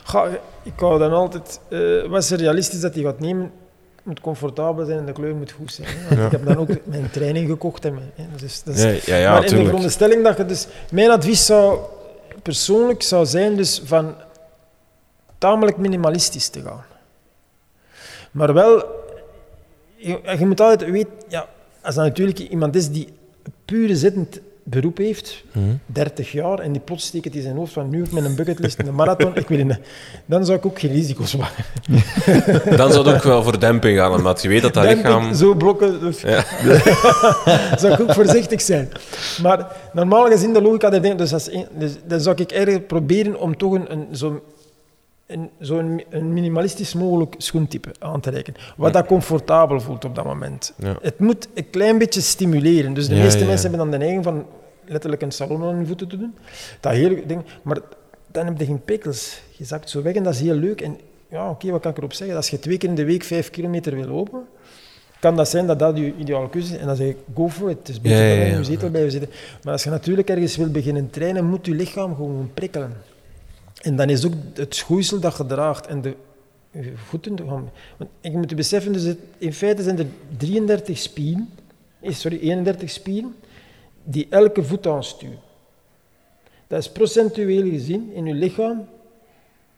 Ga, 0.04 0.28
ik 0.62 0.72
hou 0.76 0.98
dan 0.98 1.12
altijd, 1.12 1.60
eh 1.68 2.06
wat 2.08 2.22
is 2.22 2.30
realistisch 2.30 2.80
dat 2.80 2.94
hij 2.94 3.02
gaat 3.02 3.20
nemen? 3.20 3.50
Moet 4.02 4.20
comfortabel 4.20 4.84
zijn 4.84 4.98
en 4.98 5.06
de 5.06 5.12
kleur 5.12 5.34
moet 5.34 5.50
goed 5.52 5.72
zijn. 5.72 5.88
Ja. 6.10 6.24
Ik 6.24 6.30
heb 6.30 6.46
dan 6.46 6.56
ook 6.56 6.68
mijn 6.84 7.10
training 7.10 7.48
gekocht. 7.48 7.84
En 7.84 7.94
mijn, 7.94 8.10
hè. 8.14 8.24
Dus, 8.36 8.62
dat 8.62 8.74
is, 8.74 8.82
Ja, 8.82 9.14
ja, 9.14 9.20
ja 9.20 9.28
maar 9.30 9.36
in 9.36 9.42
de 9.42 9.48
tuurlijk. 9.48 9.68
veronderstelling 9.68 10.24
dat 10.24 10.36
je 10.36 10.46
dus... 10.46 10.66
Mijn 10.92 11.10
advies 11.10 11.46
zou 11.46 11.78
persoonlijk 12.42 13.02
zou 13.02 13.26
zijn 13.26 13.56
dus 13.56 13.80
van 13.84 14.14
tamelijk 15.38 15.76
minimalistisch 15.76 16.48
te 16.48 16.62
gaan. 16.62 16.84
Maar 18.30 18.54
wel, 18.54 18.84
je, 19.96 20.18
je 20.38 20.46
moet 20.46 20.60
altijd 20.60 20.90
weten, 20.90 21.12
ja, 21.28 21.48
als 21.82 21.94
dat 21.94 22.04
natuurlijk 22.04 22.38
iemand 22.38 22.76
is 22.76 22.90
die 22.90 23.08
een 23.42 23.52
pure 23.64 23.96
zittend 23.96 24.40
beroep 24.62 24.96
heeft, 24.96 25.44
Mhm. 25.52 25.64
30 25.86 26.32
jaar, 26.32 26.58
en 26.58 26.72
die 26.72 26.80
plots 26.80 27.06
steekt 27.06 27.24
het 27.24 27.34
in 27.34 27.42
zijn 27.42 27.56
hoofd 27.56 27.72
van 27.72 27.90
nu 27.90 28.02
op 28.02 28.10
mijn 28.10 28.34
bucketlist 28.34 28.78
een 28.86 28.94
marathon, 28.94 29.36
ik 29.36 29.48
wil 29.48 29.58
in, 29.58 29.76
dan 30.26 30.44
zou 30.44 30.58
ik 30.58 30.66
ook 30.66 30.78
geen 30.80 30.92
risico's 30.92 31.36
maken. 31.36 31.64
Dan 32.76 32.92
zou 32.92 33.06
het 33.06 33.14
ook 33.16 33.22
wel 33.22 33.42
voor 33.42 33.60
demping 33.60 33.98
gaan, 33.98 34.12
omdat 34.14 34.42
je 34.42 34.48
weet 34.48 34.62
dat 34.62 34.74
dat 34.74 34.84
lichaam... 34.84 35.34
zo 35.34 35.54
blokken, 35.54 36.00
dus 36.00 36.20
Ja. 36.20 36.44
zou 37.80 37.92
ik 37.92 38.00
ook 38.00 38.12
voorzichtig 38.14 38.60
zijn. 38.60 38.88
Maar 39.42 39.76
normaal 39.92 40.26
gezien 40.26 40.52
de 40.52 40.62
logica 40.62 40.90
der 40.90 41.02
dingen, 41.02 41.16
dus, 41.16 41.32
als 41.32 41.52
een- 41.52 41.66
dus 41.78 41.92
dan 42.06 42.20
zou 42.20 42.36
ik 42.42 42.52
eigenlijk 42.52 42.86
proberen 42.86 43.40
om 43.40 43.56
toch 43.56 43.72
een, 43.72 43.92
een, 43.92 44.06
zo'n 44.10 44.40
een, 45.32 45.50
zo'n 45.58 46.02
een 46.10 46.32
minimalistisch 46.32 46.94
mogelijk 46.94 47.34
schoentype 47.38 47.88
aan 47.98 48.20
te 48.20 48.30
reiken. 48.30 48.54
Wat 48.76 48.92
dat 48.92 49.06
comfortabel 49.06 49.80
voelt 49.80 50.04
op 50.04 50.14
dat 50.14 50.24
moment. 50.24 50.72
Ja. 50.76 50.96
Het 51.02 51.18
moet 51.18 51.48
een 51.54 51.70
klein 51.70 51.98
beetje 51.98 52.20
stimuleren. 52.20 52.94
Dus 52.94 53.08
de 53.08 53.14
Ja, 53.14 53.22
meeste 53.22 53.38
ja. 53.38 53.46
mensen 53.46 53.70
hebben 53.70 53.90
dan 53.90 53.98
de 53.98 54.04
neiging 54.04 54.24
van 54.24 54.46
letterlijk 54.84 55.22
een 55.22 55.32
salon 55.32 55.62
aan 55.62 55.74
hun 55.74 55.86
voeten 55.86 56.08
te 56.08 56.18
doen. 56.18 56.34
Dat 56.80 56.92
hele 56.92 57.26
ding, 57.26 57.42
maar 57.62 57.78
dan 58.26 58.44
heb 58.46 58.58
je 58.58 58.64
geen 58.64 58.82
pikkels. 58.84 59.40
Je 59.56 59.64
zakt 59.64 59.90
zo 59.90 60.02
weg 60.02 60.14
en 60.14 60.22
dat 60.22 60.34
is 60.34 60.40
heel 60.40 60.54
leuk. 60.54 60.80
En 60.80 60.96
ja, 61.30 61.50
oké, 61.50 61.70
wat 61.70 61.80
kan 61.80 61.90
ik 61.90 61.96
erop 61.96 62.12
zeggen? 62.12 62.36
Als 62.36 62.50
je 62.50 62.58
twee 62.58 62.78
keer 62.78 62.88
in 62.88 62.94
de 62.94 63.04
week 63.04 63.22
vijf 63.22 63.50
kilometer 63.50 63.94
wil 63.94 64.06
lopen, 64.06 64.42
kan 65.20 65.36
dat 65.36 65.48
zijn 65.48 65.66
dat 65.66 65.78
dat 65.78 65.96
je 65.96 66.14
ideale 66.16 66.48
keuze 66.50 66.74
is. 66.74 66.80
En 66.80 66.86
dan 66.86 66.96
zeg 66.96 67.08
ik, 67.08 67.16
go 67.34 67.48
for 67.48 67.70
it. 67.70 67.78
Het 67.78 67.88
is 67.88 67.98
ja, 68.02 68.10
ja, 68.10 68.34
ja. 68.34 68.44
in 68.44 68.56
je 68.58 68.64
zetel 68.64 68.90
blijven 68.90 69.10
zitten. 69.10 69.30
Maar 69.62 69.72
als 69.72 69.84
je 69.84 69.90
natuurlijk 69.90 70.30
ergens 70.30 70.56
wil 70.56 70.70
beginnen 70.70 71.10
trainen, 71.10 71.44
moet 71.44 71.66
je 71.66 71.74
lichaam 71.74 72.14
gewoon 72.14 72.50
prikkelen. 72.54 72.92
En 73.80 73.96
dan 73.96 74.10
is 74.10 74.26
ook 74.26 74.32
het 74.54 74.74
schoeisel 74.74 75.20
dat 75.20 75.36
je 75.36 75.46
draagt 75.46 75.86
en 75.86 76.00
de 76.00 76.14
voeten. 76.94 77.44
Want 77.46 77.70
je 78.20 78.30
moet 78.30 78.50
je 78.50 78.56
beseffen, 78.56 78.92
dus 78.92 79.02
het- 79.02 79.18
in 79.38 79.52
feite 79.52 79.82
zijn 79.82 79.98
er 79.98 80.06
33 80.36 80.98
spieren, 80.98 81.48
eh, 82.00 82.12
sorry, 82.12 82.38
31 82.40 82.90
spieren, 82.90 83.34
die 84.04 84.26
elke 84.30 84.62
voet 84.64 84.86
aansturen. 84.86 85.38
Dat 86.66 86.78
is 86.78 86.90
procentueel 86.90 87.70
gezien 87.70 88.10
in 88.14 88.26
je 88.26 88.34
lichaam 88.34 88.86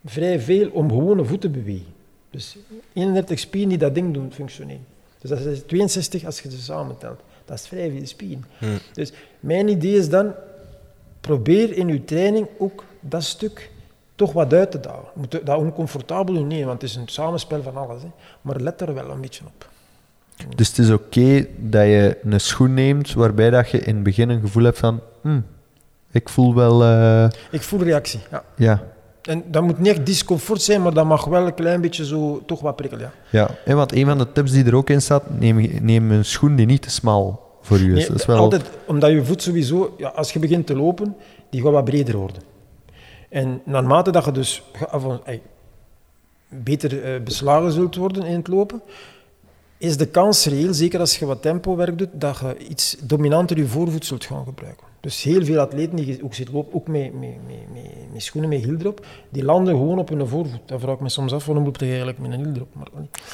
vrij 0.05 0.41
veel 0.41 0.71
om 0.71 0.89
gewoon 0.89 1.19
een 1.19 1.27
voet 1.27 1.41
te 1.41 1.49
bewegen. 1.49 1.95
Dus 2.31 2.57
31 2.93 3.39
spieren 3.39 3.69
die 3.69 3.79
dat 3.79 3.95
ding 3.95 4.15
doen 4.15 4.33
functioneren. 4.33 4.87
Dus 5.19 5.31
dat 5.31 5.41
is 5.41 5.63
62 5.67 6.25
als 6.25 6.41
je 6.41 6.51
ze 6.51 6.61
samentelt. 6.61 7.21
Dat 7.45 7.59
is 7.59 7.67
vrij 7.67 7.91
veel 7.91 8.07
spieren. 8.07 8.45
Hmm. 8.59 8.79
Dus 8.93 9.13
mijn 9.41 9.69
idee 9.69 9.97
is 9.97 10.09
dan, 10.09 10.33
probeer 11.21 11.77
in 11.77 11.89
je 11.89 12.05
training 12.05 12.47
ook 12.59 12.85
dat 13.01 13.23
stuk 13.25 13.71
toch 14.25 14.33
wat 14.33 14.53
uit 14.53 14.71
te 14.71 14.81
dagen. 14.81 15.05
Je 15.15 15.21
moet 15.21 15.41
dat 15.47 15.57
oncomfortabel 15.59 16.35
doen, 16.35 16.47
nee, 16.47 16.65
want 16.67 16.81
het 16.83 16.91
is 16.91 16.97
een 16.97 17.09
samenspel 17.09 17.63
van 17.63 17.77
alles. 17.77 18.03
Hè. 18.03 18.09
Maar 18.43 18.61
let 18.61 18.81
er 18.81 18.95
wel 18.95 19.11
een 19.11 19.21
beetje 19.21 19.45
op. 19.47 19.69
Dus 20.57 20.69
het 20.69 20.79
is 20.79 20.91
oké 20.91 21.47
dat 21.57 21.83
je 21.83 22.19
een 22.25 22.41
schoen 22.41 22.75
neemt 22.75 23.13
waarbij 23.13 23.51
dat 23.51 23.71
je 23.71 23.79
in 23.79 23.95
het 23.95 24.03
begin 24.05 24.29
een 24.29 24.41
gevoel 24.41 24.63
hebt 24.65 24.79
van... 24.79 25.01
"Hm, 25.23 25.41
ik 26.11 26.29
voel 26.29 26.55
wel... 26.55 26.83
eh, 26.85 27.25
Ik 27.51 27.63
voel 27.63 27.83
reactie, 27.83 28.21
ja. 28.31 28.43
ja, 28.57 28.83
En 29.23 29.43
dat 29.47 29.63
moet 29.63 29.79
niet 29.79 29.89
echt 29.89 30.07
discomfort 30.07 30.63
zijn, 30.63 30.83
maar 30.83 30.95
dat 30.95 31.05
mag 31.07 31.25
wel 31.25 31.47
een 31.47 31.55
klein 31.55 31.81
beetje 31.81 32.05
zo 32.07 32.43
toch 32.47 32.61
wat 32.61 32.77
prikkelen, 32.77 33.05
ja. 33.31 33.39
ja. 33.39 33.51
En 33.65 33.77
want 33.77 33.93
een 33.93 34.07
van 34.07 34.19
de 34.19 34.33
tips 34.33 34.51
die 34.53 34.65
er 34.65 34.75
ook 34.77 34.91
in 34.91 35.03
staat, 35.03 35.23
neem, 35.39 35.79
neem 35.83 36.11
een 36.11 36.25
schoen 36.25 36.57
die 36.57 36.67
niet 36.67 36.83
te 36.83 36.91
smal 36.91 37.51
voor 37.63 37.79
u 37.79 37.91
is. 37.91 37.99
Nee, 37.99 38.07
dat 38.07 38.19
is 38.19 38.27
wel... 38.27 38.37
altijd, 38.37 38.63
omdat 38.87 39.11
je 39.11 39.25
voet 39.25 39.43
sowieso, 39.43 39.95
ja, 39.99 40.09
als 40.09 40.33
je 40.33 40.39
begint 40.39 40.67
te 40.67 40.77
lopen, 40.77 41.17
die 41.51 41.63
gaat 41.63 41.73
wat 41.73 41.85
breder 41.85 42.17
worden. 42.17 42.43
En 43.33 43.63
naarmate 43.65 44.11
dat 44.11 44.25
je 44.25 44.33
dus 44.33 44.63
beter 46.49 47.03
eh, 47.03 47.23
beslagen 47.23 47.73
zult 47.73 47.97
worden 47.97 48.25
in 48.25 48.37
het 48.37 48.49
lopen, 48.49 48.83
is 49.79 49.97
de 49.97 50.07
kans 50.07 50.47
reëel, 50.47 50.75
zeker 50.75 51.01
als 51.01 51.19
je 51.19 51.27
wat 51.27 51.43
tempowerk 51.43 51.99
doet, 51.99 52.09
dat 52.13 52.39
je 52.39 52.67
iets 52.69 52.97
dominanter 53.03 53.57
je 53.57 53.67
voorvoet 53.67 54.07
zult 54.07 54.25
gaan 54.25 54.45
gebruiken. 54.45 54.87
Dus 55.01 55.23
heel 55.23 55.45
veel 55.45 55.61
atleten 55.61 55.97
die 55.97 56.25
ook 56.25 56.33
lopen, 56.53 56.75
ook 56.75 56.89
met, 56.89 57.13
met, 57.21 57.31
met, 57.47 58.13
met, 58.13 58.23
schoenen 58.23 58.51
met 58.51 58.65
hiel 58.65 58.77
erop, 58.79 59.07
die 59.29 59.45
landen 59.45 59.75
gewoon 59.75 59.99
op 59.99 60.09
hun 60.09 60.27
voorvoet. 60.27 60.61
Dan 60.67 60.81
vraag 60.81 60.95
ik 60.95 61.01
me 61.01 61.09
soms 61.09 61.33
af, 61.33 61.47
waarom 61.47 61.65
loop 61.65 61.77
je 61.77 61.87
eigenlijk 61.87 62.19
met 62.19 62.33
een 62.33 62.45
hiel 62.45 62.55
erop? 62.55 62.75
Maar, 62.75 62.89
niet. 63.01 63.19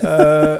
Eh, 0.00 0.54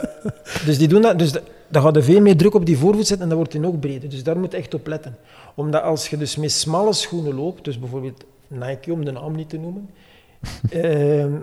dus 0.67 0.79
die 0.79 0.89
doen 0.89 1.03
dat. 1.03 1.19
Dus 1.19 1.33
da- 1.33 1.41
dan 1.69 1.83
gaat 1.83 1.97
er 1.97 2.03
veel 2.05 2.21
meer 2.21 2.37
druk 2.37 2.55
op 2.55 2.67
die 2.67 2.79
voorvoet 2.79 3.07
zetten 3.07 3.21
en 3.21 3.29
dan 3.29 3.37
wordt 3.37 3.53
die 3.53 3.61
nog 3.61 3.79
breder. 3.79 4.09
Dus 4.11 4.23
daar 4.23 4.39
moet 4.39 4.53
je 4.53 4.59
echt 4.59 4.75
op 4.75 4.87
letten. 4.87 5.17
Omdat 5.55 5.83
als 5.83 6.09
je 6.09 6.17
dus 6.17 6.37
met 6.37 6.53
smalle 6.53 6.93
schoenen 6.93 7.35
loopt, 7.35 7.65
dus 7.65 7.79
bijvoorbeeld 7.79 8.25
Nike, 8.49 8.93
om 8.93 9.05
de 9.05 9.11
naam 9.11 9.35
niet 9.35 9.49
te 9.49 9.59
noemen, 9.59 9.91
ehm, 10.71 11.39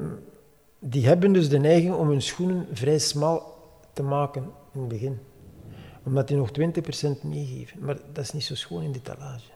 die 0.79 1.07
hebben 1.07 1.33
dus 1.33 1.49
de 1.49 1.57
neiging 1.57 1.93
om 1.93 2.07
hun 2.09 2.21
schoenen 2.21 2.67
vrij 2.73 2.99
smal 2.99 3.53
te 3.93 4.03
maken 4.03 4.43
in 4.73 4.79
het 4.79 4.89
begin. 4.89 5.19
Omdat 6.03 6.27
die 6.27 6.37
nog 6.37 6.49
20% 6.49 7.23
meegeven. 7.23 7.79
Maar 7.79 7.97
dat 8.13 8.23
is 8.23 8.31
niet 8.31 8.43
zo 8.43 8.55
schoon 8.55 8.83
in 8.83 8.91
de 8.91 9.01
talage. 9.01 9.51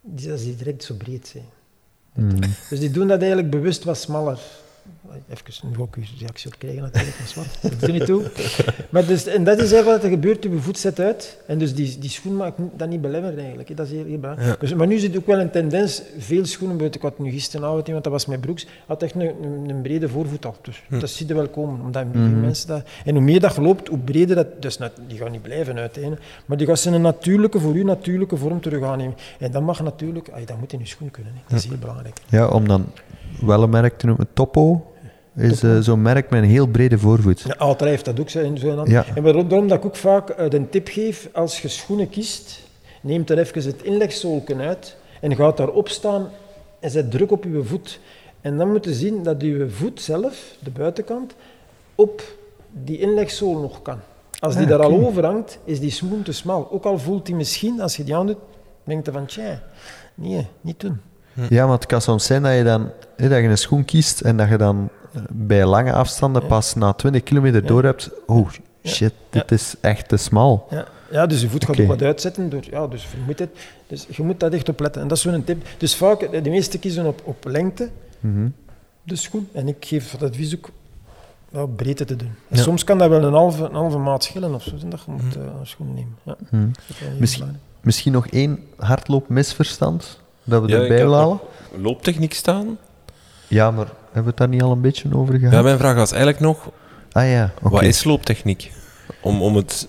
Die, 0.00 0.32
als 0.32 0.42
die 0.42 0.56
direct 0.56 0.84
zo 0.84 0.94
breed 0.94 1.26
zijn. 1.26 1.44
Hmm. 2.12 2.40
Dus 2.68 2.80
die 2.80 2.90
doen 2.90 3.08
dat 3.08 3.18
eigenlijk 3.18 3.50
bewust 3.50 3.84
wat 3.84 3.96
smaller. 3.96 4.40
Even, 5.28 5.68
uw 5.76 5.88
reactie 6.18 6.50
op 6.52 6.58
krijgen 6.58 6.82
natuurlijk, 6.82 7.18
maar 7.18 7.26
zwart. 7.26 7.58
Dat 7.62 7.70
doet 7.72 7.82
er 7.82 7.92
niet 7.92 8.06
toe. 8.06 8.22
Maar 8.90 9.06
dus, 9.06 9.26
en 9.26 9.44
dat 9.44 9.58
is 9.58 9.72
eigenlijk 9.72 10.02
wat 10.02 10.04
er 10.04 10.10
gebeurt, 10.10 10.42
je 10.42 10.58
voet 10.58 10.78
zet 10.78 11.00
uit. 11.00 11.38
En 11.46 11.58
dus 11.58 11.74
die, 11.74 11.98
die 11.98 12.10
schoen 12.10 12.36
maakt 12.36 12.58
dat 12.76 12.88
niet 12.88 13.00
belemmerd 13.00 13.38
eigenlijk. 13.38 13.68
hè. 13.68 13.74
Dat 13.74 13.86
is 13.86 13.92
heel, 13.92 14.04
heel 14.04 14.18
belangrijk. 14.18 14.60
Dus, 14.60 14.74
maar 14.74 14.86
nu 14.86 14.98
zit 14.98 15.16
ook 15.16 15.26
wel 15.26 15.40
een 15.40 15.50
tendens, 15.50 16.02
veel 16.18 16.46
schoenen, 16.46 16.76
buiten 16.76 17.00
ik 17.00 17.06
had 17.06 17.18
nu 17.18 17.30
gisteren 17.30 17.66
aan, 17.66 17.72
want 17.74 17.86
dat 17.86 18.12
was 18.12 18.26
mijn 18.26 18.40
broeks, 18.40 18.66
had 18.86 19.02
echt 19.02 19.14
een, 19.14 19.20
een, 19.20 19.68
een 19.68 19.82
brede 19.82 20.08
voorvoet 20.08 20.46
al. 20.46 20.56
Dus 20.62 20.82
dat 20.88 21.10
zie 21.10 21.28
je 21.28 21.34
wel 21.34 21.48
komen, 21.48 21.80
omdat 21.80 22.04
veel 22.12 22.20
mensen 22.20 22.68
dat... 22.68 22.82
En 23.04 23.14
hoe 23.14 23.24
meer 23.24 23.40
dat 23.40 23.56
loopt, 23.56 23.88
hoe 23.88 23.98
breder 23.98 24.36
dat... 24.36 24.62
Dus 24.62 24.78
net, 24.78 24.92
die 25.08 25.18
gaan 25.18 25.30
niet 25.30 25.42
blijven 25.42 25.78
uiteindelijk, 25.78 26.22
maar 26.46 26.56
die 26.56 26.66
gaat 26.66 26.78
zijn 26.78 26.94
een 26.94 27.00
natuurlijke, 27.02 27.60
voor 27.60 27.76
u 27.76 27.84
natuurlijke 27.84 28.36
vorm 28.36 28.60
terug 28.60 28.82
aannemen. 28.82 29.16
En 29.38 29.50
dat 29.50 29.62
mag 29.62 29.82
natuurlijk, 29.82 30.28
ay, 30.28 30.44
dat 30.44 30.58
moet 30.58 30.72
in 30.72 30.78
je 30.78 30.86
schoen 30.86 31.10
kunnen. 31.10 31.32
Hè. 31.34 31.40
Dat 31.48 31.58
is 31.58 31.64
heel 31.64 31.78
belangrijk. 31.78 32.16
Ja, 32.28 32.48
om 32.48 32.68
dan 32.68 32.86
wel 33.42 33.62
een 33.62 33.70
merk 33.70 33.98
te 33.98 34.06
noemen. 34.06 34.26
Topo 34.32 34.92
is 35.36 35.62
eh, 35.62 35.78
zo'n 35.78 36.02
merk 36.02 36.30
met 36.30 36.42
een 36.42 36.48
heel 36.48 36.66
brede 36.66 36.98
voorvoet. 36.98 37.40
Ja, 37.40 37.54
Altra 37.58 37.86
heeft 37.86 38.04
dat 38.04 38.20
ook. 38.20 38.28
zo 38.28 38.40
in 38.40 38.58
zo'n 38.58 38.86
Ja. 38.86 39.04
En 39.14 39.22
waarom 39.22 39.48
daarom 39.48 39.68
dat 39.68 39.78
ik 39.78 39.84
ook 39.84 39.96
vaak 39.96 40.28
eh, 40.30 40.50
de 40.50 40.68
tip 40.68 40.88
geef, 40.88 41.28
als 41.32 41.60
je 41.60 41.68
schoenen 41.68 42.08
kiest, 42.08 42.60
neem 43.00 43.22
er 43.26 43.38
even 43.38 43.64
het 43.64 43.82
inlegzoolken 43.82 44.60
uit 44.60 44.96
en 45.20 45.36
gaat 45.36 45.56
daarop 45.56 45.88
staan 45.88 46.28
en 46.80 46.90
zet 46.90 47.10
druk 47.10 47.30
op 47.30 47.44
je 47.44 47.62
voet. 47.64 48.00
En 48.40 48.56
dan 48.58 48.70
moet 48.72 48.84
je 48.84 48.94
zien 48.94 49.22
dat 49.22 49.42
je 49.42 49.68
voet 49.70 50.00
zelf, 50.00 50.56
de 50.58 50.70
buitenkant, 50.70 51.34
op 51.94 52.22
die 52.70 52.98
inlegzool 52.98 53.58
nog 53.60 53.82
kan. 53.82 53.98
Als 54.38 54.54
die 54.54 54.62
Ah, 54.64 54.68
daar 54.70 54.82
al 54.82 55.06
over 55.06 55.24
hangt, 55.24 55.58
is 55.64 55.80
die 55.80 55.90
schoen 55.90 56.22
te 56.22 56.32
smal. 56.32 56.68
Ook 56.70 56.84
al 56.84 56.98
voelt 56.98 57.26
hij 57.26 57.36
misschien, 57.36 57.80
als 57.80 57.96
je 57.96 58.04
die 58.04 58.16
aandoet, 58.16 58.36
denkt 58.84 59.06
je 59.06 59.12
van, 59.12 59.26
tja, 59.26 59.62
nee, 60.14 60.46
niet 60.60 60.80
doen. 60.80 61.00
Ja, 61.48 61.66
want 61.66 61.78
het 61.82 61.86
kan 61.90 62.00
soms 62.00 62.26
zijn 62.26 62.42
dat 62.42 62.54
je 62.56 62.64
dan 62.64 62.90
hè, 63.16 63.28
dat 63.28 63.38
je 63.38 63.44
een 63.48 63.58
schoen 63.58 63.84
kiest 63.84 64.20
en 64.20 64.36
dat 64.36 64.48
je 64.48 64.56
dan 64.56 64.88
eh, 65.14 65.22
bij 65.30 65.66
lange 65.66 65.92
afstanden 65.92 66.46
pas 66.46 66.74
na 66.74 66.92
20 66.92 67.22
kilometer 67.22 67.66
door 67.66 67.82
hebt. 67.84 68.10
Oh 68.26 68.48
shit, 68.84 69.12
dit 69.30 69.50
is 69.52 69.74
echt 69.80 70.08
te 70.08 70.16
smal. 70.16 70.66
Ja, 70.70 70.84
ja 71.10 71.26
dus 71.26 71.40
je 71.40 71.48
voet 71.48 71.64
gaat 71.64 71.74
Oké. 71.74 71.82
ook 71.82 71.88
wat 71.88 72.02
uitzetten. 72.02 72.48
Door, 72.50 72.62
ja, 72.70 72.86
dus 72.86 73.04
vermoed 73.04 73.38
het. 73.38 73.50
Dus 73.86 74.06
je 74.10 74.22
moet 74.22 74.40
dat 74.40 74.52
echt 74.52 74.68
op 74.68 74.80
letten. 74.80 75.02
En 75.02 75.08
dat 75.08 75.16
is 75.16 75.22
zo'n 75.22 75.44
tip. 75.44 75.66
Dus 75.78 75.94
vaak, 75.96 76.42
de 76.42 76.50
meesten 76.50 76.80
kiezen 76.80 77.06
op, 77.06 77.20
op 77.24 77.44
lengte, 77.44 77.90
Mhm. 78.20 78.48
de 79.02 79.16
schoen. 79.16 79.48
En 79.52 79.68
ik 79.68 79.76
geef 79.84 80.12
het 80.12 80.22
advies 80.22 80.56
ook 80.56 80.70
op 81.52 81.76
breedte 81.76 82.04
te 82.04 82.16
doen. 82.16 82.30
En 82.48 82.56
Ja. 82.56 82.62
soms 82.62 82.84
kan 82.84 82.98
dat 82.98 83.08
wel 83.08 83.22
een 83.24 83.32
halve, 83.32 83.64
een 83.64 83.74
halve 83.74 83.98
maat 83.98 84.24
schillen 84.24 84.54
of 84.54 84.62
zo, 84.62 84.70
dat 84.88 85.00
je 85.06 85.10
moet 85.10 85.36
eh, 85.36 85.42
een 85.60 85.66
schoen 85.66 85.94
nemen. 85.94 86.16
Ja, 86.22 86.36
dat 86.40 86.48
wel 86.50 86.60
heel 86.98 87.18
Misschien-. 87.18 87.56
Misschien 87.80 88.12
nog 88.12 88.26
één 88.26 88.58
hardloopmisverstand 88.76 90.20
dat 90.44 90.62
we 90.62 90.68
Ja, 90.68 90.76
ik 90.76 90.82
erbij 90.82 91.06
halen. 91.06 91.40
Looptechniek 91.76 92.34
staan. 92.34 92.78
Ja, 93.48 93.70
maar 93.70 93.86
hebben 94.04 94.22
we 94.22 94.28
het 94.28 94.36
daar 94.36 94.48
niet 94.48 94.62
al 94.62 94.72
een 94.72 94.80
beetje 94.80 95.08
over 95.14 95.38
gehad? 95.38 95.52
Ja, 95.52 95.62
mijn 95.62 95.78
vraag 95.78 95.94
was 95.94 96.10
eigenlijk 96.10 96.40
nog, 96.40 96.70
Ah 97.12 97.28
ja, 97.30 97.52
oké. 97.62 97.70
wat 97.70 97.82
is 97.82 98.04
looptechniek? 98.04 98.72
Om, 99.20 99.42
om 99.42 99.56
het... 99.56 99.88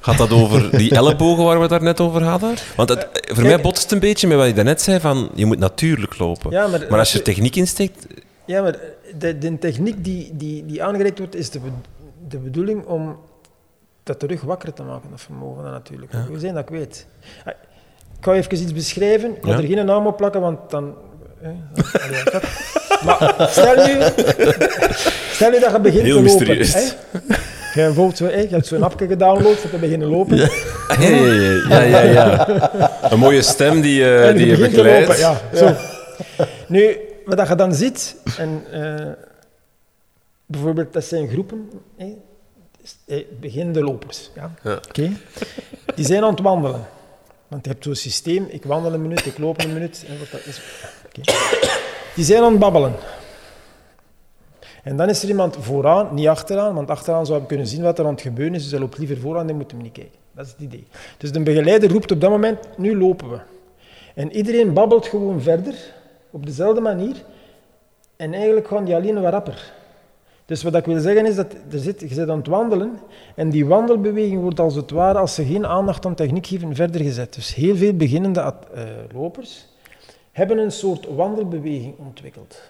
Gaat 0.00 0.18
dat 0.18 0.30
over 0.32 0.70
die 0.78 0.94
ellebogen 0.94 1.44
waar 1.44 1.54
we 1.54 1.60
het 1.60 1.70
daar 1.70 1.82
net 1.82 2.00
over 2.00 2.22
hadden? 2.22 2.54
Want 2.76 2.88
het, 2.88 3.08
voor 3.32 3.42
mij 3.44 3.60
botst 3.60 3.82
het 3.82 3.92
een 3.92 3.98
beetje 3.98 4.26
met 4.26 4.36
wat 4.36 4.46
je 4.46 4.52
daarnet 4.52 4.82
zei, 4.82 5.00
van 5.00 5.30
je 5.34 5.46
moet 5.46 5.58
natuurlijk 5.58 6.18
lopen. 6.18 6.50
Ja, 6.50 6.66
maar, 6.66 6.86
Maar 6.90 6.98
als 6.98 7.12
je 7.12 7.22
techniek 7.22 7.56
insteekt... 7.56 8.06
Ja, 8.44 8.62
maar 8.62 8.76
de, 9.18 9.38
de 9.38 9.58
techniek 9.58 10.04
die, 10.04 10.30
die, 10.36 10.66
die 10.66 10.82
aangereikt 10.82 11.18
wordt, 11.18 11.34
is 11.34 11.50
de, 11.50 11.60
de 12.28 12.38
bedoeling 12.38 12.84
om 12.86 13.16
dat 14.02 14.18
terug 14.18 14.40
wakker 14.40 14.72
te 14.72 14.82
maken, 14.82 15.10
dat 15.10 15.20
vermogen 15.20 15.62
dan 15.62 15.72
natuurlijk. 15.72 16.12
Ja. 16.12 16.26
We 16.30 16.38
zijn 16.38 16.54
dat 16.54 16.64
kwijt. 16.64 17.06
Ah, 17.44 17.52
Ik 18.18 18.24
ga 18.24 18.32
even 18.34 18.62
iets 18.62 18.72
beschrijven. 18.72 19.30
Ik 19.36 19.42
ga 19.44 19.50
er 19.50 19.62
geen 19.64 19.86
naam 19.86 20.06
op 20.06 20.16
plakken, 20.16 20.40
want 20.40 20.70
dan... 20.70 20.94
eh, 21.42 21.50
maar 23.04 23.46
stel 23.50 23.74
nu, 23.86 24.00
stel 25.30 25.50
nu 25.50 25.58
dat 25.60 25.72
je 25.72 25.78
begint 25.82 26.02
Heel 26.02 26.16
te 26.16 26.22
lopen. 26.22 26.22
mysterieus. 26.22 26.72
hè. 26.74 26.80
Je, 27.74 27.80
hebt 27.84 27.94
bijvoorbeeld 27.94 28.18
je 28.18 28.48
hebt 28.54 28.66
zo'n 28.66 28.82
appje 28.82 29.06
gedownload 29.06 29.62
om 29.64 29.70
te 29.70 29.76
beginnen 29.78 30.08
lopen. 30.08 30.36
Ja, 31.68 31.82
ja, 31.82 32.00
ja. 32.00 32.48
Een 33.10 33.18
mooie 33.18 33.42
stem 33.42 33.80
die, 33.80 34.14
En 34.20 34.36
die 34.36 34.46
je 34.46 34.56
begeleidt. 34.56 35.08
lopen, 35.08 35.20
ja, 35.20 35.40
zo. 35.54 35.74
Nu, 36.68 36.96
wat 37.24 37.48
je 37.48 37.54
dan 37.54 37.74
ziet, 37.74 38.16
en, 38.38 38.62
eh, 38.72 39.06
bijvoorbeeld, 40.46 40.92
dat 40.92 41.04
zijn 41.04 41.28
groepen, 41.28 41.70
dus, 42.80 42.96
eh, 43.06 43.24
beginnende 43.40 43.82
lopers. 43.82 44.30
Ja? 44.34 44.50
Ja. 44.62 44.74
Oké. 44.88 45.10
Die 45.94 46.06
zijn 46.06 46.22
aan 46.22 46.30
het 46.30 46.40
wandelen. 46.40 46.86
Want 47.48 47.64
je 47.64 47.70
hebt 47.70 47.84
zo'n 47.84 47.94
systeem, 47.94 48.46
ik 48.48 48.64
wandel 48.64 48.92
een 48.92 49.02
minuut, 49.02 49.26
ik 49.26 49.38
loop 49.38 49.62
een 49.62 49.72
minuut. 49.72 50.04
En 50.08 50.18
wat 50.18 50.30
dat 50.30 50.46
is. 50.46 50.60
Die 52.14 52.24
zijn 52.24 52.42
aan 52.42 52.50
het 52.50 52.60
babbelen. 52.60 52.94
En 54.82 54.96
dan 54.96 55.08
is 55.08 55.22
er 55.22 55.28
iemand 55.28 55.56
vooraan, 55.60 56.14
niet 56.14 56.28
achteraan, 56.28 56.74
want 56.74 56.90
achteraan 56.90 57.26
zou 57.26 57.38
hem 57.38 57.48
kunnen 57.48 57.66
zien 57.66 57.82
wat 57.82 57.98
er 57.98 58.04
aan 58.04 58.12
het 58.12 58.20
gebeuren 58.20 58.54
is, 58.54 58.62
dus 58.62 58.70
hij 58.70 58.80
loopt 58.80 58.98
liever 58.98 59.18
vooraan, 59.18 59.46
dan 59.46 59.56
moet 59.56 59.70
hem 59.70 59.80
niet 59.80 59.92
kijken. 59.92 60.18
Dat 60.32 60.46
is 60.46 60.52
het 60.52 60.60
idee. 60.60 60.86
Dus 61.16 61.32
de 61.32 61.40
begeleider 61.40 61.90
roept 61.92 62.12
op 62.12 62.20
dat 62.20 62.30
moment, 62.30 62.58
nu 62.76 62.98
lopen 62.98 63.30
we. 63.30 63.38
En 64.14 64.32
iedereen 64.32 64.72
babbelt 64.72 65.06
gewoon 65.06 65.40
verder, 65.40 65.74
op 66.30 66.46
dezelfde 66.46 66.80
manier. 66.80 67.16
En 68.16 68.34
eigenlijk 68.34 68.68
gaan 68.68 68.84
die 68.84 68.94
alleen 68.94 69.20
wat 69.20 69.32
rapper. 69.32 69.72
Dus 70.48 70.62
wat 70.62 70.74
ik 70.74 70.84
wil 70.84 71.00
zeggen 71.00 71.26
is 71.26 71.34
dat 71.34 71.52
er 71.70 71.78
zit, 71.78 72.00
je 72.00 72.14
zit 72.14 72.28
aan 72.28 72.38
het 72.38 72.46
wandelen 72.46 72.98
en 73.34 73.50
die 73.50 73.66
wandelbeweging 73.66 74.40
wordt 74.40 74.60
als 74.60 74.74
het 74.74 74.90
ware, 74.90 75.18
als 75.18 75.34
ze 75.34 75.44
geen 75.44 75.66
aandacht 75.66 76.06
aan 76.06 76.14
techniek 76.14 76.46
geven, 76.46 76.74
verder 76.74 77.00
gezet. 77.00 77.34
Dus 77.34 77.54
heel 77.54 77.76
veel 77.76 77.94
beginnende 77.94 78.40
eh, 78.40 78.84
lopers 79.12 79.66
hebben 80.32 80.58
een 80.58 80.72
soort 80.72 81.06
wandelbeweging 81.06 81.94
ontwikkeld. 81.98 82.62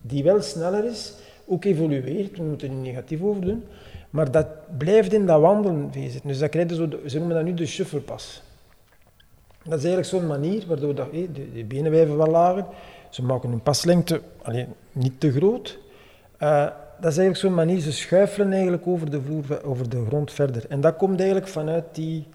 die 0.00 0.22
wel 0.22 0.42
sneller 0.42 0.84
is, 0.84 1.14
ook 1.46 1.64
evolueert, 1.64 2.36
we 2.36 2.42
moeten 2.42 2.68
er 2.68 2.74
niet 2.74 2.84
negatief 2.84 3.22
over 3.22 3.44
doen, 3.44 3.64
maar 4.10 4.30
dat 4.30 4.46
blijft 4.78 5.12
in 5.12 5.26
dat 5.26 5.40
wandelen 5.40 5.90
zitten. 5.92 6.28
Dus 6.28 6.38
dat 6.38 6.50
krijg 6.50 6.70
je 6.70 6.74
zo, 6.74 6.88
ze 7.06 7.18
noemen 7.18 7.36
dat 7.36 7.44
nu 7.44 7.54
de 7.54 7.66
shufflepas. 7.66 8.42
Dat 9.64 9.78
is 9.78 9.84
eigenlijk 9.84 10.06
zo'n 10.14 10.26
manier 10.26 10.64
waardoor 10.66 10.94
dat, 10.94 11.06
hé, 11.12 11.28
de, 11.32 11.52
de 11.52 11.64
benen 11.64 11.90
blijven 11.90 12.16
wel 12.16 12.30
lager, 12.30 12.64
ze 13.10 13.22
maken 13.22 13.50
hun 13.50 13.62
paslengte 13.62 14.20
alleen, 14.42 14.68
niet 14.92 15.20
te 15.20 15.32
groot. 15.32 15.78
Eh, 16.38 16.66
dat 17.00 17.10
is 17.10 17.18
eigenlijk 17.18 17.36
zo'n 17.36 17.54
manier, 17.54 17.80
ze 17.80 17.92
schuifelen 17.92 18.52
eigenlijk 18.52 18.86
over 18.86 19.10
de, 19.10 19.20
vloer, 19.22 19.64
over 19.64 19.88
de 19.88 20.04
grond 20.06 20.32
verder. 20.32 20.64
En 20.68 20.80
dat 20.80 20.96
komt 20.96 21.18
eigenlijk 21.18 21.48
vanuit 21.48 21.84
die, 21.92 22.26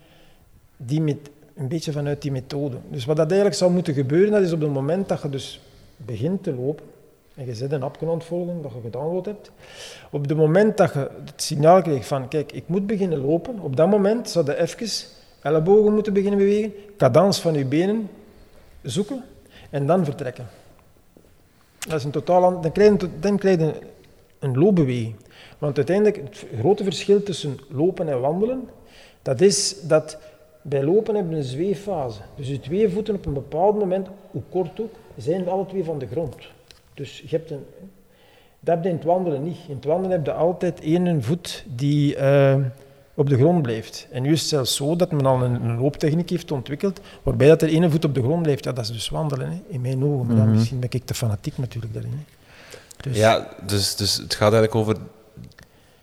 die 0.78 1.02
met, 1.02 1.18
een 1.56 1.68
beetje 1.68 1.92
vanuit 1.92 2.22
die 2.22 2.32
methode. 2.32 2.78
Dus 2.90 3.06
wat 3.06 3.16
dat 3.16 3.28
eigenlijk 3.28 3.60
zou 3.60 3.72
moeten 3.72 3.94
gebeuren, 3.94 4.32
dat 4.32 4.42
is 4.42 4.52
op 4.52 4.62
het 4.62 4.72
moment 4.72 5.10
dat 5.10 5.22
je 5.22 5.30
dus 5.30 5.62
begint 5.98 6.44
te 6.44 6.54
lopen, 6.54 6.86
en 7.36 7.46
je 7.46 7.56
zet 7.56 7.72
een 7.72 7.84
aan 7.84 7.92
het 8.00 8.24
volgen 8.24 8.62
dat 8.62 8.72
je 8.72 8.82
gedownload 8.82 9.26
hebt, 9.26 9.52
op 10.12 10.28
het 10.28 10.38
moment 10.38 10.78
dat 10.78 10.94
je 10.94 11.10
het 11.26 11.42
signaal 11.42 11.82
krijgt 11.82 12.08
van, 12.08 12.28
kijk, 12.28 12.52
ik 12.52 12.64
moet 12.68 12.88
beginnen 12.88 13.20
lopen, 13.26 13.60
op 13.60 13.76
dat 13.76 13.90
moment 13.90 14.30
zou 14.30 14.46
je 14.46 14.58
even 14.58 15.08
ellebogen 15.42 15.94
moeten 15.94 16.14
beginnen 16.14 16.40
bewegen, 16.40 16.74
cadans 16.98 17.40
van 17.42 17.54
je 17.54 17.66
benen 17.66 18.10
zoeken 18.82 19.24
en 19.70 19.86
dan 19.86 20.06
vertrekken. 20.06 20.48
Dat 21.88 21.98
is 22.00 22.04
een 22.04 22.12
totaal 22.12 22.44
an- 22.44 22.72
dan 23.20 23.38
krijg 23.38 23.58
dan 23.58 23.74
een, 24.46 24.58
loopbeweging. 24.58 25.16
Want 25.58 25.78
uiteindelijk, 25.78 26.18
het 26.18 26.46
grote 26.60 26.84
verschil 26.84 27.24
tussen 27.24 27.58
lopen 27.70 28.10
en 28.10 28.22
wandelen, 28.22 28.70
dat 29.22 29.42
is 29.42 29.82
dat 29.82 30.18
bij 30.62 30.84
lopen 30.84 31.16
hebben 31.16 31.34
we 31.34 31.40
een 31.40 31.44
zweeffase. 31.44 32.22
Dus 32.36 32.48
je 32.48 32.60
twee 32.60 32.90
voeten 32.90 33.16
op 33.16 33.26
een 33.26 33.34
bepaald 33.34 33.80
moment, 33.80 34.08
hoe 34.32 34.42
kort 34.50 34.80
ook, 34.80 34.94
zijn 35.18 35.50
alle 35.50 35.66
twee 35.66 35.84
van 35.84 36.00
de 36.00 36.08
grond. 36.08 36.36
Dus 36.94 37.20
je 37.20 37.36
hebt 37.36 37.52
een... 37.52 37.66
Dat 38.60 38.76
heb 38.76 38.84
je 38.84 38.90
in 38.90 38.96
het 38.96 39.06
wandelen 39.06 39.44
niet. 39.44 39.58
In 39.68 39.76
het 39.76 39.86
wandelen 39.86 40.12
heb 40.12 40.26
je 40.26 40.32
altijd 40.32 40.82
één 40.82 41.24
voet 41.24 41.66
die 41.76 42.16
eh, 42.16 42.56
op 43.14 43.30
de 43.30 43.38
grond 43.38 43.62
blijft. 43.62 44.08
En 44.12 44.22
nu 44.22 44.32
is 44.32 44.40
het 44.40 44.50
zelfs 44.50 44.76
zo 44.76 44.96
dat 44.96 45.12
men 45.12 45.26
al 45.26 45.44
een, 45.44 45.64
een 45.64 45.80
looptechniek 45.80 46.30
heeft 46.30 46.52
ontwikkeld, 46.52 47.02
waarbij 47.24 47.48
dat 47.48 47.62
er 47.62 47.70
één 47.70 47.92
voet 47.92 48.06
op 48.06 48.14
de 48.14 48.22
grond 48.22 48.42
blijft. 48.42 48.64
Ja, 48.64 48.72
dat 48.72 48.84
is 48.84 48.92
dus 48.92 49.10
wandelen, 49.10 49.50
hè, 49.50 49.58
in 49.68 49.82
mijn 49.82 50.04
ogen. 50.04 50.26
Mhm. 50.26 50.52
misschien 50.52 50.80
ben 50.80 50.90
ik 50.92 51.06
te 51.06 51.14
fanatiek 51.14 51.58
natuurlijk 51.58 51.94
daarin. 51.94 52.12
Hè. 52.12 52.24
Dus, 53.02 53.18
Ja, 53.18 53.48
dus, 53.66 53.96
dus 53.96 54.16
het 54.16 54.32
gaat 54.36 54.54
eigenlijk 54.54 54.76
over... 54.76 54.96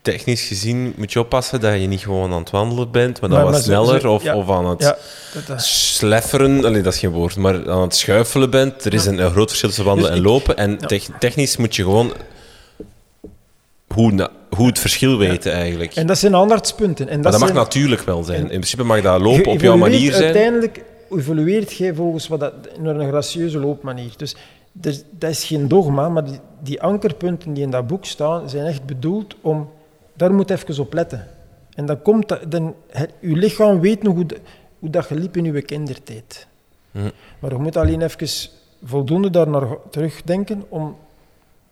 Technisch 0.03 0.43
gezien 0.43 0.95
moet 0.97 1.13
je 1.13 1.21
oppassen 1.21 1.61
dat 1.61 1.81
je 1.81 1.87
niet 1.87 2.01
gewoon 2.01 2.33
aan 2.33 2.39
het 2.41 2.51
wandelen 2.51 2.91
bent, 2.91 3.21
maar 3.21 3.31
dan 3.31 3.43
Maar- 3.43 3.53
wat 3.53 3.63
sneller 3.63 4.01
zo- 4.01 4.13
of, 4.13 4.23
ja. 4.23 4.37
of 4.37 4.51
aan 4.51 4.67
het 4.67 4.81
ja 4.83 4.97
dat, 5.35 5.47
dat- 5.47 5.63
slefferen, 5.65 6.65
allee, 6.65 6.83
dat 6.83 6.93
is 6.93 6.99
geen 6.99 7.11
woord, 7.11 7.37
maar 7.37 7.71
aan 7.71 7.81
het 7.81 7.95
schuifelen 7.97 8.51
bent. 8.51 8.85
Er 8.85 8.95
is 8.95 9.07
een, 9.07 9.19
een 9.19 9.31
groot 9.31 9.49
verschil 9.49 9.69
tussen 9.69 9.87
wandelen 9.87 10.11
Dus 10.11 10.21
en 10.21 10.27
lopen. 10.27 10.57
En 10.57 10.79
technisch 11.19 11.57
moet 11.57 11.77
je 11.77 11.83
gewoon 11.83 12.13
hoe, 13.95 14.31
hoe 14.57 14.67
het 14.67 14.79
verschil 14.79 15.19
weten 15.19 15.53
eigenlijk. 15.53 15.95
En 15.95 16.07
dat 16.07 16.19
zijn 16.19 16.35
aandachtspunten. 16.37 17.09
En 17.09 17.21
maar 17.21 17.31
dat 17.33 17.41
mag 17.41 17.53
natuurlijk 17.53 18.03
wel 18.03 18.23
zijn. 18.23 18.41
In 18.41 18.47
principe 18.47 18.83
mag 18.85 19.01
dat 19.03 19.21
lopen 19.21 19.47
op 19.53 19.61
jouw 19.61 19.77
manier 19.77 20.13
zijn. 20.13 20.25
Uiteindelijk 20.25 20.83
evolueert 21.17 21.73
jij 21.73 21.95
volgens 21.95 22.29
wat 22.29 22.41
dat, 22.41 22.53
naar 22.79 22.97
een 22.97 23.09
gracieuze 23.09 23.59
loopmanier. 23.59 24.11
Dus 24.17 24.37
er, 24.81 25.03
dat 25.11 25.31
is 25.31 25.45
geen 25.45 25.69
dogma, 25.69 26.09
maar 26.09 26.25
die, 26.25 26.39
die 26.61 26.83
ankerpunten 26.83 27.53
die 27.53 27.63
in 27.63 27.71
dat 27.71 27.87
boek 27.87 28.05
staan, 28.05 28.49
zijn 28.51 28.67
echt 28.67 28.85
bedoeld 28.87 29.37
om... 29.41 29.71
Daar 30.15 30.33
moet 30.35 30.49
je 30.49 30.55
even 30.55 30.83
op 30.85 30.93
letten. 30.93 31.29
En 31.75 31.87
dan 31.87 32.03
komt 32.03 32.29
dat... 32.29 32.51
Dan, 32.51 32.75
het- 32.89 33.13
uw 33.21 33.37
lichaam 33.37 33.81
weet 33.81 34.03
nog 34.03 34.15
hoe, 34.15 34.27
de- 34.27 34.41
hoe 34.79 34.91
dat 34.91 35.09
je 35.09 35.15
liep 35.15 35.37
in 35.37 35.45
uw 35.45 35.63
kindertijd. 35.63 36.47
Hm. 36.91 36.99
Maar 37.39 37.51
je 37.53 37.59
moet 37.59 37.77
alleen 37.77 38.03
even 38.03 38.51
voldoende 38.85 39.31
daar 39.31 39.49
naar 39.49 39.67
terugdenken 39.91 40.65
om 40.69 40.97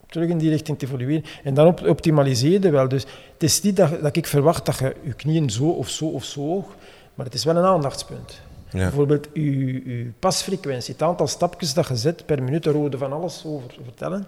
terug 0.07 0.29
in 0.29 0.39
die 0.39 0.51
richting 0.51 0.79
te 0.79 0.87
evolueren. 0.87 1.25
En 1.45 1.55
dan 1.55 1.67
op, 1.67 1.87
optimaliseer 1.87 2.63
je 2.63 2.71
wel. 2.71 2.89
Dus 2.89 3.03
het 3.33 3.43
is 3.43 3.63
niet 3.63 3.77
dat, 3.77 4.01
dat 4.03 4.17
ik 4.17 4.27
verwacht 4.27 4.67
dat 4.67 4.79
je 4.79 4.95
je 5.03 5.13
knieën 5.13 5.51
zo 5.51 5.65
of 5.69 5.89
zo 5.89 6.07
of 6.07 6.25
zo 6.25 6.41
hoog, 6.41 6.75
maar 7.15 7.27
het 7.27 7.35
is 7.35 7.45
wel 7.45 7.57
een 7.57 7.65
aandachtspunt. 7.65 8.41
Ja. 8.73 8.79
Bijvoorbeeld 8.79 9.33
uw, 9.33 9.81
uw 9.85 10.07
pasfrequentie, 10.19 10.93
het 10.93 11.03
aantal 11.03 11.27
stapjes 11.27 11.75
dat 11.75 11.89
je 11.89 11.97
zet 11.97 12.27
per 12.27 12.43
minuut, 12.43 12.63
daar 12.63 12.75
hoorde 12.75 12.99
van 12.99 13.13
alles 13.13 13.43
over 13.47 13.71
vertellen. 13.85 14.27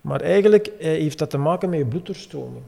Maar 0.00 0.20
eigenlijk 0.20 0.66
eh, 0.66 0.86
heeft 0.86 1.18
dat 1.18 1.30
te 1.30 1.38
maken 1.38 1.68
met 1.70 1.78
je 1.78 1.84
bloeddoorstroming. 1.86 2.62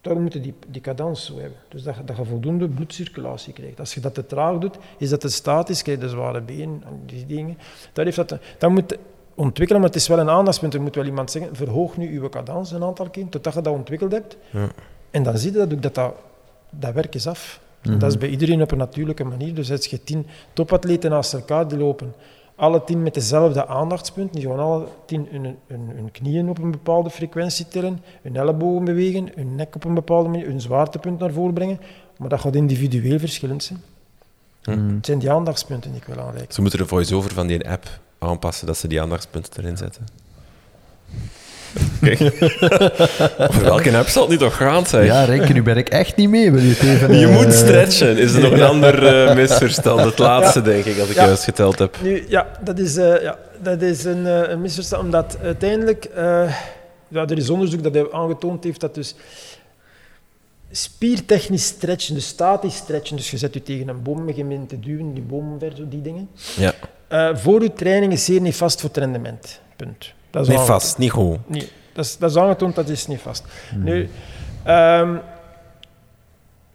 Daarom 0.00 0.22
moet 0.22 0.32
je 0.32 0.40
die, 0.40 0.54
die 0.68 0.80
cadans 0.80 1.24
zo 1.26 1.32
hebben. 1.38 1.58
Dus 1.68 1.82
dat, 1.82 1.94
je- 1.96 2.04
dat 2.04 2.16
je 2.16 2.24
voldoende 2.24 2.68
bloedcirculatie 2.68 3.52
krijgt. 3.52 3.78
Als 3.80 3.94
je 3.94 4.00
dat 4.00 4.14
te 4.14 4.26
traag 4.26 4.58
doet, 4.58 4.76
is 4.98 5.08
dat 5.10 5.20
te 5.20 5.28
statisch, 5.28 5.82
krijg 5.82 6.00
je 6.00 6.08
zware 6.08 6.40
benen 6.40 6.82
en 6.86 7.02
die 7.06 7.26
dingen. 7.26 7.58
Dat, 7.92 8.04
heeft 8.04 8.16
dat, 8.16 8.28
te- 8.28 8.38
dat 8.58 8.70
moet 8.70 8.96
ontwikkelen, 9.34 9.80
maar 9.82 9.90
het 9.90 9.98
is 10.00 10.08
wel 10.08 10.18
een 10.18 10.30
aandachtspunt. 10.30 10.74
Er 10.74 10.82
moet 10.82 10.94
wel 10.94 11.04
iemand 11.04 11.30
zeggen, 11.30 11.56
verhoog 11.56 11.96
nu 11.96 12.22
je 12.22 12.28
cadans 12.28 12.70
een 12.72 12.82
aantal 12.82 13.10
keer, 13.10 13.28
totdat 13.28 13.54
je 13.54 13.60
dat 13.60 13.72
ontwikkeld 13.74 14.12
hebt. 14.12 14.36
Ja. 14.50 14.68
En 15.10 15.22
dan 15.22 15.38
zie 15.38 15.52
je 15.52 15.58
dat 15.58 15.72
ook 15.72 15.82
dat, 15.82 15.94
dat, 15.94 16.14
dat 16.70 16.92
werk 16.94 17.14
is 17.14 17.26
af. 17.26 17.60
Mhm. 17.88 17.98
Dat 17.98 18.10
is 18.10 18.18
bij 18.18 18.28
iedereen 18.28 18.62
op 18.62 18.70
een 18.70 18.78
natuurlijke 18.78 19.24
manier. 19.24 19.54
Dus 19.54 19.70
als 19.70 19.86
je 19.86 20.04
tien 20.04 20.26
topatleten 20.52 21.10
naast 21.10 21.32
elkaar 21.32 21.68
die 21.68 21.78
lopen, 21.78 22.14
alle 22.54 22.84
tien 22.84 23.02
met 23.02 23.14
dezelfde 23.14 23.66
aandachtspunt, 23.66 24.32
die 24.32 24.42
gewoon 24.42 24.58
alle 24.58 24.86
tien 25.06 25.28
hun, 25.30 25.56
hun, 25.66 25.90
hun 25.94 26.10
knieën 26.10 26.48
op 26.48 26.58
een 26.58 26.70
bepaalde 26.70 27.10
frequentie 27.10 27.68
tillen, 27.68 28.00
hun 28.22 28.36
ellebogen 28.36 28.84
bewegen, 28.84 29.28
hun 29.34 29.54
nek 29.54 29.74
op 29.74 29.84
een 29.84 29.94
bepaalde 29.94 30.28
manier, 30.28 30.46
hun 30.46 30.60
zwaartepunt 30.60 31.18
naar 31.18 31.32
voren 31.32 31.54
brengen. 31.54 31.80
Maar 32.16 32.28
dat 32.28 32.40
gaat 32.40 32.54
individueel 32.54 33.18
verschillend 33.18 33.62
zijn. 33.62 33.82
Mhm. 34.64 34.94
Het 34.94 35.06
zijn 35.06 35.18
die 35.18 35.30
aandachtspunten 35.30 35.90
die 35.90 36.00
ik 36.00 36.06
wil 36.06 36.20
aanreiken. 36.20 36.54
Ze 36.54 36.60
moeten 36.60 36.78
de 36.78 36.86
voice-over 36.86 37.32
van 37.32 37.46
die 37.46 37.68
app 37.68 38.00
aanpassen, 38.18 38.66
dat 38.66 38.76
ze 38.76 38.88
die 38.88 39.00
aandachtspunten 39.00 39.62
erin 39.62 39.76
zetten. 39.76 40.06
Kijk. 42.00 42.20
Over 43.38 43.62
welke 43.62 43.96
app 43.96 44.08
zal 44.08 44.22
het 44.22 44.30
niet 44.30 44.40
toch 44.40 44.56
gaan 44.56 44.86
zijn? 44.86 45.04
Ja, 45.04 45.24
Renke, 45.24 45.52
nu 45.52 45.62
ben 45.62 45.76
ik 45.76 45.88
echt 45.88 46.16
niet 46.16 46.28
mee. 46.28 46.52
Wil 46.52 46.62
je 46.62 46.68
het 46.68 46.82
even... 46.82 47.18
Je 47.18 47.26
eh, 47.26 47.32
moet 47.42 47.52
stretchen. 47.54 48.16
Is 48.18 48.32
er 48.34 48.40
nog 48.40 48.52
een 48.52 48.62
ander 48.62 49.06
eh, 49.28 49.34
misverstand? 49.34 50.00
Het 50.00 50.18
laatste, 50.18 50.62
denk 50.62 50.84
ik, 50.84 50.98
als 50.98 51.08
ik 51.08 51.14
Ja. 51.14 51.24
juist 51.26 51.44
geteld 51.44 51.78
heb. 51.78 51.96
Nu, 52.02 52.24
ja, 52.28 52.46
dat 52.64 52.78
is, 52.78 52.96
eh, 52.96 53.22
ja, 53.22 53.38
dat 53.62 53.82
is 53.82 54.04
een, 54.04 54.26
eh, 54.26 54.50
een 54.50 54.60
misverstand, 54.60 55.02
omdat 55.04 55.38
uiteindelijk, 55.42 56.04
eh, 56.04 56.54
ja, 57.08 57.26
er 57.26 57.36
is 57.38 57.50
onderzoek 57.50 57.82
dat 57.82 57.94
hij 57.94 58.12
aangetoond 58.12 58.64
heeft 58.64 58.80
dat 58.80 58.94
dus 58.94 59.14
spiertechnisch 60.70 61.64
stretchen, 61.66 62.14
dus 62.14 62.26
statisch 62.26 62.76
stretchen, 62.76 63.16
dus 63.16 63.30
je 63.30 63.36
zet 63.36 63.54
je 63.54 63.62
tegen 63.62 63.88
een 63.88 64.02
boom, 64.02 64.26
begin 64.26 64.50
je 64.50 64.66
te 64.66 64.80
duwen, 64.80 65.14
die 65.14 65.22
boom 65.22 65.52
omver, 65.52 65.72
zo 65.76 65.88
die 65.88 66.02
dingen, 66.02 66.28
Ja. 66.56 66.72
eh, 67.08 67.28
voor 67.36 67.62
je 67.62 67.72
training 67.72 68.12
is 68.12 68.24
zeer 68.24 68.40
niet 68.40 68.56
vast 68.56 68.80
voor 68.80 68.88
het 68.88 68.98
rendement. 68.98 69.60
Punt. 69.76 70.12
Dat 70.30 70.42
is 70.42 70.48
aangetoond. 70.48 70.82
vast, 70.82 70.98
niet 70.98 71.10
goed. 71.10 71.38
Nee, 71.48 71.68
dat 71.92 72.04
is, 72.04 72.16
dat 72.18 72.30
is 72.30 72.36
aangetoond, 72.36 72.74
dat 72.74 72.88
is 72.88 73.06
niet 73.06 73.20
vast. 73.20 73.44
Nu, 73.76 74.08
ehm, 74.64 75.16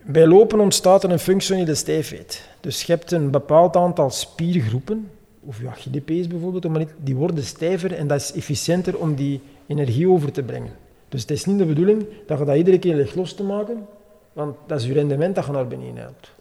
bij 0.04 0.28
lopen 0.28 0.60
ontstaat 0.60 1.04
er 1.04 1.12
een 1.12 1.20
functionele 1.20 1.76
stijfheid. 1.76 2.49
Dus 2.60 2.84
je 2.84 2.91
hebt 2.91 3.12
een 3.12 3.32
bepaald 3.32 3.76
aantal 3.76 4.10
spiergroepen, 4.10 5.10
of 5.45 5.60
je 5.62 5.68
Achillespees 5.70 6.28
bijvoorbeeld, 6.28 6.78
niet- 6.78 6.93
die 6.97 7.16
worden 7.16 7.43
stijver 7.43 7.93
en 7.93 8.08
dat 8.08 8.22
is 8.22 8.34
efficiënter 8.34 8.97
om 8.97 9.16
die 9.16 9.41
energie 9.68 10.10
over 10.10 10.32
te 10.32 10.43
brengen. 10.43 10.72
Dus 11.10 11.22
het 11.22 11.32
is 11.32 11.45
niet 11.45 11.58
de 11.58 11.66
bedoeling 11.66 12.06
dat 12.28 12.39
je 12.39 12.45
dat 12.45 12.56
iedere 12.56 12.80
keer 12.80 12.95
ligt 12.95 13.16
los 13.16 13.34
te 13.34 13.43
maken, 13.43 13.86
want 14.34 14.56
dat 14.68 14.80
is 14.80 14.86
je 14.88 14.93
rendement 14.93 15.36
dat 15.36 15.45
je 15.45 15.52
naar 15.52 15.68
beneden 15.68 15.97
helpt. 15.97 16.32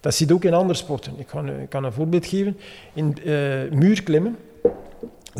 Dat 0.00 0.18
je 0.18 0.32
ook 0.34 0.44
in 0.44 0.54
andere 0.54 0.78
sporten. 0.78 1.12
Ik, 1.16 1.28
ga, 1.28 1.38
een- 1.38 1.60
ik 1.60 1.68
kan 1.68 1.84
een 1.84 1.92
voorbeeld 1.92 2.26
geven. 2.26 2.56
In 2.92 3.16
eh, 3.24 3.32
muurklimmen 3.70 4.36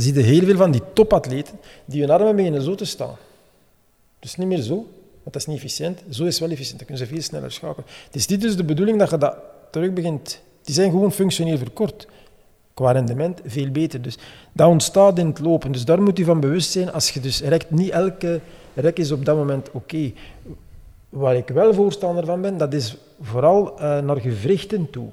zie 0.03 0.15
je 0.15 0.21
heel 0.21 0.45
veel 0.45 0.57
van 0.57 0.71
die 0.71 0.83
topatleten 0.93 1.59
die 1.85 2.01
hun 2.01 2.11
armen 2.11 2.37
beginnen 2.37 2.63
zo 2.63 2.75
te 2.75 2.85
staan. 2.85 3.17
Dus 4.19 4.37
niet 4.37 4.47
meer 4.47 4.61
zo, 4.61 4.75
want 4.75 5.33
dat 5.33 5.37
is 5.37 5.47
niet 5.47 5.57
efficiënt. 5.57 6.03
Zo 6.11 6.25
is 6.25 6.39
wel 6.39 6.51
efficiënt, 6.51 6.79
dan 6.79 6.87
kunnen 6.87 7.07
ze 7.07 7.13
veel 7.13 7.23
sneller 7.23 7.53
schakelen. 7.53 7.87
Het 8.05 8.15
is 8.15 8.27
niet 8.27 8.41
dus 8.41 8.57
de 8.57 8.65
bedoeling 8.65 8.99
dat 8.99 9.11
je 9.11 9.19
dat 9.19 9.37
terug 9.71 9.93
begint. 9.93 10.41
Die 10.63 10.75
zijn 10.75 10.91
gewoon 10.91 11.13
functioneel 11.13 11.59
verkort. 11.59 12.07
Qua 12.75 12.93
rendement 12.93 13.41
veel 13.45 13.71
beter. 13.71 14.03
Dus 14.03 14.19
dat 14.53 14.69
ontstaat 14.69 15.19
in 15.19 15.27
het 15.27 15.39
lopen. 15.39 15.73
Dus 15.73 15.85
daar 15.85 16.03
moet 16.03 16.19
je 16.19 16.25
van 16.25 16.41
bewust 16.41 16.71
zijn. 16.71 16.93
Als 16.93 17.11
je 17.11 17.21
dus 17.21 17.41
rekt, 17.41 17.71
niet 17.71 17.91
elke 17.91 18.41
rek 18.75 18.99
is 18.99 19.13
op 19.13 19.25
dat 19.25 19.37
moment 19.37 19.71
oké. 19.71 20.13
Waar 21.09 21.37
ik 21.37 21.49
wel 21.49 21.75
voorstander 21.75 22.25
van 22.25 22.41
ben, 22.41 22.57
dat 22.57 22.75
is 22.75 22.97
vooral 23.21 23.79
eh, 23.79 24.01
naar 24.01 24.21
gewrichten 24.21 24.91
toe. 24.91 25.09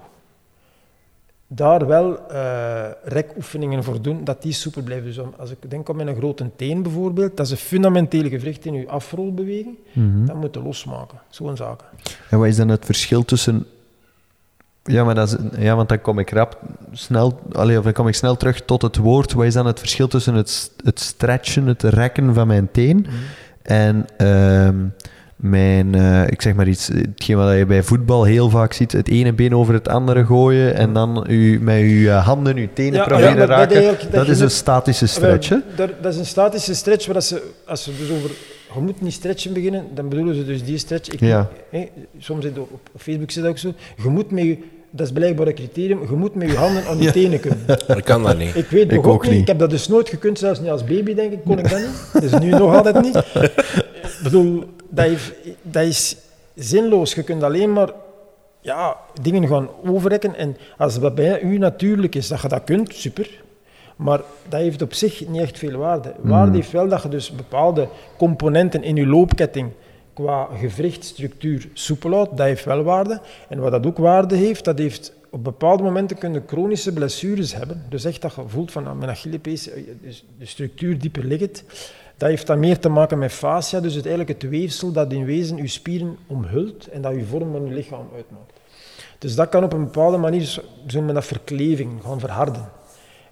Daar 1.55 1.87
wel 1.87 2.29
eh 2.29 2.83
rekoefeningen 3.03 3.83
voor 3.83 4.01
doen, 4.01 4.23
dat 4.23 4.41
die 4.41 4.53
soepel 4.53 4.81
blijven. 4.81 5.05
Dus 5.05 5.19
als 5.37 5.51
ik 5.51 5.57
denk 5.69 5.89
aan 5.89 5.95
mijn 5.95 6.15
grote 6.15 6.49
teen 6.55 6.83
bijvoorbeeld, 6.83 7.37
dat 7.37 7.45
is 7.45 7.51
een 7.51 7.57
fundamentele 7.57 8.29
gewricht 8.29 8.65
in 8.65 8.73
je 8.73 8.87
afrolbeweging, 8.87 9.77
Mhm. 9.93 10.25
dat 10.25 10.35
moet 10.35 10.53
je 10.55 10.61
losmaken. 10.61 11.17
Zo'n 11.29 11.57
zaken. 11.57 11.87
En 12.29 12.37
wat 12.39 12.47
is 12.47 12.55
dan 12.55 12.67
het 12.69 12.85
verschil 12.85 13.25
tussen... 13.25 13.65
Ja, 14.83 15.03
maar 15.03 15.15
dat 15.15 15.27
is, 15.27 15.59
ja, 15.63 15.75
want 15.75 15.89
dan 15.89 16.01
kom 16.01 16.19
ik 16.19 16.29
rap 16.31 16.59
snel, 16.91 17.39
allee, 17.51 17.77
of 17.77 17.83
dan 17.83 17.93
kom 17.93 18.07
ik 18.07 18.13
snel 18.15 18.35
terug 18.37 18.61
tot 18.61 18.81
het 18.81 18.97
woord. 18.97 19.33
Wat 19.33 19.45
is 19.45 19.53
dan 19.53 19.65
het 19.65 19.79
verschil 19.79 20.07
tussen 20.07 20.33
het, 20.33 20.71
het 20.83 20.99
stretchen, 20.99 21.67
het 21.67 21.83
rekken 21.83 22.33
van 22.33 22.47
mijn 22.47 22.71
teen 22.71 23.05
en 23.61 24.05
ehm, 24.17 24.75
mijn, 25.35 25.95
eh, 25.95 26.27
ik 26.27 26.41
zeg 26.41 26.53
maar 26.53 26.67
iets, 26.67 26.87
hetgeen 26.87 27.37
wat 27.37 27.57
je 27.57 27.65
bij 27.65 27.83
voetbal 27.83 28.23
heel 28.23 28.49
vaak 28.49 28.73
ziet, 28.73 28.91
het 28.91 29.07
ene 29.09 29.33
been 29.33 29.55
over 29.55 29.73
het 29.73 29.87
andere 29.87 30.25
gooien 30.25 30.75
en 30.75 30.93
dan 30.93 31.25
u, 31.29 31.59
met 31.61 31.79
je 31.79 32.09
handen, 32.09 32.55
je 32.55 32.73
tenen 32.73 32.93
Ja, 32.93 33.03
proberen 33.05 33.31
ja, 33.31 33.37
dat- 33.37 33.47
dat 33.47 33.57
raken. 33.57 33.83
dat 34.01 34.11
Dat, 34.11 34.27
is 34.27 34.39
een 34.39 34.51
statische 34.51 35.05
stretch, 35.07 35.49
hè? 35.49 35.57
Dat 36.01 36.13
is 36.13 36.17
een 36.19 36.25
statische 36.25 36.73
stretch, 36.75 37.05
waar 37.05 37.13
dat 37.13 37.23
ze, 37.23 37.51
als 37.65 37.83
ze 37.83 37.91
dus 37.99 38.09
over... 38.17 38.29
Je 38.75 38.79
moet 38.81 39.01
niet 39.01 39.13
stretchen 39.13 39.53
beginnen, 39.53 39.85
dan 39.93 40.09
bedoelen 40.09 40.35
ze 40.35 40.45
dus 40.45 40.63
die 40.63 40.77
stretch. 40.77 41.09
Ik, 41.09 41.19
Ja. 41.19 41.49
hè, 41.69 41.87
soms 42.19 42.43
zit 42.45 42.57
op, 42.59 42.69
Facebook 42.97 43.31
zit 43.31 43.41
dat 43.43 43.51
ook 43.51 43.57
zo. 43.57 43.73
Je 44.03 44.09
moet 44.09 44.31
met 44.31 44.43
je, 44.43 44.57
dat 44.91 45.05
is 45.07 45.13
blijkbaar 45.13 45.47
een 45.47 45.53
criterium, 45.55 45.99
je 46.09 46.15
moet 46.15 46.35
met 46.35 46.49
je 46.51 46.57
handen 46.57 46.85
aan 46.85 47.01
je 47.01 47.11
tenen 47.11 47.39
kunnen. 47.39 47.59
Ik 47.97 48.03
kan 48.03 48.23
dat 48.23 48.37
niet. 48.37 48.55
Ik 48.55 48.67
weet 48.69 48.91
Ik 48.91 49.07
ook 49.07 49.21
niet. 49.23 49.31
niet. 49.31 49.41
Ik 49.41 49.47
heb 49.47 49.59
dat 49.59 49.69
dus 49.69 49.87
nooit 49.87 50.09
gekund, 50.09 50.39
zelfs 50.39 50.59
niet 50.59 50.69
als 50.69 50.83
baby, 50.83 51.13
denk 51.13 51.31
ik, 51.31 51.39
kon 51.45 51.59
ik 51.59 51.69
dat 51.69 51.79
niet. 51.79 52.21
Dus 52.31 52.39
nu 52.41 52.49
nog 52.49 52.75
altijd 52.75 53.01
niet. 53.01 53.23
Ik 54.17 54.23
bedoel, 54.23 54.63
dat, 54.89 55.05
heeft, 55.05 55.33
dat 55.61 55.83
is 55.83 56.15
zinloos. 56.55 57.13
Je 57.13 57.23
kunt 57.23 57.43
alleen 57.43 57.73
maar 57.73 57.89
ja, 58.61 58.97
dingen 59.21 59.47
gaan 59.47 59.69
overrekken. 59.85 60.35
En 60.35 60.57
als 60.77 60.99
dat 60.99 61.15
bij 61.15 61.41
u 61.41 61.57
natuurlijk 61.57 62.15
is, 62.15 62.27
dat 62.27 62.41
je 62.41 62.47
dat 62.47 62.63
kunt, 62.63 62.95
super. 62.95 63.41
Maar 63.95 64.21
dat 64.49 64.59
heeft 64.59 64.81
op 64.81 64.93
zich 64.93 65.27
niet 65.27 65.41
echt 65.41 65.57
veel 65.57 65.77
waarde. 65.77 66.13
Waarde 66.21 66.55
heeft 66.55 66.71
wel 66.71 66.87
dat 66.87 67.03
je 67.03 67.09
dus 67.09 67.31
bepaalde 67.31 67.87
componenten 68.17 68.83
in 68.83 68.95
je 68.95 69.07
loopketting 69.07 69.71
qua 70.13 70.47
gewrichtstructuur 70.53 71.69
soepel 71.73 72.11
houdt. 72.11 72.37
Dat 72.37 72.45
heeft 72.45 72.65
wel 72.65 72.83
waarde. 72.83 73.21
En 73.49 73.59
wat 73.59 73.71
dat 73.71 73.85
ook 73.85 73.97
waarde 73.97 74.35
heeft, 74.35 74.65
dat 74.65 74.77
heeft 74.77 75.13
op 75.29 75.43
bepaalde 75.43 75.83
momenten 75.83 76.17
kunnen 76.17 76.43
chronische 76.47 76.93
blessures 76.93 77.55
hebben. 77.55 77.83
Dus 77.89 78.05
echt 78.05 78.21
dat 78.21 78.35
je 78.35 78.41
voelt 78.47 78.71
van 78.71 78.87
ah, 78.87 78.97
mijn 78.97 79.09
Achillespees, 79.09 79.69
eh, 79.69 79.83
dus 80.01 80.25
de 80.39 80.45
structuur 80.45 80.99
dieper 80.99 81.25
ligt. 81.25 81.63
Dat 82.17 82.29
heeft 82.29 82.47
dan 82.47 82.59
meer 82.59 82.79
te 82.79 82.89
maken 82.89 83.17
met 83.17 83.31
fascia, 83.31 83.79
dus 83.79 83.93
het, 83.93 84.05
eigenlijk 84.05 84.41
het 84.41 84.49
weefsel 84.51 84.91
dat 84.91 85.11
in 85.11 85.25
wezen 85.25 85.57
je 85.57 85.67
spieren 85.67 86.17
omhult 86.27 86.87
en 86.87 87.01
dat 87.01 87.15
je 87.15 87.25
vorm 87.25 87.51
van 87.51 87.65
je 87.65 87.73
lichaam 87.73 88.07
uitmaakt. 88.15 88.53
Dus 89.17 89.35
dat 89.35 89.49
kan 89.49 89.63
op 89.63 89.73
een 89.73 89.83
bepaalde 89.83 90.17
manier, 90.17 90.63
we 90.87 91.13
dat 91.13 91.25
verkleving, 91.25 92.01
gaan 92.03 92.19
verharden. 92.19 92.69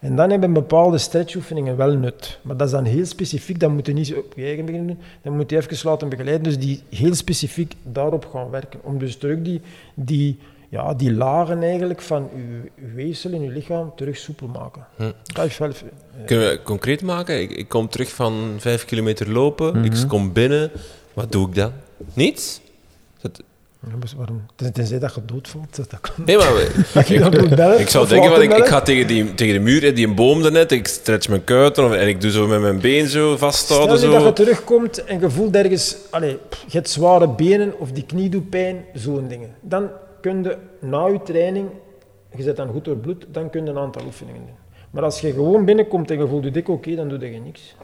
En 0.02 0.16
dan 0.16 0.30
hebben 0.30 0.54
bepaalde 0.54 0.98
stretchoefeningen 0.98 1.78
wel 1.78 1.94
nut. 1.94 2.40
Maar 2.42 2.58
dat 2.58 2.68
is 2.68 2.74
dan 2.74 2.86
heel 2.86 3.06
specifiek, 3.06 3.60
dat 3.60 3.72
moet 3.72 3.86
je 3.86 3.94
niet 3.94 4.16
op 4.16 4.34
je 4.36 4.44
eigen 4.44 4.66
beginnen. 4.66 5.00
Dan 5.22 5.36
moet 5.36 5.50
je 5.50 5.58
even 5.58 5.90
laten 5.90 6.10
begeleiden, 6.10 6.44
dus 6.44 6.60
die 6.60 6.84
heel 6.90 7.16
specifiek 7.16 7.74
daarop 7.84 8.26
gaan 8.26 8.50
werken. 8.50 8.80
Om 8.84 8.98
dus 8.98 9.16
terug 9.16 9.42
die, 9.42 9.62
die, 9.94 10.40
ja, 10.72 10.94
die 10.94 11.14
lagen 11.14 11.64
eigenlijk 11.64 12.02
van 12.02 12.30
je, 12.36 12.72
je 12.88 12.94
weefsel 12.96 13.32
in 13.32 13.42
je 13.42 13.50
lichaam 13.50 13.92
terug 13.96 14.18
soepel 14.18 14.48
maken. 14.48 14.86
Hm. 14.96 15.12
Dat 15.34 15.46
is 15.46 15.58
wel... 15.58 15.70
eh, 15.70 15.76
Kunnen 16.26 16.50
we 16.50 16.60
concreet 16.64 17.02
maken? 17.02 17.42
Ik, 17.42 17.52
ik 17.52 17.68
kom 17.68 17.90
terug 17.90 18.10
van 18.12 18.56
vijf 18.58 18.86
kilometer 18.86 19.32
lopen. 19.32 19.84
Ik 19.86 19.94
kom 20.08 20.34
binnen. 20.34 20.72
Wat 21.14 21.32
doe 21.32 21.48
ik 21.48 21.56
dan? 21.56 21.72
Niets? 22.14 22.62
Dat- 23.22 23.42
ja, 23.88 23.92
waarom? 24.18 24.42
Ten- 24.56 24.74
Tenzij 24.74 25.00
dat 25.00 25.16
je 25.16 25.22
doodvalt, 25.26 25.76
dat 25.76 26.00
kan. 26.02 26.26
Nee, 26.26 26.38
maar 26.38 26.52
bellen, 27.56 27.80
ik 27.80 27.90
zou 27.90 28.08
denken, 28.08 28.30
want 28.30 28.42
ik, 28.44 28.58
ik 28.58 28.66
ga 28.66 28.82
tegen, 28.82 29.08
die, 29.08 29.34
tegen 29.34 29.54
de 29.54 29.60
muur, 29.60 29.96
die 29.96 30.08
een 30.08 30.16
boom 30.16 30.42
daarnet, 30.42 30.72
ik 30.72 30.88
stretch 30.88 31.30
mijn 31.30 31.44
kuiten 31.44 31.86
of- 31.86 31.92
en 31.94 32.08
ik 32.08 32.22
doe 32.22 32.32
zo 32.32 32.48
met 32.48 32.62
mijn 32.62 32.80
been 32.80 33.08
zo 33.08 33.38
vasthouden. 33.38 33.98
Stel 33.98 34.10
je 34.12 34.18
Zo. 34.18 34.24
dat 34.24 34.38
je 34.38 34.44
terugkomt 34.44 35.04
en 35.04 35.20
je 35.20 35.30
voelt 35.30 35.56
ergens, 35.56 35.96
allez, 36.10 36.32
je 36.50 36.78
hebt 36.78 36.90
zware 36.90 37.30
benen 37.30 37.80
of 37.80 37.92
die 37.92 38.06
knie 38.06 38.30
doet 38.30 38.50
pijn, 38.50 38.86
zo'n 38.94 39.28
dingen. 39.28 39.50
Dan 39.62 39.90
kun 40.22 40.44
je 40.44 40.58
na 40.80 41.06
je 41.06 41.22
training, 41.24 41.70
je 42.36 42.44
zet 42.44 42.56
dan 42.56 42.68
goed 42.68 42.86
door 42.86 42.98
bloed, 42.98 43.26
dan 43.32 43.50
kun 43.50 43.64
je 43.64 43.70
een 43.70 43.78
aantal 43.78 44.06
oefeningen 44.06 44.42
doen. 44.46 44.56
Maar 44.92 45.04
als 45.04 45.22
je 45.22 45.32
gewoon 45.32 45.66
binnenkomt 45.66 46.12
en 46.12 46.18
je 46.18 46.28
voelt 46.28 46.44
je 46.44 46.52
dik 46.52 46.70
oké, 46.70 46.96
dan 46.96 47.08
doe 47.10 47.32
je 47.32 47.40
niks. 47.40 47.76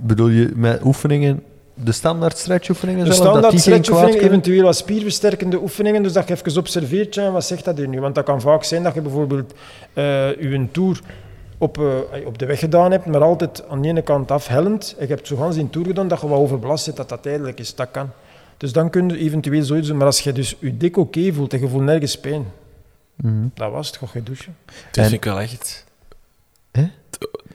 Bedoel 0.00 0.28
je 0.28 0.50
met 0.54 0.84
oefeningen, 0.84 1.42
de 1.74 1.92
standaard 1.92 2.38
stretchoefeningen 2.38 3.04
De 3.04 3.12
zelf, 3.12 3.18
dat 3.18 3.28
standaard 3.28 3.52
die 3.52 3.60
stretchoefeningen, 3.62 4.22
eventueel 4.22 4.62
wat 4.62 4.76
spierversterkende 4.76 5.60
oefeningen, 5.60 6.02
dus 6.02 6.12
dat 6.12 6.28
je 6.28 6.34
even 6.34 6.58
observeert, 6.58 7.14
ja, 7.14 7.30
wat 7.30 7.44
zegt 7.44 7.64
dat 7.64 7.76
hier 7.76 7.88
nu? 7.88 8.00
Want 8.00 8.14
dat 8.14 8.24
kan 8.24 8.40
vaak 8.40 8.64
zijn 8.64 8.82
dat 8.82 8.94
je 8.94 9.00
bijvoorbeeld 9.00 9.54
eh 9.92 10.40
je 10.40 10.66
tour 10.72 11.00
op, 11.58 11.78
eh, 11.78 12.26
op 12.26 12.38
de 12.38 12.46
weg 12.46 12.58
gedaan 12.58 12.90
hebt, 12.90 13.06
maar 13.06 13.22
altijd 13.22 13.64
aan 13.68 13.82
de 13.82 13.88
ene 13.88 14.02
kant 14.02 14.30
afhellend. 14.30 14.94
En 14.98 15.06
je 15.06 15.14
hebt 15.14 15.26
zo 15.26 15.36
gans 15.36 15.56
in 15.56 15.70
tour 15.70 15.86
gedaan 15.86 16.08
dat 16.08 16.20
je 16.20 16.28
wat 16.28 16.38
overbelast 16.38 16.84
zit, 16.84 16.96
dat 16.96 17.08
dat 17.08 17.22
tijdelijk 17.22 17.58
is. 17.58 17.74
Dat 17.74 17.88
kan. 17.90 18.10
Dus 18.58 18.72
dan 18.72 18.90
kun 18.90 19.08
je 19.08 19.18
eventueel 19.18 19.62
zoiets 19.64 19.88
doen. 19.88 19.96
Maar 19.96 20.06
als 20.06 20.20
je 20.20 20.32
dus 20.32 20.54
je 20.60 20.76
dik 20.76 20.96
oké 20.96 21.32
voelt 21.32 21.52
en 21.52 21.60
je 21.60 21.68
voelt 21.68 21.82
nergens 21.82 22.18
pijn, 22.18 22.44
Mhm. 23.16 23.46
dat 23.54 23.70
was 23.70 23.86
het. 23.86 23.96
Ga 23.96 24.06
je 24.12 24.22
douchen. 24.22 24.56
Dat 24.66 25.04
vind 25.04 25.12
ik 25.12 25.24
wel 25.24 25.40
echt... 25.40 25.84
Hè? 26.70 26.86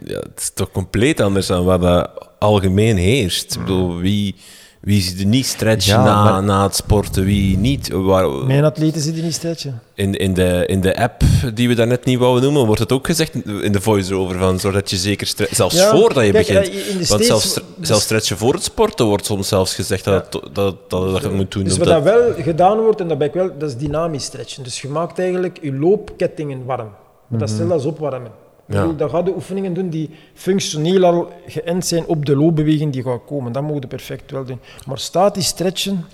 Ja, 0.03 0.19
het 0.19 0.39
is 0.39 0.51
toch 0.53 0.71
compleet 0.71 1.19
anders 1.19 1.47
dan 1.47 1.65
wat 1.65 1.81
dat 1.81 2.29
algemeen 2.39 2.97
heerst. 2.97 3.53
Ik 3.53 3.59
bedoel, 3.59 3.97
wie, 3.97 4.35
wie 4.83 5.01
zit 5.01 5.19
er 5.19 5.25
niet 5.25 5.45
stretchen 5.45 5.93
Ja, 5.99 6.03
na, 6.03 6.23
maar- 6.23 6.43
na 6.43 6.63
het 6.63 6.75
sporten, 6.75 7.23
wie 7.25 7.57
niet? 7.57 7.89
Waar, 7.91 8.29
Mijn 8.29 8.63
atleten 8.63 9.01
zitten 9.01 9.23
niet 9.23 9.33
stretchen. 9.33 9.81
in, 9.95 10.15
in, 10.15 10.33
de, 10.33 10.63
in 10.67 10.81
de 10.81 10.97
app 10.97 11.21
die 11.53 11.67
we 11.67 11.73
daarnet 11.75 12.05
niet 12.05 12.17
wouden 12.19 12.43
noemen, 12.43 12.65
wordt 12.65 12.79
het 12.81 12.91
ook 12.91 13.05
gezegd 13.05 13.33
in 13.45 13.71
de 13.71 13.81
voice-over 13.81 14.37
van 14.37 14.59
zodat 14.59 14.89
je 14.89 14.95
zeker 14.95 15.33
zelfs 15.51 15.75
Ja, 15.75 15.89
voordat 15.95 16.25
je 16.25 16.31
kijk, 16.31 16.47
begint. 16.47 16.67
eh, 16.67 16.89
in 16.89 16.97
de 16.97 17.05
Want 17.07 17.25
zelfs, 17.25 17.59
zelfs 17.81 18.03
stretchen 18.03 18.37
voor 18.37 18.53
het 18.53 18.63
sporten 18.63 19.05
wordt 19.05 19.25
soms 19.25 19.47
zelfs 19.47 19.75
gezegd 19.75 20.03
dat, 20.03 20.31
dat, 20.31 20.41
dat, 20.55 20.75
dat, 20.89 21.11
dat 21.11 21.21
je 21.21 21.27
het 21.27 21.35
moet 21.37 21.51
doen. 21.51 21.63
Dus 21.63 21.77
wat 21.77 21.87
dat- 21.87 22.03
dat 22.03 22.13
wel 22.13 22.33
gedaan 22.43 22.77
wordt, 22.79 22.99
en 22.99 23.07
dat 23.07 23.17
ben 23.17 23.27
ik 23.27 23.33
wel, 23.33 23.49
dat 23.57 23.69
is 23.69 23.77
dynamisch 23.77 24.23
stretchen. 24.23 24.63
Dus 24.63 24.81
je 24.81 24.87
maakt 24.87 25.19
eigenlijk 25.19 25.59
je 25.61 25.73
loopkettingen 25.73 26.65
warm. 26.65 26.89
Maar 27.27 27.39
dat 27.39 27.49
stelt 27.49 27.71
als 27.71 27.85
opwarmen. 27.85 28.31
Ja. 28.65 28.85
Dan 28.87 29.09
ga 29.09 29.21
je 29.25 29.33
oefeningen 29.35 29.73
doen 29.73 29.89
die 29.89 30.09
functioneel 30.33 31.05
al 31.05 31.33
geënt 31.47 31.85
zijn 31.85 32.05
op 32.05 32.25
de 32.25 32.35
loopbeweging 32.35 32.93
die 32.93 33.03
gaat 33.03 33.25
komen. 33.25 33.51
Dat 33.51 33.63
mogen 33.63 33.81
je 33.81 33.87
perfect 33.87 34.31
wel 34.31 34.45
doen. 34.45 34.59
Maar 34.87 34.97
statisch 34.99 35.47
stretchen, 35.47 36.05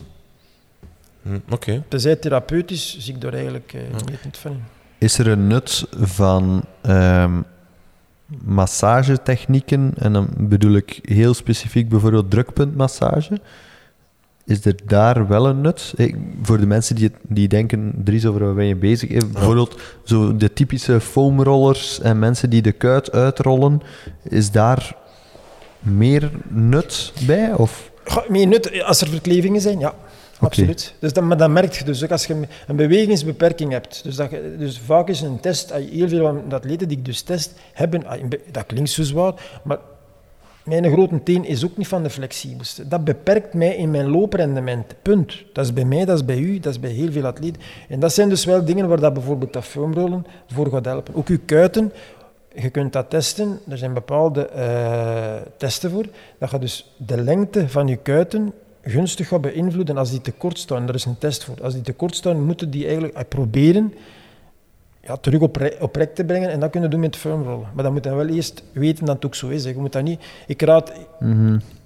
Hm, 1.22 1.40
Oké. 1.50 1.84
tenzij 1.88 2.16
therapeutisch, 2.16 2.98
zie 3.00 3.14
ik 3.14 3.22
daar 3.22 3.34
eigenlijk 3.34 3.74
eh, 3.74 3.82
niet 4.06 4.24
het 4.24 4.38
van 4.38 4.52
in. 4.52 4.64
Is 4.98 5.18
er 5.18 5.28
een 5.28 5.48
nut 5.48 5.88
van 6.00 6.64
ehm, 6.82 7.42
massagetechnieken, 8.44 9.92
en 9.98 10.14
dan 10.14 10.28
bedoel 10.38 10.74
ik 10.76 11.00
heel 11.02 11.34
specifiek 11.34 11.90
bijvoorbeeld 11.90 12.32
drukpuntmassage, 12.32 13.40
is 14.50 14.66
er 14.66 14.76
daar 14.86 15.28
wel 15.28 15.48
een 15.48 15.62
nut? 15.62 15.94
Ik- 15.96 16.16
voor 16.42 16.58
de 16.60 16.66
mensen 16.68 16.96
die, 16.96 17.12
die 17.28 17.48
denken, 17.48 17.94
Dries, 18.04 18.26
over 18.26 18.54
ben 18.54 18.66
je 18.66 18.76
bezig? 18.76 19.10
Eh, 19.10 19.20
Bijvoorbeeld 19.34 19.82
zo 20.04 20.36
de 20.38 20.54
typische 20.54 21.00
foamrollers 21.00 22.00
en 22.02 22.20
mensen 22.20 22.50
die 22.50 22.62
de 22.62 22.72
kuit 22.72 23.12
uitrollen, 23.12 23.82
is 24.24 24.52
daar 24.52 24.96
meer 25.80 26.32
nut 26.48 27.14
bij? 27.26 27.54
Of? 27.54 27.92
Meer 28.28 28.48
nut, 28.48 28.84
als 28.84 29.02
er 29.02 29.08
verklevingen 29.08 29.62
zijn, 29.62 29.80
ja. 29.80 29.94
Absoluut. 30.40 30.94
Dus 31.00 31.14
dat, 31.14 31.24
maar 31.24 31.38
dat 31.38 31.50
merk 31.50 31.74
je 31.74 31.84
dus 31.84 32.04
ook 32.04 32.12
als 32.12 32.26
je 32.26 32.36
een 32.68 32.76
bewegingsbeperking 32.76 33.72
hebt. 33.72 34.04
Dus, 34.04 34.16
dat 34.16 34.30
dus 34.58 34.80
vaak 34.86 35.08
is 35.10 35.22
een 35.22 35.40
test, 35.40 35.72
ah, 35.72 35.90
heel 35.92 36.08
veel 36.10 36.22
van 36.26 36.42
de 36.50 36.56
atleten 36.56 36.88
die 36.88 36.98
ik 36.98 37.06
dus 37.06 37.22
test, 37.22 37.54
hebben, 37.74 38.08
ah, 38.08 38.22
dat 38.52 38.66
klinkt 38.66 38.90
zo 38.90 39.04
zwaar, 39.04 39.34
maar 39.64 39.78
mijn 40.70 40.92
grote 40.92 41.24
teen 41.24 41.46
is 41.46 41.66
ook 41.66 41.78
niet 41.78 41.88
van 41.88 42.04
de 42.04 42.10
flexibelste. 42.10 42.88
Dat 42.88 43.04
beperkt 43.04 43.54
mij 43.54 43.76
in 43.76 43.92
mijn 43.92 44.10
looprendement. 44.10 44.96
Punt. 45.02 45.44
Dat 45.54 45.66
is 45.66 45.74
bij 45.74 45.86
mij, 45.86 46.06
dat 46.06 46.18
is 46.18 46.26
bij 46.26 46.38
u, 46.38 46.60
dat 46.60 46.72
is 46.72 46.80
bij 46.80 46.92
heel 46.92 47.12
veel 47.12 47.26
atleten. 47.26 47.62
En 47.88 48.00
dat 48.00 48.14
zijn 48.14 48.30
dus 48.30 48.46
wel 48.46 48.66
dingen 48.66 48.88
waar 48.88 49.00
dat 49.00 49.14
bijvoorbeeld 49.14 49.54
dat 49.54 49.64
foamrollen 49.64 50.26
voor 50.48 50.70
gaat 50.70 50.86
helpen. 50.86 51.16
Ook 51.16 51.28
uw 51.28 51.40
kuiten, 51.46 51.92
je 52.54 52.70
kunt 52.70 52.94
dat 52.94 53.10
testen. 53.10 53.60
Er 53.70 53.78
zijn 53.78 53.94
bepaalde 53.94 54.48
eh, 54.48 55.36
testen 55.58 55.92
voor. 55.92 56.06
Dat 56.38 56.52
je 56.52 56.60
dus 56.60 56.94
de 56.98 57.22
lengte 57.22 57.70
van 57.70 57.88
je 57.88 57.98
kuiten 57.98 58.54
gunstig 58.82 59.28
gaat 59.28 59.42
beïnvloeden 59.42 59.98
als 59.98 60.10
die 60.12 60.22
te 60.22 60.32
kort 60.32 60.60
staan. 60.60 60.88
Er 60.88 60.96
is 60.96 61.06
een 61.06 61.18
test 61.18 61.44
voor. 61.44 61.56
Als 61.62 61.74
die 61.74 61.84
te 61.84 61.94
kort 61.94 62.16
staan, 62.16 62.46
moeten 62.46 62.70
die 62.70 62.84
eigenlijk 62.84 63.14
eh, 63.14 63.24
proberen 63.28 63.94
ja, 65.10 65.18
terug 65.18 65.40
op, 65.42 65.56
re- 65.56 65.76
op 65.80 65.96
rek 65.96 66.16
te 66.16 66.24
brengen. 66.24 66.50
En 66.50 66.60
dat 66.60 66.70
kunnen 66.70 66.90
doen 66.90 67.00
met 67.00 67.16
foamrollen. 67.16 67.68
Maar 67.74 67.84
dan 67.84 67.94
moet 67.94 68.04
je 68.04 68.16
wel 68.16 68.28
eerst 68.28 68.64
weten 68.72 69.06
dat 69.06 69.16
het 69.16 69.26
ook 69.26 69.36
zo 69.36 69.48
is. 69.48 69.64
hè. 69.64 69.70
Je 69.70 69.78
moet 69.78 69.92
dat 69.92 70.04
niet... 70.04 70.20
Ik 70.48 70.62
raad 70.62 70.92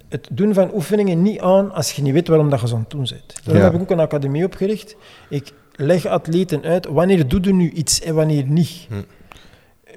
het 0.09 0.27
doen 0.31 0.53
van 0.53 0.73
oefeningen 0.73 1.21
niet 1.21 1.39
aan 1.39 1.71
als 1.73 1.91
je 1.91 2.01
niet 2.01 2.13
weet 2.13 2.27
waarom 2.27 2.49
dat 2.49 2.61
je 2.61 2.67
zo 2.67 2.73
aan 2.75 2.81
het 2.81 2.89
doen 2.89 2.99
bent. 3.09 3.33
Daarom 3.43 3.63
Ja. 3.63 3.69
heb 3.69 3.73
ik 3.73 3.81
ook 3.81 3.91
een 3.91 3.99
academie 3.99 4.45
opgericht. 4.45 4.95
Ik 5.29 5.51
leg 5.75 6.05
atleten 6.05 6.63
uit 6.63 6.85
wanneer 6.85 7.27
doe 7.27 7.43
je 7.43 7.53
nu 7.53 7.69
iets 7.71 8.01
en 8.01 8.15
wanneer 8.15 8.43
niet. 8.43 8.87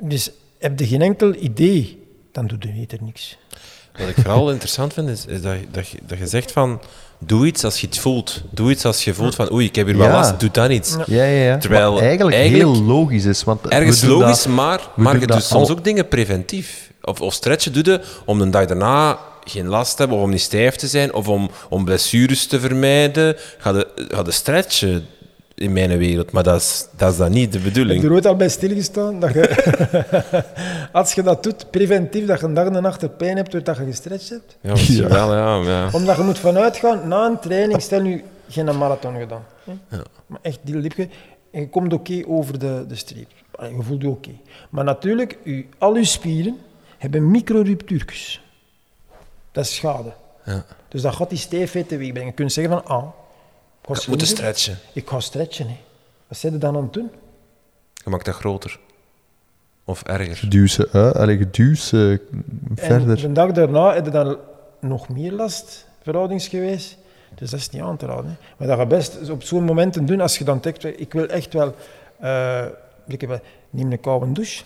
Dus 0.00 0.30
heb 0.58 0.78
je 0.78 0.86
geen 0.86 1.02
enkel 1.02 1.34
idee, 1.34 2.02
dan 2.32 2.46
doe 2.46 2.58
je 2.60 2.86
er 2.86 3.02
niks. 3.02 3.38
Wat 3.98 4.08
ik 4.08 4.14
vooral 4.14 4.50
interessant 4.56 4.92
vind, 4.92 5.08
is, 5.08 5.26
is 5.26 5.42
dat, 5.42 5.56
dat, 5.70 5.88
je, 5.88 5.98
dat 6.06 6.18
je 6.18 6.26
zegt 6.26 6.52
van... 6.52 6.80
Doe 7.18 7.46
iets 7.46 7.64
als 7.64 7.80
je 7.80 7.86
het 7.86 7.98
voelt. 7.98 8.42
Doe 8.50 8.70
iets 8.70 8.84
als 8.84 9.04
je 9.04 9.14
voelt 9.14 9.34
van... 9.34 9.52
Oei, 9.52 9.66
ik 9.66 9.74
heb 9.76 9.86
hier 9.86 9.96
wel 9.96 10.06
Ja. 10.06 10.12
last. 10.12 10.40
Doe 10.40 10.50
dan 10.50 10.70
iets. 10.70 10.96
Ja, 11.06 11.24
ja, 11.24 11.42
ja. 11.44 11.58
Terwijl 11.58 11.92
Wat 11.92 12.00
eigenlijk, 12.00 12.36
eigenlijk 12.36 12.72
heel 12.72 12.82
logisch 12.82 13.24
is. 13.24 13.44
Want 13.44 13.66
Ergens 13.68 14.02
logisch, 14.02 14.42
dat- 14.42 14.52
maar, 14.52 14.80
maar 14.96 15.20
je 15.20 15.26
doet 15.26 15.42
soms 15.42 15.70
ook 15.70 15.84
dingen 15.84 16.08
preventief. 16.08 16.90
Of, 17.02 17.20
of 17.20 17.34
stretchen 17.34 17.72
doe 17.72 17.84
je 17.84 18.00
om 18.24 18.38
de 18.38 18.50
dag 18.50 18.66
daarna 18.66 19.18
geen 19.44 19.66
last 19.66 19.90
te 19.92 19.96
hebben, 19.98 20.16
of 20.18 20.24
om 20.24 20.30
niet 20.30 20.40
stijf 20.40 20.76
te 20.76 20.86
zijn, 20.86 21.14
of 21.14 21.28
om, 21.28 21.50
om 21.68 21.84
blessures 21.84 22.46
te 22.46 22.60
vermijden. 22.60 23.36
Ga 23.58 23.72
de, 23.72 23.86
ga 24.08 24.22
de 24.22 24.30
stretchen 24.30 25.06
in 25.56 25.72
mijn 25.72 25.98
wereld, 25.98 26.32
maar 26.32 26.42
dat 26.42 26.60
is, 26.60 26.86
dat 26.96 27.12
is 27.12 27.18
dan 27.18 27.30
niet 27.30 27.52
de 27.52 27.58
Heb 27.58 27.66
bedoeling. 27.68 28.00
je 28.00 28.06
er 28.06 28.12
ooit 28.12 28.26
al 28.26 28.36
bij 28.36 28.48
stilgestaan? 28.48 29.20
Dat 29.20 29.32
je 29.32 29.44
als 30.92 31.12
je 31.12 31.22
dat 31.22 31.42
doet, 31.42 31.70
preventief, 31.70 32.26
dat 32.26 32.40
je 32.40 32.46
een 32.46 32.54
dag 32.54 32.66
en 32.66 32.82
nacht 32.82 33.02
er 33.02 33.08
pijn 33.08 33.36
hebt 33.36 33.50
doordat 33.52 33.76
je 33.76 33.84
gestretched 33.84 34.28
hebt. 34.30 34.56
Ja, 34.60 34.70
misschien 34.70 34.96
Ja. 34.96 35.08
wel, 35.08 35.34
ja. 35.34 35.56
ja. 35.62 35.88
Omdat 35.92 36.16
je 36.16 36.22
moet 36.22 36.38
vanuit 36.38 36.76
gaan, 36.76 37.08
na 37.08 37.26
een 37.26 37.38
training, 37.38 37.82
stel 37.82 38.00
nu 38.00 38.24
geen 38.48 38.78
marathon 38.78 39.16
gedaan. 39.18 39.44
Hè? 39.64 39.72
Ja. 39.96 40.02
Maar 40.26 40.38
echt 40.42 40.58
die 40.62 40.76
lipje. 40.76 41.08
En 41.50 41.60
je 41.60 41.68
komt 41.68 41.92
oké 41.92 42.22
over 42.26 42.58
de, 42.58 42.84
de 42.88 42.94
streep. 42.96 43.28
Allee, 43.54 43.76
je 43.76 43.82
voelt 43.82 44.02
je 44.02 44.08
oké. 44.08 44.30
Maar 44.70 44.84
natuurlijk, 44.84 45.38
u, 45.44 45.68
al 45.78 45.94
uw 45.94 46.04
spieren 46.04 46.58
hebben 46.98 47.30
microruptuurtjes. 47.30 48.42
Dat 49.52 49.64
is 49.64 49.74
schade. 49.74 50.12
Ja. 50.44 50.64
Dus 50.88 51.02
dat 51.02 51.14
gaat 51.14 51.28
die 51.28 51.38
stijfheid 51.38 51.88
teweeg 51.88 52.10
brengen. 52.12 52.28
Je 52.30 52.34
kunt 52.34 52.52
zeggen 52.52 52.72
van, 52.72 52.84
ah, 52.96 53.04
ik 53.86 53.94
ga 53.96 54.02
Je 54.02 54.10
moet 54.10 54.20
swingen. 54.20 54.26
stretchen. 54.26 54.78
Ik 54.92 55.08
ga 55.08 55.20
stretchen. 55.20 55.68
Hè. 55.68 55.76
Wat 56.28 56.38
zijn 56.38 56.52
je 56.52 56.58
dan 56.58 56.76
aan 56.76 56.82
het 56.82 56.92
doen? 56.92 57.10
Je 58.04 58.10
maakt 58.10 58.24
dat 58.24 58.34
groter. 58.34 58.78
Of 59.84 60.02
erger. 60.02 60.50
Duw 60.50 60.66
ze 60.66 60.88
uit, 60.92 61.14
allee, 61.16 61.50
duw 61.50 61.74
ze 61.74 62.20
verder. 62.74 63.08
En 63.08 63.28
de 63.28 63.32
dag 63.32 63.52
daarna 63.52 63.94
heb 63.94 64.04
je 64.04 64.10
dan 64.10 64.36
nog 64.80 65.08
meer 65.08 65.32
last, 65.32 65.86
verhoudingsgewijs. 66.02 66.96
Dus 67.34 67.50
dat 67.50 67.60
is 67.60 67.70
niet 67.70 67.82
aan 67.82 67.96
te 67.96 68.06
raden. 68.06 68.26
Hè. 68.30 68.36
Maar 68.56 68.68
dat 68.68 68.78
je 68.78 68.86
best 68.86 69.30
op 69.30 69.42
zo'n 69.42 69.64
momenten 69.64 70.06
doen, 70.06 70.20
als 70.20 70.38
je 70.38 70.44
dan 70.44 70.58
denkt, 70.60 70.84
ik 70.84 71.12
wil 71.12 71.26
echt 71.26 71.52
wel, 71.52 71.74
eh, 72.18 72.64
ik 73.06 73.28
neem 73.70 73.92
een 73.92 74.00
koude 74.00 74.32
douche. 74.32 74.64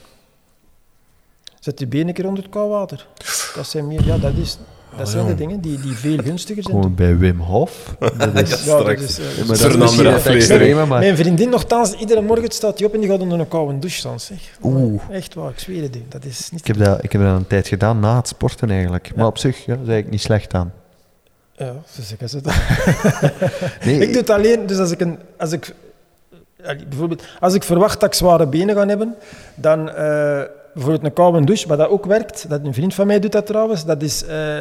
Zet 1.60 1.78
je 1.78 1.86
benen 1.86 2.08
een 2.08 2.14
keer 2.14 2.26
onder 2.26 2.42
het 2.42 2.52
koud 2.52 2.70
water. 2.70 3.06
Dat 3.54 3.66
zijn 3.66 3.86
meer, 3.86 4.04
ja, 4.04 4.18
dat, 4.18 4.34
is, 4.34 4.58
dat 4.96 5.08
zijn 5.08 5.26
de 5.26 5.34
dingen 5.34 5.60
die, 5.60 5.80
die 5.80 5.92
veel 5.94 6.18
gunstiger 6.18 6.62
zijn. 6.62 6.74
Gewoon 6.76 6.94
bij 6.94 7.18
Wim 7.18 7.40
Hof. 7.40 7.94
Dat 7.98 8.10
is, 8.10 8.24
Ja, 8.24 8.36
dat 8.36 8.80
straks. 8.80 9.02
is, 9.02 9.18
eh, 9.18 9.24
dat 9.38 9.46
dat 9.46 9.56
is 9.56 9.74
een 9.74 9.82
andere 9.82 10.14
aflevering. 10.14 10.88
Mijn 10.88 11.16
vriendin 11.16 11.48
nogthans, 11.48 11.92
iedere 11.92 12.20
morgen 12.20 12.50
staat 12.50 12.78
hij 12.78 12.86
op 12.86 12.94
en 12.94 13.00
die 13.00 13.08
gaat 13.08 13.20
onder 13.20 13.40
een 13.40 13.48
koude 13.48 13.78
douche 13.78 13.96
staan. 13.98 14.20
Zeg. 14.20 14.38
Oeh. 14.62 15.02
Echt 15.10 15.34
waar, 15.34 15.50
ik 15.50 15.58
zweer 15.58 15.82
het. 15.82 15.98
Dat 16.08 16.24
is 16.24 16.50
niet... 16.50 16.60
Ik 16.60 16.66
heb, 16.66 16.84
dat, 16.84 17.04
ik 17.04 17.12
heb 17.12 17.22
dat 17.22 17.36
een 17.36 17.46
tijd 17.46 17.68
gedaan 17.68 18.00
na 18.00 18.16
het 18.16 18.28
sporten 18.28 18.70
eigenlijk. 18.70 19.12
Maar 19.16 19.26
op 19.26 19.38
zich 19.38 19.64
ja, 19.64 19.76
zei 19.84 19.98
ik 19.98 20.10
niet 20.10 20.20
slecht 20.20 20.54
aan. 20.54 20.72
Ja, 21.52 21.72
zo 21.90 22.02
zeggen 22.02 22.28
ze 22.28 22.40
dat. 22.40 22.54
Nee, 23.84 24.00
Ik 24.00 24.08
doe 24.08 24.16
het 24.20 24.30
alleen, 24.30 24.66
dus 24.66 24.78
als 24.78 24.90
ik, 24.90 25.00
een, 25.00 25.18
als 25.38 25.52
ik 25.52 25.74
bijvoorbeeld, 26.88 27.22
als 27.40 27.54
ik 27.54 27.62
verwacht 27.62 28.00
dat 28.00 28.08
ik 28.08 28.14
zware 28.14 28.46
benen 28.46 28.74
ga 28.74 28.86
hebben, 28.86 29.14
dan 29.54 29.90
eh, 29.90 30.40
bijvoorbeeld 30.74 31.04
een 31.04 31.12
koude 31.12 31.44
douche, 31.44 31.66
maar 31.68 31.76
dat 31.76 31.88
ook 31.88 32.06
werkt, 32.06 32.48
dat 32.48 32.60
een 32.64 32.74
vriend 32.74 32.94
van 32.94 33.06
mij 33.06 33.20
doet 33.20 33.32
dat 33.32 33.46
trouwens, 33.46 33.84
dat 33.84 34.02
is 34.02 34.24
eh 34.24 34.58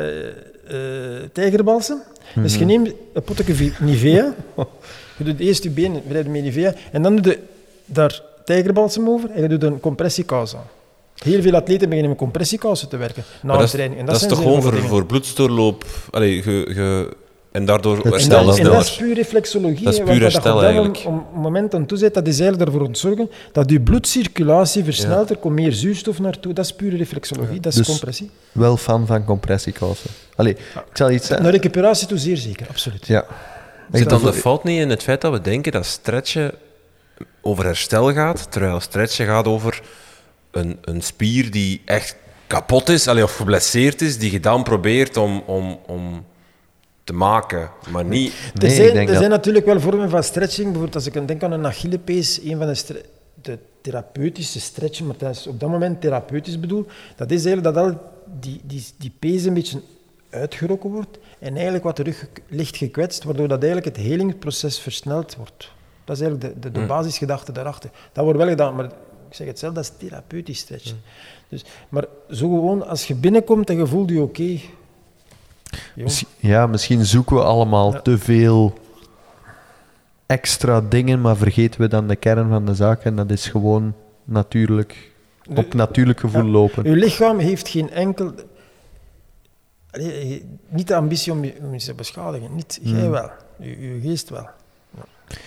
tijgerbalsem. 1.34 1.98
Dus 2.36 2.56
je 2.56 2.66
neemt 2.66 2.92
een 3.14 3.22
potje 3.24 3.72
Nivea, 3.80 4.34
je 5.18 5.24
doet 5.24 5.40
eerst 5.40 5.64
je 5.64 5.70
benen 5.70 6.02
wrijven 6.08 6.32
met 6.32 6.44
Nivea, 6.44 6.74
en 6.92 7.02
dan 7.02 7.16
doe 7.16 7.32
je 7.32 7.40
daar 7.86 8.22
tijgerbalsem 8.46 9.10
over 9.10 9.30
en 9.32 9.42
je 9.42 9.48
doet 9.48 9.64
een 9.64 9.80
compressiekous 9.80 10.56
aan. 10.56 10.68
Heel 11.16 11.42
veel 11.42 11.56
atleten 11.56 11.88
beginnen 11.88 12.10
met 12.10 12.20
compressiekousen 12.20 12.90
te 12.90 12.98
werken 12.98 13.24
na 13.42 13.54
dat 13.54 13.62
is, 13.62 13.72
training. 13.72 14.00
En 14.00 14.06
dat 14.06 14.16
is 14.16 14.22
zijn 14.22 14.34
toch 14.34 14.42
gewoon 14.42 14.62
voor, 14.62 14.78
voor 14.78 15.06
bloedstoorloop. 15.06 15.86
Allee, 16.12 16.42
ge, 16.42 17.14
en 17.52 17.66
daardoor 17.66 17.96
Het 17.96 18.06
En 18.06 18.12
herstel 18.12 18.46
dat, 18.46 18.58
en 18.58 18.64
dat 18.64 18.82
is 18.82 18.88
sneller. 18.94 19.06
puur 19.14 19.24
reflexologie. 19.24 19.84
Dat 19.84 19.94
is 19.94 20.00
puur 20.00 20.22
herstel 20.22 20.56
op 20.58 20.64
eigenlijk. 20.64 21.04
mom- 21.04 21.26
om- 21.34 21.42
moment 21.42 21.74
aan 21.74 21.86
toe 21.86 21.98
zet, 21.98 22.14
dat 22.14 22.28
is 22.28 22.40
eigenlijk 22.40 22.72
ervoor 22.72 22.92
te 22.92 23.00
zorgen 23.00 23.30
dat 23.52 23.70
je 23.70 23.82
bloedcirculatie 23.82 24.84
versnelt, 24.84 25.30
er 25.30 25.38
komt 25.38 25.54
meer 25.56 25.72
zuurstof 25.72 26.20
naartoe. 26.20 26.54
Dat 26.54 26.66
is 26.66 26.74
pure 26.74 26.98
reflexologie, 26.98 27.60
dat 27.60 27.72
is 27.72 27.78
Dus- 27.78 27.88
compressie. 27.88 28.30
wel 28.52 28.78
fan 28.78 29.06
van 29.08 29.26
compressiekousen. 29.26 30.10
Allee, 30.36 30.54
ik 30.54 30.58
zal 30.94 31.12
iets 31.12 31.26
zeggen. 31.28 31.44
Naar 31.46 31.54
recuperatie 31.54 32.08
toe 32.08 32.18
zeer 32.18 32.38
zeker, 32.38 32.68
absoluut. 32.70 33.08
Ja. 33.08 33.26
Zit 33.92 34.10
dan 34.10 34.22
dat- 34.24 34.34
de 34.34 34.40
fout 34.40 34.64
niet 34.64 34.80
in 34.80 34.90
het 34.90 35.04
feit 35.04 35.22
dat 35.22 35.32
we 35.32 35.42
denken 35.42 35.72
dat 35.72 35.86
stretchen 35.86 36.52
over 37.42 37.66
herstel 37.66 38.14
gaat, 38.14 38.52
terwijl 38.52 38.80
stretchen 38.80 39.26
gaat 39.26 39.46
over 39.48 39.82
een, 40.52 40.78
een 40.82 41.02
spier 41.02 41.52
die 41.52 41.82
echt 41.86 42.16
kapot 42.48 42.90
is, 42.90 43.08
allee, 43.08 43.24
of 43.24 43.36
geblesseerd 43.36 44.02
is, 44.02 44.18
die 44.18 44.32
je 44.32 44.40
dan 44.40 44.64
probeert 44.64 45.18
om, 45.18 45.44
om, 45.46 45.80
om 45.88 46.26
te 47.10 47.16
maken, 47.16 47.70
maar 47.92 48.06
niet... 48.06 48.34
er 48.54 48.62
Nee, 48.62 48.70
ik 48.70 48.76
zijn, 48.76 48.94
denk 48.94 48.98
er 48.98 49.06
dat- 49.06 49.18
zijn 49.18 49.30
natuurlijk 49.30 49.66
wel 49.66 49.80
vormen 49.80 50.10
van 50.10 50.24
stretching. 50.24 50.64
Bijvoorbeeld 50.66 50.96
als 50.96 51.06
ik 51.06 51.28
denk 51.28 51.44
aan 51.44 51.52
een 51.52 51.66
Achillepees, 51.66 52.40
een 52.44 52.58
van 52.58 52.68
de, 52.68 52.76
stre- 52.76 53.02
de 53.42 53.58
therapeutische 53.82 54.60
stretching, 54.60 55.08
maar 55.08 55.18
dat 55.18 55.36
is 55.36 55.48
op 55.48 55.60
dat 55.60 55.70
moment 55.70 56.02
therapeutisch 56.02 56.60
bedoel, 56.60 56.86
dat 57.16 57.32
is 57.32 57.46
eigenlijk 57.46 57.76
dat 57.76 57.86
al 57.86 57.98
die, 58.40 58.62
die, 58.64 58.86
die 58.98 59.12
pees 59.20 59.44
een 59.44 59.54
beetje 59.54 59.82
uitgerokken 60.30 60.90
wordt 60.90 61.18
en 61.40 61.54
eigenlijk 61.54 61.84
wat 61.84 61.96
de 61.96 62.04
rug 62.04 62.28
licht 62.48 62.78
gekwetst, 62.78 63.24
waardoor 63.24 63.48
dat 63.48 63.64
eigenlijk 63.64 63.96
het 63.98 64.06
helingsproces 64.06 64.80
versneld 64.80 65.36
wordt. 65.36 65.72
Dat 66.06 66.16
is 66.16 66.22
eigenlijk 66.24 66.54
de, 66.62 66.70
de, 66.72 66.80
de 66.80 66.86
basisgedachte 66.86 67.52
daarachter. 67.52 67.90
Dat 68.14 68.24
wordt 68.24 68.40
wel 68.40 68.48
gedaan, 68.50 68.76
maar 68.76 68.86
ik 68.86 68.92
zeg 69.36 69.48
het 69.48 69.60
zelf, 69.60 69.74
dat 69.74 69.84
is 69.84 69.92
therapeutisch 70.08 70.60
stretchen. 70.60 71.02
Dus, 71.50 71.64
maar 71.90 72.06
zo 72.30 72.48
gewoon, 72.50 72.88
als 72.88 73.08
je 73.08 73.16
binnenkomt 73.16 73.70
en 73.70 73.78
je 73.78 73.88
voelt 73.88 74.10
je 74.10 74.22
oké, 74.22 74.44
jong, 74.44 74.62
Misschien- 75.96 76.28
Ja, 76.38 76.68
misschien 76.68 77.06
zoeken 77.06 77.36
we 77.36 77.44
allemaal 77.44 77.94
Ja. 77.94 78.02
te 78.02 78.18
veel 78.18 78.74
extra 80.26 80.82
dingen, 80.82 81.22
maar 81.22 81.38
vergeten 81.38 81.82
we 81.82 81.88
dan 81.88 82.08
de 82.08 82.16
kern 82.16 82.50
van 82.50 82.66
de 82.66 82.76
zaak. 82.76 83.04
En 83.04 83.16
dat 83.16 83.32
is 83.32 83.48
gewoon 83.48 83.94
natuurlijk, 84.24 85.12
op 85.56 85.74
natuurlijk 85.74 86.20
gevoel 86.20 86.46
Ja. 86.46 86.50
lopen. 86.52 86.86
Uw 86.86 86.94
lichaam 86.96 87.40
heeft 87.40 87.68
geen 87.70 87.90
enkel. 87.92 88.32
Allee, 89.92 90.46
niet 90.70 90.88
de 90.88 90.96
ambitie 90.96 91.32
om 91.32 91.44
je, 91.44 91.54
om 91.62 91.74
je 91.74 91.80
te 91.80 91.94
beschadigen. 91.94 92.56
Niet, 92.56 92.80
jij 92.82 93.00
Hmm. 93.02 93.10
wel. 93.10 93.30
Uw, 93.60 93.76
uw 93.80 94.02
geest 94.02 94.30
wel. 94.30 94.48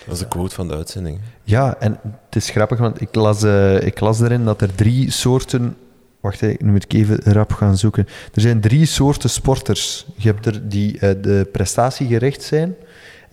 Dat 0.05 0.13
is 0.13 0.19
de 0.19 0.27
quote 0.27 0.55
van 0.55 0.67
de 0.67 0.75
uitzending. 0.75 1.19
Ja, 1.43 1.75
en 1.79 1.99
het 2.25 2.35
is 2.35 2.49
grappig, 2.49 2.79
want 2.79 3.01
ik 3.01 3.15
las, 3.15 3.43
eh, 3.43 3.81
ik 3.81 3.99
las 3.99 4.19
erin 4.21 4.45
dat 4.45 4.61
er 4.61 4.75
drie 4.75 5.11
soorten... 5.11 5.77
Wacht, 6.23 6.41
nu 6.41 6.71
moet 6.71 6.83
ik 6.83 6.93
even 6.93 7.19
rap 7.23 7.51
gaan 7.51 7.77
zoeken. 7.77 8.07
Er 8.33 8.41
zijn 8.41 8.61
drie 8.61 8.85
soorten 8.85 9.29
sporters. 9.29 10.05
Je 10.15 10.27
hebt 10.27 10.45
er 10.45 10.69
die 10.69 10.99
eh, 10.99 11.09
de 11.21 11.47
prestatiegericht 11.51 12.43
zijn. 12.43 12.75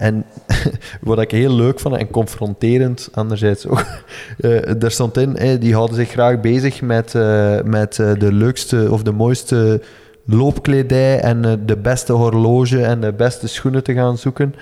En 0.00 0.24
wat 1.00 1.20
ik 1.20 1.30
heel 1.30 1.54
leuk 1.54 1.80
vond 1.80 1.96
en 1.96 2.10
confronterend 2.10 3.08
anderzijds 3.12 3.66
ook, 3.66 3.84
eh 4.38 4.72
daar 4.78 4.90
stond 4.90 5.16
in, 5.16 5.36
eh, 5.36 5.60
die 5.60 5.74
houden 5.74 5.96
zich 5.96 6.10
graag 6.10 6.40
bezig 6.40 6.80
met, 6.82 7.14
eh, 7.14 7.60
met 7.64 7.98
eh, 7.98 8.12
de 8.18 8.32
leukste 8.32 8.88
of 8.90 9.02
de 9.02 9.12
mooiste 9.12 9.82
loopkledij 10.24 11.20
en 11.20 11.62
de 11.66 11.76
beste 11.76 12.12
horloge 12.12 12.84
en 12.84 13.00
de 13.00 13.12
beste 13.12 13.46
schoenen 13.46 13.82
te 13.82 13.92
gaan 13.92 14.18
zoeken. 14.18 14.54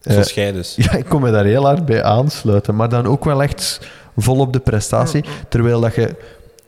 Zoals 0.00 0.32
jij 0.32 0.52
dus. 0.52 0.74
ja, 0.84 0.92
ik 0.92 1.04
kon 1.04 1.20
me 1.20 1.30
daar 1.30 1.44
heel 1.44 1.66
hard 1.66 1.86
bij 1.86 2.02
aansluiten. 2.02 2.76
Maar 2.76 2.88
dan 2.88 3.06
ook 3.06 3.24
wel 3.24 3.42
echt 3.42 3.80
vol 4.16 4.38
op 4.38 4.52
de 4.52 4.60
prestatie. 4.60 5.24
Terwijl 5.48 5.80
dat 5.80 5.94
je... 5.94 6.14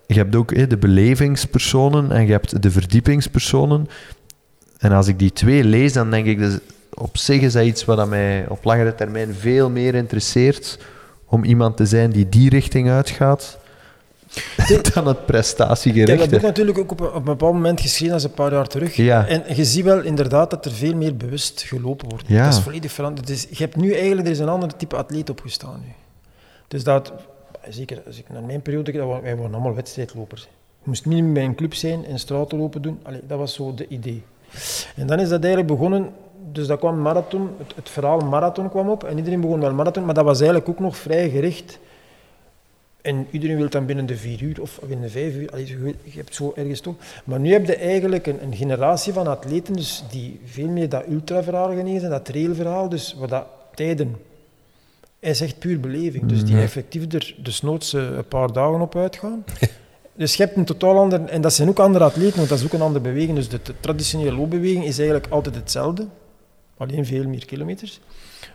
Je 0.06 0.14
hebt 0.14 0.35
ook 0.35 0.55
hè, 0.55 0.66
de 0.66 0.76
belevingspersonen 0.76 2.12
en 2.12 2.26
je 2.26 2.32
hebt 2.32 2.62
de 2.62 2.70
verdiepingspersonen. 2.70 3.89
En 4.78 4.93
als 4.93 5.06
ik 5.06 5.18
die 5.18 5.32
twee 5.32 5.64
lees, 5.64 5.93
dan 5.93 6.10
denk 6.10 6.26
ik... 6.26 6.39
Dus 6.39 6.59
op 6.94 7.18
zich 7.18 7.40
is 7.40 7.52
dat 7.52 7.64
iets 7.64 7.85
wat 7.85 8.09
mij 8.09 8.47
op 8.48 8.64
langere 8.64 8.94
termijn 8.94 9.35
veel 9.35 9.70
meer 9.70 9.94
interesseert. 9.94 10.78
Om 11.26 11.44
iemand 11.44 11.76
te 11.76 11.86
zijn 11.86 12.10
die 12.10 12.28
die 12.28 12.48
richting 12.48 12.90
uitgaat. 12.90 13.59
dan 14.94 15.06
het 15.06 15.85
Ik 15.85 15.94
heb 15.94 16.18
dat 16.18 16.31
boek 16.31 16.40
natuurlijk 16.40 16.78
ook 16.78 16.90
op 16.90 17.01
een, 17.01 17.06
op 17.06 17.14
een 17.14 17.24
bepaald 17.24 17.52
moment 17.52 17.81
geschreven, 17.81 18.16
is 18.16 18.24
een 18.24 18.31
paar 18.31 18.52
jaar 18.52 18.66
terug. 18.66 18.97
Ja. 18.97 19.26
En 19.26 19.56
je 19.56 19.64
ziet 19.64 19.85
wel 19.85 20.01
inderdaad 20.01 20.51
dat 20.51 20.64
er 20.64 20.72
veel 20.72 20.94
meer 20.94 21.16
bewust 21.16 21.62
gelopen 21.62 22.09
wordt. 22.09 22.24
Ja. 22.26 22.44
Dat 22.44 22.52
is 22.52 22.60
volledig 22.60 22.93
veranderd. 22.93 23.26
Dus 23.26 23.47
je 23.51 23.56
hebt 23.56 23.76
nu 23.76 23.93
eigenlijk, 23.93 24.26
er 24.26 24.32
is 24.32 24.39
een 24.39 24.48
ander 24.48 24.76
type 24.76 24.97
atleet 24.97 25.31
opgestaan 25.31 25.81
nu. 25.85 25.93
Dus 26.68 26.85
dat, 26.85 27.12
zeker 27.69 28.03
als 28.07 28.19
ik 28.19 28.28
naar 28.28 28.43
mijn 28.43 28.62
periode 28.62 28.93
kijk, 28.93 29.05
wij 29.23 29.36
waren 29.36 29.55
allemaal 29.55 29.74
wedstrijdlopers. 29.74 30.43
Je 30.82 30.91
moest 30.91 31.07
minimum 31.07 31.32
bij 31.35 31.45
een 31.45 31.55
club 31.55 31.74
zijn 31.74 32.05
en 32.05 32.19
stratenlopen 32.19 32.82
doen. 32.82 32.99
Allee, 33.03 33.20
dat 33.27 33.39
was 33.39 33.55
zo 33.55 33.74
de 33.74 33.89
idee. 33.89 34.23
En 34.97 35.07
dan 35.07 35.20
is 35.20 35.28
dat 35.28 35.45
eigenlijk 35.45 35.73
begonnen, 35.73 36.12
dus 36.53 36.66
dat 36.66 36.78
kwam 36.78 37.01
marathon, 37.01 37.51
het, 37.59 37.74
het 37.77 37.89
verhaal 37.89 38.19
marathon 38.19 38.70
kwam 38.70 38.89
op 38.89 39.05
en 39.05 39.16
iedereen 39.16 39.41
begon 39.41 39.61
wel 39.61 39.74
marathon, 39.74 40.05
maar 40.05 40.15
dat 40.15 40.24
was 40.24 40.39
eigenlijk 40.39 40.69
ook 40.69 40.78
nog 40.78 40.97
vrij 40.97 41.31
gericht. 41.31 41.78
En 43.05 43.27
iedereen 43.31 43.57
wil 43.57 43.69
dan 43.69 43.86
binnen 43.86 44.07
de 44.07 44.16
vier 44.16 44.43
uur 44.43 44.61
of 44.61 44.81
binnen 44.81 45.01
de 45.01 45.09
vijf 45.09 45.35
uur. 45.35 45.51
Allee, 45.51 45.66
je, 46.03 46.16
hebt 46.16 46.35
zo 46.35 46.53
ergens 46.57 46.81
toch. 46.81 46.95
Maar 47.24 47.41
nu 47.41 47.53
heb 47.53 47.66
je 47.66 47.77
eigenlijk 47.77 48.27
een, 48.27 48.43
een 48.43 48.55
generatie 48.55 49.12
van 49.12 49.27
atleten 49.27 49.74
dus 49.74 50.05
die 50.11 50.41
veel 50.45 50.69
meer 50.69 50.89
dat 50.89 51.05
ultraverhaal 51.09 51.69
genegen 51.69 52.01
zijn, 52.01 52.12
dat 52.12 52.24
trailverhaal, 52.24 52.89
dus 52.89 53.15
wat 53.19 53.28
dat 53.28 53.47
tijden. 53.74 54.16
Hij 55.24 55.32
is 55.32 55.40
echt 55.40 55.59
puur 55.59 55.80
beleving. 55.80 56.26
Dus 56.26 56.44
die 56.44 56.56
effectief 56.56 57.12
er 57.12 57.34
desnoods 57.42 57.94
eh, 57.94 58.02
een 58.02 58.28
paar 58.28 58.52
dagen 58.52 58.80
op 58.80 58.96
uitgaan. 58.96 59.44
Dus 60.16 60.34
je 60.34 60.42
hebt 60.42 60.56
een 60.56 60.64
totaal 60.64 60.98
ander... 60.98 61.24
En 61.24 61.40
dat 61.40 61.52
zijn 61.52 61.68
ook 61.68 61.78
andere 61.78 62.05
atleten, 62.05 62.36
want 62.36 62.48
dat 62.48 62.59
is 62.59 62.64
ook 62.64 62.72
een 62.72 62.80
andere 62.80 63.05
beweging. 63.05 63.36
Dus 63.36 63.48
de, 63.48 63.60
traditionele 63.80 64.32
loopbeweging 64.32 64.84
is 64.84 64.98
eigenlijk 64.98 65.32
altijd 65.32 65.55
hetzelfde. 65.55 66.06
Alleen 66.76 67.06
veel 67.06 67.28
meer 67.28 67.44
kilometers. 67.44 68.01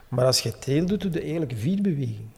Maar 0.07 0.25
als 0.25 0.39
je 0.39 0.59
trail 0.59 0.85
doet, 0.85 1.01
doe 1.01 1.11
je 1.11 1.19
eigenlijk 1.21 1.51
vier 1.55 1.81
bewegingen. 1.81 2.31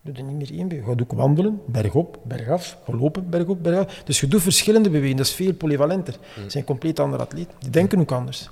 Doe 0.00 0.16
je 0.16 0.22
niet 0.22 0.36
meer 0.36 0.58
één 0.58 0.68
beweging. 0.68 0.86
Je 0.86 0.90
gaat 0.90 1.02
ook 1.02 1.12
wandelen, 1.12 1.60
bergop, 1.66 2.18
bergaf, 2.24 2.78
gelopen, 2.84 3.30
bergop, 3.30 3.62
bergaf. 3.62 4.02
Dus 4.04 4.20
je 4.20 4.26
doet 4.26 4.42
verschillende 4.42 4.88
bewegingen. 4.88 5.16
Dat 5.16 5.26
is 5.26 5.34
veel 5.34 5.54
polyvalenter. 5.54 6.14
Het 6.40 6.52
zijn 6.52 6.64
compleet 6.64 7.00
andere 7.00 7.22
atleten. 7.22 7.54
Die 7.58 7.70
denken 7.70 8.00
ook 8.00 8.12
anders. 8.12 8.50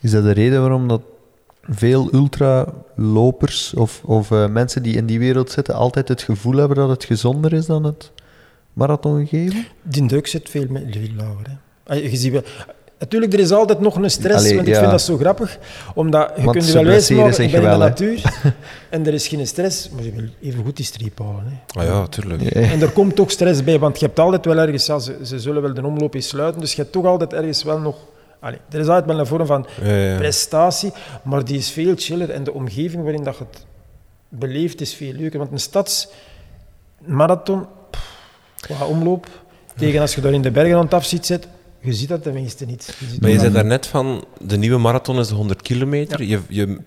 Is 0.00 0.10
dat 0.10 0.22
de 0.22 0.32
reden 0.32 0.60
waarom 0.60 0.88
dat 0.88 1.02
veel 1.70 2.08
ultralopers 2.14 3.74
of, 3.74 4.00
of 4.04 4.30
eh, 4.30 4.48
mensen 4.48 4.82
die 4.82 4.96
in 4.96 5.06
die 5.06 5.18
wereld 5.18 5.50
zitten 5.50 5.74
altijd 5.74 6.08
het 6.08 6.22
gevoel 6.22 6.56
hebben 6.56 6.76
dat 6.76 6.88
het 6.88 7.04
gezonder 7.04 7.52
is 7.52 7.66
dan 7.66 7.84
het 7.84 8.10
marathon 8.72 9.26
gegeven? 9.26 9.66
Die 9.82 10.06
druk 10.06 10.26
zit 10.26 10.50
veel, 10.50 10.66
me- 10.68 10.86
veel 10.90 11.08
lager. 11.16 11.46
Hè. 11.84 11.94
Ah, 11.94 12.02
Je 12.10 12.16
ziet 12.16 12.32
wel... 12.32 12.42
Natuurlijk, 12.98 13.32
er 13.32 13.38
is 13.38 13.50
altijd 13.50 13.80
nog 13.80 13.96
een 13.96 14.10
stress, 14.10 14.36
Allee, 14.36 14.54
want 14.54 14.66
ik 14.66 14.72
ja. 14.74 14.78
vind 14.80 14.90
dat 14.90 15.02
zo 15.02 15.16
grappig. 15.16 15.58
Omdat 15.94 16.32
je 16.36 16.42
Want 16.42 16.56
kunt 16.56 16.66
je 16.68 16.72
wel 16.72 16.84
wijzen 16.84 17.16
ik 17.44 17.50
ben 17.50 17.62
in 17.62 17.70
de 17.70 17.76
natuur 17.76 18.22
en 18.90 19.06
er 19.06 19.14
is 19.14 19.28
geen 19.28 19.46
stress, 19.46 19.90
maar 19.90 20.04
je 20.04 20.12
wil 20.12 20.24
even 20.42 20.64
goed 20.64 20.76
die 20.76 20.84
streep 20.84 21.18
halen. 21.18 21.44
Hè. 21.46 21.80
Ah 21.80 21.86
ja, 21.86 22.06
tuurlijk. 22.06 22.42
Ja. 22.42 22.60
En 22.60 22.80
er 22.80 22.90
komt 22.90 23.16
toch 23.16 23.30
stress 23.30 23.64
bij, 23.64 23.78
want 23.78 24.00
je 24.00 24.06
hebt 24.06 24.18
altijd 24.18 24.44
wel 24.44 24.58
ergens, 24.58 24.86
ja, 24.86 24.98
ze, 24.98 25.16
ze 25.22 25.38
zullen 25.40 25.62
wel 25.62 25.74
de 25.74 25.86
omloop 25.86 26.14
eens 26.14 26.28
sluiten, 26.28 26.60
dus 26.60 26.72
je 26.74 26.80
hebt 26.80 26.92
toch 26.92 27.04
altijd 27.04 27.32
ergens 27.32 27.62
wel 27.62 27.78
nog... 27.78 27.96
Allee, 28.40 28.58
er 28.70 28.80
is 28.80 28.86
altijd 28.86 29.06
wel 29.06 29.18
een 29.18 29.26
vorm 29.26 29.46
van 29.46 29.66
Ja, 29.82 29.94
ja. 29.94 30.16
prestatie, 30.16 30.92
maar 31.22 31.44
die 31.44 31.58
is 31.58 31.70
veel 31.70 31.94
chiller 31.96 32.30
en 32.30 32.44
de 32.44 32.52
omgeving 32.52 33.02
waarin 33.02 33.24
dat 33.24 33.36
je 33.36 33.44
het 33.50 33.66
beleeft 34.28 34.80
is 34.80 34.94
veel 34.94 35.12
leuker. 35.12 35.38
Want 35.38 35.52
een 35.52 35.60
stadsmarathon, 35.60 37.66
qua 38.60 38.86
omloop, 38.86 39.26
tegen 39.76 40.00
als 40.00 40.14
je 40.14 40.20
daar 40.20 40.32
in 40.32 40.42
de 40.42 40.50
bergen 40.50 40.76
aan 40.76 40.84
het 40.84 40.94
afziet 40.94 41.26
zit, 41.26 41.48
je 41.80 41.92
ziet 41.92 42.08
dat 42.08 42.22
tenminste 42.22 42.64
niet. 42.64 42.96
ziet 43.10 43.20
Maar 43.20 43.30
je 43.30 43.38
zei 43.38 43.52
daarnet 43.52 43.86
van, 43.86 44.24
de 44.40 44.56
nieuwe 44.56 44.78
marathon 44.78 45.18
is 45.18 45.28
de 45.28 45.34
100 45.34 45.62
kilometer. 45.62 46.22
Je, 46.22 46.40
je 46.48 46.78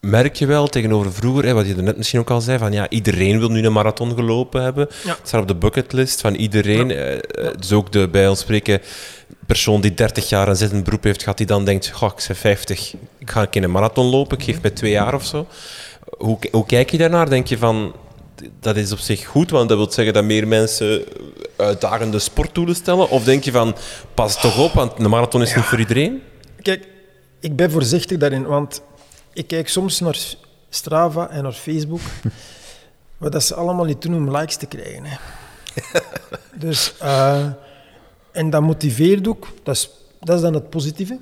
merk 0.00 0.36
je 0.36 0.46
wel 0.46 0.66
tegenover 0.66 1.12
vroeger, 1.12 1.44
hè, 1.44 1.52
wat 1.52 1.66
je 1.66 1.74
er 1.74 1.82
net 1.82 1.96
misschien 1.96 2.20
ook 2.20 2.30
al 2.30 2.40
zei, 2.40 2.58
van 2.58 2.72
ja, 2.72 2.88
iedereen 2.88 3.38
wil 3.38 3.50
nu 3.50 3.64
een 3.64 3.72
marathon 3.72 4.14
gelopen 4.14 4.62
hebben. 4.62 4.88
Ja. 5.04 5.10
Het 5.10 5.28
staat 5.28 5.40
op 5.40 5.48
de 5.48 5.54
bucketlist 5.54 6.20
van 6.20 6.34
iedereen. 6.34 6.90
Eh, 6.90 7.14
eh, 7.14 7.20
Dus 7.58 7.72
ook 7.72 7.92
de, 7.92 8.08
bij 8.08 8.28
ons 8.28 8.40
spreken, 8.40 8.80
persoon 9.46 9.80
die 9.80 9.94
30 9.94 10.28
jaar 10.28 10.48
een 10.48 10.56
zittend 10.56 10.84
beroep 10.84 11.04
heeft 11.04 11.22
gehad, 11.22 11.38
die 11.38 11.46
dan 11.46 11.64
denkt, 11.64 11.88
goh, 11.88 12.10
ik 12.16 12.24
ben 12.26 12.36
50, 12.36 12.94
ik 13.18 13.30
ga 13.30 13.40
een 13.40 13.50
keer 13.50 13.64
een 13.64 13.70
marathon 13.70 14.06
lopen, 14.06 14.38
ik 14.38 14.44
geef 14.44 14.62
mij 14.62 14.70
twee 14.70 14.90
jaar 14.90 15.14
of 15.14 15.24
zo. 15.24 15.46
Hoe, 16.18 16.38
hoe 16.50 16.66
kijk 16.66 16.90
je 16.90 16.98
daarnaar? 16.98 17.30
Denk 17.30 17.46
je 17.46 17.58
van, 17.58 17.94
dat 18.60 18.76
is 18.76 18.92
op 18.92 18.98
zich 18.98 19.26
goed, 19.26 19.50
want 19.50 19.68
dat 19.68 19.78
wil 19.78 19.92
zeggen 19.92 20.14
dat 20.14 20.24
meer 20.24 20.48
mensen 20.48 21.04
uitdagende 21.56 22.18
sportdoelen 22.18 22.74
stellen? 22.74 23.08
Of 23.08 23.24
denk 23.24 23.44
je 23.44 23.50
van, 23.50 23.76
pas 24.14 24.40
toch 24.40 24.58
op, 24.58 24.72
want 24.72 24.92
een 24.98 25.10
marathon 25.10 25.42
is 25.42 25.54
niet 25.54 25.64
voor 25.64 25.78
iedereen? 25.78 26.22
Kijk, 26.62 26.86
ik 27.40 27.56
ben 27.56 27.70
voorzichtig 27.70 28.18
daarin, 28.18 28.46
want 28.46 28.82
ik 29.32 29.46
kijk 29.46 29.68
soms 29.68 30.00
naar 30.00 30.34
Strava 30.68 31.28
en 31.28 31.42
naar 31.42 31.52
Facebook, 31.52 32.00
wat 33.18 33.32
dat 33.32 33.44
ze 33.44 33.54
allemaal 33.54 33.84
niet 33.84 34.02
doen 34.02 34.14
om 34.14 34.36
likes 34.36 34.56
te 34.56 34.66
krijgen. 34.66 35.04
Hè. 35.04 35.16
dus, 36.66 36.94
eh, 36.98 37.46
en 38.32 38.50
dat 38.50 38.62
motiveert 38.62 39.28
ook, 39.28 39.48
dat 39.62 39.74
is, 39.74 39.90
dat 40.20 40.36
is 40.36 40.42
dan 40.42 40.54
het 40.54 40.70
positieve. 40.70 41.18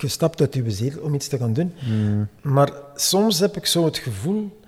Je 0.00 0.08
stapt 0.08 0.40
uit 0.40 0.54
je 0.54 0.70
zetel 0.70 1.02
om 1.02 1.14
iets 1.14 1.28
te 1.28 1.38
gaan 1.38 1.52
doen. 1.52 1.74
Maar 2.40 2.72
soms 2.94 3.38
heb 3.38 3.56
ik 3.56 3.66
zo 3.66 3.84
het 3.84 3.98
gevoel, 3.98 4.60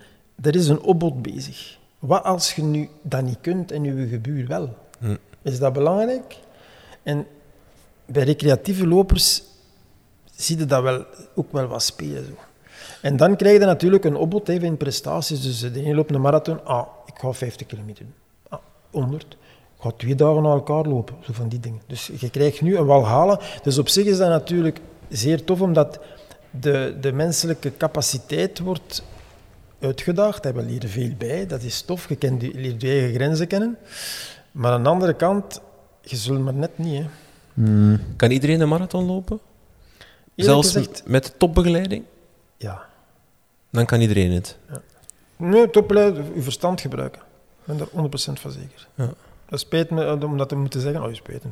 er 0.43 0.57
is 0.57 0.69
een 0.69 0.81
opbod 0.81 1.23
bezig. 1.23 1.79
Wat 1.99 2.25
als 2.25 2.53
je 2.53 2.63
nu 2.63 2.89
dat 3.03 3.23
niet 3.23 3.39
kunt 3.41 3.73
en 3.73 3.85
je 3.85 4.09
gebuur 4.09 4.47
wel? 4.47 4.77
Hm. 4.99 5.17
Is 5.43 5.59
dat 5.59 5.73
belangrijk? 5.73 6.37
En 7.03 7.27
bij 8.07 8.23
recreatieve 8.23 8.87
lopers 8.87 9.43
zie 10.41 10.59
je 10.59 10.67
dat 10.67 10.83
wel, 10.83 11.05
ook 11.35 11.53
wel 11.53 11.67
wat 11.67 11.83
spelen. 11.83 12.25
Zo. 12.25 12.33
En 13.03 13.17
dan 13.17 13.37
krijg 13.37 13.59
je 13.59 13.65
natuurlijk 13.65 14.05
een 14.05 14.17
opbod 14.17 14.49
even 14.49 14.67
in 14.67 14.77
prestaties. 14.77 15.43
Dus 15.43 15.61
de 15.61 15.83
ene 15.83 15.95
loopt 15.95 16.15
een 16.15 16.21
marathon, 16.21 16.65
ah, 16.65 16.87
ik 17.07 17.15
ga 17.19 17.33
50 17.33 17.67
kilometer 17.67 18.05
doen. 18.05 18.15
Ah, 18.49 18.59
100. 18.91 19.27
Ik 19.77 19.87
ga 19.87 19.91
twee 19.91 20.15
dagen 20.15 20.43
na 20.43 20.51
elkaar 20.51 20.85
lopen. 20.85 21.17
Zo 21.21 21.33
van 21.33 21.49
die 21.49 21.61
dingen. 21.61 21.81
Dus 21.87 22.11
je 22.19 22.31
krijgt 22.31 22.61
nu 22.61 22.77
een 22.77 22.87
walhalen. 22.87 23.39
Dus 23.63 23.79
op 23.79 23.89
zich 23.89 24.07
is 24.07 24.19
dat 24.19 24.29
natuurlijk 24.29 24.81
zeer 25.09 25.45
tof, 25.45 25.61
omdat 25.61 26.01
de, 26.51 26.97
de 27.01 27.13
menselijke 27.13 27.77
capaciteit 27.77 28.59
wordt 28.59 29.03
uitgedaagd. 29.81 30.53
We 30.53 30.63
leren 30.63 30.89
veel 30.89 31.13
bij. 31.19 31.47
Dat 31.47 31.63
is 31.63 31.83
tof. 31.83 32.09
Je 32.09 32.17
kent 32.17 32.43
je 32.43 32.51
leert 32.55 32.83
je 32.83 32.89
eigen 32.89 33.15
grenzen 33.15 33.47
kennen. 33.47 33.77
Maar 34.53 34.73
aan 34.73 34.83
de 34.83 34.89
andere 34.89 35.15
kant, 35.15 35.61
je 36.03 36.17
zult 36.17 36.41
maar 36.41 36.55
net 36.55 36.79
niet. 36.79 37.03
Hè. 37.03 37.07
Kan 38.17 38.31
iedereen 38.31 38.61
een 38.61 38.69
marathon 38.69 39.05
lopen? 39.05 39.41
Eerlijk 40.35 40.63
Zelfs 40.63 40.73
gezegd, 40.73 41.03
met 41.07 41.35
topbegeleiding? 41.39 42.05
ja. 42.57 42.89
Dan 43.73 43.87
kan 43.87 44.01
iedereen 44.01 44.33
het. 44.33 44.57
Nee, 45.37 45.71
topleid, 45.71 46.17
je 46.35 46.43
verstand 46.43 46.81
gebruiken. 46.81 47.21
Ik 47.21 47.65
ben 47.65 47.77
daar 47.79 47.87
100% 47.87 48.41
van 48.41 48.51
zeker. 48.51 48.89
Ja. 48.95 49.09
Dat 49.49 49.61
spijt 49.61 49.91
me 49.91 50.05
eh, 50.05 50.23
om 50.23 50.37
dat 50.37 50.49
te 50.49 50.57
moeten 50.57 50.81
zeggen. 50.81 51.03
Oh, 51.03 51.09
je 51.09 51.15
spijt 51.15 51.43
me. 51.45 51.51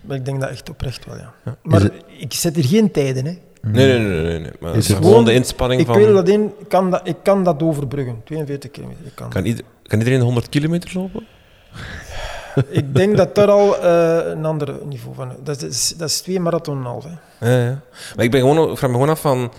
Maar 0.00 0.16
ik 0.16 0.24
denk 0.24 0.40
dat 0.40 0.50
echt 0.50 0.70
oprecht 0.70 1.04
wel, 1.06 1.16
ja. 1.16 1.32
Ja. 1.44 1.56
Maar 1.62 1.90
ik 2.18 2.32
zet 2.32 2.54
hier 2.54 2.64
geen 2.64 2.90
tijden, 2.90 3.24
hè. 3.24 3.38
Nee, 3.62 3.98
nee, 3.98 3.98
nee. 3.98 4.22
nee, 4.22 4.38
nee. 4.38 4.50
Maar 4.60 4.74
Is 4.76 4.88
het 4.88 4.98
is 4.98 5.06
gewoon 5.06 5.24
de 5.24 5.32
inspanning 5.34 5.80
Ik 5.80 5.86
van... 5.86 5.96
weet 5.96 6.12
dat 6.14 6.28
in, 6.28 6.52
ik 6.58 6.68
kan 6.68 6.90
dat, 6.90 7.00
ik 7.08 7.16
kan 7.22 7.44
dat 7.44 7.62
overbruggen. 7.62 8.20
42 8.24 8.70
kilometer. 8.70 9.06
Ik, 9.06 9.12
kan 9.14 9.30
Kan, 9.30 9.44
ieder- 9.44 9.64
kan 9.82 9.98
iedereen 9.98 10.20
100 10.20 10.48
kilometer 10.48 10.90
lopen? 10.98 11.26
dat. 12.54 12.64
ik 12.80 12.94
denk 12.94 13.16
dat 13.16 13.34
daar 13.34 13.50
al 13.50 13.78
eh, 13.78 14.30
een 14.30 14.44
ander 14.44 14.74
niveau 14.84 15.14
van 15.14 15.32
Dat 15.42 15.62
is, 15.62 15.94
dat 15.96 16.08
is 16.08 16.20
twee 16.20 16.40
marathon 16.40 16.78
en 16.78 16.84
half. 16.84 17.04
Hè. 17.04 17.50
Ja, 17.50 17.64
ja. 17.64 17.80
Maar 18.16 18.24
ik, 18.24 18.30
ben 18.30 18.40
gewoon, 18.40 18.76
vraag 18.76 18.90
me 18.90 18.96
gewoon 18.96 19.10
af 19.10 19.20
van... 19.20 19.52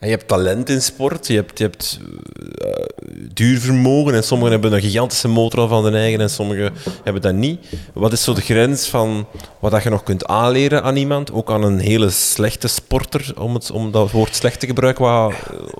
Je 0.00 0.06
hebt 0.08 0.28
talent 0.28 0.68
in 0.68 0.82
sport, 0.82 1.26
je 1.26 1.34
hebt, 1.34 1.58
je 1.58 1.64
hebt 1.64 1.98
eh, 2.58 2.70
duurvermogen 3.32 4.14
en 4.14 4.22
sommigen 4.24 4.52
hebben 4.52 4.72
een 4.72 4.80
gigantische 4.80 5.28
motor 5.28 5.60
al 5.60 5.68
van 5.68 5.84
hun 5.84 5.94
eigen 5.94 6.20
en 6.20 6.30
sommigen 6.30 6.72
hebben 7.04 7.22
dat 7.22 7.34
niet. 7.34 7.60
Wat 7.92 8.12
is 8.12 8.22
zo 8.22 8.32
de 8.34 8.40
grens 8.40 8.86
van 8.88 9.26
wat 9.58 9.70
dat 9.70 9.82
je 9.82 9.90
nog 9.90 10.02
kunt 10.02 10.26
aanleren 10.26 10.82
aan 10.82 10.96
iemand, 10.96 11.32
ook 11.32 11.50
aan 11.50 11.62
een 11.62 11.78
hele 11.78 12.10
slechte 12.10 12.68
sporter, 12.68 13.32
om, 13.38 13.54
het, 13.54 13.70
om 13.70 13.90
dat 13.90 14.10
woord 14.10 14.34
slecht 14.36 14.60
te 14.60 14.66
gebruiken, 14.66 15.04
wat 15.04 15.30
eh, 15.32 15.36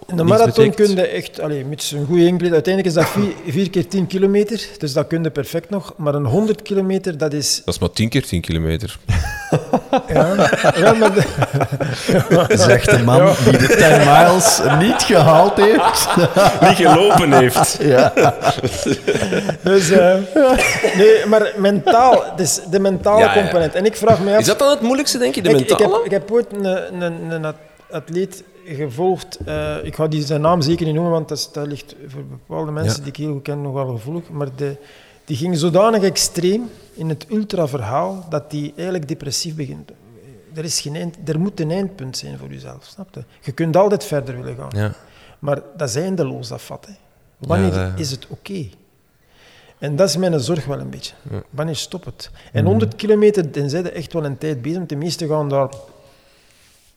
In 0.06 0.16
de 0.16 0.24
niets 0.24 0.28
marathon 0.38 0.64
betekent? 0.64 0.74
kun 0.74 0.96
je 0.96 1.06
echt, 1.06 1.40
allee, 1.40 1.64
met 1.64 1.92
een 1.94 2.06
goede 2.06 2.26
ingrid, 2.26 2.52
uiteindelijk 2.52 2.96
is 2.96 3.02
dat 3.02 3.14
4 3.46 3.70
keer 3.70 3.88
10 3.88 4.06
kilometer, 4.06 4.66
dus 4.78 4.92
dat 4.92 5.06
kun 5.06 5.22
je 5.22 5.30
perfect 5.30 5.70
nog. 5.70 5.94
Maar 5.96 6.14
een 6.14 6.24
100 6.26 6.62
kilometer, 6.62 7.18
dat 7.18 7.32
is 7.32 7.62
Dat 7.64 7.74
is 7.74 7.80
maar 7.80 7.90
10 7.90 8.08
keer 8.08 8.26
10 8.26 8.40
kilometer. 8.40 8.98
Ja, 10.08 10.50
ja 10.76 10.92
maar 10.92 11.14
de- 11.14 12.54
Zegt 12.56 12.90
de 12.90 12.98
man 13.04 13.34
die 13.44 13.58
de 13.58 13.66
10 13.76 14.04
miles 14.12 14.60
niet 14.78 15.02
gehaald 15.02 15.56
heeft. 15.56 16.08
Niet 16.68 16.76
gelopen 16.76 17.32
heeft. 17.32 17.78
Ja. 17.80 18.12
dus, 19.62 19.90
eh, 19.90 20.14
nee, 20.96 21.26
maar 21.26 21.52
mentaal, 21.56 22.22
dus 22.36 22.60
de 22.70 22.80
mentale 22.80 23.18
Ja, 23.20 23.34
ja. 23.34 23.40
component. 23.42 23.74
En 23.74 23.84
ik 23.84 23.96
vraag 23.96 24.20
me 24.20 24.32
af... 24.34 24.38
Is 24.40 24.46
dat 24.46 24.58
dan 24.58 24.70
het 24.70 24.80
moeilijkste, 24.80 25.18
denk 25.18 25.34
je, 25.34 25.42
de 25.42 25.48
ik, 25.48 25.58
ik, 25.60 25.68
mentale? 25.68 25.94
heb, 25.96 26.04
ik 26.04 26.10
heb 26.10 26.30
ooit 26.32 26.46
een, 26.52 26.64
een, 27.02 27.30
een 27.30 27.44
at- 27.44 27.54
atleet 27.90 28.42
gevolgd. 28.66 29.38
eh, 29.44 29.74
ik 29.82 29.94
ga 29.94 30.06
die 30.06 30.24
zijn 30.24 30.40
naam 30.40 30.60
zeker 30.62 30.84
niet 30.86 30.94
noemen, 30.94 31.12
want 31.12 31.28
dat, 31.28 31.38
is- 31.38 31.48
dat 31.52 31.66
ligt 31.66 31.94
voor 32.08 32.22
bepaalde 32.24 32.70
mensen 32.72 32.96
Ja. 32.96 33.02
die 33.02 33.12
ik 33.12 33.16
heel 33.18 33.32
goed 33.32 33.42
ken 33.42 33.62
nog 33.62 33.72
wel 33.72 33.86
gevoelig. 33.86 34.28
Maar 34.30 34.48
de, 34.56 34.76
die 35.24 35.36
ging 35.36 35.56
zodanig 35.58 36.02
extreem 36.02 36.70
in 36.94 37.08
het 37.08 37.26
ultraverhaal 37.30 38.24
dat 38.30 38.50
die 38.50 38.72
eigenlijk 38.76 39.08
depressief 39.08 39.54
begint. 39.54 39.90
Er, 40.58 40.64
is 40.64 40.80
geen 40.80 40.96
eind, 40.96 41.16
er 41.28 41.40
moet 41.40 41.60
een 41.60 41.70
eindpunt 41.70 42.16
zijn 42.16 42.38
voor 42.38 42.48
jezelf, 42.48 42.84
snap 42.84 43.14
je? 43.14 43.24
Je 43.40 43.52
kunt 43.52 43.76
altijd 43.76 44.04
verder 44.04 44.36
willen 44.42 44.56
gaan. 44.56 44.70
Ja. 44.82 44.92
Maar 45.38 45.60
dat 45.76 45.88
is 45.88 45.94
eindeloos, 45.96 46.48
dat 46.48 46.62
vat. 46.62 46.86
Hè. 46.86 46.92
Wanneer 47.38 47.74
Ja, 47.74 47.90
dat- 47.90 47.98
is 48.00 48.10
het 48.10 48.26
oké? 48.28 48.68
En 49.78 49.96
dat 49.96 50.08
is 50.08 50.16
mijn 50.16 50.40
zorg 50.40 50.64
wel 50.64 50.80
een 50.80 50.90
beetje. 50.90 51.14
Wanneer 51.50 51.76
stopt 51.76 52.04
het? 52.04 52.30
En 52.52 52.64
100 52.64 52.94
kilometer, 52.96 53.52
dan 53.52 53.70
zijn 53.70 53.90
echt 53.90 54.12
wel 54.12 54.24
een 54.24 54.38
tijd 54.38 54.62
bezig. 54.62 54.76
want 54.78 54.88
De 54.88 54.96
meesten 54.96 55.28
gaan 55.28 55.48
daar... 55.48 55.68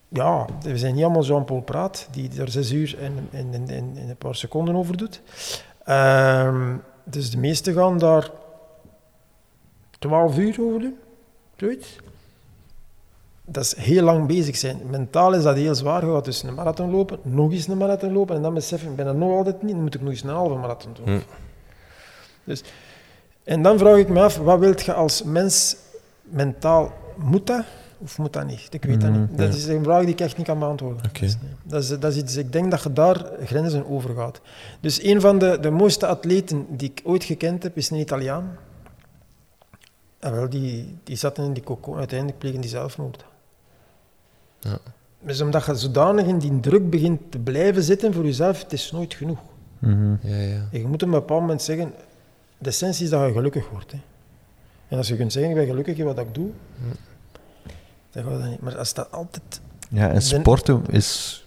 Ja, 0.07 0.45
we 0.61 0.77
zijn 0.77 0.95
niet 0.95 1.03
allemaal 1.03 1.23
Jean-Paul 1.23 1.61
Praat, 1.61 2.07
die 2.11 2.29
daar 2.29 2.49
zes 2.49 2.71
uur 2.71 2.95
en, 2.99 3.27
en, 3.31 3.47
en, 3.53 3.69
en- 3.69 3.93
en 3.95 4.09
een 4.09 4.15
paar 4.17 4.35
seconden 4.35 4.75
over 4.75 4.97
doet. 4.97 5.21
Ehm, 5.85 6.75
dus 7.03 7.29
de 7.31 7.37
meesten 7.37 7.73
gaan 7.73 7.97
daar 7.99 8.29
12 9.99 10.37
uur 10.37 10.55
over 10.61 10.79
doen. 10.79 10.97
Zoiets. 11.57 11.95
Dat 13.51 13.63
is 13.63 13.75
heel 13.75 14.03
lang 14.03 14.27
bezig 14.27 14.55
zijn. 14.55 14.81
Mentaal 14.89 15.33
is 15.33 15.43
dat 15.43 15.55
heel 15.55 15.75
zwaar. 15.75 16.05
Je 16.05 16.13
gaat 16.13 16.25
dus 16.25 16.43
een 16.43 16.53
marathon 16.53 16.91
lopen, 16.91 17.19
nog 17.21 17.51
eens 17.51 17.67
een 17.67 17.77
marathon 17.77 18.11
lopen 18.11 18.35
en 18.35 18.41
dan 18.41 18.53
beseffen, 18.53 18.89
ik 18.89 18.95
ben 18.95 19.07
er 19.07 19.15
nog 19.15 19.31
altijd 19.31 19.61
niet, 19.61 19.71
dan 19.71 19.81
moet 19.81 19.95
ik 19.95 20.01
nog 20.01 20.09
eens 20.09 20.23
een 20.23 20.29
halve 20.29 20.55
marathon 20.55 20.93
doen. 20.93 21.05
Hm. 21.05 21.19
Dus, 22.43 22.63
en 23.43 23.61
dan 23.61 23.77
vraag 23.77 23.97
ik 23.97 24.09
me 24.09 24.21
af, 24.21 24.37
wat 24.37 24.59
wilt 24.59 24.81
je 24.81 24.93
als 24.93 25.23
mens 25.23 25.75
mentaal? 26.23 26.93
Moet 27.17 27.47
dat 27.47 27.63
of 27.97 28.17
moet 28.17 28.33
dat 28.33 28.45
niet? 28.45 28.67
Ik 28.69 28.83
weet 28.83 29.01
dat 29.01 29.11
niet. 29.11 29.37
Dat 29.37 29.53
is 29.53 29.65
een 29.67 29.83
vraag 29.83 29.99
die 29.99 30.13
ik 30.13 30.19
echt 30.19 30.37
niet 30.37 30.45
kan 30.45 30.59
beantwoorden. 30.59 31.11
Dus, 31.19 31.37
nee. 31.41 31.51
dat, 31.63 31.83
is, 31.83 31.89
dat 31.89 32.03
is 32.03 32.17
iets, 32.17 32.35
ik 32.35 32.51
denk 32.51 32.71
dat 32.71 32.83
je 32.83 32.93
daar 32.93 33.25
grenzen 33.43 33.89
over 33.89 34.15
gaat. 34.15 34.41
Dus 34.79 35.03
een 35.03 35.21
van 35.21 35.39
de, 35.39 35.57
de 35.61 35.69
mooiste 35.69 36.07
atleten 36.07 36.65
die 36.69 36.89
ik 36.89 37.01
ooit 37.03 37.23
gekend 37.23 37.63
heb, 37.63 37.77
is 37.77 37.89
een 37.89 37.99
Italiaan. 37.99 38.57
En 40.19 40.31
wel, 40.31 40.49
die, 40.49 40.97
die 41.03 41.15
zaten 41.15 41.43
in 41.43 41.53
die 41.53 41.63
cocon, 41.63 41.97
uiteindelijk 41.97 42.39
plegen 42.39 42.61
die 42.61 42.69
zelfmoord. 42.69 43.25
Ja. 44.61 44.77
Dus 45.19 45.41
omdat 45.41 45.65
je 45.65 45.75
zodanig 45.75 46.25
in 46.25 46.37
die 46.37 46.59
druk 46.59 46.89
begint 46.89 47.19
te 47.31 47.39
blijven 47.39 47.83
zitten 47.83 48.13
voor 48.13 48.23
jezelf, 48.25 48.61
het 48.61 48.73
is 48.73 48.91
nooit 48.91 49.13
genoeg. 49.13 49.39
Mhm. 49.79 50.15
Ja, 50.21 50.35
ja. 50.35 50.67
En 50.71 50.79
je 50.79 50.87
moet 50.87 51.01
op 51.03 51.07
een 51.07 51.13
bepaald 51.13 51.41
moment 51.41 51.61
zeggen, 51.61 51.93
de 52.57 52.69
essentie 52.69 53.03
is 53.03 53.09
dat 53.09 53.25
je 53.27 53.33
gelukkig 53.33 53.69
wordt. 53.69 53.91
Hè. 53.91 53.97
En 54.87 54.97
als 54.97 55.07
je 55.07 55.15
kunt 55.15 55.31
zeggen, 55.31 55.51
ik 55.51 55.57
ben 55.57 55.65
gelukkig 55.67 55.97
in 55.97 56.05
wat 56.05 56.19
ik 56.19 56.33
doe, 56.33 56.49
dan 58.11 58.23
gaat 58.23 58.39
dat 58.41 58.49
niet. 58.49 58.61
Maar 58.61 58.77
als 58.77 58.93
dat 58.93 59.11
altijd... 59.11 59.61
Ja, 59.89 60.09
en 60.09 60.21
sporten 60.21 60.83
is 60.89 61.45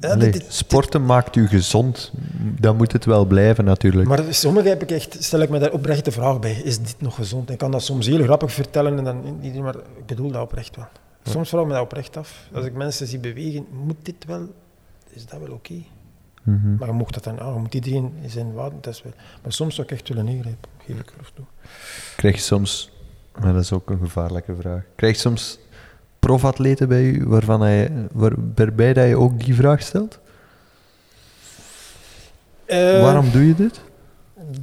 Ja, 0.00 0.08
Allee, 0.12 0.30
dit- 0.30 0.40
dit- 0.42 0.52
sporten 0.52 1.04
maakt 1.04 1.36
u 1.36 1.46
gezond. 1.48 2.12
Dan 2.60 2.76
moet 2.76 2.92
het 2.92 3.04
wel 3.04 3.24
blijven 3.24 3.64
natuurlijk. 3.64 4.08
Maar 4.08 4.22
sommige 4.34 4.68
heb 4.68 4.82
ik 4.82 4.90
echt, 4.90 5.16
stel 5.24 5.40
ik 5.40 5.48
me 5.48 5.58
daar 5.58 5.72
oprecht 5.72 6.04
de 6.04 6.10
vraag 6.12 6.38
bij, 6.40 6.52
is 6.52 6.78
dit 6.78 6.94
nog 6.98 7.14
gezond? 7.14 7.50
Ik 7.50 7.58
kan 7.58 7.70
dat 7.70 7.82
soms 7.82 8.06
heel 8.06 8.22
grappig 8.22 8.52
vertellen, 8.52 8.98
en 8.98 9.04
dan, 9.04 9.38
niet- 9.40 9.54
maar 9.60 9.74
ik 9.76 10.06
bedoel 10.06 10.30
dat 10.30 10.42
oprecht 10.42 10.76
wel. 10.76 10.86
Soms 11.22 11.48
vraag 11.48 11.60
ik 11.60 11.66
me 11.66 11.72
dat 11.72 11.82
oprecht 11.82 12.16
af. 12.16 12.48
Als 12.54 12.64
ik 12.64 12.74
mensen 12.74 13.06
zie 13.06 13.18
bewegen, 13.18 13.66
moet 13.70 13.96
dit 14.02 14.24
wel, 14.26 14.48
is 15.08 15.26
dat 15.26 15.40
wel 15.40 15.52
oké? 15.52 15.82
Mhm. 16.42 16.74
Maar 16.74 16.88
je 16.88 16.94
mocht 16.94 17.14
dat 17.14 17.24
dan, 17.24 17.38
ah, 17.38 17.54
je 17.54 17.60
moet 17.60 17.74
iedereen 17.74 18.12
zijn 18.26 18.52
waarde, 18.52 18.76
dat 18.80 18.94
is 18.94 19.02
wel. 19.02 19.12
Maar 19.42 19.52
soms 19.52 19.74
zou 19.74 19.86
ik 19.86 19.92
echt 19.92 20.08
willen 20.08 20.28
ingrijpen, 20.28 20.70
geef 20.86 20.98
ik 20.98 21.12
er 21.18 21.30
toe. 21.34 21.44
Krijg 22.16 22.34
je 22.34 22.40
soms, 22.40 22.92
maar 23.40 23.52
dat 23.52 23.62
is 23.62 23.72
ook 23.72 23.90
een 23.90 23.98
gevaarlijke 23.98 24.54
vraag, 24.60 24.82
krijg 24.96 25.14
je 25.14 25.20
soms 25.20 25.58
profatleten 26.18 26.88
bij 26.88 27.02
u 27.02 27.26
waarvan 27.26 27.60
hij, 27.60 27.92
waar, 28.12 28.32
waarbij 28.54 28.92
dat 28.92 29.08
je 29.08 29.16
ook 29.16 29.44
die 29.44 29.54
vraag 29.54 29.82
stelt? 29.82 30.18
Eh, 32.64 33.00
waarom 33.00 33.30
doe 33.30 33.46
je 33.46 33.54
dit? 33.54 33.80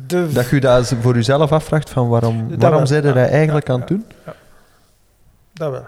De, 0.08 0.32
Dat 0.34 0.50
je 0.50 0.60
dat 0.60 0.94
voor 1.02 1.16
jezelf 1.16 1.52
afvraagt 1.52 1.90
van 1.90 2.08
waarom, 2.10 2.50
Dat 2.50 2.60
waarom 2.62 2.86
zijn 2.86 3.04
ja, 3.04 3.14
dat 3.14 3.30
eigenlijk 3.30 3.68
ja, 3.68 3.74
aan 3.74 3.80
het 3.80 3.88
doen? 3.88 4.06
Dat 5.54 5.72
wel. 5.72 5.88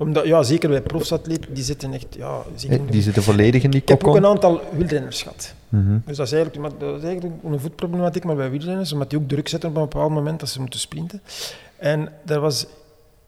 Omdat, 0.00 0.26
ja, 0.26 0.42
zeker 0.42 0.68
bij 0.68 0.82
profsatleten, 0.82 1.54
die 1.54 1.64
zitten 1.64 1.92
echt, 1.92 2.06
ja, 2.14 2.42
zeker 2.56 2.78
in 2.78 2.86
de- 2.86 2.92
Die 2.92 3.02
zitten 3.02 3.22
volledig 3.22 3.62
in 3.62 3.70
die 3.70 3.80
Ik 3.80 3.88
heb 3.88 4.04
ook 4.04 4.16
een 4.16 4.26
aantal 4.26 4.60
wielrenners 4.72 5.22
gehad. 5.22 5.54
Mhm. 5.68 5.98
Dus 6.06 6.16
dat 6.16 6.26
is 6.26 6.32
eigenlijk, 6.32 6.62
maar 6.62 6.78
dat 6.78 6.98
is 6.98 7.04
eigenlijk 7.04 7.34
een 7.44 7.60
voetproblematiek, 7.60 8.24
maar 8.24 8.36
bij 8.36 8.50
wielrenners, 8.50 8.92
omdat 8.92 9.10
die 9.10 9.18
ook 9.18 9.28
druk 9.28 9.48
zetten 9.48 9.68
op 9.68 9.76
een 9.76 9.82
bepaald 9.82 10.10
moment 10.10 10.40
dat 10.40 10.48
ze 10.48 10.60
moeten 10.60 10.80
sprinten. 10.80 11.22
En 11.76 12.12
daar 12.24 12.40
was 12.40 12.66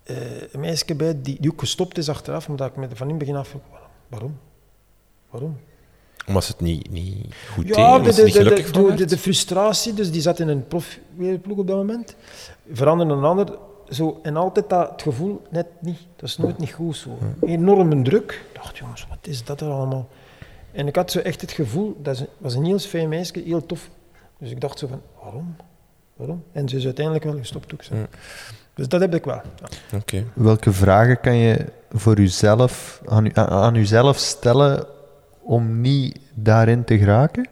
eh, 0.03 0.17
een 0.53 0.61
meisje 0.61 0.95
bij 0.95 1.21
die, 1.23 1.37
die 1.41 1.51
ook 1.51 1.61
gestopt 1.61 1.99
is 1.99 2.09
achteraf, 2.09 2.49
omdat 2.49 2.69
ik 2.69 2.77
me 2.77 2.89
van 2.95 3.07
in 3.07 3.15
het 3.15 3.19
begin 3.19 3.37
af 3.37 3.49
vroeg, 3.49 3.63
waarom? 3.71 3.89
Waarom? 4.09 4.39
Waarom? 5.31 5.57
Omdat 6.27 6.45
ze 6.45 6.53
het 6.53 6.61
niet, 6.61 6.91
niet 6.91 7.35
goed 7.55 7.69
Ja, 7.69 7.99
de, 7.99 8.23
niet 8.23 8.35
gelukkig 8.37 8.71
de, 8.71 9.05
de, 9.05 9.19
frustratie, 9.19 9.95
dus 9.95 10.11
die 10.11 10.21
zat 10.21 10.39
in 10.39 10.49
een 10.49 10.67
profwereldploeg 10.67 11.59
op 11.59 11.67
dat 11.67 11.77
moment, 11.77 12.17
veranderde 12.73 13.13
een 13.15 13.25
ander. 13.25 13.59
Zo, 13.91 14.21
en 14.23 14.37
altijd 14.37 14.69
dat, 14.69 14.91
het 14.91 15.03
gevoel, 15.03 15.43
net 15.51 15.67
niet. 15.81 15.99
Dat 16.17 16.29
is 16.29 16.37
nooit 16.37 16.59
niet 16.59 16.73
goed 16.73 16.97
zo. 16.97 17.19
Enorme 17.41 18.03
druk. 18.03 18.33
Ik 18.49 18.55
dacht, 18.55 18.77
jongens, 18.79 19.07
wat 19.09 19.19
is 19.27 19.45
dat 19.45 19.61
er 19.61 19.69
allemaal? 19.71 20.09
En 20.73 20.87
ik 20.87 20.97
had 20.97 21.11
zo 21.11 21.19
echt 21.19 21.41
het 21.41 21.53
gevoel, 21.53 21.97
dat 22.03 22.25
was 22.39 22.55
een 22.55 22.65
heel 22.65 22.79
fijn 22.79 23.09
meisje, 23.09 23.43
heel 23.45 23.67
tof. 23.67 23.89
Dus 24.39 24.51
ik 24.51 24.61
dacht 24.61 24.79
zo 24.79 24.87
van, 24.87 25.01
waarom? 25.23 25.57
Waarom? 26.17 26.45
En 26.53 26.69
ze 26.69 26.77
is 26.77 26.85
uiteindelijk 26.85 27.25
wel 27.25 27.37
gestopt 27.37 27.73
ook. 27.73 27.83
Zo. 27.83 27.95
Ja. 27.95 28.07
Dus 28.75 28.89
dat 28.89 29.01
heb 29.01 29.15
ik 29.15 29.25
wel. 29.25 29.41
Ja. 30.07 30.23
Welke 30.35 30.73
vragen 30.73 31.21
kan 31.21 31.35
je 31.37 31.67
voor 31.93 32.19
uzelf, 32.19 33.03
aan, 33.07 33.27
u, 33.27 33.31
aan- 33.35 33.49
aan 33.49 33.75
uzelf 33.75 34.17
stellen 34.19 34.87
om 35.41 35.81
niet 35.81 36.19
daarin 36.35 36.85
te 36.85 36.99
geraken? 36.99 37.49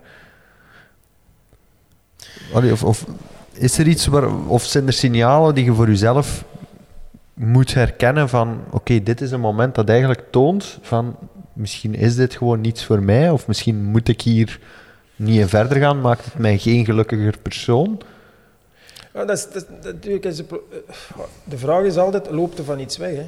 Allee, 2.55 2.73
of, 2.73 2.85
of 2.85 3.05
is 3.53 3.79
er 3.79 3.87
iets 3.87 4.07
waar, 4.07 4.47
of 4.47 4.65
zijn 4.65 4.87
er 4.87 4.93
signalen 4.93 5.55
die 5.55 5.65
je 5.65 5.75
voor 5.75 5.89
jezelf 5.89 6.45
moet 7.35 7.75
herkennen 7.75 8.29
van, 8.29 8.61
oké, 8.71 9.03
dit 9.03 9.21
is 9.21 9.31
een 9.31 9.41
moment 9.41 9.75
dat 9.75 9.89
eigenlijk 9.89 10.25
toont 10.31 10.79
van, 10.83 11.17
misschien 11.53 11.95
is 11.95 12.17
dit 12.17 12.35
gewoon 12.35 12.61
niets 12.61 12.85
voor 12.85 13.03
mij, 13.03 13.31
of 13.31 13.47
misschien 13.47 13.85
moet 13.85 14.09
ik 14.09 14.21
hier 14.21 14.61
niet 15.17 15.41
in 15.41 15.49
verder 15.49 15.79
gaan, 15.79 16.01
maakt 16.01 16.25
het 16.25 16.39
mij 16.39 16.59
geen 16.59 16.85
gelukkiger 16.85 17.39
persoon? 17.43 18.01
Ja, 19.15 19.25
dat 19.25 19.37
is, 19.37 19.51
dat, 19.53 19.67
natuurlijk 19.83 20.25
is 20.25 20.37
de, 20.37 20.45
eh, 20.49 21.19
de 21.45 21.59
vraag 21.59 21.85
is 21.85 21.97
altijd, 21.97 22.31
loopt 22.31 22.59
er 22.59 22.65
van 22.65 22.79
iets 22.79 22.97
weg? 22.97 23.17
Hè? 23.17 23.27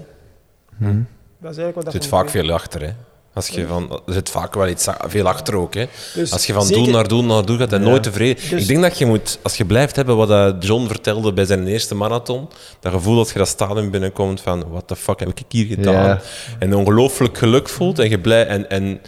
Hm. 0.78 1.02
Dat 1.38 1.50
is 1.50 1.58
eigenlijk 1.58 1.74
wat 1.74 1.84
Er 1.86 1.92
dat 1.92 1.92
zit 1.92 2.04
je 2.04 2.08
vaak 2.08 2.28
veel 2.28 2.52
achter, 2.52 2.80
hè. 2.80 2.92
Als 3.34 3.48
je 3.48 3.66
van, 3.66 4.00
er 4.06 4.12
zit 4.12 4.30
vaak 4.30 4.54
wel 4.54 4.68
iets 4.68 4.86
veel 5.06 5.26
achter 5.26 5.54
ook. 5.56 5.74
Hè. 5.74 5.84
Dus 6.14 6.32
Als 6.32 6.46
je 6.46 6.52
van 6.52 6.66
zeker- 6.66 6.82
doel 6.84 6.92
naar 6.92 7.08
doel 7.08 7.24
naar 7.24 7.46
doel 7.46 7.56
gaat 7.58 7.72
en 7.72 7.82
Ja. 7.82 7.88
nooit 7.88 8.02
tevreden. 8.02 8.36
Dus- 8.50 8.60
ik 8.62 8.66
denk 8.68 8.82
dat 8.82 8.98
je 8.98 9.06
moet, 9.06 9.38
als 9.42 9.56
je 9.56 9.64
blijft 9.64 9.96
hebben 9.96 10.16
wat 10.16 10.28
dat 10.28 10.64
John 10.64 10.86
vertelde 10.86 11.32
bij 11.32 11.44
zijn 11.44 11.66
eerste 11.66 11.94
marathon, 11.94 12.48
dat 12.80 12.92
gevoel 12.92 13.16
dat 13.16 13.30
je 13.30 13.38
dat 13.38 13.48
stadion 13.48 13.90
binnenkomt 13.90 14.40
van 14.40 14.64
what 14.70 14.86
the 14.88 14.96
fuck 14.96 15.20
heb 15.20 15.28
ik 15.28 15.44
hier 15.48 15.66
gedaan? 15.66 16.04
Ja. 16.04 16.20
En 16.58 16.74
ongelooflijk 16.74 17.38
geluk 17.38 17.68
voelt 17.68 17.98
en 17.98 18.10
je 18.10 18.18
blij, 18.20 18.46
en, 18.46 18.70
en, 18.70 19.00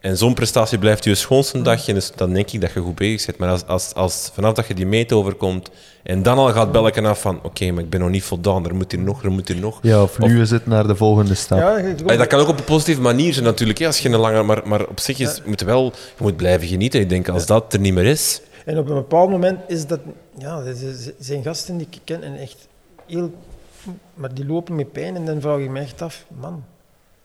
en 0.00 0.16
zo'n 0.16 0.34
prestatie 0.34 0.78
blijft 0.78 1.04
je 1.04 1.14
schoonste 1.14 1.62
dagje, 1.62 1.94
dus 1.94 2.12
dan 2.14 2.32
denk 2.32 2.50
ik 2.50 2.60
dat 2.60 2.72
je 2.72 2.80
goed 2.80 2.94
bezig 2.94 3.20
zit. 3.20 3.38
Maar 3.38 3.48
als, 3.48 3.66
als, 3.66 3.94
als 3.94 4.30
vanaf 4.34 4.52
dat 4.54 4.66
je 4.66 4.74
die 4.74 4.86
meet 4.86 5.12
overkomt 5.12 5.70
en 6.02 6.22
dan 6.22 6.38
al 6.38 6.52
gaat 6.52 6.72
bellen 6.72 7.06
af 7.06 7.20
van 7.20 7.40
oké, 7.42 7.70
maar 7.70 7.82
ik 7.82 7.90
ben 7.90 8.00
nog 8.00 8.10
niet 8.10 8.22
voldaan, 8.22 8.64
er 8.66 8.74
moet 8.74 8.92
hier 8.92 9.00
nog, 9.00 9.22
er 9.24 9.30
moet 9.30 9.48
hier 9.48 9.56
nog. 9.60 9.78
Ja, 9.82 10.02
of 10.02 10.18
nu 10.18 10.40
is 10.40 10.50
het 10.50 10.66
naar 10.66 10.86
de 10.86 10.96
volgende 10.96 11.34
stap. 11.34 11.58
Ja, 11.58 12.16
dat 12.16 12.26
kan 12.26 12.40
ook 12.40 12.48
op 12.48 12.58
een 12.58 12.64
positieve 12.64 13.00
manier 13.00 13.32
zijn 13.32 13.44
natuurlijk, 13.44 13.78
hè, 13.78 13.86
als 13.86 13.98
je 13.98 14.08
een 14.08 14.16
lange, 14.20 14.42
maar, 14.42 14.60
maar 14.64 14.86
op 14.86 15.00
zich 15.00 15.18
is, 15.18 15.34
je 15.36 15.42
moet 15.46 15.60
wel 15.60 15.84
je 15.84 16.22
moet 16.22 16.36
blijven 16.36 16.68
genieten. 16.68 17.00
Ik 17.00 17.08
denk 17.08 17.28
als 17.28 17.46
dat 17.46 17.72
er 17.72 17.80
niet 17.80 17.94
meer 17.94 18.06
is, 18.06 18.40
En 18.64 18.78
op 18.78 18.88
een 18.88 18.94
bepaald 18.94 19.30
moment 19.30 19.58
is 19.68 19.86
dat... 19.86 20.00
Ja, 20.38 20.60
er 20.60 20.74
zijn 21.18 21.42
gasten 21.42 21.76
die 21.76 21.86
ik 21.90 21.98
ken 22.04 22.22
en 22.22 22.38
echt 22.38 22.68
heel... 23.06 23.30
Maar 24.14 24.34
die 24.34 24.46
lopen 24.46 24.74
met 24.74 24.92
pijn 24.92 25.16
en 25.16 25.24
dan 25.24 25.40
vraag 25.40 25.58
ik 25.58 25.70
me 25.70 25.80
echt 25.80 26.02
af, 26.02 26.24
man, 26.40 26.64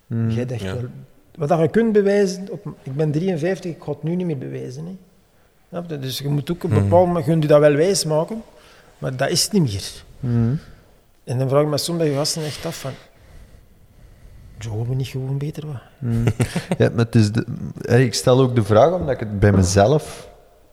Hm. 0.07 0.29
jij 0.29 0.45
dacht 0.45 0.61
Ja. 0.61 0.73
wel... 0.73 0.83
Wat 1.35 1.49
dat 1.49 1.59
je 1.59 1.67
kunt 1.67 1.91
bewijzen, 1.91 2.47
op, 2.51 2.67
ik 2.83 2.95
ben 2.95 3.11
53, 3.11 3.71
ik 3.71 3.83
ga 3.83 3.91
het 3.91 4.03
nu 4.03 4.15
niet 4.15 4.25
meer 4.25 4.37
bewijzen. 4.37 4.85
Hè. 4.85 5.99
Dus 5.99 6.17
je 6.17 6.29
moet 6.29 6.51
ook 6.51 6.63
een 6.63 6.69
bepaald 6.69 7.07
moment, 7.07 7.25
je 7.25 7.47
dat 7.47 7.59
wel 7.59 7.75
wijs 7.75 8.05
maken, 8.05 8.43
maar 8.97 9.15
dat 9.15 9.29
is 9.29 9.43
het 9.43 9.51
niet 9.51 9.63
meer. 9.63 10.03
Hm. 10.19 10.55
En 11.23 11.37
dan 11.37 11.49
vraag 11.49 11.61
ik 11.61 11.67
me 11.67 11.77
soms 11.77 11.97
bij 11.97 12.07
je 12.07 12.15
gasten 12.15 12.43
echt 12.43 12.65
af 12.65 12.79
van... 12.79 12.91
Zouden 14.57 14.89
we 14.89 14.95
niet 14.95 15.07
gewoon 15.07 15.37
beter 15.37 15.67
wat? 15.67 15.81
Mm. 15.99 16.23
Ja, 16.77 16.89
maar 16.89 17.05
het 17.05 17.15
is 17.15 17.31
de, 17.31 17.45
ik 17.81 18.13
stel 18.13 18.39
ook 18.39 18.55
de 18.55 18.63
vraag 18.63 18.93
omdat 18.93 19.09
ik 19.09 19.19
het 19.19 19.39
bij 19.39 19.51
mezelf 19.51 20.29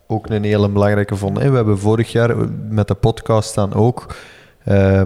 ook 0.07 0.29
een 0.29 0.45
hele 0.45 0.69
belangrijke 0.69 1.17
vond. 1.17 1.39
We 1.39 1.45
hebben 1.45 1.79
vorig 1.79 2.13
jaar 2.13 2.31
eh, 2.31 2.47
met 2.69 2.89
de 2.89 2.95
podcast 2.95 3.55
dan 3.55 3.75
ook, 3.75 4.17
eh, 4.65 5.03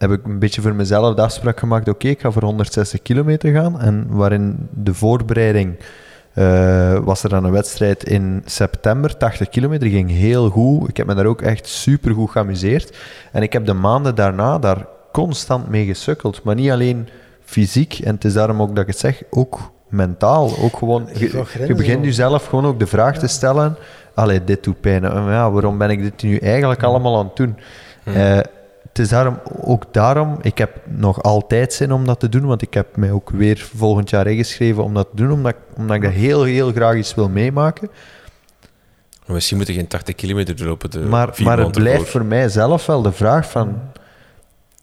heb 0.00 0.10
ik 0.10 0.24
een 0.24 0.38
beetje 0.38 0.60
voor 0.60 0.74
mezelf 0.74 1.14
de 1.14 1.22
afspraak 1.22 1.58
gemaakt, 1.58 1.88
oké, 1.88 2.08
ik 2.08 2.20
ga 2.20 2.30
voor 2.30 2.42
160 2.42 3.02
kilometer 3.02 3.52
gaan. 3.52 3.80
En 3.80 4.06
waarin 4.08 4.68
de 4.70 4.94
voorbereiding 4.94 5.76
eh, 6.32 6.98
was 6.98 7.22
er 7.22 7.28
dan 7.28 7.44
een 7.44 7.52
wedstrijd 7.52 8.04
in 8.04 8.42
september, 8.44 9.16
80 9.16 9.48
kilometer, 9.48 9.88
ging 9.88 10.10
heel 10.10 10.50
goed. 10.50 10.88
Ik 10.88 10.96
heb 10.96 11.06
me 11.06 11.14
daar 11.14 11.26
ook 11.26 11.42
echt 11.42 11.66
super 11.66 12.14
goed 12.14 12.30
geamuseerd. 12.30 12.96
En 13.32 13.42
ik 13.42 13.52
heb 13.52 13.66
de 13.66 13.72
maanden 13.72 14.14
daarna 14.14 14.58
daar 14.58 14.86
constant 15.12 15.68
mee 15.68 15.86
gesukkeld. 15.86 16.42
Maar 16.42 16.54
niet 16.54 16.70
alleen 16.70 17.08
fysiek, 17.44 17.98
en 17.98 18.14
het 18.14 18.24
is 18.24 18.32
daarom 18.32 18.62
ook 18.62 18.74
dat 18.74 18.78
ik 18.78 18.86
het 18.86 18.98
zeg, 18.98 19.22
ook 19.30 19.72
mentaal. 19.88 20.50
Ook 20.62 20.76
gewoon, 20.76 21.08
Je 21.66 21.74
begint 21.76 22.04
jezelf 22.04 22.46
gewoon 22.46 22.66
ook 22.66 22.78
de 22.78 22.86
vraag 22.86 23.18
te 23.18 23.26
stellen, 23.26 23.76
allee, 24.14 24.44
dit 24.44 24.64
doet 24.64 24.80
pijn. 24.80 25.02
Ja, 25.02 25.50
waarom 25.50 25.78
ben 25.78 25.90
ik 25.90 26.02
dit 26.02 26.22
nu 26.22 26.36
eigenlijk 26.36 26.82
allemaal 26.82 27.18
aan 27.18 27.26
het 27.26 27.36
doen? 27.36 27.56
Eh, 28.04 28.38
het 28.90 28.98
is 28.98 29.08
daarom, 29.08 29.38
ook 29.60 29.84
daarom, 29.92 30.38
ik 30.42 30.58
heb 30.58 30.76
nog 30.86 31.22
altijd 31.22 31.72
zin 31.72 31.92
om 31.92 32.06
dat 32.06 32.20
te 32.20 32.28
doen, 32.28 32.46
want 32.46 32.62
ik 32.62 32.74
heb 32.74 32.96
mij 32.96 33.10
ook 33.12 33.30
weer 33.30 33.70
volgend 33.76 34.10
jaar 34.10 34.26
ingeschreven 34.26 34.84
om 34.84 34.94
dat 34.94 35.08
te 35.10 35.16
doen, 35.16 35.32
omdat, 35.32 35.52
ik- 35.52 35.76
omdat 35.76 35.96
ik 35.96 36.02
dat 36.02 36.12
heel, 36.12 36.42
heel 36.42 36.72
graag 36.72 36.94
eens 36.94 37.14
wil 37.14 37.28
meemaken. 37.28 37.88
Misschien 39.26 39.56
moeten 39.56 39.74
geen 39.74 39.86
80 39.86 40.14
kilometer 40.14 40.66
lopen. 40.66 40.90
De 40.90 40.98
Maar, 40.98 41.34
maar 41.42 41.58
het 41.58 41.72
blijft 41.72 41.98
voor. 42.00 42.06
voor 42.10 42.24
mij 42.24 42.48
zelf 42.48 42.86
wel 42.86 43.02
de 43.02 43.12
vraag 43.12 43.50
van... 43.50 43.78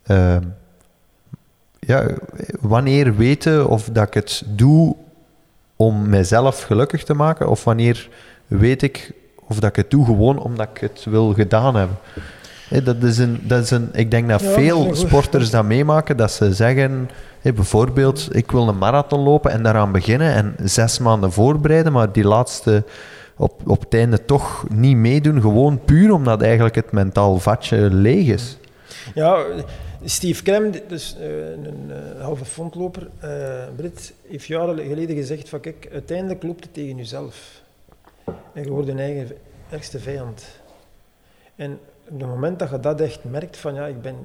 ehm, 0.03 0.41
ja, 1.79 2.05
wanneer 2.61 3.15
weten 3.15 3.67
of 3.69 3.89
dat 3.91 4.07
ik 4.07 4.13
het 4.13 4.43
doe 4.45 4.95
om 5.75 6.09
mijzelf 6.09 6.61
gelukkig 6.61 7.03
te 7.03 7.13
maken, 7.13 7.49
of 7.49 7.63
wanneer 7.63 8.09
weet 8.47 8.81
ik 8.81 9.11
of 9.47 9.59
dat 9.59 9.69
ik 9.69 9.75
het 9.75 9.91
doe 9.91 10.05
gewoon 10.05 10.39
omdat 10.39 10.67
ik 10.73 10.77
het 10.81 11.05
wil 11.09 11.34
gedaan 11.34 11.75
hebben. 11.75 11.97
Dat 12.84 13.03
is 13.03 13.18
een, 13.18 13.39
dat 13.44 13.64
is 13.64 13.72
een, 13.72 13.89
ik 13.94 14.11
denk 14.11 14.30
dat 14.30 14.41
Ja, 14.41 14.49
veel 14.49 14.95
sporters 14.95 15.49
dat 15.49 15.65
meemaken, 15.65 16.18
dat 16.18 16.31
ze 16.31 16.53
zeggen, 16.53 17.10
bijvoorbeeld, 17.41 18.27
ik 18.31 18.52
wil 18.52 18.68
een 18.68 18.77
marathon 18.77 19.19
lopen 19.19 19.52
en 19.52 19.64
daaraan 19.64 19.91
beginnen 19.91 20.34
en 20.34 20.56
zes 20.69 20.99
maanden 20.99 21.31
voorbereiden, 21.31 21.91
maar 21.91 22.11
die 22.11 22.23
laatste 22.23 22.84
op, 23.38 23.61
op 23.65 23.80
het 23.80 23.94
einde 23.94 24.26
toch 24.26 24.65
niet 24.69 24.95
meedoen, 24.95 25.41
gewoon 25.41 25.80
puur 25.85 26.11
omdat 26.14 26.41
eigenlijk 26.41 26.76
het 26.76 26.91
mentaal 26.91 27.39
vatje 27.39 27.77
leeg 27.94 28.27
is. 28.27 28.57
Ja, 29.14 29.45
Steve 30.03 30.44
Krem, 30.44 30.72
dus 30.88 31.15
eh, 31.19 31.49
een 31.49 31.91
eh, 31.91 32.22
halve 32.23 32.45
fondloper, 32.45 33.10
eh 33.19 33.64
Brit, 33.76 34.14
heeft 34.30 34.45
jaren 34.45 34.77
geleden 34.77 35.15
gezegd 35.15 35.49
van 35.49 35.60
kijk, 35.60 35.89
uiteindelijk 35.91 36.44
loopt 36.44 36.64
het 36.64 36.73
tegen 36.73 36.98
jezelf. 36.98 37.61
En 38.26 38.64
je 38.64 38.69
wordt 38.69 38.89
een 38.89 38.99
eigen 38.99 39.31
ergste 39.69 39.99
vijand. 39.99 40.45
En 41.56 41.80
op 42.09 42.19
het 42.19 42.29
moment 42.29 42.59
dat 42.59 42.69
je 42.69 42.79
dat 42.79 43.01
echt 43.01 43.23
merkt 43.23 43.57
van 43.57 43.73
ja, 43.73 43.85
ik 43.85 44.01
ben, 44.01 44.15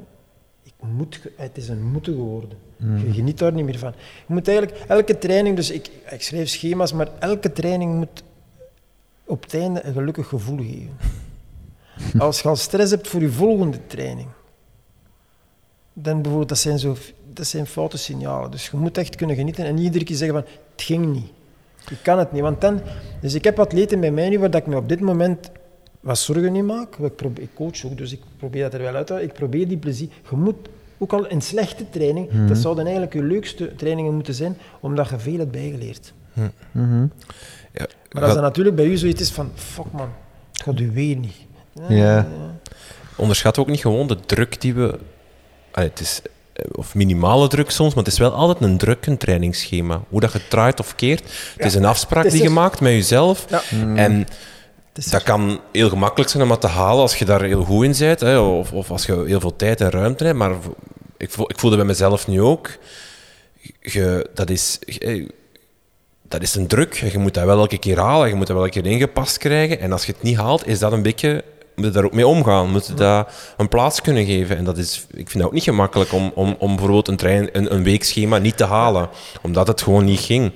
ik 0.62 0.72
moet, 0.78 1.20
het 1.36 1.56
is 1.56 1.68
een 1.68 1.82
moeten 1.82 2.14
geworden. 2.14 2.59
Je 2.76 3.12
geniet 3.12 3.38
daar 3.38 3.52
niet 3.52 3.64
meer 3.64 3.78
van. 3.78 3.94
Je 4.26 4.34
moet 4.34 4.48
eigenlijk, 4.48 4.84
elke 4.88 5.18
training, 5.18 5.56
dus 5.56 5.70
ik, 5.70 5.90
ik 6.10 6.22
schrijf 6.22 6.48
schema's, 6.48 6.92
maar 6.92 7.09
elke 7.18 7.52
training 7.52 7.94
moet 7.94 8.22
op 9.24 9.42
het 9.42 9.54
einde 9.54 9.84
een 9.84 9.92
gelukkig 9.92 10.28
gevoel 10.28 10.56
geven. 10.56 10.96
Als 12.18 12.40
je 12.40 12.48
al 12.48 12.56
stress 12.56 12.90
hebt 12.90 13.09
voor 13.09 13.20
je 13.20 13.30
volgende 13.30 13.86
training, 13.86 14.28
dan 15.92 16.14
bijvoorbeeld, 16.14 16.48
dat 16.48 16.59
zijn 16.59 16.78
zo 16.78 16.96
dat 17.34 17.46
zijn 17.46 17.66
foute 17.66 17.98
signalen. 17.98 18.50
Dus 18.50 18.68
je 18.68 18.76
moet 18.76 18.98
echt 18.98 19.16
kunnen 19.16 19.36
genieten 19.36 19.64
en 19.64 19.74
niet 19.74 19.84
iedere 19.84 20.04
keer 20.04 20.16
zeggen 20.16 20.42
van, 20.42 20.52
het 20.72 20.82
ging 20.82 21.06
niet. 21.06 21.30
Ik 21.90 21.98
kan 22.02 22.18
het 22.18 22.32
niet, 22.32 22.42
want 22.42 22.60
dan... 22.60 22.80
Dus 23.20 23.34
ik 23.34 23.44
heb 23.44 23.59
atleten 23.59 24.00
bij 24.00 24.10
mij 24.10 24.28
nu 24.28 24.38
waar 24.38 24.54
ik 24.54 24.66
me 24.66 24.76
op 24.76 24.88
dit 24.88 25.00
moment 25.00 25.50
wat 26.02 26.18
zorgen 26.18 26.52
niet 26.52 26.64
maak. 26.64 26.96
Ik, 26.96 27.16
probeer, 27.16 27.42
ik 27.42 27.50
coach 27.54 27.84
ook, 27.84 27.96
dus 27.96 28.12
ik 28.12 28.20
probeer 28.36 28.62
dat 28.62 28.74
er 28.74 28.80
wel 28.82 28.94
uit 28.94 29.06
te 29.06 29.12
halen. 29.12 29.28
Ik 29.28 29.34
probeer 29.34 29.68
die 29.68 29.76
plezier... 29.76 30.08
Je 30.30 30.36
moet, 30.36 30.56
ook 30.98 31.12
al 31.12 31.30
een 31.30 31.40
slechte 31.40 31.84
training, 31.90 32.28
dat 32.48 32.56
zouden 32.58 32.84
eigenlijk 32.84 33.14
je 33.14 33.22
leukste 33.22 33.74
trainingen 33.74 34.14
moeten 34.14 34.34
zijn, 34.34 34.56
omdat 34.80 35.08
je 35.08 35.18
veel 35.18 35.38
hebt 35.38 35.50
bijgeleerd. 35.50 36.12
Mhm. 36.72 37.06
Ja, 37.72 37.86
Maar 38.10 38.22
als 38.22 38.32
dat 38.34 38.42
natuurlijk 38.42 38.76
bij 38.76 38.84
u 38.86 38.96
zoiets 38.96 39.20
is 39.20 39.30
van, 39.30 39.50
fuck 39.54 39.92
man, 39.92 40.08
het 40.52 40.62
gaat 40.62 40.80
u 40.80 40.90
weer 40.90 41.16
niet. 41.16 41.34
Ja. 41.88 42.26
onderschat 43.16 43.58
ook 43.58 43.66
niet 43.68 43.80
gewoon 43.80 44.06
de 44.06 44.20
druk 44.26 44.60
die 44.60 44.74
we. 44.74 44.98
Allee, 45.70 45.88
het 45.88 46.00
is, 46.00 46.20
eh, 46.52 46.64
of 46.72 46.94
minimale 46.94 47.48
druk 47.48 47.70
soms, 47.70 47.94
maar 47.94 48.04
het 48.04 48.12
is 48.12 48.18
wel 48.18 48.32
altijd 48.32 48.70
een 48.70 48.78
druk, 48.78 49.06
een 49.06 49.16
trainingsschema. 49.16 50.00
Hoe 50.08 50.20
dat 50.20 50.32
je 50.32 50.38
het 50.38 50.50
draait 50.50 50.80
of 50.80 50.94
keert. 50.94 51.20
Het 51.56 51.64
is 51.66 51.74
een 51.74 51.84
afspraak 51.84 52.24
het 52.24 52.32
is 52.32 52.38
die 52.38 52.42
je 52.48 52.54
er- 52.54 52.60
maakt 52.62 52.80
met 52.80 52.92
jezelf. 52.92 53.46
Ja. 53.48 53.62
En 53.94 54.26
dat 54.93 55.23
kan 55.23 55.60
heel 55.73 55.89
gemakkelijk 55.89 56.31
zijn 56.31 56.43
om 56.43 56.48
dat 56.48 56.60
te 56.60 56.66
halen 56.66 57.01
als 57.01 57.16
je 57.16 57.24
daar 57.24 57.43
heel 57.43 57.64
goed 57.64 57.85
in 57.85 57.94
bent. 57.98 58.20
Hè, 58.20 58.39
of, 58.39 58.73
of 58.73 58.90
als 58.90 59.06
je 59.06 59.24
heel 59.27 59.40
veel 59.40 59.56
tijd 59.56 59.81
en 59.81 59.90
ruimte 59.90 60.24
hebt. 60.24 60.39
Maar 60.39 60.52
ik, 61.16 61.31
voel, 61.31 61.51
ik 61.51 61.59
voelde 61.59 61.77
bij 61.77 61.85
mezelf 61.85 62.27
nu 62.27 62.40
ook. 62.40 62.70
Je, 63.81 64.31
dat, 64.35 64.51
is, 64.51 64.78
eh, 64.78 65.28
dat 66.28 66.43
is 66.43 66.55
een 66.55 66.66
druk. 66.66 66.94
Je 66.94 67.19
moet 67.19 67.35
dat 67.35 67.44
wel 67.44 67.59
elke 67.59 67.78
keer 67.78 67.98
halen. 67.98 68.28
Je 68.28 68.35
moet 68.35 68.47
dat 68.47 68.56
wel 68.56 68.64
elke 68.64 68.81
keer 68.81 68.90
ingepast 68.90 69.39
krijgen. 69.39 69.81
En 69.81 69.93
als 69.93 70.06
je 70.06 70.12
het 70.12 70.23
niet 70.23 70.36
haalt, 70.36 70.66
is 70.66 70.78
dat 70.78 70.93
een 70.93 71.02
beetje... 71.02 71.44
Moet 71.77 71.86
je 71.86 71.93
daar 71.93 72.05
ook 72.05 72.12
mee 72.12 72.27
omgaan. 72.27 72.70
Moet 72.70 72.86
je 72.86 72.94
dat 72.94 73.28
een 73.56 73.69
plaats 73.69 74.01
kunnen 74.01 74.24
geven. 74.24 74.56
En 74.56 74.64
dat 74.64 74.78
is, 74.78 75.06
ik 75.10 75.31
vind 75.31 75.32
dat 75.32 75.43
ook 75.43 75.52
niet 75.52 75.62
gemakkelijk 75.62 76.12
om, 76.12 76.32
om, 76.35 76.56
om 76.59 76.69
bijvoorbeeld 76.69 77.09
een, 77.09 77.16
trein, 77.16 77.48
een, 77.52 77.74
een 77.74 77.82
weekschema 77.82 78.39
niet 78.39 78.56
te 78.56 78.64
halen. 78.64 79.09
Omdat 79.43 79.66
het 79.66 79.82
gewoon 79.82 80.05
niet 80.05 80.20
ging. 80.20 80.52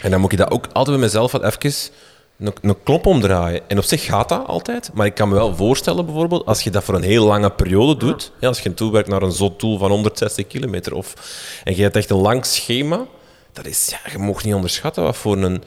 En 0.00 0.10
dan 0.10 0.20
moet 0.20 0.32
ik 0.32 0.38
dat 0.38 0.50
ook 0.50 0.66
altijd 0.72 0.96
bij 0.96 1.06
mezelf 1.06 1.32
wat 1.32 1.42
even 1.42 1.90
een, 2.38 2.52
een 2.60 2.82
klop 2.82 3.06
omdraaien. 3.06 3.60
En 3.68 3.78
op 3.78 3.84
zich 3.84 4.04
gaat 4.04 4.28
dat 4.28 4.46
altijd, 4.46 4.90
maar 4.94 5.06
ik 5.06 5.14
kan 5.14 5.28
me 5.28 5.34
wel 5.34 5.56
voorstellen 5.56 6.04
bijvoorbeeld, 6.04 6.46
als 6.46 6.62
je 6.62 6.70
dat 6.70 6.84
voor 6.84 6.94
een 6.94 7.02
heel 7.02 7.26
lange 7.26 7.50
periode 7.50 7.96
doet, 7.96 8.32
ja, 8.40 8.48
als 8.48 8.60
je 8.60 8.74
toewerkt 8.74 9.08
naar 9.08 9.22
een 9.22 9.32
zot 9.32 9.60
doel 9.60 9.78
van 9.78 9.90
160 9.90 10.46
kilometer, 10.46 10.94
of, 10.94 11.14
en 11.64 11.76
je 11.76 11.82
hebt 11.82 11.96
echt 11.96 12.10
een 12.10 12.16
lang 12.16 12.46
schema, 12.46 13.06
dat 13.52 13.66
is, 13.66 13.88
ja, 13.90 14.12
je 14.12 14.18
mag 14.18 14.44
niet 14.44 14.54
onderschatten 14.54 15.02
wat 15.02 15.16
voor 15.16 15.36
een 15.36 15.62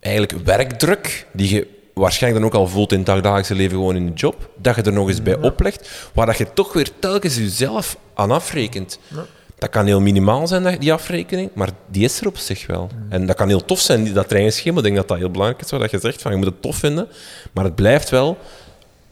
eigenlijk 0.00 0.44
werkdruk, 0.44 1.26
die 1.32 1.54
je 1.54 1.66
waarschijnlijk 1.94 2.42
dan 2.42 2.52
ook 2.52 2.60
al 2.60 2.68
voelt 2.68 2.92
in 2.92 2.98
het 2.98 3.06
dagelijkse 3.06 3.54
leven 3.54 3.76
gewoon 3.76 3.96
in 3.96 4.04
je 4.04 4.12
job, 4.12 4.50
dat 4.56 4.76
je 4.76 4.82
er 4.82 4.92
nog 4.92 5.08
eens 5.08 5.22
bij 5.22 5.36
oplegt, 5.36 6.10
waar 6.14 6.26
dat 6.26 6.38
je 6.38 6.52
toch 6.52 6.72
weer 6.72 6.90
telkens 6.98 7.36
jezelf 7.36 7.96
aan 8.14 8.30
afrekent. 8.30 8.98
Dat 9.58 9.70
kan 9.70 9.86
heel 9.86 10.00
minimaal 10.00 10.46
zijn, 10.46 10.78
die 10.78 10.92
afrekening, 10.92 11.50
maar 11.52 11.70
die 11.90 12.04
is 12.04 12.20
er 12.20 12.26
op 12.26 12.36
zich 12.36 12.66
wel. 12.66 12.88
En 13.08 13.26
dat 13.26 13.36
kan 13.36 13.48
heel 13.48 13.64
tof 13.64 13.80
zijn, 13.80 14.12
dat 14.12 14.28
trainingsschema. 14.28 14.76
Ik 14.78 14.82
denk 14.84 14.96
dat 14.96 15.08
dat 15.08 15.18
heel 15.18 15.30
belangrijk 15.30 15.62
is, 15.64 15.70
wat 15.70 15.80
dat 15.80 15.90
je 15.90 15.98
zegt, 15.98 16.22
van, 16.22 16.30
je 16.30 16.36
moet 16.36 16.46
het 16.46 16.62
tof 16.62 16.76
vinden, 16.76 17.08
maar 17.52 17.64
het 17.64 17.74
blijft 17.74 18.10
wel... 18.10 18.38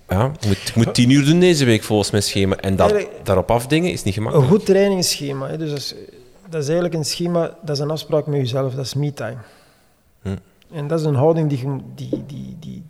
Ja, 0.08 0.32
je 0.40 0.46
moet, 0.48 0.56
je 0.62 0.72
moet 0.74 0.94
tien 0.94 1.10
uur 1.10 1.24
doen 1.24 1.40
deze 1.40 1.64
week 1.64 1.82
volgens 1.82 2.10
mijn 2.10 2.22
schema. 2.22 2.56
En 2.56 2.76
dat, 2.76 2.90
Eigenlijk- 2.92 3.24
daarop 3.26 3.50
afdingen 3.50 3.90
is 3.90 4.02
niet 4.02 4.06
Een 4.16 4.22
gemakkelijk. 4.22 4.50
goed 4.50 4.66
trainingsschema. 4.66 5.48
Hè. 5.48 5.58
Dus 5.58 5.68
dat 5.70 5.78
is, 5.78 5.94
dat 6.48 6.60
is 6.62 6.66
eigenlijk 6.66 6.94
een 6.94 7.04
schema, 7.04 7.56
dat 7.62 7.76
is 7.76 7.82
een 7.82 7.90
afspraak 7.90 8.26
met 8.26 8.40
jezelf, 8.40 8.74
dat 8.74 8.84
is 8.84 8.94
me-time. 8.94 9.36
Hm. 10.22 10.36
En 10.72 10.86
dat 10.86 11.00
is 11.00 11.06
een 11.06 11.14
houding 11.14 11.48
die, 11.48 11.64
die, 11.94 12.08
die, 12.26 12.56
die, 12.60 12.82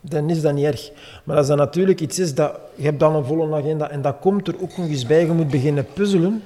dan 0.00 0.30
is 0.30 0.40
dat 0.40 0.54
niet 0.54 0.64
erg. 0.64 0.90
Maar 1.24 1.36
als 1.36 1.46
dat 1.46 1.56
natuurlijk 1.56 2.00
iets 2.00 2.18
is 2.18 2.34
dat, 2.34 2.58
je 2.74 2.82
hebt 2.84 3.00
dan 3.00 3.14
een 3.14 3.24
volle 3.24 3.56
agenda 3.56 3.90
en 3.90 4.02
dat 4.02 4.16
komt 4.20 4.48
er 4.48 4.54
ook 4.60 4.76
nog 4.76 4.88
eens 4.88 5.06
bij, 5.06 5.26
je 5.26 5.32
moet 5.32 5.48
beginnen 5.50 5.86
puzzelen, 5.94 6.42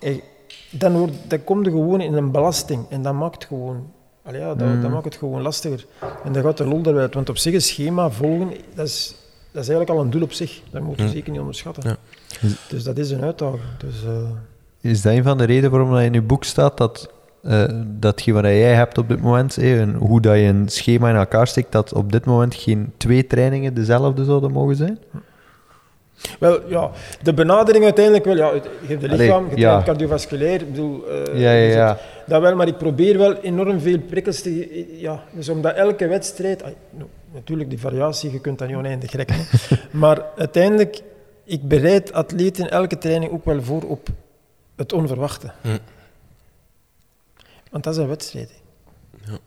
en 0.00 0.20
dan, 0.70 0.98
wordt, 0.98 1.12
dan 1.28 1.44
kom 1.44 1.64
je 1.64 1.70
gewoon 1.70 2.00
in 2.00 2.14
een 2.14 2.30
belasting 2.30 2.86
en 2.88 3.02
dat 3.02 3.14
maakt 3.14 3.44
gewoon, 3.44 3.90
allee, 4.22 4.40
ja, 4.40 4.54
dat, 4.54 4.82
dat 4.82 4.90
maakt 4.90 5.04
het 5.04 5.16
gewoon 5.16 5.42
lastiger. 5.42 5.86
En 6.24 6.32
dan 6.32 6.42
gaat 6.42 6.56
de 6.56 6.64
lol 6.66 6.80
eruit, 6.84 7.14
want 7.14 7.28
op 7.28 7.36
zich 7.38 7.54
een 7.54 7.62
schema 7.62 8.10
volgen, 8.10 8.50
dat 8.74 8.86
is, 8.86 9.14
dat 9.52 9.62
is 9.62 9.68
eigenlijk 9.68 9.90
al 9.90 10.04
een 10.04 10.10
doel 10.10 10.22
op 10.22 10.32
zich. 10.32 10.60
Dat 10.70 10.82
moet 10.82 10.96
je 10.96 11.02
Hm. 11.02 11.08
zeker 11.08 11.30
niet 11.30 11.40
onderschatten. 11.40 11.82
Ja. 11.88 11.96
Dus 12.68 12.84
dat 12.84 12.98
is 12.98 13.10
een 13.10 13.22
uitdaging. 13.22 13.62
Dus, 13.78 14.04
eh, 14.04 14.90
Is 14.90 15.02
dat 15.02 15.12
een 15.12 15.22
van 15.22 15.38
de 15.38 15.44
redenen 15.44 15.70
waarom 15.70 15.90
dat 15.92 16.00
in 16.00 16.12
je 16.12 16.22
boek 16.22 16.44
staat 16.44 16.76
dat 16.76 17.10
eh 17.42 17.64
datgene 17.86 18.42
wat 18.42 18.44
jij 18.44 18.74
hebt 18.74 18.98
op 18.98 19.08
dit 19.08 19.20
moment, 19.20 19.56
eh, 19.56 19.80
en 19.80 19.94
hoe 19.94 20.20
dat 20.20 20.36
je 20.36 20.42
een 20.42 20.68
schema 20.68 21.08
in 21.08 21.16
elkaar 21.16 21.46
steekt, 21.46 21.72
dat 21.72 21.92
op 21.92 22.12
dit 22.12 22.24
moment 22.24 22.54
geen 22.54 22.92
twee 22.96 23.26
trainingen 23.26 23.74
dezelfde 23.74 24.24
zouden 24.24 24.52
mogen 24.52 24.76
zijn? 24.76 24.98
Wel, 26.38 26.68
ja, 26.68 26.90
de 27.22 27.34
benadering 27.34 27.84
uiteindelijk 27.84 28.24
wel. 28.24 28.36
Ja, 28.36 28.52
je 28.54 28.62
hebt 28.86 29.00
de 29.00 29.08
lichaam, 29.08 29.48
je 29.50 29.56
ja. 29.56 29.82
cardiovasculair. 29.82 30.60
Ik 30.60 30.70
bedoel, 30.70 31.04
eh, 31.08 31.40
Ja, 31.40 31.52
ja, 31.52 31.74
ja. 31.74 31.98
Dat 32.26 32.40
wel, 32.42 32.56
maar 32.56 32.66
ik 32.66 32.76
probeer 32.76 33.18
wel 33.18 33.34
enorm 33.34 33.80
veel 33.80 33.98
prikkels 33.98 34.40
te... 34.40 34.86
Ja, 34.98 35.22
dus 35.32 35.48
omdat 35.48 35.74
elke 35.74 36.06
wedstrijd... 36.06 36.62
ah, 36.62 36.70
natuurlijk, 37.32 37.70
die 37.70 37.80
variatie, 37.80 38.32
je 38.32 38.40
kunt 38.40 38.58
dat 38.58 38.68
niet 38.68 38.76
oneindig 38.76 39.12
rekken. 39.12 39.36
maar 39.90 40.22
uiteindelijk, 40.36 41.00
ik 41.44 41.68
bereid 41.68 42.12
atleten 42.12 42.64
in 42.64 42.70
elke 42.70 42.98
training 42.98 43.32
ook 43.32 43.44
wel 43.44 43.62
voor 43.62 43.82
op 43.82 44.08
het 44.76 44.92
onverwachte. 44.92 45.50
Hm. 45.60 45.68
Want 47.70 47.84
dat 47.84 47.94
is 47.94 48.00
een 48.00 48.08
wedstrijd. 48.08 48.50
hè. 48.50 49.32
Ja. 49.32 49.38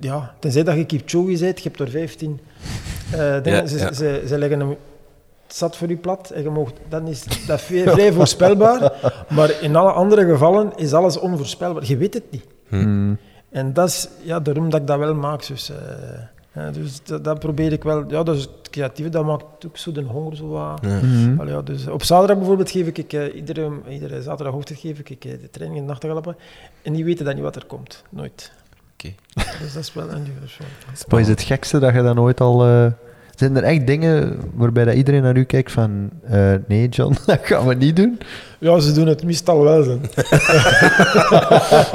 Ja, 0.00 0.34
tenzij 0.38 0.62
dat 0.62 0.76
je 0.76 0.86
Kipchoge 0.86 1.38
bent, 1.38 1.58
je 1.62 1.68
hebt 1.68 1.80
er 1.80 1.90
15. 1.90 2.40
eh 3.12 3.44
Ja, 3.44 3.66
ze, 3.66 3.78
ja. 3.78 3.92
Ze, 3.92 4.24
ze 4.26 4.38
leggen 4.38 4.60
hem 4.60 4.76
zat 5.46 5.76
voor 5.76 5.90
u 5.90 5.96
plat 5.96 6.30
en 6.30 6.42
je 6.42 6.50
mag, 6.50 6.68
dan 6.88 7.06
is 7.06 7.24
dat 7.46 7.60
vrij, 7.66 7.82
vrij 7.88 8.12
voorspelbaar. 8.12 8.92
Maar 9.28 9.62
in 9.62 9.76
alle 9.76 9.90
andere 9.92 10.24
gevallen 10.26 10.72
is 10.76 10.92
alles 10.92 11.18
onvoorspelbaar. 11.18 11.84
Je 11.86 11.96
weet 11.96 12.14
het 12.14 12.30
niet. 12.30 12.44
Hmm. 12.68 13.18
En 13.50 13.72
dat 13.72 13.88
is 13.88 14.08
ja, 14.22 14.40
daarom 14.40 14.70
dat 14.70 14.80
ik 14.80 14.86
dat 14.86 14.98
wel 14.98 15.14
maak. 15.14 15.46
Dus, 15.46 15.70
eh, 15.70 15.76
ja, 16.54 16.70
dus 16.70 17.00
dat, 17.04 17.24
dat 17.24 17.38
probeer 17.38 17.72
ik 17.72 17.82
wel. 17.84 18.04
Ja, 18.08 18.24
is 18.32 18.40
het 18.40 18.70
creatieve, 18.70 19.10
dat 19.10 19.24
maakt 19.24 19.66
ook 19.66 19.76
zo 19.76 19.92
de 19.92 20.02
honger 20.02 20.36
zo 20.36 20.48
wat. 20.48 20.78
Ja. 20.82 20.98
Mhm. 21.02 21.40
Allee, 21.40 21.54
ja, 21.54 21.62
dus 21.62 21.86
op 21.86 22.02
zaterdag 22.02 22.36
bijvoorbeeld 22.36 22.70
geef 22.70 22.86
ik, 22.86 23.12
eh, 23.12 23.34
iedere, 23.34 23.70
iedere 23.88 24.22
zaterdagochtend 24.22 24.78
geef 24.78 24.98
ik 24.98 25.24
eh, 25.24 25.30
de 25.40 25.50
training 25.50 25.80
in 25.80 25.86
de 25.86 25.92
nachtegalappen. 25.92 26.36
En 26.82 26.92
die 26.92 27.04
weten 27.04 27.24
dan 27.24 27.34
niet 27.34 27.42
wat 27.44 27.56
er 27.56 27.64
komt. 27.66 28.02
Nooit. 28.10 28.52
Oké. 28.92 29.14
Dus 29.60 29.72
dat 29.72 29.82
is 29.82 29.94
wel 29.94 30.10
een. 30.10 30.26
Wat 31.08 31.20
is 31.20 31.28
het 31.28 31.42
gekste 31.42 31.78
dat 31.78 31.94
je 31.94 32.02
dan 32.02 32.20
ooit 32.20 32.40
al... 32.40 32.64
eh, 32.66 32.86
zijn 33.34 33.56
er 33.56 33.62
echt 33.62 33.86
dingen 33.86 34.40
waarbij 34.54 34.84
dat 34.84 34.94
iedereen 34.94 35.22
naar 35.22 35.36
u 35.36 35.44
kijkt 35.44 35.72
van... 35.72 36.10
eh, 36.24 36.54
nee, 36.68 36.88
John, 36.88 37.16
dat 37.26 37.38
gaan 37.42 37.66
we 37.66 37.74
niet 37.74 37.96
doen? 37.96 38.18
Ja, 38.58 38.78
ze 38.78 38.92
doen 38.92 39.06
het 39.06 39.24
meestal 39.24 39.62
wel. 39.62 39.82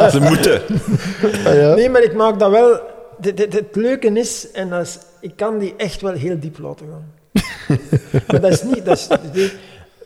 Ze 0.10 0.20
moeten. 0.30 0.62
Ah, 1.46 1.54
ja? 1.56 1.74
Nee, 1.76 1.90
maar 1.90 2.04
ik 2.04 2.14
maak 2.16 2.40
dat 2.40 2.52
wel. 2.52 2.80
Het, 3.26 3.76
leuke 3.76 4.08
is, 4.08 4.52
en 4.52 4.70
dat 4.70 4.82
is, 4.82 4.98
ik 5.20 5.36
kan 5.36 5.58
die 5.60 5.74
echt 5.78 6.02
wel 6.02 6.14
heel 6.14 6.40
diep 6.40 6.58
laten 6.58 6.88
gaan. 6.92 7.12
maar 8.28 8.42
dat 8.42 8.52
is 8.52 8.64
niet. 8.64 8.86
Dat 8.86 8.98
is, 8.98 9.08
die- 9.32 9.52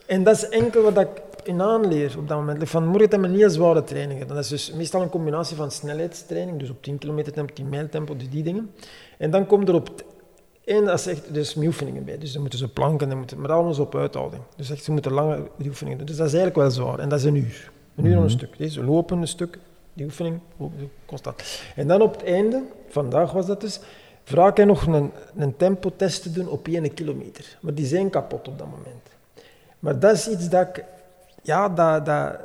en 0.06 0.22
dat 0.24 0.36
is 0.36 0.48
enkel 0.48 0.82
wat 0.82 0.98
ik 0.98 1.08
in 1.44 1.60
aanleer 1.62 2.14
op 2.18 2.28
dat 2.28 2.36
moment. 2.38 2.68
Vanmorgen 2.70 3.10
hebben 3.10 3.20
we 3.20 3.34
een 3.34 3.40
heel 3.40 3.50
zware 3.50 3.84
trainingen. 3.84 4.26
Dat 4.26 4.36
is 4.38 4.48
dus 4.48 4.72
meestal 4.72 5.02
een 5.02 5.08
combinatie 5.08 5.56
van 5.56 5.70
snelheidstraining, 5.70 6.58
dus 6.58 6.70
op 6.70 6.82
10 6.82 6.98
kilometer 6.98 7.32
tempo, 7.32 7.52
10 7.54 7.68
mijl 7.68 7.88
tempo, 7.88 8.16
dus 8.16 8.28
die 8.30 8.42
dingen. 8.42 8.70
En 9.18 9.30
dan 9.30 9.46
komt 9.46 9.68
er 9.68 9.74
op 9.74 9.86
het 9.88 10.04
en 10.64 10.84
dat 10.84 10.98
is 10.98 11.06
echt 11.06 11.34
dus 11.34 11.56
oefeningen 11.56 12.04
bij. 12.04 12.18
Dus 12.18 12.32
dan 12.32 12.40
moeten 12.40 12.58
ze 12.58 12.68
planken, 12.68 13.08
dan 13.08 13.18
moeten, 13.18 13.40
maar 13.40 13.52
alles 13.52 13.78
op 13.78 13.94
uithouding. 13.94 14.42
Dus 14.56 14.70
echt, 14.70 14.84
ze 14.84 14.92
moeten 14.92 15.12
lange 15.12 15.42
die 15.58 15.68
oefeningen 15.68 15.98
doen. 15.98 16.06
Dus 16.06 16.16
dat 16.16 16.26
is 16.26 16.32
eigenlijk 16.34 16.62
wel 16.62 16.70
zwaar. 16.70 16.98
En 16.98 17.08
dat 17.08 17.18
is 17.18 17.24
een 17.24 17.34
uur. 17.36 17.70
Een 17.96 18.04
uur 18.04 18.16
en 18.16 18.22
een 18.22 18.30
stuk. 18.30 18.58
Deze 18.58 18.84
lopen 18.84 19.20
een 19.20 19.28
stuk, 19.28 19.58
die 19.98 20.06
oefening, 20.06 20.40
constant. 21.06 21.42
En 21.76 21.86
dan 21.86 22.00
op 22.02 22.12
het 22.12 22.24
einde, 22.24 22.62
vandaag 22.88 23.32
was 23.32 23.46
dat 23.46 23.60
dus, 23.60 23.80
vraag 24.24 24.56
hij 24.56 24.64
nog 24.64 24.86
een, 24.86 25.10
een 25.36 25.56
tempotest 25.56 26.22
te 26.22 26.32
doen 26.32 26.48
op 26.48 26.68
1 26.68 26.94
kilometer. 26.94 27.58
Maar 27.60 27.74
die 27.74 27.86
zijn 27.86 28.10
kapot 28.10 28.48
op 28.48 28.58
dat 28.58 28.66
moment. 28.66 29.04
Maar 29.78 29.98
dat 29.98 30.12
is 30.12 30.28
iets 30.28 30.48
dat 30.48 30.68
ik, 30.68 30.84
ja, 31.42 31.68
dat, 31.68 32.06
dat, 32.06 32.36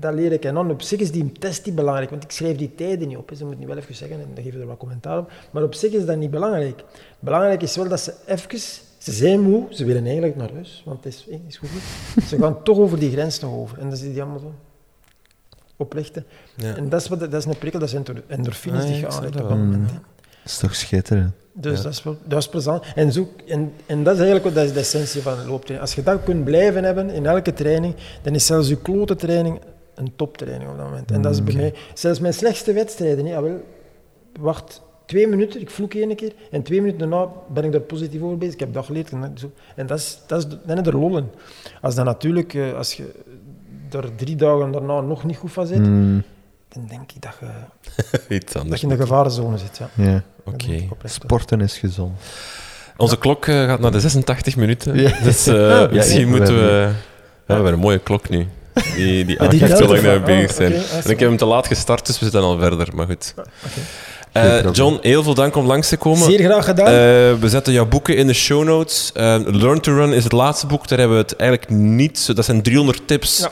dat 0.00 0.14
leer 0.14 0.32
ik. 0.32 0.44
En 0.44 0.54
dan 0.54 0.70
op 0.70 0.82
zich 0.82 1.00
is 1.00 1.10
die 1.10 1.32
test 1.32 1.66
niet 1.66 1.74
belangrijk, 1.74 2.10
want 2.10 2.22
ik 2.22 2.30
schrijf 2.30 2.56
die 2.56 2.74
tijden 2.74 3.08
niet 3.08 3.16
op. 3.16 3.30
Ze 3.36 3.44
moeten 3.44 3.60
nu 3.60 3.66
wel 3.66 3.76
even 3.76 3.94
zeggen 3.94 4.20
en 4.20 4.30
dan 4.34 4.44
geven 4.44 4.56
we 4.56 4.62
er 4.62 4.68
wat 4.68 4.78
commentaar 4.78 5.18
op. 5.18 5.32
Maar 5.50 5.62
op 5.62 5.74
zich 5.74 5.92
is 5.92 6.04
dat 6.04 6.16
niet 6.16 6.30
belangrijk. 6.30 6.84
Belangrijk 7.18 7.62
is 7.62 7.76
wel 7.76 7.88
dat 7.88 8.00
ze 8.00 8.14
even, 8.26 8.58
ze 8.98 9.12
zijn 9.12 9.40
moe, 9.40 9.66
ze 9.70 9.84
willen 9.84 10.04
eigenlijk 10.04 10.36
naar 10.36 10.52
huis, 10.52 10.82
want 10.84 11.04
het 11.04 11.14
is, 11.14 11.26
is 11.46 11.56
goed. 11.56 11.68
Ze 12.28 12.38
gaan 12.38 12.62
toch 12.62 12.78
over 12.78 12.98
die 12.98 13.10
grens 13.10 13.40
nog 13.40 13.52
over. 13.54 13.78
En 13.78 13.88
dan 13.88 13.96
zit 13.96 14.12
die 14.12 14.22
allemaal 14.22 14.38
zo 14.38 14.54
oplichten. 15.82 16.24
Ja. 16.56 16.76
En 16.76 16.88
dat 16.88 17.00
is, 17.00 17.08
wat, 17.08 17.20
dat 17.20 17.34
is 17.34 17.44
een 17.44 17.58
prikkel, 17.58 17.80
dat 17.80 17.90
zijn 17.90 18.04
endor- 18.04 18.22
endorfines 18.26 18.80
Ah, 18.80 18.86
die 18.86 18.94
ja, 18.94 19.00
je 19.00 19.06
aanleert 19.08 19.32
dat 19.32 19.42
op 19.42 19.48
dat 19.48 19.58
moment. 19.58 19.88
Dat 19.88 20.00
is 20.44 20.58
toch 20.58 20.74
schitterend. 20.74 21.32
Dus 21.52 21.76
Ja. 21.76 21.82
dat, 21.82 21.92
is 21.92 22.02
dat 22.24 22.38
is 22.38 22.48
plezant. 22.48 22.84
En, 22.94 23.12
zo, 23.12 23.28
en, 23.46 23.72
en 23.86 24.02
dat 24.02 24.12
is 24.14 24.20
eigenlijk 24.20 24.44
wat, 24.44 24.54
dat 24.54 24.64
is 24.64 24.72
de 24.72 24.80
essentie 24.80 25.22
van 25.22 25.32
looptraining. 25.46 25.80
Als 25.80 25.94
je 25.94 26.02
dat 26.02 26.22
kunt 26.24 26.44
blijven 26.44 26.84
hebben 26.84 27.10
in 27.10 27.26
elke 27.26 27.52
training, 27.52 27.94
dan 28.22 28.34
is 28.34 28.46
zelfs 28.46 28.68
je 28.68 28.76
klote 28.76 29.16
training 29.16 29.60
een 29.94 30.12
toptraining 30.16 30.70
op 30.70 30.76
dat 30.76 30.86
moment. 30.86 31.10
En 31.10 31.22
dat 31.22 31.32
is 31.32 31.44
bij 31.44 31.54
mij, 31.54 31.74
zelfs 31.94 32.20
mijn 32.20 32.34
slechtste 32.34 32.72
wedstrijden, 32.72 33.26
hè, 33.26 33.36
ah, 33.36 33.42
wel, 33.42 33.60
wacht 34.40 34.82
twee 35.06 35.26
minuten, 35.26 35.60
ik 35.60 35.70
vloek 35.70 35.94
één 35.94 36.16
keer, 36.16 36.32
en 36.50 36.62
twee 36.62 36.80
minuten 36.80 36.98
daarna 37.10 37.28
ben 37.52 37.64
ik 37.64 37.72
daar 37.72 37.80
positief 37.80 38.22
over 38.22 38.38
bezig. 38.38 38.54
Ik 38.54 38.60
heb 38.60 38.74
dat 38.74 38.84
geleerd. 38.84 39.10
En, 39.10 39.20
dat, 39.20 39.30
zo. 39.34 39.50
en 39.76 39.86
dat 39.86 39.98
is, 39.98 40.18
dat 40.26 40.38
is, 40.38 40.56
dan 40.66 40.78
is 40.78 40.86
er 40.86 40.98
lol 40.98 41.16
in. 41.16 41.28
Als 41.80 41.94
dan 41.94 42.04
natuurlijk, 42.04 42.54
eh, 42.54 42.74
als 42.74 42.92
je 42.94 43.04
er 43.94 44.14
drie 44.16 44.36
dagen 44.36 44.70
daarna 44.72 45.00
nog 45.00 45.24
niet 45.24 45.36
goed 45.36 45.52
van 45.52 45.66
zit, 45.66 45.78
Mm, 45.78 46.22
dan 46.68 46.86
denk 46.88 47.12
ik 47.12 47.22
dat 47.22 47.32
je, 47.40 47.46
Iets 48.36 48.52
dat 48.52 48.80
je 48.80 48.86
in 48.86 48.96
de 48.96 49.00
gevarenzone 49.02 49.58
zit. 49.58 49.80
Ja. 49.94 50.04
ja. 50.04 50.22
Oké. 50.44 50.88
Sporten 51.04 51.60
is 51.60 51.78
gezond. 51.78 52.18
Onze 52.96 53.18
klok 53.18 53.46
eh, 53.46 53.64
gaat 53.64 53.80
naar 53.80 53.90
de 53.90 54.00
86 54.00 54.56
minuten. 54.56 54.98
Ja. 55.00 55.12
Dus 55.22 55.46
eh, 55.46 55.54
Ja, 55.80 55.88
misschien 55.92 56.20
ja, 56.20 56.26
moeten 56.36 56.54
we 56.54 56.90
we... 57.46 57.52
Hebben 57.54 57.72
een 57.72 57.78
mooie 57.78 57.98
klok 57.98 58.28
nu. 58.28 58.46
Die, 58.96 59.24
die 59.24 59.38
Ah, 59.40 59.46
aangeeft 59.46 59.78
hoe 59.78 59.88
lang 59.88 60.00
we 60.00 60.20
bezig 60.24 60.50
Ah, 60.50 60.56
zijn. 60.56 60.72
ah, 60.72 61.04
En 61.04 61.10
ik 61.10 61.18
heb 61.20 61.28
hem 61.28 61.36
te 61.36 61.44
laat 61.44 61.66
gestart, 61.66 62.06
dus 62.06 62.18
we 62.18 62.24
zitten 62.24 62.42
al 62.42 62.58
verder. 62.58 62.88
Maar 62.94 63.06
goed. 63.06 63.34
Eh, 64.32 64.42
probleem. 64.52 64.72
John, 64.72 64.98
heel 65.00 65.22
veel 65.22 65.34
dank 65.34 65.56
om 65.56 65.66
langs 65.66 65.88
te 65.88 65.96
komen. 65.96 66.22
Zeer 66.24 66.38
graag 66.44 66.64
gedaan. 66.64 66.86
Eh, 66.86 66.92
we 67.40 67.48
zetten 67.48 67.72
jouw 67.72 67.86
boeken 67.86 68.16
in 68.16 68.26
de 68.26 68.32
show 68.32 68.64
notes. 68.64 69.10
Eh, 69.14 69.36
Learn 69.44 69.80
to 69.80 69.94
Run 69.94 70.12
is 70.12 70.24
het 70.24 70.32
laatste 70.32 70.66
boek. 70.66 70.88
Daar 70.88 70.98
hebben 70.98 71.16
we 71.16 71.22
het 71.22 71.36
eigenlijk 71.36 71.70
niet... 71.70 72.36
Dat 72.36 72.44
zijn 72.44 72.62
300 72.62 73.02
tips 73.06 73.38
Ja. 73.38 73.50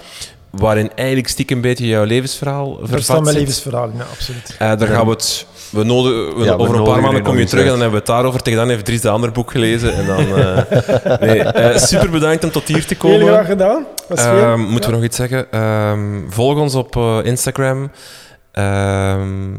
Waarin 0.51 0.90
eigenlijk 0.94 1.28
stiekem 1.28 1.56
een 1.56 1.62
beetje 1.62 1.86
jouw 1.86 2.05
levensverhaal 2.05 2.68
Daar 2.68 2.78
vervat 2.86 3.02
staat 3.02 3.22
mijn 3.22 3.36
levensverhaal 3.36 3.89
in, 3.89 3.97
ja, 3.97 4.05
absoluut. 4.12 4.55
Eh, 4.59 4.77
daar 4.78 4.89
gaan 4.89 5.05
we 5.05 5.10
het... 5.10 5.47
We 5.70 5.85
nodigen, 5.85 6.39
we- 6.39 6.44
Ja, 6.44 6.56
we 6.56 6.62
over 6.62 6.74
een 6.77 6.82
paar 6.85 7.01
maanden 7.02 7.22
kom 7.22 7.39
je 7.39 7.44
terug 7.44 7.62
en 7.64 7.70
dan 7.70 7.81
hebben 7.81 7.90
we 7.98 8.05
het 8.05 8.06
daarover. 8.06 8.43
Tegen 8.43 8.59
dan 8.59 8.68
heeft 8.68 8.85
Dries 8.85 9.01
de 9.01 9.09
ander 9.09 9.32
boek 9.32 9.51
gelezen. 9.51 9.94
En 9.94 10.06
dan, 10.06 10.18
eh, 10.36 10.59
nee, 11.28 11.43
eh, 11.43 11.77
super 11.78 12.10
bedankt 12.10 12.44
om 12.44 12.51
tot 12.51 12.68
hier 12.68 12.86
te 12.86 12.97
komen. 12.97 13.18
Heel 13.18 13.27
graag 13.28 13.47
gedaan. 13.47 13.86
Was 14.09 14.20
veel. 14.20 14.39
Ehm, 14.39 14.60
moeten 14.60 14.90
we 14.90 14.97
nog 14.97 15.05
iets 15.05 15.16
zeggen? 15.16 15.51
Ehm, 15.52 16.20
volg 16.28 16.59
ons 16.59 16.74
op 16.74 16.97
eh, 16.97 17.18
Instagram. 17.22 17.90
Ehm 18.52 19.52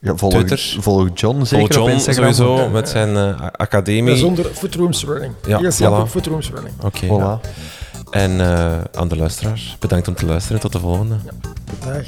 Ja, 0.00 0.14
volg, 0.16 0.32
Twitter. 0.32 0.76
volg 0.80 1.08
John 1.14 1.44
zeker 1.44 1.58
volg 1.58 1.72
John 1.74 1.88
op 1.88 1.94
Instagram. 1.94 2.32
sowieso 2.32 2.68
met 2.68 2.88
zijn 2.88 3.16
eh, 3.16 3.46
academie. 3.56 4.16
Zonder 4.16 4.44
footrooms 4.44 5.04
running. 5.04 5.32
Ja, 5.46 5.70
simpel, 5.70 6.06
voilà. 6.06 6.10
footrooms 6.10 6.50
running. 6.54 6.74
Oké. 6.84 7.06
Voilà. 7.06 7.48
En 8.10 8.40
eh, 8.40 8.80
aan 8.94 9.08
de 9.08 9.16
luisteraars, 9.16 9.76
bedankt 9.80 10.08
om 10.08 10.14
te 10.14 10.26
luisteren. 10.26 10.60
Tot 10.60 10.72
de 10.72 10.78
volgende. 10.78 11.16
Dag. 11.84 12.06